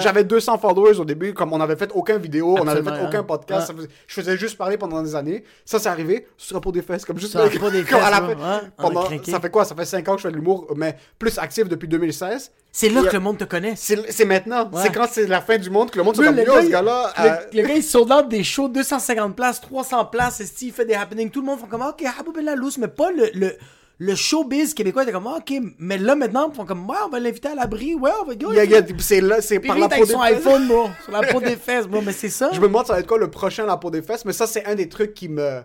J'avais 0.00 0.24
200 0.24 0.58
followers 0.58 0.98
au 0.98 1.04
début, 1.04 1.32
comme 1.34 1.52
on 1.52 1.60
avait 1.60 1.76
fait 1.76 1.90
aucun 1.94 2.18
vidéo, 2.18 2.56
on 2.58 2.66
avait 2.66 2.82
fait 2.82 3.04
aucun 3.06 3.20
hein. 3.20 3.24
podcast. 3.24 3.72
Ouais. 3.72 3.82
ça 3.82 3.88
je 4.06 4.14
faisais 4.14 4.36
juste 4.36 4.56
parler 4.56 4.76
pendant 4.78 5.02
des 5.02 5.14
années. 5.14 5.44
Ça, 5.64 5.78
c'est 5.78 5.88
arrivé 5.88 6.26
sur 6.36 6.56
la 6.56 6.60
peau 6.60 6.72
des 6.72 6.82
fesses, 6.82 7.04
comme 7.04 7.18
juste 7.18 7.34
la 7.34 7.48
peau 7.48 7.70
des 7.70 7.84
comme 7.84 8.02
à 8.02 8.10
la 8.10 8.26
fesses, 8.26 8.36
fin- 8.36 8.54
ouais. 8.56 8.70
Pendant- 8.76 9.08
ça 9.24 9.40
fait 9.40 9.50
quoi? 9.50 9.64
Ça 9.64 9.74
fait 9.74 9.84
5 9.84 10.08
ans 10.08 10.12
que 10.12 10.18
je 10.22 10.26
fais 10.26 10.32
de 10.32 10.36
l'humour, 10.36 10.66
mais 10.76 10.96
plus 11.18 11.38
actif 11.38 11.68
depuis 11.68 11.88
2016. 11.88 12.50
C'est 12.70 12.90
là 12.90 13.02
Et, 13.04 13.08
que 13.08 13.12
le 13.14 13.20
monde 13.20 13.38
te 13.38 13.44
connaît. 13.44 13.74
C'est 13.76 14.24
maintenant. 14.24 14.70
C'est 14.76 14.92
quand 14.92 15.06
c'est 15.10 15.26
la 15.26 15.40
fin 15.40 15.58
du 15.58 15.70
monde 15.70 15.90
que 15.90 15.98
le 15.98 16.04
monde 16.04 16.16
se 16.16 16.22
comme 16.22 16.36
yo, 16.38 16.44
gars, 16.44 16.62
ce 16.62 16.68
gars-là. 16.68 17.12
le, 17.18 17.24
euh, 17.24 17.36
le 17.52 17.62
gars, 17.62 17.74
il 17.74 18.28
des 18.28 18.44
shows 18.44 18.68
250 18.68 19.34
places, 19.34 19.60
300 19.60 20.04
places, 20.06 20.40
esti, 20.40 20.68
il 20.68 20.72
fait 20.72 20.84
des 20.84 20.94
happenings. 20.94 21.30
Tout 21.30 21.40
le 21.40 21.46
monde 21.46 21.58
font 21.58 21.66
comme, 21.66 21.82
ok, 21.82 22.04
Habou 22.18 22.32
Ben 22.32 22.44
la 22.44 22.54
loose, 22.54 22.78
mais 22.78 22.88
pas 22.88 23.10
le, 23.10 23.30
le, 23.34 23.56
le 24.00 24.14
showbiz 24.14 24.74
québécois. 24.74 25.04
T'es 25.04 25.12
comme, 25.12 25.26
ok, 25.26 25.52
mais 25.78 25.98
là 25.98 26.14
maintenant, 26.14 26.48
ils 26.50 26.54
font 26.54 26.64
comme, 26.64 26.88
ouais, 26.88 26.96
on 27.04 27.08
va 27.08 27.18
l'inviter 27.20 27.48
à 27.48 27.54
l'abri, 27.54 27.94
ouais, 27.94 28.10
on 28.22 28.24
va 28.26 28.32
a- 28.32 28.82
C'est 28.98 29.20
là, 29.20 29.40
c'est 29.40 29.58
par 29.60 29.76
la 29.78 29.88
peau 29.88 30.04
des 30.06 30.12
son 30.12 30.20
fesses. 30.22 30.36
iPhone, 30.38 30.68
bro, 30.68 30.88
sur 31.02 31.12
la 31.12 31.22
peau 31.22 31.40
des 31.40 31.56
fesses, 31.66 31.86
bro, 31.86 32.00
mais 32.00 32.12
c'est 32.12 32.28
ça. 32.28 32.50
Je 32.52 32.60
me 32.60 32.66
demande 32.68 32.86
ça 32.86 32.92
va 32.94 33.00
être 33.00 33.06
quoi 33.08 33.18
le 33.18 33.30
prochain 33.30 33.66
la 33.66 33.76
peau 33.76 33.90
des 33.90 34.02
fesses, 34.02 34.24
mais 34.24 34.32
ça 34.32 34.46
c'est 34.46 34.64
un 34.66 34.74
des 34.74 34.88
trucs 34.88 35.14
qui 35.14 35.28
me 35.28 35.62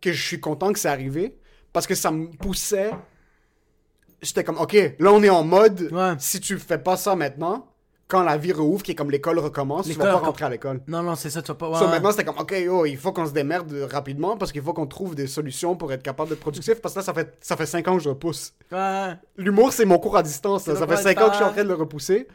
que 0.00 0.12
je 0.12 0.20
suis 0.22 0.40
content 0.40 0.72
que 0.72 0.78
c'est 0.80 0.88
arrivé 0.88 1.36
parce 1.72 1.86
que 1.86 1.94
ça 1.94 2.10
me 2.10 2.26
poussait. 2.36 2.90
J'étais 4.20 4.44
comme 4.44 4.58
ok, 4.58 4.74
là 4.98 5.12
on 5.12 5.22
est 5.22 5.28
en 5.30 5.42
mode 5.44 5.88
Ouais. 5.92 6.14
si 6.18 6.40
tu 6.40 6.58
fais 6.58 6.78
pas 6.78 6.96
ça 6.96 7.16
maintenant, 7.16 7.71
quand 8.08 8.22
la 8.22 8.36
vie 8.36 8.52
rouvre, 8.52 8.82
qui 8.82 8.90
est 8.92 8.94
comme 8.94 9.10
l'école 9.10 9.38
recommence, 9.38 9.86
tu 9.86 9.94
vas 9.94 10.04
pas 10.04 10.16
rentrer 10.18 10.44
à 10.44 10.50
l'école. 10.50 10.80
Non, 10.86 11.02
non, 11.02 11.14
c'est 11.14 11.30
ça, 11.30 11.40
tu 11.40 11.48
vas 11.48 11.54
pas. 11.54 11.70
ouais, 11.70 11.78
So, 11.78 11.84
ouais. 11.86 11.90
maintenant 11.90 12.10
c'était 12.10 12.24
comme 12.24 12.38
ok 12.38 12.52
yo, 12.52 12.84
il 12.84 12.96
faut 12.98 13.12
qu'on 13.12 13.26
se 13.26 13.32
démerde 13.32 13.72
rapidement 13.90 14.36
parce 14.36 14.52
qu'il 14.52 14.60
faut 14.62 14.72
qu'on 14.74 14.86
trouve 14.86 15.14
des 15.14 15.26
solutions 15.26 15.74
pour 15.76 15.92
être 15.92 16.02
capable 16.02 16.28
d'être 16.30 16.40
productif 16.40 16.80
parce 16.80 16.94
que 16.94 17.00
là 17.00 17.04
ça 17.04 17.14
fait 17.14 17.34
ça 17.40 17.56
fait 17.56 17.66
5 17.66 17.88
ans 17.88 17.96
que 17.96 18.02
je 18.02 18.08
repousse. 18.10 18.52
Ouais. 18.70 19.14
L'humour, 19.36 19.72
c'est 19.72 19.84
mon 19.86 19.98
cours 19.98 20.16
à 20.16 20.22
distance. 20.22 20.64
Ça 20.64 20.86
fait 20.86 20.96
5 20.96 21.20
ans 21.20 21.26
que 21.26 21.32
je 21.32 21.36
suis 21.36 21.44
en 21.44 21.52
train 21.52 21.64
de 21.64 21.68
le 21.68 21.74
repousser. 21.74 22.28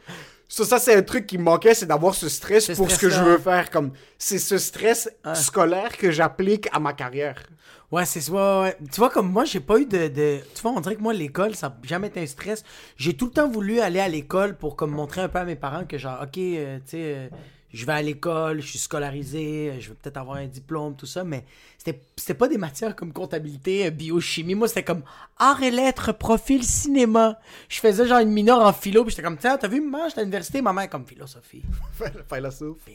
Ça, 0.50 0.64
ça 0.64 0.78
c'est 0.78 0.94
un 0.96 1.02
truc 1.02 1.26
qui 1.26 1.36
me 1.36 1.42
manquait, 1.44 1.74
c'est 1.74 1.84
d'avoir 1.86 2.14
ce 2.14 2.28
stress 2.28 2.68
pour 2.74 2.90
ce 2.90 2.98
que 2.98 3.10
je 3.10 3.22
veux 3.22 3.36
faire. 3.38 3.70
Comme 3.70 3.92
C'est 4.16 4.38
ce 4.38 4.56
stress 4.58 5.08
scolaire 5.34 5.96
que 5.96 6.10
j'applique 6.10 6.68
à 6.72 6.80
ma 6.80 6.92
carrière. 6.94 7.42
Ouais, 7.90 8.04
c'est 8.04 8.20
ça. 8.20 8.60
ouais. 8.62 8.76
Tu 8.92 8.96
vois, 9.00 9.08
comme 9.08 9.30
moi, 9.32 9.44
j'ai 9.46 9.60
pas 9.60 9.78
eu 9.78 9.86
de, 9.86 10.08
de- 10.08 10.40
Tu 10.54 10.60
vois, 10.62 10.72
on 10.72 10.80
dirait 10.80 10.96
que 10.96 11.00
moi, 11.02 11.14
l'école, 11.14 11.54
ça 11.54 11.70
n'a 11.70 11.76
jamais 11.84 12.08
été 12.08 12.20
un 12.20 12.26
stress. 12.26 12.62
J'ai 12.96 13.14
tout 13.16 13.26
le 13.26 13.32
temps 13.32 13.48
voulu 13.48 13.80
aller 13.80 14.00
à 14.00 14.08
l'école 14.08 14.56
pour 14.58 14.76
comme 14.76 14.90
montrer 14.90 15.22
un 15.22 15.28
peu 15.28 15.38
à 15.38 15.44
mes 15.44 15.56
parents 15.56 15.84
que, 15.86 15.96
genre, 15.96 16.18
OK, 16.22 16.36
euh, 16.38 16.76
tu 16.80 16.82
sais, 16.90 17.14
euh, 17.16 17.28
je 17.72 17.86
vais 17.86 17.92
à 17.92 18.02
l'école, 18.02 18.60
je 18.60 18.66
suis 18.68 18.78
scolarisé, 18.78 19.70
euh, 19.70 19.80
je 19.80 19.88
vais 19.88 19.94
peut-être 19.94 20.18
avoir 20.18 20.36
un 20.36 20.46
diplôme, 20.46 20.96
tout 20.96 21.06
ça, 21.06 21.24
mais 21.24 21.44
c'était 21.78 22.34
pas 22.34 22.48
des 22.48 22.58
matières 22.58 22.96
comme 22.96 23.12
comptabilité, 23.12 23.86
euh, 23.86 23.90
biochimie. 23.90 24.54
Moi, 24.54 24.68
c'était 24.68 24.82
comme 24.82 25.02
art 25.38 25.62
et 25.62 25.70
lettres, 25.70 26.12
profil 26.12 26.64
cinéma. 26.64 27.38
Je 27.68 27.80
faisais 27.80 28.06
genre 28.06 28.18
une 28.18 28.30
mineure 28.30 28.60
en 28.60 28.72
philo, 28.72 29.04
puis 29.04 29.12
j'étais 29.12 29.22
comme, 29.22 29.38
tiens, 29.38 29.56
t'as 29.56 29.68
vu, 29.68 29.80
maman, 29.80 30.08
j'étais 30.08 30.20
à 30.20 30.24
l'université, 30.24 30.60
ma 30.60 30.72
mère, 30.72 30.90
comme 30.90 31.06
philosophie. 31.06 31.62
Philosophe. 32.32 32.88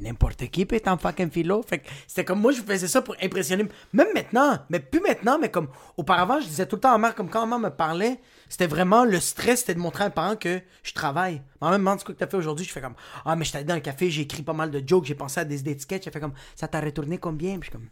N'importe 0.00 0.48
qui 0.48 0.66
peut 0.66 0.76
être 0.76 0.88
en 0.88 0.98
fucking 0.98 1.30
philo. 1.30 1.62
Fait 1.62 1.78
que 1.78 1.88
c'était 2.06 2.24
comme 2.24 2.40
moi, 2.40 2.52
je 2.52 2.60
faisais 2.60 2.88
ça 2.88 3.02
pour 3.02 3.14
impressionner. 3.22 3.66
Même 3.92 4.08
maintenant, 4.14 4.58
mais 4.68 4.80
plus 4.80 5.00
maintenant, 5.00 5.38
mais 5.38 5.50
comme 5.50 5.68
auparavant, 5.96 6.40
je 6.40 6.46
disais 6.46 6.66
tout 6.66 6.76
le 6.76 6.80
temps 6.80 6.92
à 6.92 6.98
ma 6.98 7.08
mère, 7.08 7.14
comme 7.14 7.30
quand 7.30 7.46
ma 7.46 7.58
mère 7.58 7.70
me 7.70 7.74
parlait, 7.74 8.20
c'était 8.48 8.66
vraiment 8.66 9.04
le 9.04 9.18
stress, 9.20 9.60
c'était 9.60 9.74
de 9.74 9.78
montrer 9.78 10.04
à 10.04 10.08
mes 10.08 10.14
parents 10.14 10.36
que 10.36 10.60
je 10.82 10.92
travaille. 10.92 11.40
Ma 11.60 11.70
mère 11.70 11.78
me 11.78 11.84
demande 11.84 12.00
ce 12.00 12.04
que 12.04 12.12
t'as 12.12 12.26
fait 12.26 12.36
aujourd'hui, 12.36 12.66
je 12.66 12.72
fais 12.72 12.80
comme 12.82 12.96
Ah, 13.24 13.36
mais 13.36 13.44
j'étais 13.44 13.64
dans 13.64 13.74
le 13.74 13.80
café, 13.80 14.10
j'ai 14.10 14.22
écrit 14.22 14.42
pas 14.42 14.52
mal 14.52 14.70
de 14.70 14.82
jokes, 14.86 15.04
j'ai 15.04 15.14
pensé 15.14 15.40
à 15.40 15.44
des 15.44 15.60
idées 15.60 15.70
étiquettes, 15.70 16.04
j'ai 16.04 16.10
fait 16.10 16.20
comme 16.20 16.34
Ça 16.56 16.68
t'a 16.68 16.80
retourné 16.80 17.18
combien? 17.18 17.58
Puis 17.58 17.70
je 17.70 17.70
suis 17.70 17.72
comme 17.72 17.88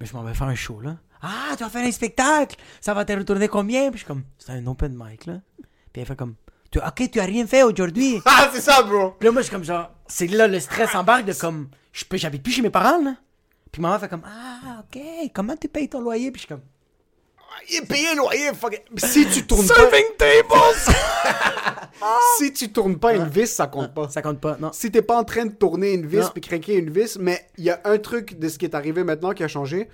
Mais 0.00 0.06
je 0.06 0.14
m'en 0.14 0.22
vais 0.22 0.34
faire 0.34 0.48
un 0.48 0.54
show 0.54 0.80
là. 0.80 0.96
Ah, 1.22 1.54
tu 1.56 1.62
vas 1.64 1.68
faire 1.70 1.86
un 1.86 1.92
spectacle, 1.92 2.56
ça 2.80 2.94
va 2.94 3.04
te 3.04 3.12
retourner 3.12 3.46
combien? 3.48 3.90
Puis 3.90 4.00
je 4.00 4.04
suis 4.04 4.06
comme 4.06 4.24
C'est 4.38 4.52
un 4.52 4.66
open 4.66 4.94
mic 4.96 5.26
là. 5.26 5.40
Puis 5.92 6.00
elle 6.00 6.06
fait 6.06 6.16
comme 6.16 6.34
Tu- 6.70 6.78
Ok, 6.78 7.10
tu 7.10 7.20
as 7.20 7.24
rien 7.24 7.46
fait 7.46 7.62
aujourd'hui. 7.62 8.20
Ah, 8.24 8.48
c'est 8.52 8.60
ça, 8.60 8.82
bro! 8.82 9.10
Puis 9.18 9.26
là, 9.26 9.32
moi, 9.32 9.42
je 9.42 9.46
suis 9.48 9.54
comme 9.54 9.64
genre, 9.64 9.90
c'est 10.06 10.28
là 10.28 10.46
le 10.46 10.58
stress 10.60 10.94
embarque 10.94 11.24
de 11.26 11.32
comme, 11.32 11.68
je 11.92 12.04
peux, 12.04 12.16
j'habite 12.16 12.42
plus 12.42 12.52
chez 12.52 12.62
mes 12.62 12.70
parents, 12.70 13.02
là. 13.02 13.16
Puis 13.72 13.82
maman 13.82 13.98
fait 13.98 14.08
comme, 14.08 14.22
ah, 14.24 14.82
ok, 14.84 15.02
comment 15.34 15.56
tu 15.56 15.68
payes 15.68 15.88
ton 15.88 16.00
loyer? 16.00 16.30
Puis 16.30 16.42
je 16.42 16.46
suis 16.46 16.54
comme, 16.54 16.62
Il 17.68 17.76
est 17.76 17.86
payé 17.86 18.14
le 18.14 18.18
loyer, 18.18 18.52
fuck. 18.54 18.82
Si 18.96 19.26
tu 19.26 19.46
tournes 19.46 19.66
Serving 19.66 20.04
tables! 20.16 20.48
pas, 20.48 20.72
si 22.38 22.52
tu 22.52 22.72
tournes 22.72 22.98
pas 22.98 23.14
une 23.14 23.28
vis, 23.28 23.46
ça 23.46 23.66
compte 23.66 23.92
pas. 23.94 24.08
Ça 24.08 24.22
compte 24.22 24.40
pas, 24.40 24.56
non. 24.58 24.70
Si 24.72 24.90
t'es 24.90 25.02
pas 25.02 25.18
en 25.18 25.24
train 25.24 25.46
de 25.46 25.52
tourner 25.52 25.92
une 25.92 26.06
vis 26.06 26.30
puis 26.32 26.40
craquer 26.40 26.74
une 26.76 26.90
vis, 26.90 27.18
mais 27.18 27.46
il 27.58 27.64
y 27.64 27.70
a 27.70 27.80
un 27.84 27.98
truc 27.98 28.38
de 28.38 28.48
ce 28.48 28.58
qui 28.58 28.64
est 28.64 28.74
arrivé 28.74 29.04
maintenant 29.04 29.32
qui 29.32 29.44
a 29.44 29.48
changé. 29.48 29.88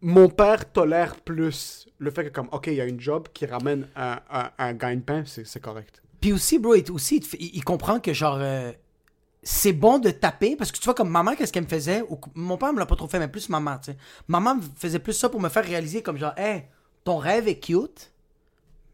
Mon 0.00 0.28
père 0.28 0.70
tolère 0.72 1.16
plus 1.16 1.86
le 1.98 2.10
fait 2.10 2.24
que 2.24 2.30
comme, 2.30 2.48
ok, 2.52 2.66
il 2.66 2.74
y 2.74 2.80
a 2.80 2.84
une 2.86 3.00
job 3.00 3.28
qui 3.32 3.46
ramène 3.46 3.86
un, 3.94 4.18
un, 4.30 4.50
un 4.58 4.72
gagne-pain, 4.74 5.22
c'est 5.26 5.46
c'est 5.46 5.60
correct. 5.60 6.02
Puis 6.20 6.32
aussi, 6.32 6.58
bro, 6.58 6.74
il, 6.76 6.90
aussi, 6.92 7.18
il, 7.38 7.64
comprend 7.64 7.98
que 7.98 8.12
genre, 8.12 8.38
euh, 8.40 8.70
c'est 9.42 9.72
bon 9.72 9.98
de 9.98 10.10
taper, 10.10 10.54
parce 10.54 10.70
que 10.70 10.78
tu 10.78 10.84
vois, 10.84 10.94
comme 10.94 11.08
maman, 11.10 11.34
qu'est-ce 11.34 11.52
qu'elle 11.52 11.64
me 11.64 11.68
faisait? 11.68 12.02
Ou- 12.08 12.20
mon 12.34 12.56
père 12.56 12.72
me 12.72 12.78
l'a 12.78 12.86
pas 12.86 12.94
trop 12.94 13.08
fait, 13.08 13.18
mais 13.18 13.26
plus 13.26 13.48
maman, 13.48 13.78
tu 13.78 13.90
sais. 13.90 13.96
Maman 14.28 14.54
me 14.56 14.62
faisait 14.76 15.00
plus 15.00 15.14
ça 15.14 15.28
pour 15.28 15.40
me 15.40 15.48
faire 15.48 15.64
réaliser 15.64 16.00
comme 16.00 16.16
genre, 16.16 16.32
hey, 16.36 16.64
ton 17.04 17.18
rêve 17.18 17.48
est 17.48 17.58
cute, 17.58 18.12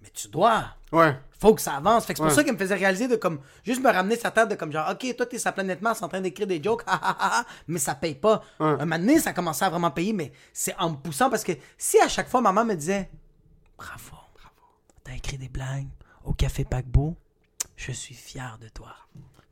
mais 0.02 0.11
tu 0.11 0.28
dois. 0.28 0.64
Ouais. 0.92 1.14
faut 1.40 1.54
que 1.54 1.61
ça 1.61 1.74
avance. 1.76 2.06
Fait 2.06 2.14
que 2.14 2.18
c'est 2.18 2.22
pour 2.22 2.30
Ouais. 2.30 2.34
ça 2.34 2.42
qu'il 2.42 2.52
me 2.52 2.59
faisait 2.59 2.74
réaliser 2.74 3.06
de 3.09 3.16
comme 3.16 3.40
juste 3.62 3.82
me 3.82 3.90
ramener 3.90 4.16
sa 4.16 4.30
tête 4.30 4.48
de 4.48 4.54
comme 4.54 4.72
genre 4.72 4.90
OK, 4.90 5.14
toi 5.16 5.26
t'es 5.26 5.38
sa 5.38 5.52
planète 5.52 5.82
Mars 5.82 6.02
en 6.02 6.09
train 6.09 6.20
d'écrire 6.20 6.46
des 6.46 6.62
jokes, 6.62 6.82
mais 7.68 7.78
ça 7.78 7.94
paye 7.94 8.14
pas. 8.14 8.42
Un 8.59 8.76
moment 8.78 8.98
donné, 8.98 9.20
ça 9.20 9.32
commençait 9.32 9.64
à 9.66 9.70
vraiment 9.70 9.90
payer, 9.90 10.12
mais 10.12 10.32
c'est 10.52 10.74
en 10.78 10.90
me 10.90 10.96
poussant 10.96 11.28
parce 11.30 11.44
que 11.44 11.52
si 11.76 11.98
à 12.00 12.09
chaque 12.09 12.28
fois 12.28 12.40
maman 12.40 12.64
me 12.64 12.74
disait 12.74 13.09
Bravo, 13.76 14.16
bravo, 14.34 14.56
t'as 15.04 15.12
écrit 15.12 15.38
des 15.38 15.48
blagues 15.48 15.86
au 16.24 16.32
café 16.32 16.64
paquebot, 16.64 17.14
je 17.76 17.92
suis 17.92 18.14
fier 18.14 18.59
de 18.61 18.68
toi. 18.68 18.94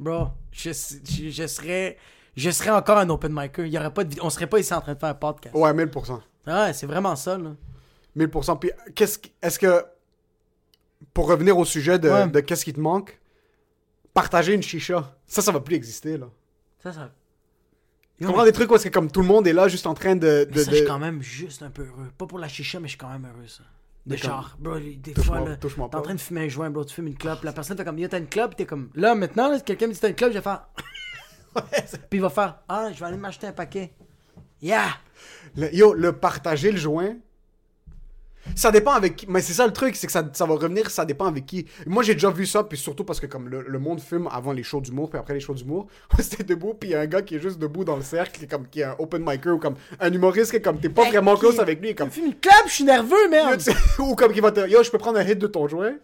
Bro, 0.00 0.28
je, 0.50 0.70
je, 0.72 1.30
je 1.30 1.46
serais 1.46 1.96
je 2.34 2.50
serais 2.50 2.70
encore 2.70 2.98
un 2.98 3.08
open 3.10 3.32
micer. 3.32 3.66
Il 3.66 3.72
y 3.72 3.78
aurait 3.78 3.92
pas 3.94 4.04
de 4.04 4.18
on 4.22 4.30
serait 4.30 4.46
pas 4.48 4.58
ici 4.58 4.74
en 4.74 4.80
train 4.80 4.94
de 4.94 4.98
faire 4.98 5.10
un 5.10 5.14
podcast. 5.14 5.54
Ouais, 5.54 5.72
1000%. 5.72 6.20
Ouais, 6.46 6.72
c'est 6.72 6.86
vraiment 6.86 7.14
ça 7.16 7.38
là. 7.38 7.50
1000%. 8.16 8.58
Puis, 8.58 8.70
qu'est-ce 8.94 9.18
est-ce 9.42 9.58
que, 9.58 9.84
pour 11.12 11.28
revenir 11.28 11.56
au 11.58 11.64
sujet 11.64 11.98
de, 11.98 12.08
Ouais. 12.08 12.26
de 12.28 12.40
qu'est-ce 12.40 12.64
qui 12.64 12.72
te 12.72 12.80
manque, 12.80 13.20
partager 14.14 14.54
une 14.54 14.62
chicha, 14.62 15.16
ça, 15.26 15.42
ça 15.42 15.52
va 15.52 15.60
plus 15.60 15.76
exister, 15.76 16.16
là. 16.16 16.26
Ça, 16.82 16.92
ça. 16.92 17.10
Tu 18.18 18.26
comprends 18.26 18.44
des 18.44 18.52
trucs 18.52 18.70
où 18.70 18.74
est-ce 18.76 18.84
que 18.84 18.88
comme 18.94 19.10
tout 19.10 19.20
le 19.20 19.26
monde 19.26 19.46
est 19.46 19.52
là 19.52 19.68
juste 19.68 19.86
en 19.86 19.92
train 19.92 20.16
de... 20.16 20.48
Mais 20.50 20.64
je 20.64 20.70
suis 20.74 20.84
quand 20.86 20.98
même 20.98 21.20
juste 21.20 21.62
un 21.62 21.68
peu 21.68 21.82
heureux. 21.82 22.10
Pas 22.16 22.26
pour 22.26 22.38
la 22.38 22.48
chicha, 22.48 22.80
mais 22.80 22.86
je 22.88 22.92
suis 22.92 22.98
quand 22.98 23.10
même 23.10 23.26
heureux, 23.26 23.46
ça. 23.46 23.62
De 24.06 24.14
Mais 24.14 24.18
comme- 24.20 24.30
genre, 24.30 24.56
bro, 24.58 24.78
des 24.78 25.14
fois, 25.14 25.40
là, 25.40 25.56
t'es 25.56 25.68
en 25.80 25.88
train 26.02 26.14
de 26.14 26.20
fumer 26.20 26.42
un 26.44 26.48
joint, 26.48 26.70
bro, 26.70 26.84
tu 26.84 26.94
fumes 26.94 27.08
une 27.08 27.16
clope, 27.18 27.42
la 27.42 27.52
personne 27.52 27.76
fait 27.76 27.84
comme, 27.84 27.98
yo, 27.98 28.08
t'as 28.08 28.18
une 28.18 28.28
clope, 28.28 28.56
t'es 28.56 28.64
comme, 28.64 28.88
là, 28.94 29.14
maintenant, 29.14 29.50
là, 29.50 29.60
quelqu'un 29.60 29.88
me 29.88 29.92
dit 29.92 29.98
t'as 30.00 30.08
une 30.08 30.14
clope, 30.14 30.30
je 30.30 30.38
vais 30.38 30.42
faire, 30.42 30.66
puis 32.08 32.18
il 32.18 32.20
va 32.20 32.30
faire, 32.30 32.60
ah, 32.68 32.90
je 32.92 33.00
vais 33.00 33.04
aller 33.06 33.16
m'acheter 33.16 33.48
un 33.48 33.52
paquet. 33.52 33.92
Yeah! 34.62 34.86
Le- 35.56 35.74
yo, 35.74 35.92
le 35.92 36.12
partager 36.12 36.70
le 36.70 36.78
joint, 36.78 37.16
ça 38.54 38.70
dépend 38.70 38.92
avec 38.92 39.16
qui. 39.16 39.26
Mais 39.28 39.40
c'est 39.42 39.52
ça 39.52 39.66
le 39.66 39.72
truc, 39.72 39.96
c'est 39.96 40.06
que 40.06 40.12
ça, 40.12 40.28
ça 40.32 40.46
va 40.46 40.54
revenir, 40.54 40.90
ça 40.90 41.04
dépend 41.04 41.26
avec 41.26 41.46
qui. 41.46 41.66
Moi, 41.86 42.02
j'ai 42.02 42.14
déjà 42.14 42.30
vu 42.30 42.46
ça, 42.46 42.64
puis 42.64 42.78
surtout 42.78 43.04
parce 43.04 43.20
que 43.20 43.26
comme 43.26 43.48
le, 43.48 43.64
le 43.66 43.78
monde 43.78 44.00
fume 44.00 44.28
avant 44.30 44.52
les 44.52 44.62
shows 44.62 44.80
d'humour, 44.80 45.10
puis 45.10 45.18
après 45.18 45.34
les 45.34 45.40
shows 45.40 45.54
d'humour, 45.54 45.86
c'était 46.18 46.44
debout, 46.44 46.74
puis 46.74 46.90
il 46.90 46.92
y 46.92 46.94
a 46.94 47.00
un 47.00 47.06
gars 47.06 47.22
qui 47.22 47.36
est 47.36 47.40
juste 47.40 47.58
debout 47.58 47.84
dans 47.84 47.96
le 47.96 48.02
cercle, 48.02 48.38
qui 48.38 48.44
est, 48.44 48.48
comme, 48.48 48.68
qui 48.68 48.80
est 48.80 48.84
un 48.84 48.96
open 48.98 49.22
micer, 49.24 49.50
ou 49.50 49.58
comme 49.58 49.74
un 50.00 50.12
humoriste 50.12 50.50
qui 50.50 50.56
est 50.58 50.62
comme, 50.62 50.78
t'es 50.78 50.88
pas 50.88 51.04
vraiment 51.08 51.34
Qui- 51.34 51.40
close 51.40 51.60
avec 51.60 51.80
lui, 51.80 51.94
comme, 51.94 52.08
Tu 52.08 52.20
fumes 52.20 52.26
une 52.26 52.34
clope, 52.34 52.54
je 52.66 52.72
suis 52.72 52.84
nerveux, 52.84 53.28
merde! 53.30 53.60
ou 53.98 54.14
comme 54.14 54.32
qui 54.32 54.40
va 54.40 54.52
te 54.52 54.68
yo 54.68 54.82
je 54.82 54.90
peux 54.90 54.98
prendre 54.98 55.18
un 55.18 55.24
hit 55.24 55.38
de 55.38 55.46
ton 55.46 55.66
joint 55.68 55.94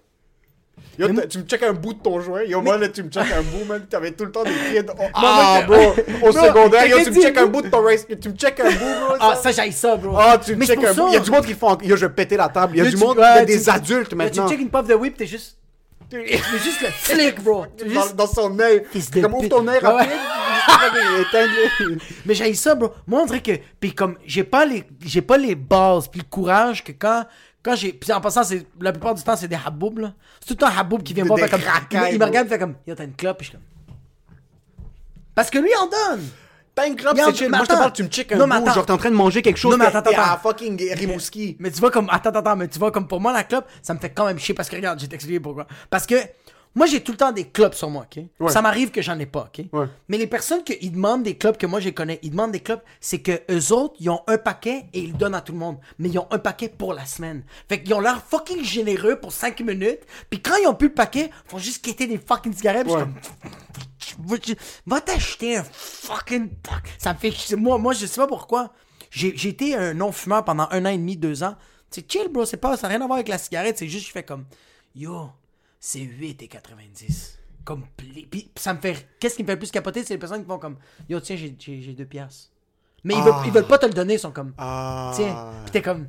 Yo, 0.99 1.09
Mais 1.11 1.27
tu 1.27 1.39
me 1.39 1.45
checkes 1.45 1.63
un 1.63 1.73
bout 1.73 1.95
de 1.95 2.01
ton 2.01 2.21
joint. 2.21 2.43
Yo, 2.43 2.61
moi, 2.61 2.77
là, 2.77 2.89
tu 2.89 3.03
me 3.03 3.09
checkes 3.11 3.33
un 3.33 3.41
bout, 3.43 3.65
man. 3.67 3.87
T'avais 3.89 4.11
tout 4.13 4.27
le 4.27 4.31
temps 4.33 4.45
des 4.45 4.51
kids. 4.51 4.87
Oh, 4.99 5.03
ah, 5.15 5.63
bro. 5.67 5.95
Au 6.23 6.33
secondaire, 6.33 6.87
yo, 6.87 6.99
tu 7.03 7.11
me 7.11 7.23
checkes 7.23 7.39
un 7.39 7.47
bout 7.47 7.63
de 7.63 7.69
ton 7.69 7.83
race. 7.83 8.07
Tu 8.21 8.29
me 8.29 8.37
checkes 8.37 8.61
un 8.61 8.71
bout, 8.71 9.07
bro. 9.07 9.15
Ah, 9.19 9.35
ça, 9.43 9.53
j'aille 9.53 9.73
ça, 9.73 9.97
bro. 9.97 10.15
Ah, 10.19 10.39
tu 10.39 10.55
me 10.55 10.57
Mais 10.67 10.75
pour 10.75 10.85
un 10.87 10.93
bout. 10.93 11.09
Il 11.09 11.15
y 11.15 11.17
a 11.17 11.21
du 11.21 11.31
monde 11.31 11.47
qui 11.47 11.55
font. 11.55 11.79
Yo, 11.83 11.97
je 11.97 12.07
vais 12.07 12.13
péter 12.13 12.37
la 12.37 12.49
table. 12.49 12.75
Il 12.77 12.85
y 12.85 12.87
a 12.87 12.91
du 12.91 12.97
monde. 12.99 13.17
ouais, 13.19 13.25
Il 13.25 13.37
y 13.37 13.39
a 13.39 13.41
tu- 13.41 13.47
des 13.47 13.71
adultes 13.71 14.15
maintenant. 14.15 14.45
tu 14.47 14.53
check 14.53 14.61
une 14.61 14.71
puff 14.71 14.87
de 14.87 14.95
whip, 14.95 15.17
t'es 15.17 15.27
juste, 15.27 15.57
t'es 16.11 16.27
juste 16.63 16.83
le 16.83 16.89
flic, 16.89 17.43
bro. 17.43 17.65
Dans, 17.95 18.15
dans 18.15 18.27
son 18.27 18.59
œil. 18.61 18.83
Comme 19.23 19.35
ouvre 19.35 19.49
ton 19.49 19.67
œil 19.67 19.79
rapide. 19.79 20.11
ouais. 20.11 21.97
Mais 22.27 22.35
j'ai 22.35 22.53
ça, 22.55 22.75
bro. 22.75 22.93
Moi, 23.07 23.21
on 23.23 23.27
dirait 23.27 23.41
que. 23.41 23.53
Puis 23.81 23.95
comme, 23.95 24.17
j'ai 24.27 24.45
pas 24.45 24.65
les, 24.67 24.85
j'ai 25.05 25.23
pas 25.23 25.39
les 25.39 25.55
bases, 25.55 26.09
puis 26.09 26.21
le 26.21 26.27
courage 26.29 26.85
que 26.85 26.93
quand. 26.93 27.25
Quand 27.63 27.77
j'ai. 27.77 27.93
Puis 27.93 28.13
en 28.13 28.21
passant, 28.21 28.43
c'est, 28.43 28.67
la 28.81 28.93
plupart 28.93 29.15
du 29.15 29.23
temps, 29.23 29.37
c'est 29.37 29.49
des 29.49 29.59
haboubs, 29.65 29.99
là. 29.99 30.13
C'est 30.41 30.47
tout 30.49 30.55
le 30.55 30.59
temps 30.71 30.79
haboub 30.79 31.03
qui 31.03 31.15
vient 31.15 31.25
voir. 31.25 31.39
Comme, 31.49 31.61
il, 31.61 31.97
me- 31.99 32.13
il 32.15 32.19
regarde, 32.25 32.47
il 32.47 32.51
fait 32.51 32.59
comme, 32.59 32.75
yo, 32.87 32.95
t'as 32.95 33.05
une 33.05 33.15
clope, 33.15 33.39
puis 33.39 33.47
je 33.47 33.51
suis 33.51 33.59
comme. 33.59 33.97
Parce 35.35 35.51
que 35.51 35.59
lui, 35.59 35.71
il 35.71 35.77
en 35.77 35.87
donne. 35.87 36.29
T'as 36.75 36.87
une 36.89 36.97
clope, 36.97 37.17
c'est 37.27 37.37
chill. 37.37 37.51
mais 37.51 37.59
Moi, 37.59 37.67
je 37.67 37.71
te 37.73 37.79
parle, 37.79 37.93
tu 37.93 38.03
me 38.03 38.09
checkes 38.09 38.33
un 38.33 38.37
Non, 38.39 38.47
mais 38.47 38.59
bout. 38.59 38.73
Genre, 38.73 38.87
t'es 38.87 38.93
en 38.93 38.97
train 38.99 39.11
de 39.11 39.15
manger 39.15 39.43
quelque 39.43 39.59
chose. 39.59 39.73
Non, 39.73 39.77
mais 39.79 39.87
attends, 39.87 39.99
attends. 40.11 40.39
fucking 40.43 40.95
Rimouski. 40.95 41.57
Mais 41.61 41.71
tu 41.71 41.81
vois, 41.81 41.91
comme. 41.91 42.09
Attends, 42.11 42.31
attends, 42.31 42.57
mais 42.57 42.69
tu 42.69 42.79
vois, 42.79 42.91
comme 42.91 43.07
pour 43.07 43.21
moi, 43.21 43.33
la 43.33 43.45
clope, 43.45 43.67
ça 43.83 43.93
me 43.95 43.99
fait 43.99 44.11
quand 44.11 44.25
même 44.27 44.39
chier. 44.39 44.55
Parce 44.55 44.69
que 44.71 44.77
regarde, 44.77 44.99
je 44.99 45.05
vais 45.05 45.09
t'expliquer 45.11 45.41
pourquoi. 45.41 45.67
Parce 45.91 46.07
que. 46.07 46.15
Moi, 46.75 46.87
j'ai 46.87 47.03
tout 47.03 47.13
le 47.13 47.19
temps 47.19 47.33
des 47.33 47.45
clopes 47.49 47.75
sur 47.75 47.91
moi, 47.91 48.07
ok? 48.11 48.25
Ouais. 48.41 48.51
Ça 48.51 48.63
m'arrive 48.63 48.91
que 48.91 49.03
j'en 49.03 49.19
ai 49.19 49.27
pas, 49.27 49.49
ok? 49.55 49.67
Ouais. 49.73 49.87
Mais 50.09 50.17
les 50.17 50.27
personnes 50.27 50.65
qui 50.65 50.91
demandent 50.91 51.23
des 51.23 51.37
clopes 51.37 51.59
que 51.59 51.67
moi 51.67 51.81
je 51.81 51.91
connais, 51.91 52.19
ils 52.23 52.31
demandent 52.31 52.53
des 52.53 52.61
clopes, 52.61 52.83
c'est 53.01 53.21
que 53.21 53.43
eux 53.51 53.73
autres, 53.75 53.95
ils 54.01 54.09
ont 54.09 54.23
un 54.27 54.39
paquet 54.39 54.87
et 54.95 55.01
ils 55.01 55.13
le 55.13 55.19
donnent 55.19 55.35
à 55.35 55.43
tout 55.43 55.53
le 55.53 55.59
monde. 55.59 55.77
Mais 55.99 56.09
ils 56.09 56.19
ont 56.19 56.27
un 56.31 56.39
paquet 56.39 56.69
pour 56.71 56.95
la 56.95 57.05
semaine. 57.05 57.45
Fait 57.69 57.83
qu'ils 57.83 57.93
ont 57.93 58.01
l'air 58.01 58.23
fucking 58.25 58.65
généreux 58.65 59.17
pour 59.21 59.33
5 59.33 59.61
minutes. 59.61 60.01
Puis 60.31 60.41
quand 60.41 60.57
ils 60.57 60.67
ont 60.67 60.75
plus 60.75 60.89
le 60.89 60.95
paquet, 60.95 61.31
ils 61.47 61.51
font 61.51 61.59
juste 61.59 61.85
quitter 61.85 62.07
des 62.07 62.19
fucking 62.19 62.55
cigarettes. 62.55 62.87
puis 62.87 62.95
je 63.99 64.07
suis 64.07 64.17
comme, 64.57 64.63
Va- 64.87 65.01
t'acheter 65.01 65.57
un 65.59 65.65
fucking 65.65 66.49
pack. 66.63 66.85
Ça 66.99 67.13
me 67.13 67.19
fait 67.19 67.31
chier. 67.31 67.57
Moi, 67.57 67.79
moi, 67.79 67.93
je 67.93 68.07
sais 68.07 68.21
pas 68.21 68.27
pourquoi. 68.27 68.73
J'ai 69.11 69.37
j'ai 69.37 69.51
été 69.51 69.75
un 69.75 69.93
non-fumeur 69.95 70.43
pendant 70.45 70.69
un 70.71 70.87
an 70.87 70.91
et 70.91 70.97
demi, 70.99 71.17
deux 71.19 71.43
ans. 71.43 71.55
C'est 71.91 72.11
chill, 72.11 72.29
bro. 72.31 72.47
C'est 72.47 72.57
pas, 72.57 72.77
ça 72.79 72.89
n'a 72.89 72.95
rien 72.95 73.03
à 73.03 73.07
voir 73.07 73.17
avec 73.17 73.29
la 73.29 73.37
cigarette. 73.39 73.77
C'est 73.79 73.89
juste, 73.89 74.07
je 74.07 74.13
fais 74.13 74.23
comme, 74.23 74.47
yo, 74.95 75.29
c'est 75.85 75.99
8 75.99 76.41
et 76.45 76.47
90. 76.49 77.39
Comme, 77.65 77.83
pli- 77.97 78.27
puis 78.31 78.51
ça 78.57 78.73
me 78.73 78.79
fait. 78.81 79.09
Qu'est-ce 79.19 79.35
qui 79.37 79.43
me 79.43 79.47
fait 79.49 79.55
le 79.55 79.59
plus 79.59 79.71
capoter, 79.73 80.05
c'est 80.05 80.15
les 80.15 80.19
personnes 80.19 80.43
qui 80.43 80.47
font 80.49 80.59
comme, 80.59 80.77
yo, 81.09 81.19
tiens, 81.21 81.37
j'ai- 81.37 81.93
deux 81.93 82.05
piastres. 82.07 82.51
Mais 83.05 83.15
ils, 83.15 83.23
veulent, 83.23 83.35
ils 83.47 83.51
veulent 83.53 83.67
pas 83.67 83.79
te 83.79 83.87
le 83.87 83.93
donner, 83.93 84.15
ils 84.15 84.19
sont 84.21 84.31
comme, 84.31 84.55
Ah. 84.59 85.13
tiens. 85.17 85.51
Puis 85.65 85.73
t'es 85.73 85.83
comme, 85.83 86.07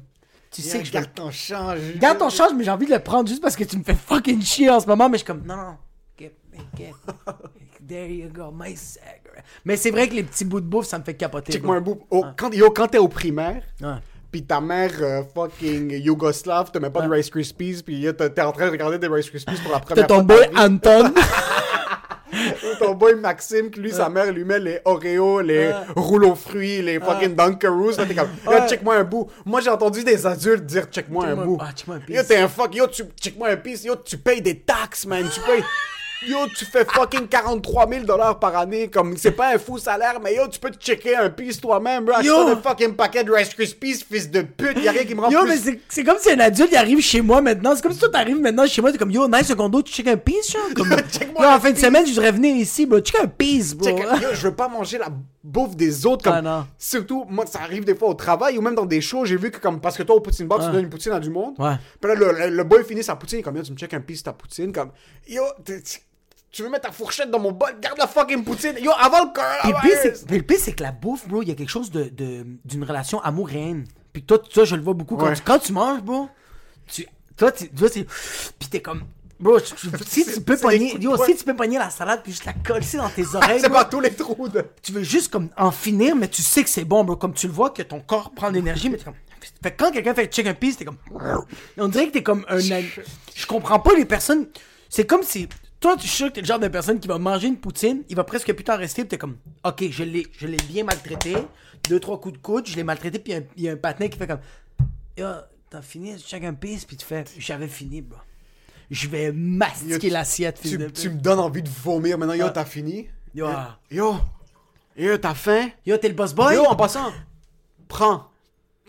tu 0.51 0.61
sais 0.61 0.77
que 0.79 0.85
je 0.85 0.91
Garde 0.91 1.11
ton 1.15 1.31
change. 1.31 1.95
Garde 1.97 2.19
ton 2.19 2.29
change, 2.29 2.51
mais 2.55 2.63
j'ai 2.63 2.69
envie 2.69 2.85
de 2.85 2.91
le 2.91 2.99
prendre 2.99 3.27
juste 3.27 3.41
parce 3.41 3.55
que 3.55 3.63
tu 3.63 3.77
me 3.79 3.83
fais 3.83 3.95
fucking 3.95 4.41
chier 4.43 4.69
en 4.69 4.79
ce 4.79 4.85
moment. 4.85 5.09
Mais 5.09 5.17
je 5.17 5.23
suis 5.23 5.27
comme, 5.27 5.43
non, 5.45 5.55
non, 5.57 5.77
get, 6.19 6.35
get, 6.77 6.91
there 7.87 8.11
you 8.13 8.29
go, 8.31 8.51
my 8.51 8.75
cigarette. 8.77 9.21
Mais 9.65 9.75
c'est 9.75 9.89
vrai 9.89 10.07
que 10.07 10.13
les 10.13 10.23
petits 10.23 10.45
bouts 10.45 10.61
de 10.61 10.67
bouffe, 10.67 10.85
ça 10.85 10.99
me 10.99 11.03
fait 11.03 11.15
capoter. 11.15 11.51
Check-moi 11.53 11.77
un 11.77 11.81
bout. 11.81 12.03
Oh, 12.11 12.23
quand, 12.37 12.53
yo, 12.53 12.69
quand 12.69 12.87
t'es 12.87 12.99
au 12.99 13.07
primaire. 13.07 13.63
Pis 14.33 14.43
ta 14.43 14.59
mère 14.59 14.91
euh, 15.01 15.21
fucking 15.35 15.91
yougoslave 16.03 16.71
te 16.71 16.79
met 16.79 16.89
pas 16.89 17.01
de 17.03 17.09
Rice 17.09 17.29
Krispies, 17.29 17.83
pis 17.85 17.99
yo, 17.99 18.11
t'es 18.13 18.31
t'es 18.31 18.41
en 18.41 18.51
train 18.51 18.65
de 18.65 18.71
regarder 18.71 18.97
des 18.97 19.07
Rice 19.07 19.29
Krispies 19.29 19.61
pour 19.61 19.71
la 19.71 19.79
T'as 19.79 19.85
première 19.85 20.07
ton 20.07 20.15
fois. 20.15 20.23
boy 20.23 20.49
Anton. 20.57 21.13
Ton 22.79 22.95
boy 22.95 23.13
Maxime, 23.15 23.69
qui 23.69 23.79
lui, 23.79 23.91
sa 23.91 24.09
mère 24.09 24.31
lui 24.31 24.43
met 24.43 24.57
les 24.59 24.79
Oreos, 24.85 25.41
les 25.41 25.71
rouleaux 25.95 26.31
aux 26.31 26.35
fruits, 26.35 26.81
les 26.81 26.99
fucking 26.99 27.35
Dunkaroos. 27.35 27.91
Là, 27.97 28.05
t'es 28.07 28.15
comme, 28.15 28.27
yo, 28.45 28.51
Ouais. 28.51 28.67
check-moi 28.67 28.95
un 28.95 29.03
bout. 29.03 29.29
Moi, 29.45 29.61
j'ai 29.61 29.69
entendu 29.69 30.03
des 30.03 30.25
adultes 30.25 30.65
dire, 30.65 30.85
check-moi 30.89 31.27
un 31.27 31.35
bout. 31.35 31.59
ah, 31.61 31.69
check-moi 31.75 31.97
un 31.97 31.99
piece. 31.99 32.15
Yo, 32.17 32.23
t'es 32.23 32.37
un 32.37 32.47
fuck. 32.47 32.73
Yo, 32.73 32.87
tu, 32.87 33.03
check-moi 33.21 33.49
un 33.49 33.57
piece. 33.57 33.83
Yo, 33.83 33.95
tu 33.97 34.17
payes 34.17 34.41
des 34.41 34.59
taxes, 34.61 35.05
man. 35.05 35.25
Tu 35.31 35.39
payes. 35.41 35.63
Yo, 36.27 36.37
tu 36.57 36.65
fais 36.65 36.85
fucking 36.85 37.27
43 37.27 37.87
000 37.89 38.05
dollars 38.05 38.39
par 38.39 38.55
année. 38.57 38.87
Comme, 38.89 39.17
c'est 39.17 39.31
pas 39.31 39.53
un 39.53 39.57
fou 39.57 39.77
salaire, 39.77 40.19
mais 40.23 40.35
yo, 40.35 40.47
tu 40.47 40.59
peux 40.59 40.69
te 40.71 40.81
checker 40.83 41.15
un 41.15 41.29
piece 41.29 41.59
toi-même, 41.59 42.05
bro. 42.05 42.15
Yo. 42.21 42.47
Un 42.47 42.55
fucking 42.57 42.93
paquet 42.95 43.23
de 43.23 43.31
Rice 43.31 43.49
Krispies, 43.53 44.05
fils 44.09 44.29
de 44.31 44.41
pute. 44.41 44.79
Y'a 44.81 44.91
rien 44.91 45.03
qui 45.03 45.15
me 45.15 45.21
rend 45.21 45.29
Yo, 45.29 45.41
plus 45.41 45.49
mais 45.65 45.79
c'est- 45.89 46.03
comme 46.03 46.17
si 46.19 46.31
un 46.31 46.39
adulte 46.39 46.69
il 46.71 46.77
arrive 46.77 47.01
chez 47.01 47.21
moi 47.21 47.41
maintenant. 47.41 47.75
C'est 47.75 47.81
comme 47.81 47.93
si 47.93 47.99
toi 47.99 48.09
t'arrives 48.09 48.39
maintenant 48.39 48.65
chez 48.67 48.81
moi, 48.81 48.91
t'es 48.91 48.97
comme 48.97 49.11
yo, 49.11 49.27
nice 49.27 49.47
secondo, 49.47 49.81
tu 49.81 49.91
check 49.93 50.07
un 50.07 50.17
piece, 50.17 50.51
genre. 50.51 50.61
Comme, 50.75 50.89
yo, 51.39 51.41
un 51.43 51.55
en 51.55 51.59
fin 51.59 51.71
de 51.71 51.77
semaine, 51.77 52.05
je 52.05 52.13
voudrais 52.13 52.31
venir 52.31 52.55
ici, 52.55 52.85
bro. 52.85 52.99
Check 53.01 53.19
un 53.21 53.27
piece, 53.27 53.73
bro. 53.75 53.87
Check- 53.89 54.21
yo, 54.21 54.29
je 54.33 54.41
veux 54.47 54.55
pas 54.55 54.67
manger 54.67 54.97
la 54.97 55.07
bouffe 55.43 55.75
des 55.75 56.05
autres 56.05 56.23
comme 56.23 56.33
Ah, 56.35 56.41
non. 56.41 56.65
surtout 56.77 57.25
moi 57.29 57.45
ça 57.45 57.59
arrive 57.61 57.83
des 57.83 57.95
fois 57.95 58.07
au 58.07 58.13
travail 58.13 58.57
ou 58.57 58.61
même 58.61 58.75
dans 58.75 58.85
des 58.85 59.01
shows 59.01 59.25
j'ai 59.25 59.35
vu 59.35 59.51
que 59.51 59.57
comme 59.59 59.81
parce 59.81 59.97
que 59.97 60.03
toi 60.03 60.15
au 60.15 60.21
poutine 60.21 60.47
bar 60.47 60.59
tu 60.59 60.71
donnes 60.71 60.85
une 60.85 60.89
poutine 60.89 61.11
à 61.11 61.19
du 61.19 61.29
monde 61.29 61.55
Ouais. 61.59 61.73
puis 61.99 62.09
là 62.09 62.15
le, 62.15 62.31
le, 62.31 62.55
le 62.55 62.63
boy 62.63 62.81
finit 62.85 63.03
sa 63.03 63.17
poutine 63.17 63.39
il 63.39 63.41
est 63.41 63.43
comme 63.43 63.57
yo 63.57 63.61
tu 63.61 63.73
me 63.73 63.77
check 63.77 63.93
un 63.93 63.99
piece 63.99 64.23
ta 64.23 64.31
poutine 64.31 64.71
comme 64.71 64.91
yo 65.27 65.43
tu- 66.53 66.63
veux 66.63 66.69
mettre 66.69 66.85
ta 66.87 66.91
fourchette 66.93 67.29
dans 67.29 67.39
mon 67.39 67.51
bol? 67.51 67.75
Garde 67.81 67.97
la 67.97 68.07
fucking 68.07 68.43
poutine 68.45 68.75
yo 68.79 68.91
avant 68.97 69.25
le 69.25 69.33
coronavirus 69.33 70.23
puis 70.27 70.37
le 70.37 70.43
pire, 70.43 70.59
c'est 70.61 70.71
que 70.73 70.83
la 70.83 70.91
bouffe, 70.93 71.27
bro, 71.27 71.41
il 71.41 71.49
y 71.49 71.51
a 71.51 71.55
quelque 71.55 71.69
chose 71.69 71.91
de, 71.91 72.03
de- 72.05 72.45
d'une 72.63 72.83
relation 72.85 73.19
amour-haine. 73.21 73.85
Puis 74.13 74.23
toi, 74.23 74.37
toi, 74.39 74.63
je 74.63 74.75
le 74.75 74.81
vois 74.83 74.93
beaucoup. 74.93 75.17
Quand, 75.17 75.25
Ouais. 75.25 75.33
tu, 75.35 75.41
quand 75.41 75.59
tu 75.59 75.73
manges, 75.73 76.01
bro, 76.01 76.29
tu, 76.87 77.05
toi, 77.35 77.51
tu, 77.51 77.67
toi, 77.69 77.89
c'est. 77.91 78.05
Puis 78.59 78.69
t'es 78.69 78.81
comme. 78.81 79.03
Bro, 79.39 79.59
tu- 79.59 79.75
si 80.07 80.23
tu 80.25 80.39
peux 80.41 80.55
pogner, 80.55 80.95
yo, 81.01 81.17
si 81.25 81.35
tu 81.35 81.43
peux 81.43 81.55
pogner 81.55 81.77
la 81.79 81.89
salade 81.89 82.21
puis 82.23 82.31
juste 82.31 82.45
la 82.45 82.53
coller 82.53 82.85
dans 82.93 83.09
tes 83.09 83.25
oreilles, 83.35 83.59
c'est 83.59 83.69
pas 83.69 83.83
tous 83.85 83.99
les 83.99 84.13
trous 84.13 84.47
de 84.47 84.63
tu 84.81 84.91
veux 84.93 85.03
juste 85.03 85.31
comme 85.31 85.49
en 85.57 85.71
finir, 85.71 86.15
mais 86.15 86.27
tu 86.27 86.41
sais 86.43 86.63
que 86.63 86.69
c'est 86.69 86.85
bon, 86.85 87.03
bro. 87.03 87.15
Comme 87.15 87.33
tu 87.33 87.47
le 87.47 87.53
vois 87.53 87.71
que 87.71 87.81
ton 87.81 87.99
corps 87.99 88.31
prend 88.31 88.49
de 88.51 88.55
l'énergie, 88.55 88.89
mais 88.89 88.97
t'es 88.97 89.03
comme. 89.05 89.15
Fait 89.61 89.71
que 89.71 89.83
quand 89.83 89.91
quelqu'un 89.91 90.13
fait 90.13 90.27
check 90.31 90.45
un 90.47 90.53
piece, 90.53 90.77
t'es 90.77 90.85
comme. 90.85 90.97
On 91.77 91.87
dirait 91.87 92.07
que 92.07 92.11
t'es 92.13 92.23
comme 92.23 92.45
un. 92.47 92.59
Je 92.59 93.45
comprends 93.47 93.79
pas 93.79 93.93
les 93.95 94.05
personnes. 94.05 94.45
C'est 94.89 95.05
comme 95.07 95.23
si. 95.23 95.49
Toi, 95.83 95.97
tu 95.97 96.07
sûr 96.07 96.29
que 96.29 96.35
t'es 96.35 96.39
le 96.39 96.47
genre 96.47 96.59
de 96.59 96.69
personne 96.69 96.97
qui 96.97 97.09
va 97.09 97.19
manger 97.19 97.49
une 97.49 97.57
poutine, 97.57 98.03
il 98.07 98.15
va 98.15 98.23
presque 98.23 98.53
plus 98.53 98.63
t'en 98.63 98.77
rester, 98.77 99.01
pis 99.03 99.09
t'es 99.09 99.17
comme. 99.17 99.35
Ok, 99.65 99.83
je 99.91 100.05
l'ai, 100.05 100.25
je 100.31 100.47
l'ai 100.47 100.55
bien 100.55 100.85
maltraité. 100.85 101.35
Deux, 101.89 101.99
trois 101.99 102.21
coups 102.21 102.35
de 102.35 102.41
coude, 102.41 102.65
je 102.65 102.77
l'ai 102.77 102.85
maltraité, 102.85 103.19
puis 103.19 103.33
il 103.33 103.35
y 103.35 103.37
a 103.37 103.41
un- 103.41 103.45
il 103.57 103.63
y, 103.63 103.69
a 103.69 103.73
un 103.73 103.75
patin 103.75 104.07
qui 104.07 104.17
fait 104.17 104.25
comme. 104.25 104.39
Yo, 105.17 105.27
t'as 105.69 105.81
fini, 105.81 106.17
check 106.17 106.41
un 106.45 106.53
piece, 106.53 106.85
puis 106.85 106.95
tu 106.95 107.05
fais. 107.05 107.25
J'avais 107.37 107.67
fini, 107.67 108.01
bro. 108.01 108.17
Je 108.89 109.09
vais 109.09 109.33
mastiquer 109.33 110.09
l'assiette, 110.09 110.61
tu, 110.61 110.77
de 110.77 110.87
tu 110.87 111.09
me 111.09 111.17
donnes 111.17 111.39
envie 111.39 111.63
de 111.63 111.69
vomir 111.69 112.17
maintenant 112.17 112.33
yo 112.35 112.49
t'as 112.49 112.63
fini? 112.63 113.09
Yo, 113.35 113.47
ah. 113.47 113.77
yo 113.91 114.15
yo 114.95 115.17
t'as 115.17 115.33
faim? 115.33 115.69
Yo, 115.85 115.97
t'es 115.97 116.07
le 116.07 116.13
boss 116.13 116.33
boy? 116.33 116.55
Yo, 116.55 116.63
en 116.63 116.77
passant, 116.77 117.11
prends. 117.89 118.29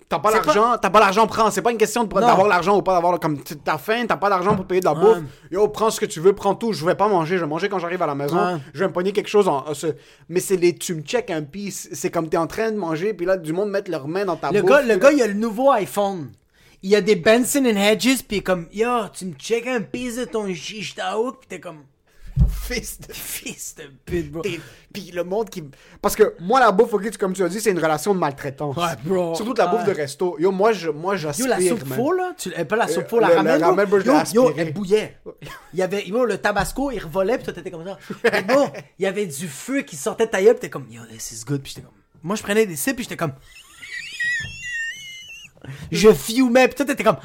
T'as 0.09 0.18
pas 0.18 0.30
l'argent, 0.30 0.76
t'as 0.80 0.90
pas 0.90 1.00
l'argent, 1.00 1.26
prends. 1.26 1.50
C'est 1.50 1.62
pas 1.62 1.72
une 1.72 1.78
question 1.78 2.05
d'avoir 2.05 2.46
l'argent 2.46 2.76
ou 2.76 2.82
pas 2.82 2.92
d'avoir. 2.94 3.18
Comme 3.18 3.38
t'as 3.42 3.78
faim, 3.78 4.05
t'as 4.07 4.16
pas 4.16 4.28
d'argent 4.28 4.55
pour 4.55 4.66
payer 4.66 4.80
de 4.80 4.84
la 4.84 4.94
bouffe. 4.94 5.18
Yo, 5.50 5.66
prends 5.68 5.90
ce 5.90 5.98
que 5.98 6.07
tu 6.07 6.20
veux, 6.20 6.34
prends 6.34 6.55
tout. 6.55 6.72
Je 6.72 6.84
vais 6.84 6.94
pas 6.94 7.09
manger, 7.09 7.36
je 7.36 7.42
vais 7.42 7.48
manger 7.48 7.68
quand 7.68 7.78
j'arrive 7.78 8.02
à 8.02 8.07
la 8.07 8.14
maison. 8.14 8.36
Ouais. 8.36 8.61
Je 8.74 8.80
vais 8.80 8.88
me 8.88 8.92
pogner 8.92 9.12
quelque 9.12 9.28
chose 9.30 9.48
en. 9.48 9.72
ce- 9.74 9.94
Mais 10.28 10.40
c'est 10.40 10.57
les. 10.57 10.76
Tu 10.76 10.94
me 10.94 11.00
check 11.02 11.30
un 11.30 11.42
piece. 11.42 11.88
C'est 11.92 12.11
comme 12.11 12.28
t'es 12.28 12.36
en 12.36 12.46
train 12.46 12.70
de 12.70 12.76
manger, 12.76 13.14
puis 13.14 13.24
là, 13.26 13.36
du 13.38 13.52
monde 13.52 13.70
met 13.70 13.82
leurs 13.88 14.07
mains 14.07 14.24
dans 14.26 14.36
ta 14.36 14.50
Le 14.52 14.61
bouffe. 14.61 14.70
gars, 14.70 14.82
le 14.82 14.96
gars, 14.96 15.11
il 15.12 15.22
a 15.22 15.26
le 15.26 15.34
nouveau 15.34 15.70
iPhone. 15.72 16.30
Il 16.82 16.90
y 16.90 16.96
a 16.96 17.00
des 17.00 17.16
Benson 17.16 17.61
and 17.64 17.76
Hedges, 17.76 18.18
est 18.30 18.40
comme, 18.42 18.66
yo, 18.70 18.88
tu 19.12 19.24
me 19.24 19.32
check 19.34 19.66
un 19.66 19.80
piece 19.80 20.16
de 20.16 20.26
ton 20.26 20.46
chiche 20.52 20.94
taouk, 20.94 21.40
pis 21.40 21.48
t'es 21.48 21.59
comme, 21.61 21.78
Fils 22.49 22.99
de. 23.01 23.12
fils 23.12 23.74
de 23.76 23.85
pute, 24.05 24.32
bro. 24.32 24.43
Puis 24.93 25.11
le 25.12 25.22
monde 25.22 25.51
qui. 25.51 25.62
Parce 26.01 26.16
que 26.16 26.35
moi, 26.41 26.61
la 26.61 26.72
bouffe, 26.72 26.95
ok, 26.95 27.16
comme 27.18 27.32
tu 27.35 27.45
as 27.45 27.49
dit, 27.49 27.61
c'est 27.61 27.70
une 27.70 27.78
relation 27.78 28.14
de 28.14 28.18
maltraitance. 28.18 28.76
Ouais, 28.76 28.82
bro. 29.05 29.35
Surtout 29.35 29.53
de 29.55 29.59
la 29.59 29.66
bouffe 29.66 29.80
Ouais. 29.87 29.93
de 29.95 30.01
resto. 30.01 30.37
Yo, 30.39 30.51
moi, 30.51 30.72
je, 30.72 30.89
moi 30.89 31.14
Yo, 31.14 31.18
j'aspire. 31.20 31.49
la 31.49 31.61
soupe 31.61 31.85
man. 31.87 31.99
faux, 31.99 32.12
là, 32.12 32.32
tu, 32.37 32.53
euh, 32.59 32.64
pas 32.64 32.76
la 32.76 32.89
soupe 32.89 33.05
Euh, 33.05 33.09
faux, 33.09 33.20
la 33.20 33.28
le- 33.28 33.35
ramen, 33.64 33.87
bro, 33.87 33.99
yo, 34.01 34.12
yo, 34.32 34.53
elle 34.57 34.72
bouillait. 34.72 35.18
Il 35.74 35.78
y 35.78 35.82
avait, 35.82 36.07
yo, 36.07 36.24
le 36.24 36.39
tabasco, 36.39 36.91
il 36.91 36.99
revolait, 37.01 37.37
pis 37.39 37.45
toi, 37.45 37.53
t'étais 37.53 37.70
comme 37.70 37.85
ça. 37.85 37.99
Mais 38.24 38.43
bon, 38.43 38.70
il 38.99 39.03
y 39.03 39.07
avait 39.07 39.26
du 39.26 39.47
feu 39.49 39.82
qui 39.82 39.97
sortait 39.97 40.26
de 40.26 40.30
ta 40.30 40.43
gueule, 40.43 40.55
pis 40.55 40.61
t'es 40.62 40.70
comme, 40.70 40.87
yo, 40.91 41.03
this 41.07 41.32
is 41.32 41.45
good, 41.45 41.61
pis 41.62 41.70
j'étais 41.70 41.82
comme, 41.82 41.95
moi, 42.22 42.35
je 42.37 42.43
prenais 42.43 42.64
des 42.66 42.76
sips, 42.76 42.97
pis 42.97 43.03
j'étais 43.03 43.16
comme, 43.16 43.32
Je 45.91 46.12
fumais, 46.12 46.68
pis 46.68 46.74
toi, 46.74 46.85
t'étais 46.87 47.05
comme, 47.05 47.16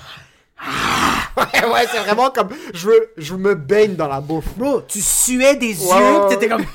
Ouais, 1.38 1.66
ouais, 1.72 1.86
c'est 1.90 2.00
vraiment 2.00 2.30
comme. 2.32 2.50
Je 2.74 2.88
veux, 2.88 3.12
je 3.18 3.34
me 3.34 3.56
baigne 3.56 3.96
dans 3.96 4.08
la 4.08 4.20
bouffe. 4.20 4.46
bro, 4.58 4.82
tu 4.82 5.00
suais 5.02 5.56
des 5.56 5.68
yeux, 5.72 6.28
pis 6.28 6.36
t'étais 6.36 6.50
comme, 6.50 6.66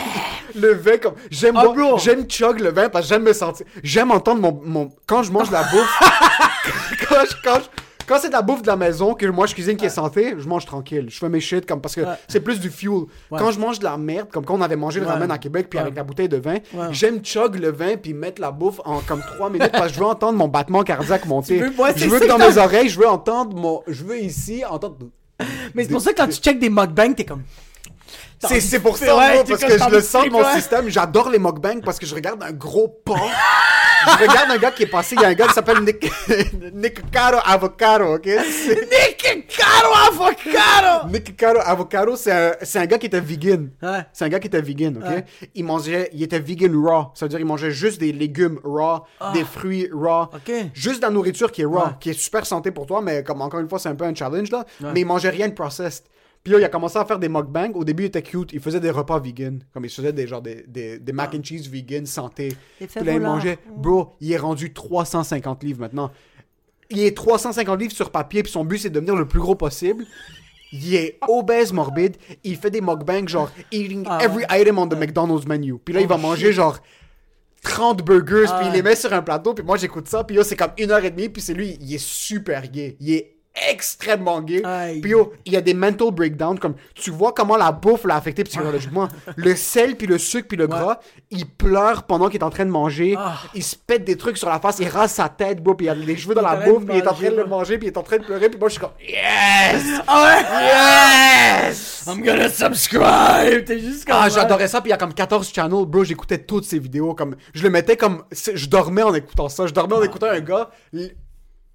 Le 0.54 0.74
vin, 0.74 0.98
comme. 0.98 1.14
J'aime 1.30 1.56
Ah, 1.56 1.62
boire- 1.64 1.74
bro. 1.74 1.98
j'aime 1.98 2.26
chug 2.28 2.60
le 2.60 2.70
vin 2.70 2.88
parce 2.90 3.06
que 3.06 3.14
j'aime 3.14 3.22
me 3.22 3.32
sentir. 3.32 3.64
J'aime 3.82 4.10
entendre 4.10 4.40
mon, 4.42 4.60
mon. 4.64 4.90
Quand 5.06 5.22
je 5.22 5.32
mange 5.32 5.50
la 5.50 5.62
bouffe. 5.62 6.00
quand 7.08 7.16
je- 7.24 7.36
quand 7.42 7.60
je- 7.60 7.79
Quand 8.10 8.18
c'est 8.18 8.26
de 8.26 8.32
la 8.32 8.42
bouffe 8.42 8.62
de 8.62 8.66
la 8.66 8.74
maison, 8.74 9.14
que 9.14 9.24
moi 9.26 9.46
je 9.46 9.54
cuisine 9.54 9.76
qui 9.76 9.84
est 9.84 9.88
santé, 9.88 10.34
je 10.36 10.48
mange 10.48 10.66
tranquille. 10.66 11.06
Je 11.08 11.16
fais 11.16 11.28
mes 11.28 11.38
shit 11.38 11.64
comme 11.64 11.80
parce 11.80 11.94
que 11.94 12.00
c'est 12.26 12.40
plus 12.40 12.58
du 12.58 12.68
fuel. 12.68 13.02
Quand 13.30 13.52
je 13.52 13.60
mange 13.60 13.78
de 13.78 13.84
la 13.84 13.96
merde, 13.96 14.26
comme 14.32 14.44
quand 14.44 14.58
on 14.58 14.60
avait 14.62 14.74
mangé 14.74 14.98
le 14.98 15.06
ramen 15.06 15.30
à 15.30 15.38
Québec, 15.38 15.68
puis 15.70 15.78
avec 15.78 15.94
la 15.94 16.02
bouteille 16.02 16.28
de 16.28 16.36
vin, 16.36 16.56
j'aime 16.90 17.20
chug 17.22 17.54
le 17.54 17.70
vin 17.70 17.96
puis 17.96 18.12
mettre 18.12 18.40
la 18.40 18.50
bouffe 18.50 18.80
en 18.84 18.98
comme 18.98 19.20
3 19.20 19.50
minutes 19.50 19.70
parce 19.70 19.88
que 19.88 19.94
je 19.94 20.00
veux 20.00 20.06
entendre 20.06 20.36
mon 20.36 20.48
battement 20.48 20.82
cardiaque 20.82 21.24
monter. 21.26 21.60
je 21.94 22.08
veux 22.08 22.18
que 22.18 22.26
dans 22.26 22.38
mes 22.38 22.58
oreilles, 22.58 22.88
je 22.88 22.98
veux 22.98 23.08
entendre 23.08 23.56
mon. 23.56 23.80
Je 23.86 24.02
veux 24.02 24.18
ici 24.18 24.64
entendre. 24.64 24.96
mais 25.76 25.84
c'est 25.84 25.90
pour 25.90 26.00
ça 26.00 26.12
que 26.12 26.16
quand 26.16 26.26
tu 26.26 26.40
check 26.40 26.58
des 26.58 26.68
mukbangs, 26.68 27.14
t'es 27.14 27.24
comme, 27.24 27.44
C'est, 28.48 28.80
pour 28.80 28.96
ça, 28.96 29.16
Ouais, 29.16 29.34
moi, 29.34 29.44
t'es 29.44 29.52
parce 29.52 29.64
que 29.64 29.78
je 29.78 29.90
le 29.90 30.00
sens 30.00 30.24
de 30.24 30.30
mon 30.30 30.44
système. 30.54 30.88
J'adore 30.88 31.28
les 31.28 31.38
mukbangs 31.38 31.82
parce 31.84 31.98
que 31.98 32.06
je 32.06 32.14
regarde 32.14 32.42
un 32.42 32.52
gros 32.52 32.88
pan. 32.88 33.16
je 34.06 34.26
regarde 34.26 34.50
un 34.50 34.56
gars 34.56 34.70
qui 34.70 34.84
est 34.84 34.86
passé. 34.86 35.14
Il 35.14 35.22
y 35.22 35.24
a 35.24 35.28
un 35.28 35.34
gars 35.34 35.46
qui 35.46 35.52
s'appelle 35.52 35.80
Nick, 35.80 36.10
Nick 36.74 37.10
Caro 37.10 37.38
Avocado, 37.44 38.14
ok? 38.14 38.26
Nick 38.26 39.46
Caro 39.46 39.92
Avocado! 40.08 41.08
Nick 41.08 41.36
Caro 41.36 41.60
Avocado, 41.62 42.16
c'est 42.16 42.32
un, 42.32 42.86
gars 42.86 42.98
qui 42.98 43.06
était 43.06 43.20
vegan. 43.20 43.70
Ouais. 43.82 44.06
C'est 44.12 44.24
un 44.24 44.28
gars 44.28 44.40
qui 44.40 44.46
était 44.46 44.62
vegan, 44.62 44.96
ok? 44.96 45.10
Ouais. 45.10 45.24
Il 45.54 45.64
mangeait, 45.64 46.08
il 46.14 46.22
était 46.22 46.40
vegan 46.40 46.74
raw. 46.74 47.10
Ça 47.14 47.26
veut 47.26 47.28
dire 47.28 47.40
il 47.40 47.46
mangeait 47.46 47.72
juste 47.72 48.00
des 48.00 48.12
légumes 48.12 48.58
raw, 48.64 49.00
des 49.34 49.44
fruits 49.44 49.88
raw. 49.92 50.28
Ah. 50.32 50.38
Juste 50.72 51.00
de 51.00 51.02
la 51.02 51.10
nourriture 51.10 51.52
qui 51.52 51.62
est 51.62 51.66
raw, 51.66 51.90
qui 52.00 52.10
est 52.10 52.18
super 52.18 52.46
santé 52.46 52.70
pour 52.70 52.86
toi, 52.86 53.02
mais 53.02 53.22
comme 53.22 53.42
encore 53.42 53.60
une 53.60 53.68
fois, 53.68 53.78
c'est 53.78 53.90
un 53.90 53.94
peu 53.94 54.04
un 54.04 54.14
challenge 54.14 54.50
là. 54.50 54.64
Mais 54.94 55.00
il 55.00 55.06
mangeait 55.06 55.30
rien 55.30 55.48
de 55.48 55.54
processed. 55.54 56.04
Puis 56.42 56.52
là, 56.52 56.58
il 56.58 56.64
a 56.64 56.68
commencé 56.68 56.96
à 56.98 57.04
faire 57.04 57.18
des 57.18 57.28
mukbangs. 57.28 57.72
Au 57.74 57.84
début, 57.84 58.04
il 58.04 58.06
était 58.06 58.22
cute. 58.22 58.52
Il 58.52 58.60
faisait 58.60 58.80
des 58.80 58.90
repas 58.90 59.18
vegan. 59.18 59.62
Comme 59.74 59.84
il 59.84 59.90
faisait 59.90 60.12
des, 60.12 60.26
genre, 60.26 60.40
des, 60.40 60.64
des, 60.66 60.98
des 60.98 61.12
mac 61.12 61.34
and 61.34 61.44
cheese 61.44 61.68
vegan, 61.68 62.06
santé. 62.06 62.56
Puis 62.78 62.88
là, 63.04 63.12
il 63.12 63.20
mangeait. 63.20 63.58
Bro, 63.76 64.14
il 64.20 64.32
est 64.32 64.38
rendu 64.38 64.72
350 64.72 65.62
livres 65.62 65.80
maintenant. 65.80 66.10
Il 66.88 67.00
est 67.00 67.16
350 67.16 67.78
livres 67.78 67.92
sur 67.92 68.10
papier, 68.10 68.42
puis 68.42 68.50
son 68.50 68.64
but, 68.64 68.78
c'est 68.78 68.90
de 68.90 68.94
devenir 68.94 69.14
le 69.16 69.28
plus 69.28 69.38
gros 69.38 69.54
possible. 69.54 70.06
Il 70.72 70.94
est 70.94 71.18
obèse 71.28 71.72
morbide. 71.72 72.16
Il 72.42 72.56
fait 72.56 72.70
des 72.70 72.80
mukbangs, 72.80 73.28
genre, 73.28 73.50
eating 73.70 74.04
Ah 74.08 74.18
every 74.22 74.44
item 74.50 74.78
on 74.78 74.88
the 74.88 74.96
McDonald's 74.96 75.46
menu. 75.46 75.78
Puis 75.84 75.94
là, 75.94 76.00
il 76.00 76.06
va 76.06 76.16
manger, 76.16 76.52
genre, 76.52 76.78
30 77.62 78.02
burgers, 78.02 78.46
Ah 78.48 78.58
puis 78.58 78.66
il 78.66 78.70
ouais. 78.70 78.76
les 78.76 78.82
met 78.82 78.96
sur 78.96 79.12
un 79.12 79.20
plateau, 79.22 79.52
puis 79.52 79.64
moi, 79.64 79.76
j'écoute 79.76 80.08
ça, 80.08 80.24
puis 80.24 80.36
yo, 80.36 80.42
c'est 80.42 80.56
comme 80.56 80.72
une 80.78 80.90
heure 80.90 81.04
et 81.04 81.10
demie, 81.10 81.28
puis 81.28 81.42
c'est 81.42 81.52
lui, 81.54 81.76
il 81.80 81.94
est 81.94 82.02
super 82.02 82.66
gay. 82.68 82.96
Il 83.00 83.12
est 83.12 83.36
extrêmement 83.54 84.40
gay. 84.40 84.62
Aïe. 84.64 85.00
Puis 85.00 85.10
yo, 85.10 85.32
il 85.44 85.52
y 85.52 85.56
a 85.56 85.60
des 85.60 85.74
mental 85.74 86.10
breakdowns, 86.12 86.58
comme, 86.58 86.74
tu 86.94 87.10
vois 87.10 87.32
comment 87.32 87.56
la 87.56 87.72
bouffe 87.72 88.04
l'a 88.04 88.16
affecté 88.16 88.44
psychologiquement. 88.44 89.08
le 89.36 89.56
sel, 89.56 89.96
puis 89.96 90.06
le 90.06 90.18
sucre, 90.18 90.48
puis 90.48 90.56
le 90.56 90.66
gras, 90.66 91.00
il 91.30 91.46
pleure 91.46 92.04
pendant 92.04 92.28
qu'il 92.28 92.40
est 92.40 92.44
en 92.44 92.50
train 92.50 92.64
de 92.64 92.70
manger. 92.70 93.14
Ah. 93.18 93.38
Il 93.54 93.62
se 93.62 93.76
pète 93.76 94.04
des 94.04 94.16
trucs 94.16 94.36
sur 94.36 94.48
la 94.48 94.60
face, 94.60 94.78
il 94.80 94.88
rase 94.88 95.12
sa 95.12 95.28
tête, 95.28 95.62
bro, 95.62 95.74
puis 95.74 95.86
il 95.86 95.90
a 95.90 95.94
les 95.94 96.16
cheveux 96.16 96.34
dans 96.34 96.42
la 96.42 96.56
bouffe, 96.56 96.84
puis 96.84 96.96
il 96.96 97.02
est 97.02 97.08
en 97.08 97.14
train 97.14 97.30
de 97.30 97.36
le 97.36 97.46
manger, 97.46 97.78
puis 97.78 97.88
il 97.88 97.90
est 97.90 97.98
en 97.98 98.02
train 98.02 98.18
de 98.18 98.24
pleurer, 98.24 98.48
puis 98.48 98.58
moi, 98.58 98.68
je 98.68 98.74
suis 98.74 98.80
comme, 98.80 98.90
yes! 99.00 100.00
Ah 100.06 100.24
ouais! 100.24 101.68
Yes! 101.68 102.04
I'm 102.06 102.22
gonna 102.22 102.48
subscribe! 102.48 103.64
T'es 103.64 103.78
juste 103.78 104.06
comme. 104.06 104.16
Ah, 104.18 104.24
ouais. 104.24 104.30
j'adorais 104.30 104.68
ça, 104.68 104.80
puis 104.80 104.88
il 104.88 104.92
y 104.92 104.94
a 104.94 104.96
comme 104.96 105.14
14 105.14 105.52
channels, 105.52 105.86
bro, 105.86 106.04
j'écoutais 106.04 106.38
toutes 106.38 106.64
ces 106.64 106.78
vidéos, 106.78 107.14
comme, 107.14 107.36
je 107.52 107.62
le 107.62 107.70
mettais 107.70 107.96
comme, 107.96 108.24
je 108.32 108.66
dormais 108.66 109.02
en 109.02 109.14
écoutant 109.14 109.48
ça, 109.48 109.66
je 109.66 109.72
dormais 109.72 109.94
en 109.94 110.02
écoutant 110.02 110.28
un 110.28 110.40
gars 110.40 110.70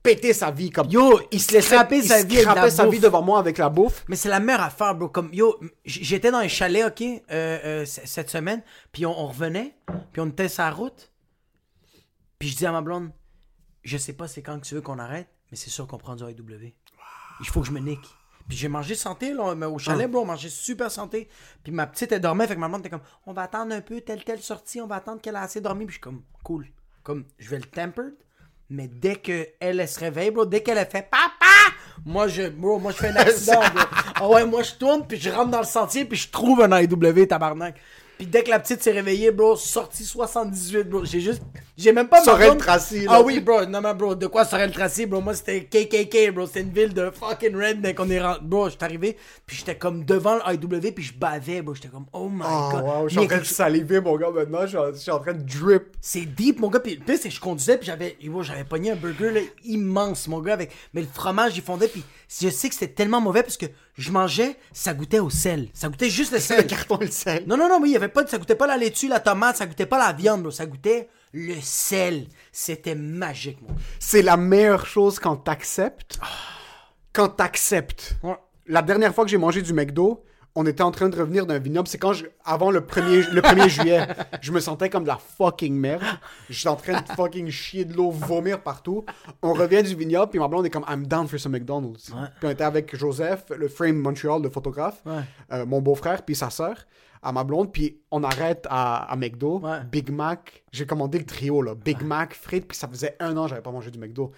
péter 0.05 0.33
sa 0.33 0.51
vie, 0.51 0.69
comme, 0.69 0.89
Yo, 0.89 1.19
il 1.31 1.41
se 1.41 1.51
laissait 1.51 1.75
scraper 1.75 2.01
sa 2.01 2.23
vie 2.23 2.35
avec 2.35 2.41
scrapait 2.41 2.61
la 2.61 2.69
sa 2.69 2.83
bouffe. 2.85 2.93
vie 2.93 2.99
devant 2.99 3.21
moi 3.21 3.39
avec 3.39 3.57
la 3.57 3.69
bouffe. 3.69 4.05
Mais 4.07 4.15
c'est 4.15 4.29
la 4.29 4.39
meilleure 4.39 4.61
affaire, 4.61 4.95
bro. 4.95 5.09
Comme, 5.09 5.33
yo, 5.33 5.59
j'étais 5.83 6.31
dans 6.31 6.37
un 6.37 6.47
chalet, 6.47 6.85
ok, 6.85 7.01
euh, 7.01 7.21
euh, 7.31 7.85
cette 7.85 8.29
semaine, 8.29 8.61
puis 8.91 9.05
on, 9.05 9.19
on 9.19 9.27
revenait, 9.27 9.75
puis 10.11 10.21
on 10.21 10.27
était 10.27 10.47
sur 10.47 10.63
la 10.63 10.71
route, 10.71 11.11
puis 12.37 12.49
je 12.49 12.57
dis 12.57 12.65
à 12.65 12.71
ma 12.71 12.81
blonde, 12.81 13.11
je 13.83 13.97
sais 13.97 14.13
pas 14.13 14.27
c'est 14.27 14.41
quand 14.41 14.59
que 14.59 14.65
tu 14.65 14.75
veux 14.75 14.81
qu'on 14.81 14.99
arrête, 14.99 15.27
mais 15.51 15.57
c'est 15.57 15.69
sûr 15.69 15.87
qu'on 15.87 15.97
prend 15.97 16.15
du 16.15 16.23
AEW. 16.23 16.73
Il 17.39 17.47
faut 17.47 17.61
que 17.61 17.67
je 17.67 17.71
me 17.71 17.79
nique. 17.79 18.07
Puis 18.47 18.57
j'ai 18.57 18.67
mangé 18.67 18.93
santé, 18.93 19.33
là, 19.33 19.55
au 19.69 19.79
chalet, 19.79 20.09
bro, 20.09 20.21
on 20.21 20.25
mangeait 20.25 20.49
super 20.49 20.91
santé. 20.91 21.29
Puis 21.63 21.71
ma 21.71 21.87
petite, 21.87 22.11
elle 22.11 22.21
dormait, 22.21 22.45
fait 22.45 22.53
que 22.53 22.59
ma 22.59 22.67
blonde 22.67 22.81
était 22.81 22.91
comme, 22.91 23.01
on 23.25 23.33
va 23.33 23.41
attendre 23.43 23.73
un 23.73 23.81
peu, 23.81 24.01
telle, 24.01 24.23
telle 24.23 24.41
sortie, 24.41 24.79
on 24.81 24.87
va 24.87 24.97
attendre 24.97 25.19
qu'elle 25.19 25.35
a 25.35 25.41
assez 25.41 25.61
dormi. 25.61 25.85
Puis 25.85 25.93
je 25.93 25.97
suis 25.97 26.01
comme, 26.01 26.21
cool. 26.43 26.67
Comme, 27.01 27.25
je 27.39 27.49
vais 27.49 27.57
le 27.57 27.65
temper, 27.65 28.11
mais 28.69 28.87
dès 28.87 29.15
qu'elle 29.15 29.47
elle 29.59 29.87
se 29.87 29.99
réveille, 29.99 30.31
bro, 30.31 30.45
dès 30.45 30.61
qu'elle 30.61 30.77
a 30.77 30.85
fait 30.85 31.07
papa, 31.09 31.45
moi 32.05 32.27
je, 32.27 32.49
bro, 32.49 32.79
moi 32.79 32.91
je 32.91 32.97
fais 32.97 33.09
un 33.09 33.15
accident, 33.15 33.59
bro. 33.59 33.83
Ah 34.17 34.29
ouais, 34.29 34.45
moi 34.45 34.63
je 34.63 34.71
tourne, 34.73 35.05
puis 35.05 35.19
je 35.19 35.29
rentre 35.29 35.51
dans 35.51 35.59
le 35.59 35.65
sentier, 35.65 36.05
puis 36.05 36.17
je 36.17 36.29
trouve 36.29 36.61
un 36.61 36.71
AEW, 36.71 37.27
tabarnak. 37.27 37.75
Puis 38.17 38.27
dès 38.27 38.43
que 38.43 38.49
la 38.49 38.59
petite 38.59 38.81
s'est 38.81 38.91
réveillée, 38.91 39.31
bro, 39.31 39.55
sortie 39.55 40.05
78, 40.05 40.83
bro, 40.89 41.03
j'ai 41.03 41.19
juste, 41.19 41.41
j'ai 41.77 41.91
même 41.91 42.07
pas 42.07 42.23
Sorel 42.23 42.55
Tracy, 42.57 43.01
là. 43.01 43.11
Ah 43.15 43.21
oui, 43.21 43.41
bro, 43.41 43.65
non 43.65 43.81
mais 43.81 43.93
bro, 43.93 44.15
de 44.15 44.27
quoi 44.27 44.45
Sorel 44.45 44.71
Tracy, 44.71 45.05
bro, 45.05 45.19
moi 45.21 45.33
c'était 45.33 45.65
KKK, 45.65 46.31
bro, 46.33 46.45
c'était 46.47 46.61
une 46.61 46.71
ville 46.71 46.93
de 46.93 47.09
fucking 47.11 47.55
redneck, 47.55 47.99
on 47.99 48.09
est 48.09 48.21
rentré, 48.21 48.41
bro, 48.43 48.69
j'étais 48.69 48.85
arrivé, 48.85 49.17
puis 49.45 49.57
j'étais 49.57 49.75
comme 49.77 50.05
devant 50.05 50.35
le 50.35 50.91
puis 50.91 51.03
je 51.03 51.13
bavais, 51.13 51.61
bro, 51.61 51.75
j'étais 51.75 51.89
comme, 51.89 52.05
oh 52.13 52.29
my 52.29 52.43
Oh, 52.45 52.69
god. 52.71 52.83
wow, 52.83 53.03
je 53.07 53.15
suis 53.15 53.19
en 53.19 53.27
train 53.27 53.39
de 53.39 53.43
saliver, 53.43 53.99
mon 53.99 54.15
gars, 54.15 54.31
maintenant, 54.31 54.65
je 54.65 54.93
suis 54.97 55.11
en- 55.11 55.19
train 55.19 55.33
de 55.33 55.43
drip. 55.43 55.83
c'est 55.99 56.21
deep, 56.25 56.59
mon 56.59 56.69
gars. 56.69 56.79
Puis 56.79 56.95
le 56.95 57.03
pire, 57.03 57.17
c'est 57.21 57.29
que 57.29 57.35
je 57.35 57.39
conduisais, 57.41 57.77
puis 57.77 57.87
j'avais, 57.87 58.17
j'avais 58.41 58.63
pogné 58.63 58.91
un 58.91 58.95
burger 58.95 59.31
là, 59.31 59.41
immense, 59.63 60.27
mon 60.27 60.39
gars, 60.39 60.53
avec. 60.53 60.71
Mais 60.93 61.01
le 61.01 61.07
fromage, 61.11 61.55
il 61.57 61.63
fondait, 61.63 61.87
puis 61.87 62.03
je 62.29 62.49
sais 62.49 62.69
que 62.69 62.75
c'était 62.75 62.93
tellement 62.93 63.19
mauvais 63.21 63.43
parce 63.43 63.57
que 63.57 63.65
je 63.95 64.11
mangeais, 64.11 64.57
ça 64.73 64.93
goûtait 64.93 65.19
au 65.19 65.29
sel. 65.29 65.69
Ça 65.73 65.87
goûtait 65.89 66.09
juste 66.09 66.31
le 66.31 66.37
Le 66.39 66.41
sel. 66.43 66.67
carton 66.67 66.97
et 66.99 67.05
le 67.05 67.11
sel. 67.11 67.43
Non, 67.47 67.57
non, 67.57 67.67
non, 67.69 67.83
il 67.85 67.91
y 67.91 67.95
avait 67.95 68.07
pas, 68.09 68.25
ça 68.27 68.37
goûtait 68.37 68.55
pas 68.55 68.67
la 68.67 68.77
laitue, 68.77 69.07
la 69.07 69.19
tomate, 69.19 69.57
ça 69.57 69.65
goûtait 69.65 69.85
pas 69.85 69.97
la 69.97 70.13
viande, 70.13 70.41
bro, 70.41 70.51
ça 70.51 70.65
goûtait 70.65 71.09
le 71.33 71.55
sel. 71.61 72.27
C'était 72.51 72.95
magique, 72.95 73.61
mon 73.61 73.69
gars. 73.69 73.81
C'est 73.99 74.21
la 74.21 74.37
meilleure 74.37 74.85
chose 74.85 75.19
quand 75.19 75.37
t'acceptes. 75.37 76.19
Quand 77.13 77.29
t'acceptes. 77.29 78.15
Ouais. 78.23 78.35
La 78.67 78.81
dernière 78.81 79.13
fois 79.13 79.23
que 79.25 79.31
j'ai 79.31 79.37
mangé 79.37 79.61
du 79.61 79.73
McDo, 79.73 80.23
on 80.57 80.65
était 80.65 80.83
en 80.83 80.91
train 80.91 81.09
de 81.09 81.17
revenir 81.19 81.45
d'un 81.45 81.59
vignoble. 81.59 81.87
C'est 81.87 81.97
quand 81.97 82.13
je, 82.13 82.25
avant 82.45 82.71
le 82.71 82.79
1er, 82.81 83.29
le 83.29 83.41
1er 83.41 83.67
juillet, 83.69 84.07
je 84.41 84.51
me 84.51 84.59
sentais 84.59 84.89
comme 84.89 85.03
de 85.03 85.09
la 85.09 85.17
fucking 85.17 85.73
merde. 85.75 86.01
J'étais 86.49 86.69
en 86.69 86.75
train 86.77 87.01
de 87.01 87.07
fucking 87.15 87.49
chier 87.49 87.83
de 87.85 87.93
l'eau, 87.93 88.09
vomir 88.11 88.61
partout. 88.61 89.03
On 89.41 89.53
revient 89.53 89.83
du 89.83 89.95
vignoble, 89.95 90.29
puis 90.31 90.39
ma 90.39 90.47
blonde 90.47 90.65
est 90.65 90.69
comme 90.69 90.85
I'm 90.89 91.05
down 91.07 91.27
for 91.27 91.39
some 91.39 91.51
McDonald's. 91.51 92.05
Puis 92.39 92.47
on 92.47 92.49
était 92.49 92.63
avec 92.63 92.95
Joseph, 92.95 93.45
le 93.57 93.67
Frame 93.67 93.97
Montreal, 93.97 94.41
le 94.41 94.49
photographe, 94.49 95.01
Ouais. 95.05 95.21
euh, 95.51 95.65
mon 95.65 95.81
beau-frère, 95.81 96.21
puis 96.23 96.35
sa 96.35 96.49
sœur, 96.49 96.75
à 97.21 97.31
ma 97.31 97.43
blonde, 97.43 97.71
puis 97.73 97.97
on 98.11 98.23
arrête 98.23 98.65
à, 98.69 99.11
à 99.11 99.15
McDo. 99.15 99.59
Ouais. 99.59 99.79
Big 99.91 100.09
Mac, 100.11 100.63
j'ai 100.71 100.85
commandé 100.85 101.17
le 101.17 101.25
trio, 101.25 101.61
là. 101.61 101.73
Big 101.75 102.01
Mac, 102.03 102.33
frites, 102.33 102.67
puis 102.67 102.77
ça 102.77 102.87
faisait 102.87 103.15
un 103.19 103.35
an 103.35 103.43
que 103.43 103.49
j'avais 103.49 103.61
pas 103.61 103.71
mangé 103.71 103.89
du 103.91 103.97
McDo. 103.99 104.31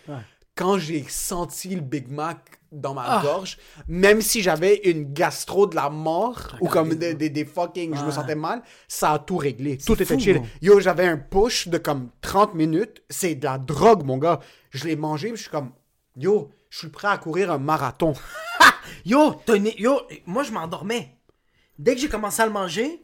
Quand 0.58 0.78
j'ai 0.78 1.06
senti 1.08 1.70
le 1.76 1.82
Big 1.82 2.10
Mac 2.12 2.40
dans 2.72 2.94
ma 2.94 3.04
Ah. 3.06 3.22
gorge, 3.24 3.58
même 3.88 4.22
si 4.22 4.42
j'avais 4.42 4.76
une 4.90 5.14
gastro 5.14 5.68
de 5.68 5.76
la 5.76 5.90
mort, 5.90 6.56
ou 6.60 6.68
comme 6.68 6.96
des, 6.96 7.14
des, 7.14 7.30
des 7.30 7.46
fucking, 7.46 7.96
je 7.96 8.04
me 8.04 8.12
sentais 8.12 8.36
mal, 8.36 8.62
ça 8.88 9.14
a 9.14 9.20
tout 9.20 9.38
réglé. 9.38 9.78
Tout 9.78 9.94
était 9.94 10.04
fou, 10.06 10.20
chill. 10.20 10.36
gros. 10.38 10.46
Yo, 10.62 10.80
j'avais 10.82 11.06
un 11.06 11.18
push 11.18 11.68
de 11.70 11.78
comme 11.78 12.10
30 12.22 12.56
minutes. 12.56 13.04
C'est 13.10 13.36
de 13.36 13.46
la 13.46 13.58
drogue, 13.58 14.04
mon 14.04 14.18
gars. 14.18 14.40
Je 14.72 14.86
l'ai 14.86 14.96
mangé, 14.98 15.30
je 15.30 15.36
suis 15.44 15.50
comme, 15.50 15.72
yo, 16.18 16.50
je 16.70 16.80
suis 16.80 16.90
prêt 16.90 17.08
à 17.08 17.18
courir 17.18 17.52
un 17.52 17.58
marathon. 17.60 18.14
Yo, 19.06 19.36
une- 19.48 19.72
yo, 19.78 20.02
moi 20.26 20.44
je 20.44 20.52
m'endormais. 20.52 21.16
Dès 21.80 21.94
que 21.96 22.02
j'ai 22.02 22.10
commencé 22.10 22.42
à 22.42 22.46
le 22.46 22.52
manger, 22.52 23.02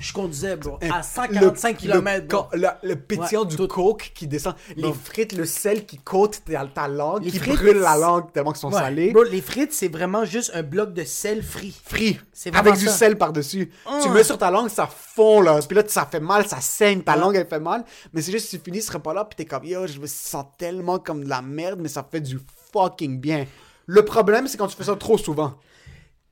je 0.00 0.12
conduisais, 0.12 0.56
bro, 0.56 0.78
à 0.92 1.02
145 1.02 1.82
Le- 1.82 1.88
km. 1.88 2.48
le, 2.52 2.58
le, 2.60 2.68
le 2.82 2.96
pétillant 2.96 3.42
Ouais, 3.42 3.46
du 3.48 3.56
tout. 3.56 3.66
coke 3.68 4.12
qui 4.14 4.26
descend. 4.26 4.54
Les 4.76 4.92
frites, 4.92 5.32
le 5.32 5.44
sel 5.44 5.84
qui 5.86 5.98
cote 5.98 6.42
ta, 6.44 6.66
ta 6.66 6.88
langue, 6.88 7.24
Les 7.24 7.30
qui 7.30 7.38
frites, 7.38 7.54
brûle 7.56 7.78
la 7.78 7.96
langue 7.96 8.32
tellement 8.32 8.52
qu'ils 8.52 8.60
sont 8.60 8.70
salés. 8.70 9.12
Bro, 9.12 9.24
les 9.24 9.40
frites, 9.40 9.72
c'est 9.72 9.88
vraiment 9.88 10.24
juste 10.24 10.50
un 10.54 10.62
bloc 10.62 10.92
de 10.92 11.04
sel 11.04 11.42
frit. 11.42 11.74
Frit. 11.84 12.18
C'est 12.32 12.54
Avec 12.54 12.74
du 12.76 12.86
sel 12.86 13.16
par-dessus. 13.18 13.70
Ah. 13.86 13.98
Tu 14.02 14.08
le 14.08 14.14
mets 14.14 14.24
sur 14.24 14.38
ta 14.38 14.50
langue, 14.50 14.68
ça 14.68 14.86
fond, 14.86 15.40
là. 15.40 15.58
Puis 15.66 15.76
là, 15.76 15.82
ça 15.86 16.06
fait 16.06 16.20
mal, 16.20 16.46
ça 16.46 16.60
saigne. 16.60 17.02
Ta 17.02 17.16
langue, 17.16 17.36
elle 17.36 17.46
fait 17.48 17.60
mal. 17.60 17.84
Mais 18.12 18.22
c'est 18.22 18.32
juste, 18.32 18.50
tu 18.50 18.58
finis, 18.58 18.78
tu 18.78 18.84
serais 18.86 19.00
pas 19.00 19.14
là, 19.14 19.24
puis 19.24 19.36
t'es 19.36 19.44
comme, 19.44 19.64
yo, 19.64 19.86
je 19.86 19.98
me 19.98 20.06
sens 20.06 20.44
tellement 20.58 20.98
comme 20.98 21.24
de 21.24 21.28
la 21.28 21.42
merde, 21.42 21.80
mais 21.82 21.88
ça 21.88 22.06
fait 22.08 22.20
du 22.20 22.38
fucking 22.72 23.20
bien. 23.20 23.46
Le 23.86 24.04
problème, 24.04 24.46
c'est 24.48 24.58
quand 24.58 24.66
tu 24.68 24.76
fais 24.76 24.84
ça 24.84 24.94
trop 24.96 25.16
souvent. 25.18 25.54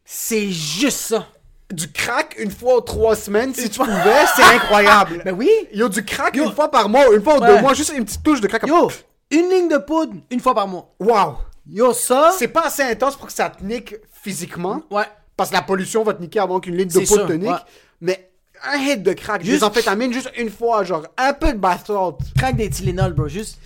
C'est 0.05 0.51
juste 0.51 0.99
ça. 0.99 1.27
Du 1.73 1.91
crack 1.91 2.37
une 2.39 2.51
fois 2.53 2.77
ou 2.77 2.81
trois 2.81 3.17
semaines, 3.17 3.53
si 3.55 3.69
tu 3.69 3.79
pouvais, 3.81 4.25
c'est 4.37 4.43
incroyable. 4.43 5.21
Ben 5.25 5.35
oui. 5.37 5.51
Yo, 5.73 5.89
du 5.89 6.05
crack 6.05 6.37
une 6.37 6.53
fois 6.53 6.71
par 6.71 6.89
mois, 6.89 7.13
une 7.13 7.23
fois 7.23 7.39
ou 7.39 7.41
Ouais. 7.41 7.49
deux 7.57 7.61
mois, 7.61 7.75
juste 7.75 7.93
une 7.97 8.05
petite 8.05 8.23
touche 8.23 8.41
de 8.41 8.47
crack. 8.47 8.65
Yo, 8.67 8.89
une 9.33 9.49
ligne 9.51 9.69
de 9.69 9.79
poudre, 9.79 10.15
une 10.31 10.39
fois 10.41 10.55
par 10.55 10.69
mois. 10.69 10.95
Wow! 11.01 11.39
Yo, 11.69 11.93
ça. 11.93 12.33
C'est 12.39 12.47
pas 12.49 12.67
assez 12.67 12.83
intense 12.83 13.17
pour 13.17 13.27
que 13.27 13.33
ça 13.33 13.51
te 13.51 13.65
nique 13.65 13.97
physiquement. 14.23 14.83
Ouais. 14.93 15.07
Parce 15.37 15.51
que 15.51 15.55
la 15.57 15.63
pollution 15.63 16.05
va 16.05 16.15
te 16.15 16.23
niquer 16.23 16.39
avant 16.39 16.61
qu'une 16.61 16.77
ligne 16.77 16.89
de 16.89 16.93
poudre 17.01 17.07
sûr, 17.07 17.27
te 17.27 17.33
nique. 17.33 17.51
ouais. 17.51 17.57
Mais 18.01 18.31
un 18.65 18.77
hit 18.79 19.03
de 19.03 19.13
crack. 19.13 19.43
Juste- 19.43 19.59
Des 19.59 19.65
amphétamines 19.65 20.13
juste 20.13 20.31
une 20.39 20.51
fois, 20.51 20.85
genre 20.85 21.03
un 21.19 21.33
peu 21.33 21.53
de 21.53 21.59
bath 21.59 21.87
salt. 21.89 22.15
Craque 22.39 22.57
des 22.57 22.71
Tylenol, 22.71 23.13
bro. 23.13 23.27
Juste. 23.27 23.59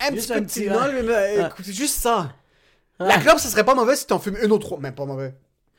Un 0.00 0.12
Juste 0.14 0.28
petit 0.28 0.34
peu 0.34 0.40
de 0.40 0.46
Tylenol, 0.46 0.92
mais, 0.94 1.02
mais, 1.02 1.46
écoute, 1.46 1.64
juste 1.66 2.00
ça. 2.02 2.32
La 2.98 3.18
clope, 3.18 3.38
ça 3.38 3.48
serait 3.48 3.64
pas 3.64 3.74
mauvais 3.74 3.94
si 3.94 4.06
t'en 4.06 4.18
fumes 4.18 4.36
une 4.42 4.50
ou 4.50 4.58
trois. 4.58 4.78
Même 4.80 4.94
pas 4.94 5.04
mauvais. 5.04 5.32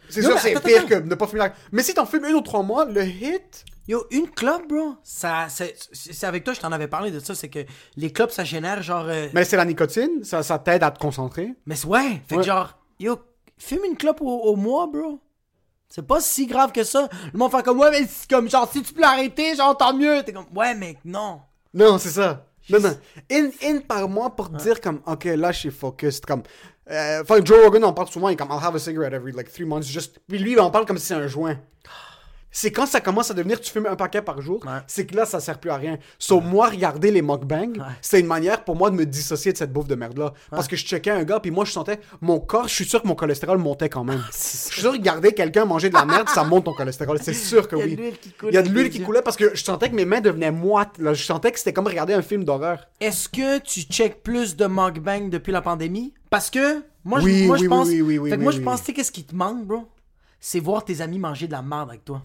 C'est 0.10 0.22
sûr, 0.22 0.38
c'est 0.40 0.62
pire 0.64 0.86
que 0.86 0.96
de 0.96 1.16
pas 1.16 1.28
fumer 1.28 1.40
la 1.40 1.54
Mais 1.72 1.84
si 1.84 1.94
t'en 1.94 2.06
fumes 2.06 2.26
une 2.26 2.36
ou 2.36 2.42
trois 2.42 2.64
mois, 2.64 2.86
le 2.86 3.04
hit? 3.06 3.66
Yo, 3.88 4.06
une 4.12 4.30
clope, 4.30 4.68
bro. 4.68 4.96
Ça, 5.04 5.48
c'est 5.50 6.24
avec 6.26 6.44
toi, 6.44 6.54
je 6.54 6.60
t'en 6.60 6.72
avais 6.72 6.88
parlé 6.88 7.10
de 7.12 7.20
ça. 7.20 7.36
C'est 7.36 7.48
que 7.50 7.60
les 7.96 8.12
clopes, 8.12 8.32
ça 8.32 8.44
génère 8.44 8.82
genre. 8.84 9.06
euh, 9.08 9.28
Mais 9.34 9.46
c'est 9.46 9.56
la 9.58 9.64
nicotine, 9.66 10.24
ça, 10.24 10.44
ça 10.44 10.60
t'aide 10.60 10.84
à 10.84 10.92
te 10.92 11.00
concentrer. 11.00 11.54
Mais 11.66 11.76
ouais, 11.86 12.22
fait 12.28 12.36
Ouais. 12.36 12.42
que 12.42 12.48
genre, 12.48 12.78
yo, 13.00 13.18
fume 13.58 13.86
une 13.90 13.96
clope 13.96 14.22
au, 14.22 14.28
au 14.28 14.56
mois, 14.58 14.88
bro. 14.88 15.20
C'est 15.90 16.06
pas 16.06 16.20
si 16.20 16.48
grave 16.48 16.74
que 16.74 16.84
ça. 16.84 17.08
Le 17.32 17.40
monde 17.40 17.50
fait 17.52 17.64
comme, 17.64 17.80
ouais, 17.80 17.90
mais 17.92 18.06
c'est 18.10 18.30
comme, 18.30 18.50
genre, 18.50 18.70
si 18.70 18.82
tu 18.82 18.94
peux 18.94 19.00
l'arrêter, 19.02 19.56
genre, 19.56 19.78
tant 19.78 19.94
mieux. 19.94 20.22
T'es 20.26 20.34
comme, 20.34 20.48
ouais, 20.54 20.76
mais 20.76 20.98
non. 21.06 21.40
Non, 21.74 21.98
c'est 21.98 22.10
ça. 22.10 22.46
Non, 22.70 22.82
non. 22.82 22.98
Une, 23.30 23.52
une 23.66 23.82
par 23.82 24.10
mois 24.10 24.36
pour 24.36 24.50
dire 24.50 24.82
comme, 24.82 25.00
ok, 25.06 25.24
là, 25.24 25.54
je 25.54 25.60
suis 25.60 25.72
focused. 25.72 26.26
Comme, 26.26 26.44
enfin, 26.90 27.44
Joe 27.44 27.64
Rogan 27.64 27.84
en 27.84 27.94
parle 27.94 28.08
souvent, 28.08 28.30
il 28.30 28.38
comme, 28.38 28.50
I'll 28.50 28.64
have 28.64 28.76
a 28.76 28.80
cigarette 28.80 29.14
every 29.14 29.32
like 29.32 29.52
three 29.52 29.66
months. 29.66 29.88
Just... 29.88 30.20
Puis 30.28 30.40
lui, 30.40 30.54
il 30.54 30.60
en 30.60 30.70
parle 30.70 30.86
comme 30.86 30.98
si 30.98 31.06
c'est 31.08 31.14
un 31.14 31.28
joint. 31.28 31.58
C'est 32.60 32.72
quand 32.72 32.88
ça 32.88 33.02
commence 33.02 33.30
à 33.30 33.36
devenir, 33.36 33.62
tu 33.62 33.72
fumes 33.72 33.86
un 33.86 33.96
paquet 33.96 34.24
par 34.24 34.42
jour, 34.42 34.60
Ouais. 34.66 34.80
c'est 34.88 35.06
que 35.06 35.16
là, 35.16 35.28
ça 35.28 35.40
sert 35.40 35.60
plus 35.60 35.70
à 35.70 35.76
rien. 35.76 36.00
So, 36.18 36.42
moi, 36.42 36.70
regarder 36.70 37.12
les 37.12 37.22
mukbangs, 37.22 37.74
c'est 38.02 38.20
une 38.20 38.26
manière 38.26 38.64
pour 38.64 38.76
moi 38.76 38.90
de 38.90 38.96
me 38.96 39.06
dissocier 39.06 39.54
de 39.54 39.58
cette 39.60 39.72
bouffe 39.72 39.88
de 39.88 39.94
merde-là. 39.94 40.34
Parce 40.50 40.68
que 40.68 40.76
je 40.76 40.84
checkais 40.84 41.12
un 41.12 41.24
gars, 41.24 41.40
puis 41.40 41.52
moi, 41.52 41.66
je 41.66 41.72
sentais, 41.72 42.00
mon 42.20 42.40
corps, 42.40 42.68
je 42.68 42.74
suis 42.74 42.86
sûr 42.86 43.04
que 43.04 43.08
mon 43.08 43.14
cholestérol 43.14 43.60
montait 43.60 43.90
quand 43.90 44.04
même. 44.04 44.24
je 44.32 44.38
suis 44.38 44.82
sûr 44.82 44.92
que 44.94 44.98
regarder 44.98 45.34
quelqu'un 45.34 45.66
manger 45.66 45.90
de 45.90 45.94
la 45.94 46.06
merde, 46.06 46.30
ça 46.30 46.44
monte 46.46 46.66
ton 46.66 46.74
cholestérol. 46.74 47.20
C'est 47.22 47.36
sûr 47.36 47.68
que 47.68 47.76
Il 47.78 47.80
y 47.80 47.84
a 47.84 47.86
oui. 47.86 47.96
de 47.96 48.02
l'huile 48.02 48.18
qui 48.18 48.32
coule 48.32 48.50
Il 48.50 48.56
y 48.56 48.58
a 48.58 48.62
de 48.64 48.70
l'huile 48.70 48.90
qui 48.90 49.02
coulait 49.04 49.22
parce 49.22 49.38
que 49.38 49.52
je 49.56 49.64
sentais 49.64 49.92
que 49.92 49.96
mes 49.96 50.06
mains 50.06 50.22
devenaient 50.22 50.50
moites. 50.50 50.98
Là. 50.98 51.14
Je 51.14 51.22
sentais 51.24 51.52
que 51.52 51.60
c'était 51.60 51.74
comme 51.74 51.86
regarder 51.86 52.16
un 52.16 52.24
film 52.24 52.44
d'horreur. 52.44 52.88
Est-ce 53.00 53.30
que 53.30 53.60
tu 53.60 53.82
check 53.82 54.24
plus 54.24 54.56
de 54.56 54.66
mukbang 54.66 55.30
depuis 55.30 55.52
la 55.52 55.62
pandémie? 55.62 56.12
Parce 56.32 56.50
que, 56.50 56.82
moi, 57.06 57.20
Oui, 57.22 57.44
je, 57.44 57.46
moi, 57.46 57.54
oui, 57.54 57.60
je 57.60 57.64
oui, 57.66 57.70
pense. 57.70 57.88
oui, 57.88 58.02
oui, 58.02 58.18
oui, 58.18 58.30
fait 58.32 58.36
que 58.36 58.40
oui, 58.40 58.44
moi, 58.46 58.52
je 58.52 58.58
oui. 58.58 58.64
pense, 58.64 58.80
tu 58.80 58.86
sais, 58.88 58.94
qu'est-ce 58.94 59.12
qui 59.12 59.26
te 59.26 59.36
manque, 59.36 59.64
bro? 59.68 59.86
C'est 60.40 60.60
voir 60.60 60.84
tes 60.84 61.02
amis 61.02 61.20
manger 61.20 61.46
de 61.46 61.52
la 61.52 61.62
merde 61.62 61.90
avec 61.90 62.04
toi. 62.04 62.24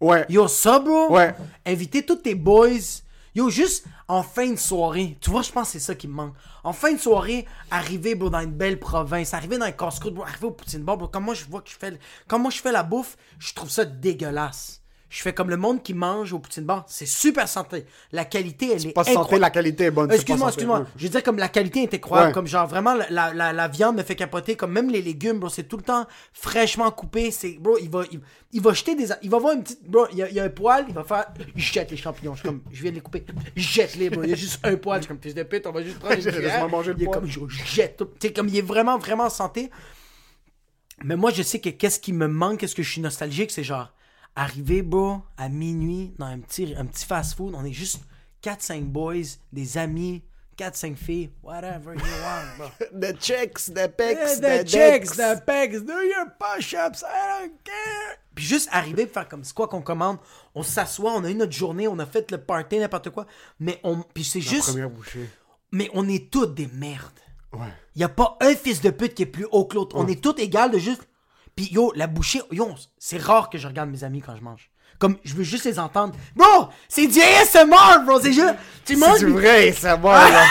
Ouais. 0.00 0.24
Yo, 0.28 0.48
ça, 0.48 0.78
bro? 0.78 1.12
Ouais. 1.12 1.34
Inviter 1.66 2.04
tous 2.04 2.16
tes 2.16 2.34
boys. 2.34 3.02
Yo, 3.34 3.48
juste 3.48 3.84
en 4.08 4.22
fin 4.22 4.50
de 4.50 4.56
soirée. 4.56 5.16
Tu 5.20 5.30
vois, 5.30 5.42
je 5.42 5.52
pense 5.52 5.68
que 5.68 5.72
c'est 5.72 5.84
ça 5.84 5.94
qui 5.94 6.08
me 6.08 6.14
manque. 6.14 6.34
En 6.64 6.72
fin 6.72 6.92
de 6.92 6.98
soirée, 6.98 7.46
arriver, 7.70 8.14
bro, 8.14 8.30
dans 8.30 8.40
une 8.40 8.52
belle 8.52 8.80
province. 8.80 9.34
Arriver 9.34 9.58
dans 9.58 9.66
un 9.66 9.72
casse-croûte, 9.72 10.14
bro. 10.14 10.24
Arriver 10.24 10.46
au 10.46 10.50
poutine 10.50 10.82
bar, 10.82 10.96
bro. 10.96 11.08
Comme 11.08 11.24
moi, 11.24 11.34
je 11.34 11.44
vois 11.44 11.60
que 11.60 11.70
je 11.70 11.76
fais. 11.76 11.98
Comme 12.26 12.42
moi, 12.42 12.50
je 12.50 12.60
fais 12.60 12.72
la 12.72 12.82
bouffe, 12.82 13.16
je 13.38 13.52
trouve 13.54 13.70
ça 13.70 13.84
dégueulasse. 13.84 14.79
Je 15.10 15.22
fais 15.22 15.32
comme 15.32 15.50
le 15.50 15.56
monde 15.56 15.82
qui 15.82 15.92
mange 15.92 16.32
au 16.32 16.38
poutine 16.38 16.62
bar. 16.62 16.84
C'est 16.86 17.04
super 17.04 17.48
santé. 17.48 17.84
La 18.12 18.24
qualité, 18.24 18.70
elle 18.72 18.86
est, 18.86 18.92
Pas 18.92 19.02
santé, 19.02 19.16
incroyable. 19.18 19.40
la 19.40 19.50
qualité 19.50 19.84
est 19.86 19.90
bonne. 19.90 20.08
Euh, 20.08 20.12
c'est 20.12 20.20
Excuse-moi, 20.20 20.46
pas 20.46 20.52
santé, 20.52 20.62
excuse-moi. 20.62 20.86
Je 20.96 21.02
veux 21.02 21.08
dire, 21.08 21.22
comme 21.24 21.38
la 21.38 21.48
qualité 21.48 21.82
est 21.82 21.94
incroyable. 21.94 22.28
Ouais. 22.28 22.32
Comme 22.32 22.46
genre, 22.46 22.68
vraiment, 22.68 22.94
la, 22.94 23.34
la, 23.34 23.52
la, 23.52 23.68
viande 23.68 23.96
me 23.96 24.04
fait 24.04 24.14
capoter. 24.14 24.54
Comme 24.54 24.70
même 24.70 24.88
les 24.88 25.02
légumes, 25.02 25.40
bro, 25.40 25.48
c'est 25.48 25.64
tout 25.64 25.76
le 25.76 25.82
temps 25.82 26.06
fraîchement 26.32 26.88
coupé. 26.92 27.32
C'est, 27.32 27.58
bro, 27.58 27.76
il 27.82 27.90
va, 27.90 28.04
il, 28.12 28.20
il 28.52 28.62
va 28.62 28.72
jeter 28.72 28.94
des. 28.94 29.08
Il 29.22 29.30
va 29.30 29.38
voir 29.38 29.54
une 29.54 29.64
petite. 29.64 29.82
Bro, 29.82 30.06
il 30.12 30.18
y 30.18 30.22
a, 30.22 30.28
il 30.28 30.36
y 30.36 30.40
a 30.40 30.44
un 30.44 30.48
poil, 30.48 30.84
il 30.88 30.94
va 30.94 31.02
faire. 31.02 31.26
Il 31.56 31.60
jette 31.60 31.90
les 31.90 31.96
champignons. 31.96 32.36
Je 32.36 32.44
comme, 32.44 32.62
je 32.70 32.80
viens 32.80 32.92
de 32.92 32.96
les 32.96 33.02
couper. 33.02 33.26
Jette-les, 33.56 34.10
bro. 34.10 34.22
Il 34.22 34.30
y 34.30 34.32
a 34.32 34.36
juste 34.36 34.60
un 34.62 34.76
poil. 34.76 35.00
Je 35.00 35.06
suis 35.06 35.08
comme, 35.08 35.20
fils 35.20 35.34
de 35.34 35.42
pute, 35.42 35.66
on 35.66 35.72
va 35.72 35.82
juste 35.82 35.98
prendre 35.98 36.14
une 36.64 36.70
manger 36.70 36.92
le 36.92 36.98
Il 37.00 37.02
est 37.02 37.10
comme, 37.10 37.26
je 37.26 37.40
je 37.48 37.64
jette 37.64 38.00
sais, 38.22 38.32
comme, 38.32 38.48
il 38.48 38.56
est 38.56 38.62
vraiment, 38.62 38.96
vraiment 38.96 39.28
santé. 39.28 39.70
Mais 41.02 41.16
moi, 41.16 41.32
je 41.32 41.42
sais 41.42 41.58
que 41.58 41.70
qu'est-ce 41.70 41.98
qui 41.98 42.12
me 42.12 42.28
manque, 42.28 42.58
qu'est-ce 42.60 42.76
que 42.76 42.82
je 42.84 42.90
suis 42.90 43.00
nostalgique, 43.00 43.50
c'est 43.50 43.64
genre, 43.64 43.90
arriver, 44.36 44.82
bro, 44.82 45.20
à 45.36 45.48
minuit, 45.48 46.12
dans 46.18 46.26
un 46.26 46.38
petit, 46.38 46.74
un 46.76 46.86
petit 46.86 47.04
fast-food, 47.04 47.54
on 47.54 47.64
est 47.64 47.72
juste 47.72 48.00
4-5 48.42 48.84
boys, 48.84 49.36
des 49.52 49.76
amis, 49.78 50.22
4-5 50.58 50.94
filles, 50.96 51.30
whatever 51.42 51.94
you 51.94 52.00
want, 52.00 52.56
bro. 52.58 52.68
The 53.00 53.18
chicks, 53.20 53.66
the 53.70 53.88
pecs, 53.88 54.40
Yeah, 54.40 54.60
the, 54.60 54.64
the 54.64 54.68
chicks, 54.68 55.16
the 55.16 55.40
pecs, 55.46 55.80
do 55.84 55.92
your 56.02 56.26
push-ups, 56.38 57.02
I 57.02 57.42
don't 57.42 57.52
care. 57.64 58.16
Puis 58.34 58.44
juste 58.44 58.68
arriver, 58.72 59.06
faire 59.06 59.28
comme 59.28 59.42
c'est 59.44 59.54
quoi 59.54 59.68
qu'on 59.68 59.82
commande, 59.82 60.18
on 60.54 60.62
s'assoit, 60.62 61.12
on 61.14 61.24
a 61.24 61.30
eu 61.30 61.34
notre 61.34 61.52
journée, 61.52 61.88
on 61.88 61.98
a 61.98 62.06
fait 62.06 62.30
le 62.30 62.38
party, 62.38 62.78
n'importe 62.78 63.10
quoi, 63.10 63.26
mais 63.58 63.80
on, 63.84 64.02
puis 64.14 64.24
c'est 64.24 64.40
juste, 64.40 64.68
Première 64.68 64.90
bouchée. 64.90 65.28
mais 65.72 65.90
on 65.94 66.08
est 66.08 66.30
toutes 66.30 66.54
des 66.54 66.68
merdes. 66.68 67.10
Ouais. 67.52 67.66
Y 67.96 68.04
a 68.04 68.08
pas 68.08 68.36
un 68.40 68.54
fils 68.54 68.80
de 68.80 68.90
pute 68.90 69.14
qui 69.14 69.22
est 69.22 69.26
plus 69.26 69.46
haut 69.50 69.64
que 69.64 69.74
l'autre. 69.74 69.96
On 69.96 70.06
est 70.06 70.22
tous 70.22 70.38
égales 70.40 70.70
de 70.70 70.78
juste. 70.78 71.02
Yo, 71.70 71.92
la 71.94 72.06
bouchée, 72.06 72.40
yo, 72.50 72.74
c'est 72.98 73.18
rare 73.18 73.50
que 73.50 73.58
je 73.58 73.68
regarde 73.68 73.90
mes 73.90 74.04
amis 74.04 74.22
quand 74.22 74.36
je 74.36 74.42
mange. 74.42 74.70
Comme, 75.00 75.16
je 75.24 75.34
veux 75.34 75.44
juste 75.44 75.64
les 75.64 75.78
entendre. 75.78 76.14
Bro, 76.36 76.68
c'est 76.86 77.06
du 77.06 77.18
ASMR, 77.20 78.04
bro, 78.06 78.20
c'est 78.20 78.34
juste. 78.34 78.54
Tu 78.84 78.96
manges. 78.96 79.18
C'est 79.18 79.26
vrai, 79.26 79.72
ça 79.72 79.96
va, 79.96 80.30
là. 80.30 80.44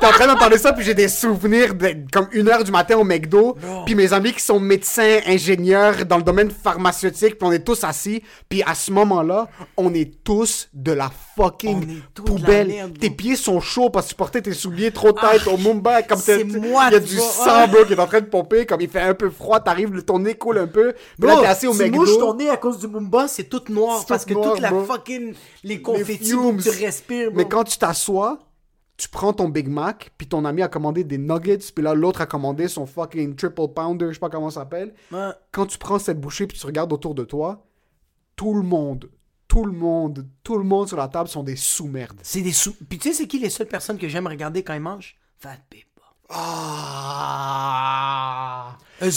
T'es 0.00 0.06
en 0.08 0.10
train 0.10 0.26
de 0.26 0.32
me 0.32 0.38
parler 0.38 0.58
ça, 0.58 0.72
puis 0.72 0.84
j'ai 0.84 0.94
des 0.94 1.06
souvenirs 1.06 1.74
de 1.74 1.94
comme 2.12 2.26
une 2.32 2.48
heure 2.48 2.64
du 2.64 2.72
matin 2.72 2.96
au 2.96 3.04
McDo, 3.04 3.56
puis 3.86 3.94
mes 3.94 4.12
amis 4.12 4.32
qui 4.32 4.42
sont 4.42 4.58
médecins, 4.58 5.20
ingénieurs 5.26 6.04
dans 6.06 6.16
le 6.16 6.24
domaine 6.24 6.50
pharmaceutique, 6.50 7.38
puis 7.38 7.48
on 7.48 7.52
est 7.52 7.64
tous 7.64 7.84
assis, 7.84 8.22
puis 8.48 8.64
à 8.64 8.74
ce 8.74 8.90
moment-là, 8.90 9.48
on 9.76 9.94
est 9.94 10.22
tous 10.24 10.68
de 10.74 10.90
la 10.90 11.08
fucking 11.36 12.00
la 12.16 12.22
poubelle. 12.24 12.68
merde, 12.68 12.98
tes 12.98 13.10
bro. 13.10 13.16
pieds 13.16 13.36
sont 13.36 13.60
chauds 13.60 13.90
parce 13.90 14.06
que 14.06 14.10
tu 14.10 14.16
portais 14.16 14.42
tes 14.42 14.52
souliers 14.52 14.90
trop 14.90 15.12
têtes 15.12 15.46
au 15.46 15.56
Mumbai, 15.56 16.04
comme 16.08 16.18
c'est 16.18 16.42
moi, 16.44 16.86
il 16.88 16.94
y 16.94 16.96
a 16.96 17.00
du 17.00 17.18
sang, 17.18 17.68
bro, 17.68 17.84
qui 17.84 17.92
est 17.92 18.00
en 18.00 18.06
train 18.06 18.20
de 18.20 18.26
pomper, 18.26 18.66
comme 18.66 18.80
il 18.80 18.88
fait 18.88 19.02
un 19.02 19.14
peu 19.14 19.30
froid, 19.30 19.60
t'arrives, 19.60 20.02
ton 20.02 20.18
nez 20.18 20.34
coule 20.34 20.58
un 20.58 20.66
peu, 20.66 20.94
puis 21.18 21.28
là 21.28 21.34
Bro, 21.34 21.42
t'es 21.42 21.48
assis 21.48 21.66
au 21.68 21.74
McDo. 21.74 22.36
À 22.52 22.56
cause 22.56 22.78
du 22.78 22.86
Mumba, 22.86 23.28
c'est 23.28 23.44
tout 23.44 23.62
noir. 23.68 24.00
C'est 24.00 24.08
parce 24.08 24.24
tout 24.24 24.30
que 24.30 24.34
noir, 24.34 24.52
toute 24.52 24.60
la 24.60 24.70
bro. 24.70 24.84
fucking. 24.84 25.34
Les 25.64 25.82
confettis 25.82 26.30
fumes. 26.30 26.56
que 26.56 26.62
tu 26.62 26.70
respires, 26.70 27.30
bro. 27.30 27.36
Mais 27.36 27.48
quand 27.48 27.64
tu 27.64 27.78
t'assois, 27.78 28.38
tu 28.96 29.08
prends 29.08 29.32
ton 29.32 29.48
Big 29.48 29.68
Mac, 29.68 30.12
puis 30.16 30.28
ton 30.28 30.44
ami 30.44 30.62
a 30.62 30.68
commandé 30.68 31.02
des 31.04 31.18
nuggets, 31.18 31.58
puis 31.74 31.82
là 31.82 31.94
l'autre 31.94 32.20
a 32.20 32.26
commandé 32.26 32.68
son 32.68 32.86
fucking 32.86 33.34
triple 33.34 33.68
pounder, 33.74 34.08
je 34.08 34.12
sais 34.14 34.20
pas 34.20 34.30
comment 34.30 34.50
ça 34.50 34.60
s'appelle. 34.60 34.94
Ouais. 35.10 35.30
Quand 35.50 35.66
tu 35.66 35.78
prends 35.78 35.98
cette 35.98 36.20
bouchée 36.20 36.46
puis 36.46 36.58
tu 36.58 36.66
regardes 36.66 36.92
autour 36.92 37.14
de 37.14 37.24
toi, 37.24 37.64
tout 38.36 38.54
le 38.54 38.62
monde, 38.62 39.10
tout 39.48 39.64
le 39.64 39.72
monde, 39.72 40.26
tout 40.42 40.56
le 40.56 40.64
monde 40.64 40.88
sur 40.88 40.96
la 40.96 41.08
table 41.08 41.28
sont 41.28 41.42
des 41.42 41.56
sous-merdes. 41.56 42.20
C'est 42.22 42.42
des 42.42 42.52
sous. 42.52 42.74
Puis 42.88 42.98
tu 42.98 43.08
sais, 43.08 43.14
c'est 43.14 43.26
qui 43.26 43.38
les 43.38 43.50
seules 43.50 43.66
personnes 43.68 43.98
que 43.98 44.08
j'aime 44.08 44.26
regarder 44.26 44.62
quand 44.62 44.74
ils 44.74 44.80
mangent? 44.80 45.16
Fat 45.38 45.58
People. 45.68 45.91
Ah. 47.44 48.68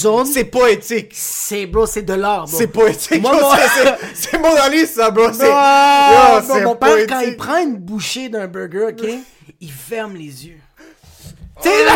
Autres, 0.06 0.30
C'est 0.34 0.46
poétique. 0.46 1.12
c'est, 1.14 1.68
bro, 1.68 1.86
c'est 1.86 2.02
de 2.02 2.14
l'art, 2.16 2.46
bro. 2.48 2.58
C'est 2.58 2.68
poétique. 2.68 3.22
Moi, 3.22 3.34
Yo, 3.36 3.40
moi- 3.40 3.56
c'est- 3.76 3.98
C'est 4.32 4.38
Mona 4.40 4.68
Lisa, 4.70 5.12
bro. 5.12 5.32
C'est 5.32 5.46
Yo, 5.48 5.52
bro, 5.54 6.42
c'est 6.54 6.62
mon 6.64 6.76
père, 6.76 6.98
quand 7.08 7.20
il 7.20 7.38
prend 7.38 7.58
une 7.58 7.78
bouchée 7.78 8.30
d'un 8.30 8.48
burger, 8.48 8.88
ok, 8.90 9.06
il 9.62 9.72
ferme 9.72 10.16
les 10.16 10.48
yeux. 10.48 10.60
Tu 11.62 11.70
sais, 11.70 11.86
là, 11.86 11.94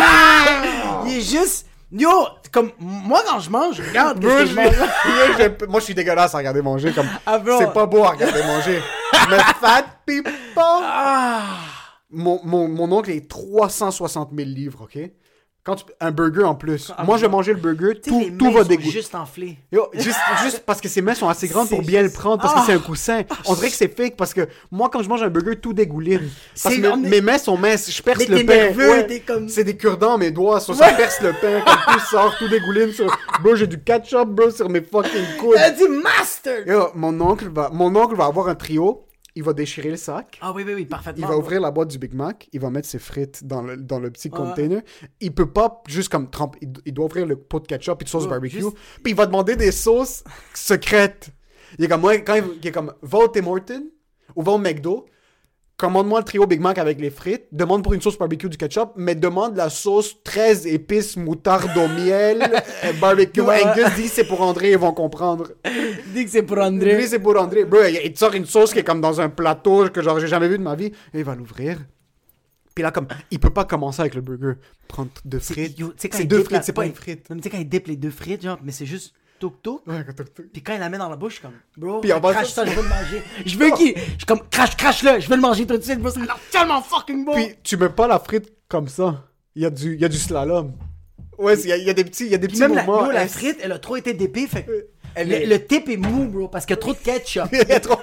il 1.06 1.16
est 1.18 1.20
juste. 1.20 1.66
Yo, 1.92 2.08
comme 2.52 2.70
moi 2.78 3.22
quand 3.28 3.40
je 3.40 3.50
mange, 3.50 3.74
je 3.76 3.82
regarde 3.82 4.20
Bro, 4.20 4.30
qu'est-ce 4.30 4.42
que 4.42 4.46
je- 4.46 4.54
je 4.54 4.60
mange. 4.60 4.76
Yo, 4.78 5.44
je- 5.60 5.66
Moi, 5.66 5.80
je 5.80 5.84
suis 5.86 5.94
dégueulasse 5.94 6.32
à 6.34 6.38
regarder 6.38 6.62
manger. 6.62 6.92
Comme... 6.92 7.08
Ah. 7.26 7.40
C'est 7.58 7.72
pas 7.72 7.86
beau 7.86 8.04
à 8.04 8.10
regarder 8.10 8.42
manger. 8.44 8.80
Mais 9.28 9.38
fat 9.60 9.84
people. 10.06 10.32
Ah. 10.64 11.40
Mon, 12.12 12.40
mon, 12.44 12.68
mon 12.68 12.90
oncle 12.92 13.10
est 13.10 13.28
360 13.28 14.30
000 14.36 14.48
livres, 14.48 14.82
ok? 14.82 14.98
Quand 15.62 15.76
tu- 15.76 15.84
Un 16.00 16.10
burger 16.10 16.44
en 16.44 16.54
plus. 16.54 16.90
Moi, 17.04 17.18
je 17.18 17.22
vais 17.26 17.28
manger 17.28 17.52
le 17.52 17.58
burger, 17.60 18.00
tout, 18.00 18.18
les 18.18 18.32
tout 18.32 18.50
va 18.50 18.64
dégoûter. 18.64 18.90
juste 18.90 19.14
enflées. 19.14 19.58
Yo, 19.70 19.88
juste, 19.92 20.18
juste 20.42 20.62
parce 20.64 20.80
que 20.80 20.88
ses 20.88 21.02
mains 21.02 21.14
sont 21.14 21.28
assez 21.28 21.48
grandes 21.48 21.68
pour 21.68 21.82
bien 21.82 22.02
le 22.02 22.08
prendre, 22.08 22.40
parce 22.40 22.54
que 22.54 22.60
Ah! 22.60 22.64
c'est 22.66 22.72
un 22.72 22.78
coussin. 22.78 23.22
On 23.46 23.54
dirait 23.54 23.68
que 23.68 23.74
c'est 23.76 23.94
fake, 23.94 24.16
parce 24.16 24.32
que 24.32 24.48
moi, 24.70 24.88
quand 24.90 25.02
je 25.02 25.08
mange 25.10 25.22
un 25.22 25.28
burger, 25.28 25.60
tout 25.60 25.74
dégouline. 25.74 26.30
Parce 26.62 26.74
que 26.74 26.96
mes, 26.96 27.08
mes 27.10 27.20
mains 27.20 27.36
sont 27.36 27.58
minces, 27.58 27.90
je 27.94 28.02
perce 28.02 28.26
Mais 28.26 28.42
le 28.42 28.46
pain. 28.46 29.18
comme- 29.26 29.48
C'est 29.50 29.64
des 29.64 29.76
cure-dents, 29.76 30.16
mes 30.16 30.30
doigts, 30.30 30.60
ça, 30.60 30.72
ça 30.72 30.92
perce 30.94 31.20
le 31.20 31.32
pain, 31.34 31.60
comme 31.60 31.94
tout 31.94 32.00
sort, 32.06 32.34
tout 32.38 32.48
dégouline 32.48 32.90
sur... 32.92 33.14
Bro, 33.42 33.54
j'ai 33.56 33.66
du 33.66 33.82
ketchup, 33.82 34.30
bro, 34.30 34.50
sur 34.50 34.68
mes 34.70 34.80
fucking 34.80 35.36
coudes. 35.38 35.56
Elle 35.58 35.76
dit 35.76 35.88
master. 35.88 36.66
Yo, 36.66 36.88
mon 36.94 37.20
oncle 37.20 37.50
va, 37.50 37.68
mon 37.70 37.94
oncle 37.94 38.16
va 38.16 38.24
avoir 38.24 38.48
un 38.48 38.54
trio, 38.54 39.04
il 39.34 39.42
va 39.42 39.52
déchirer 39.52 39.90
le 39.90 39.96
sac. 39.96 40.38
Ah 40.40 40.52
oui, 40.52 40.62
oui, 40.66 40.74
oui, 40.74 40.82
Il 40.82 40.88
parfaitement. 40.88 41.28
va 41.28 41.36
ouvrir 41.38 41.60
la 41.60 41.70
boîte 41.70 41.88
du 41.88 41.98
Big 41.98 42.14
Mac, 42.14 42.48
il 42.52 42.60
va 42.60 42.70
mettre 42.70 42.88
ses 42.88 42.98
frites 42.98 43.44
dans 43.44 43.62
le, 43.62 43.76
dans 43.76 43.98
le 44.00 44.10
petit 44.10 44.30
container. 44.30 44.82
Il 45.20 45.32
peut 45.34 45.50
pas 45.50 45.82
juste 45.86 46.08
comme 46.08 46.28
tremper, 46.30 46.58
il, 46.62 46.72
il 46.86 46.92
doit 46.94 47.04
ouvrir 47.06 47.26
le 47.26 47.36
pot 47.36 47.60
de 47.60 47.66
ketchup 47.66 48.00
et 48.02 48.04
de 48.04 48.08
sauce 48.08 48.24
Ouais, 48.24 48.30
barbecue. 48.30 48.60
juste- 48.60 48.76
Puis 49.02 49.12
il 49.12 49.16
va 49.16 49.26
demander 49.26 49.56
des 49.56 49.72
sauces 49.72 50.24
secrètes. 50.54 51.30
Il 51.78 51.84
est 51.84 51.88
comme, 51.88 52.00
moi, 52.00 52.16
quand 52.18 52.34
il, 52.34 52.44
il 52.60 52.66
est 52.66 52.72
comme, 52.72 52.92
va 53.02 53.18
au 53.18 53.28
Tim 53.28 53.46
Hortons 53.46 53.86
ou 54.34 54.42
va 54.42 54.52
au 54.52 54.58
McDo, 54.58 55.06
commande-moi 55.80 56.18
le 56.20 56.24
trio 56.26 56.46
Big 56.46 56.60
Mac 56.60 56.76
avec 56.76 57.00
les 57.00 57.08
frites, 57.08 57.46
demande 57.52 57.82
pour 57.82 57.94
une 57.94 58.02
sauce 58.02 58.18
barbecue 58.18 58.50
du 58.50 58.58
ketchup, 58.58 58.90
mais 58.96 59.14
demande 59.14 59.56
la 59.56 59.70
sauce 59.70 60.22
13 60.22 60.66
épices 60.66 61.16
moutarde 61.16 61.70
au 61.74 61.88
miel, 61.88 62.42
euh, 62.84 62.92
barbecue. 63.00 63.40
Ouais. 63.40 63.64
Angus 63.64 63.94
dit 63.96 64.08
c'est 64.08 64.24
pour 64.24 64.42
André, 64.42 64.72
ils 64.72 64.78
vont 64.78 64.92
comprendre. 64.92 65.52
Dis 66.14 66.26
que 66.26 66.30
c'est 66.30 66.42
pour 66.42 66.56
Lui, 66.56 66.64
André. 66.64 67.06
c'est 67.06 67.18
pour 67.18 67.40
André. 67.40 67.64
Bro, 67.64 67.78
il 67.84 68.12
te 68.12 68.18
sort 68.18 68.34
une 68.34 68.44
sauce 68.44 68.74
qui 68.74 68.80
est 68.80 68.84
comme 68.84 69.00
dans 69.00 69.22
un 69.22 69.30
plateau 69.30 69.88
que 69.88 70.02
genre 70.02 70.20
j'ai 70.20 70.26
jamais 70.26 70.48
vu 70.48 70.58
de 70.58 70.62
ma 70.62 70.74
vie. 70.74 70.92
Et 71.14 71.20
il 71.20 71.24
va 71.24 71.34
l'ouvrir. 71.34 71.78
Puis 72.74 72.82
là, 72.82 72.90
comme, 72.90 73.08
il 73.30 73.40
peut 73.40 73.50
pas 73.50 73.64
commencer 73.64 74.02
avec 74.02 74.14
le 74.14 74.20
burger. 74.20 74.60
Prendre 74.86 75.10
deux 75.24 75.38
frites. 75.38 75.82
C'est 75.96 76.24
deux 76.24 76.44
frites, 76.44 76.64
c'est 76.64 76.72
pas 76.74 76.84
une 76.84 76.94
frite. 76.94 77.26
Tu 77.26 77.42
sais, 77.42 77.50
quand 77.50 77.58
il 77.58 77.68
dip 77.68 77.86
les 77.86 77.96
deux 77.96 78.10
frites, 78.10 78.42
genre, 78.42 78.58
mais 78.62 78.72
c'est 78.72 78.86
juste. 78.86 79.14
Ouais, 79.86 80.04
quand 80.06 80.12
t'as- 80.16 80.42
Puis 80.52 80.62
quand 80.62 80.74
il 80.74 80.80
la 80.80 80.88
met 80.88 80.98
dans 80.98 81.08
la 81.08 81.16
bouche, 81.16 81.34
je 81.34 81.38
suis 81.38 81.42
comme, 81.46 81.54
bro, 81.76 82.00
Puis 82.00 82.12
en 82.12 82.20
bas, 82.20 82.32
crache 82.32 82.50
ça, 82.52 82.64
je 82.64 82.70
veux 82.70 82.82
le 82.82 82.88
manger. 82.88 83.22
Je 83.46 83.56
veux 83.58 83.70
qu'il. 83.72 83.94
Je 83.96 84.02
suis 84.02 84.26
comme, 84.26 84.40
crache, 84.50 84.76
crache-le, 84.76 85.20
je 85.20 85.28
veux 85.28 85.36
le 85.36 85.42
manger 85.42 85.66
tout 85.66 85.76
de 85.76 85.82
suite, 85.82 85.98
bro. 86.00 86.10
Ça 86.10 86.20
a 86.20 86.24
l'air 86.24 86.38
tellement 86.50 86.82
fucking 86.82 87.24
bon. 87.24 87.32
Puis 87.34 87.54
tu 87.62 87.76
mets 87.76 87.88
pas 87.88 88.06
la 88.08 88.18
frite 88.18 88.52
comme 88.68 88.88
ça. 88.88 89.24
Il 89.54 89.62
y 89.62 89.66
a 89.66 89.70
du, 89.70 89.94
il 89.94 90.00
y 90.00 90.04
a 90.04 90.08
du 90.08 90.16
slalom. 90.18 90.72
Ouais, 91.38 91.58
il 91.58 91.68
y, 91.68 91.72
a- 91.72 91.76
il 91.78 91.84
y 91.84 91.90
a 91.90 91.94
des 91.94 92.04
petits, 92.04 92.26
il 92.26 92.30
y 92.32 92.34
a 92.34 92.38
des 92.38 92.48
petits 92.48 92.60
même 92.60 92.74
la, 92.74 92.84
moments. 92.84 93.02
bro, 93.04 93.10
la 93.12 93.22
elle- 93.22 93.28
frite, 93.28 93.58
elle 93.62 93.72
a 93.72 93.78
trop 93.78 93.96
été 93.96 94.12
dépée, 94.14 94.46
fait 94.46 94.66
Elle 95.16 95.28
le, 95.28 95.34
est- 95.34 95.46
le 95.46 95.66
tip 95.66 95.88
est 95.88 95.96
mou, 95.96 96.26
bro, 96.28 96.46
parce 96.48 96.64
qu'il 96.66 96.74
y 96.76 96.78
a 96.78 96.80
trop 96.80 96.92
de 96.92 96.98
ketchup. 96.98 97.48
Il 97.50 97.72
a 97.72 97.80
trop- 97.80 97.98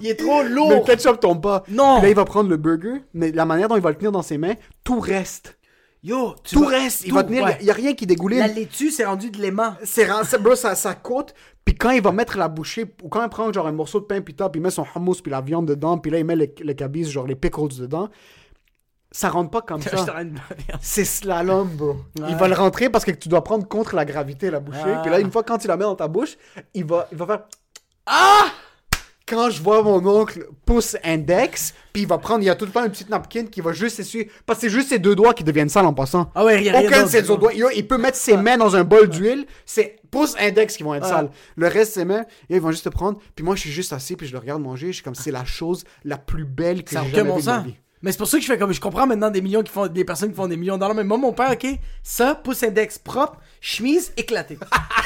il 0.00 0.06
est 0.08 0.14
trop 0.14 0.42
Le 0.44 0.48
lourd. 0.50 0.84
ketchup 0.84 1.18
tombe 1.18 1.42
pas. 1.42 1.64
Non. 1.68 1.94
Puis 1.96 2.04
là, 2.04 2.08
il 2.10 2.14
va 2.14 2.24
prendre 2.24 2.48
le 2.48 2.56
burger, 2.56 3.00
mais 3.12 3.32
la 3.32 3.44
manière 3.44 3.68
dont 3.68 3.74
il 3.76 3.82
va 3.82 3.90
le 3.90 3.96
tenir 3.96 4.12
dans 4.12 4.22
ses 4.22 4.38
mains, 4.38 4.54
tout 4.84 5.00
reste. 5.00 5.58
Yo, 6.04 6.34
tu 6.44 6.54
Tout 6.56 6.64
vas- 6.64 6.68
reste. 6.68 7.04
Il 7.06 7.14
va 7.14 7.24
tenir. 7.24 7.42
ouais. 7.44 7.56
Il 7.60 7.66
y 7.66 7.70
a 7.70 7.74
rien 7.74 7.94
qui 7.94 8.06
dégouline. 8.06 8.38
La 8.40 8.46
laitue, 8.46 8.90
c'est 8.90 9.06
rendu 9.06 9.30
de 9.30 9.38
l'aimant. 9.40 9.74
C'est 9.82 10.06
bro, 10.40 10.54
ça, 10.54 10.74
ça 10.74 10.94
coûte. 10.94 11.34
Puis 11.64 11.74
quand 11.74 11.90
il 11.92 12.02
va 12.02 12.12
mettre 12.12 12.36
la 12.36 12.48
bouchée, 12.48 12.84
ou 13.02 13.08
quand 13.08 13.22
il 13.24 13.30
prend 13.30 13.50
genre 13.50 13.66
un 13.66 13.72
morceau 13.72 14.00
de 14.00 14.04
pain 14.04 14.20
pita, 14.20 14.50
puis 14.50 14.60
il 14.60 14.62
met 14.62 14.70
son 14.70 14.84
hummus, 14.94 15.22
puis 15.22 15.30
la 15.32 15.40
viande 15.40 15.66
dedans, 15.66 15.96
puis 15.96 16.10
là 16.10 16.18
il 16.18 16.24
met 16.26 16.36
le, 16.36 16.46
le 16.60 16.74
cabiz, 16.74 17.08
genre 17.08 17.26
les 17.26 17.36
pickles 17.36 17.68
dedans, 17.78 18.10
ça 19.10 19.30
rentre 19.30 19.50
pas 19.50 19.62
comme 19.62 19.80
ça. 19.82 20.04
C'est 20.82 21.06
slalom, 21.06 21.68
bro. 21.68 21.92
Ouais. 22.20 22.26
Il 22.28 22.36
va 22.36 22.48
le 22.48 22.54
rentrer 22.54 22.90
parce 22.90 23.06
que 23.06 23.10
tu 23.12 23.30
dois 23.30 23.42
prendre 23.42 23.66
contre 23.66 23.94
la 23.96 24.04
gravité 24.04 24.50
la 24.50 24.60
bouchée. 24.60 24.80
Ah. 24.84 25.00
Puis 25.02 25.10
là, 25.10 25.20
une 25.20 25.30
fois 25.32 25.42
quand 25.42 25.56
tu 25.56 25.68
la 25.68 25.78
mets 25.78 25.84
dans 25.84 25.96
ta 25.96 26.06
bouche, 26.08 26.36
il 26.74 26.84
va, 26.84 27.08
il 27.12 27.16
va 27.16 27.26
faire. 27.26 27.40
Ah! 28.04 28.44
Quand 29.26 29.48
je 29.48 29.62
vois 29.62 29.82
mon 29.82 30.04
oncle 30.06 30.46
pouce 30.66 30.96
index, 31.02 31.72
puis 31.94 32.02
il 32.02 32.08
va 32.08 32.18
prendre, 32.18 32.42
il 32.42 32.46
y 32.46 32.50
a 32.50 32.54
tout 32.54 32.66
le 32.66 32.70
temps 32.70 32.84
une 32.84 32.90
petite 32.90 33.08
napkin 33.08 33.46
qui 33.46 33.62
va 33.62 33.72
juste 33.72 33.98
essuyer. 33.98 34.30
Parce 34.44 34.58
que 34.58 34.66
c'est 34.66 34.72
juste 34.74 34.90
ses 34.90 34.98
deux 34.98 35.14
doigts 35.14 35.32
qui 35.32 35.44
deviennent 35.44 35.70
sales 35.70 35.86
en 35.86 35.94
passant. 35.94 36.30
Ah 36.34 36.44
ouais, 36.44 36.62
y 36.62 36.68
a 36.68 36.78
rien 36.78 36.88
Aucun 36.88 37.04
de 37.04 37.08
ses 37.08 37.30
autres 37.30 37.40
doigts. 37.40 37.52
Il, 37.74 37.86
peut 37.86 37.96
mettre 37.96 38.18
ses 38.18 38.36
mains 38.36 38.58
dans 38.58 38.76
un 38.76 38.84
bol 38.84 39.08
d'huile. 39.08 39.46
C'est 39.64 39.96
pouce 40.10 40.36
index 40.38 40.76
qui 40.76 40.82
vont 40.82 40.94
être 40.94 41.06
sales. 41.06 41.30
Le 41.56 41.68
reste, 41.68 41.94
ses 41.94 42.04
mains, 42.04 42.26
ils 42.50 42.60
vont 42.60 42.70
juste 42.70 42.84
te 42.84 42.90
prendre. 42.90 43.18
Puis 43.34 43.44
moi, 43.44 43.54
je 43.54 43.60
suis 43.60 43.72
juste 43.72 43.94
assis, 43.94 44.14
puis 44.14 44.26
je 44.26 44.32
le 44.32 44.38
regarde 44.38 44.60
manger. 44.60 44.88
Je 44.88 44.96
suis 44.96 45.02
comme, 45.02 45.14
c'est 45.14 45.30
la 45.30 45.46
chose 45.46 45.84
la 46.04 46.18
plus 46.18 46.44
belle 46.44 46.84
que 46.84 46.90
j'ai 46.90 47.10
jamais 47.10 47.30
bon 47.30 47.36
vue 47.36 47.42
de 47.42 47.46
ma 47.46 47.60
vie. 47.60 47.76
Mais 48.04 48.12
c'est 48.12 48.18
pour 48.18 48.28
ça 48.28 48.36
que 48.36 48.42
je 48.42 48.52
fais 48.52 48.58
comme 48.58 48.74
je 48.74 48.80
comprends 48.82 49.06
maintenant 49.06 49.30
des 49.30 49.40
millions 49.40 49.62
qui 49.62 49.72
font 49.72 49.86
des 49.86 50.04
personnes 50.04 50.28
qui 50.28 50.36
font 50.36 50.46
des 50.46 50.58
millions 50.58 50.74
de 50.74 50.80
dollars. 50.80 50.94
Mais 50.94 51.04
moi, 51.04 51.16
mon 51.16 51.32
père, 51.32 51.50
ok, 51.52 51.66
ça, 52.02 52.34
pouce 52.34 52.62
index 52.62 52.98
propre, 52.98 53.38
chemise 53.62 54.12
éclatée. 54.18 54.58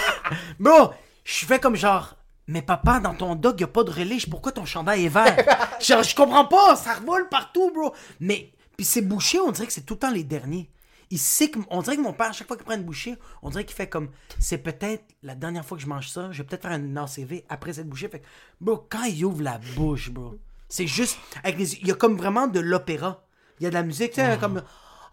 Bro, 0.58 0.90
je 1.22 1.46
fais 1.46 1.60
comme 1.60 1.76
genre. 1.76 2.17
Mais 2.48 2.62
papa, 2.62 2.98
dans 2.98 3.14
ton 3.14 3.34
dog, 3.34 3.60
y 3.60 3.64
a 3.64 3.68
pas 3.68 3.84
de 3.84 3.90
relish. 3.90 4.28
Pourquoi 4.28 4.52
ton 4.52 4.64
chandail 4.64 5.04
est 5.04 5.10
vert? 5.10 5.36
genre, 5.80 6.02
je 6.02 6.16
comprends 6.16 6.46
pas. 6.46 6.76
Ça 6.76 6.94
revole 6.94 7.28
partout, 7.28 7.70
bro. 7.72 7.94
Mais, 8.20 8.52
puis 8.76 8.86
c'est 8.86 9.02
bouché, 9.02 9.38
on 9.38 9.52
dirait 9.52 9.66
que 9.66 9.72
c'est 9.72 9.82
tout 9.82 9.94
le 9.94 10.00
temps 10.00 10.10
les 10.10 10.24
derniers. 10.24 10.70
Il 11.10 11.18
sait 11.18 11.50
que, 11.50 11.58
on 11.70 11.82
dirait 11.82 11.96
que 11.96 12.02
mon 12.02 12.12
père, 12.12 12.28
à 12.28 12.32
chaque 12.32 12.48
fois 12.48 12.56
qu'il 12.56 12.64
prend 12.64 12.74
une 12.74 12.84
bouchée, 12.84 13.16
on 13.42 13.50
dirait 13.50 13.64
qu'il 13.64 13.76
fait 13.76 13.88
comme, 13.88 14.10
c'est 14.38 14.58
peut-être 14.58 15.04
la 15.22 15.34
dernière 15.34 15.64
fois 15.64 15.76
que 15.76 15.82
je 15.82 15.88
mange 15.88 16.08
ça, 16.08 16.30
je 16.32 16.38
vais 16.38 16.44
peut-être 16.46 16.62
faire 16.62 16.72
un 16.72 16.96
ACV 16.96 17.44
après 17.48 17.74
cette 17.74 17.88
bouchée. 17.88 18.08
Fait 18.08 18.20
que, 18.20 18.26
bro, 18.60 18.86
quand 18.90 19.04
il 19.04 19.24
ouvre 19.24 19.42
la 19.42 19.58
bouche, 19.76 20.10
bro, 20.10 20.36
c'est 20.68 20.86
juste, 20.86 21.18
avec 21.44 21.58
les, 21.58 21.74
il 21.76 21.88
y 21.88 21.92
a 21.92 21.94
comme 21.94 22.16
vraiment 22.16 22.46
de 22.46 22.60
l'opéra. 22.60 23.24
Il 23.60 23.64
y 23.64 23.66
a 23.66 23.70
de 23.70 23.74
la 23.74 23.82
musique, 23.82 24.12
tu 24.12 24.20
sais, 24.20 24.38
comme, 24.38 24.62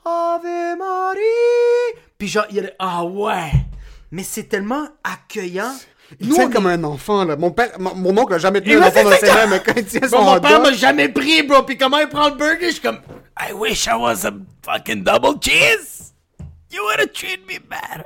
Ave 0.05 0.77
Marie. 0.77 1.99
Puis 2.17 2.27
genre, 2.27 2.45
il 2.49 2.57
y 2.57 2.59
a 2.59 2.63
de, 2.63 2.71
ah 2.77 3.03
ouais. 3.03 3.51
Mais 4.11 4.23
c'est 4.23 4.43
tellement 4.43 4.87
accueillant. 5.03 5.73
Nous, 6.19 6.35
on 6.35 6.49
comme 6.49 6.67
un 6.67 6.83
enfant, 6.83 7.25
là. 7.25 7.35
Mon 7.35 7.51
père, 7.51 7.71
mon, 7.79 7.95
mon 7.95 8.17
oncle 8.17 8.33
a 8.33 8.37
jamais 8.37 8.61
tenu 8.61 8.77
un 8.77 8.87
enfant 8.87 9.03
dans 9.03 9.17
ses 9.17 9.27
mains, 9.27 9.47
mais 9.47 9.59
quand 9.59 9.73
il 9.75 9.85
tient 9.85 10.07
son 10.07 10.23
mon 10.23 10.39
père 10.39 10.61
m'a 10.61 10.71
jamais 10.73 11.09
pris, 11.09 11.43
bro. 11.43 11.63
Puis 11.63 11.77
comment 11.77 11.99
il 11.99 12.07
prend 12.07 12.29
le 12.29 12.35
burger, 12.35 12.67
je 12.67 12.71
suis 12.73 12.81
comme, 12.81 12.99
I 13.39 13.53
wish 13.53 13.87
I 13.87 13.95
was 13.95 14.25
a 14.25 14.33
fucking 14.63 15.03
double 15.03 15.39
cheese. 15.41 16.13
You 16.71 16.83
would 16.85 16.99
have 16.99 17.13
treated 17.13 17.47
me 17.47 17.57
better. 17.57 18.05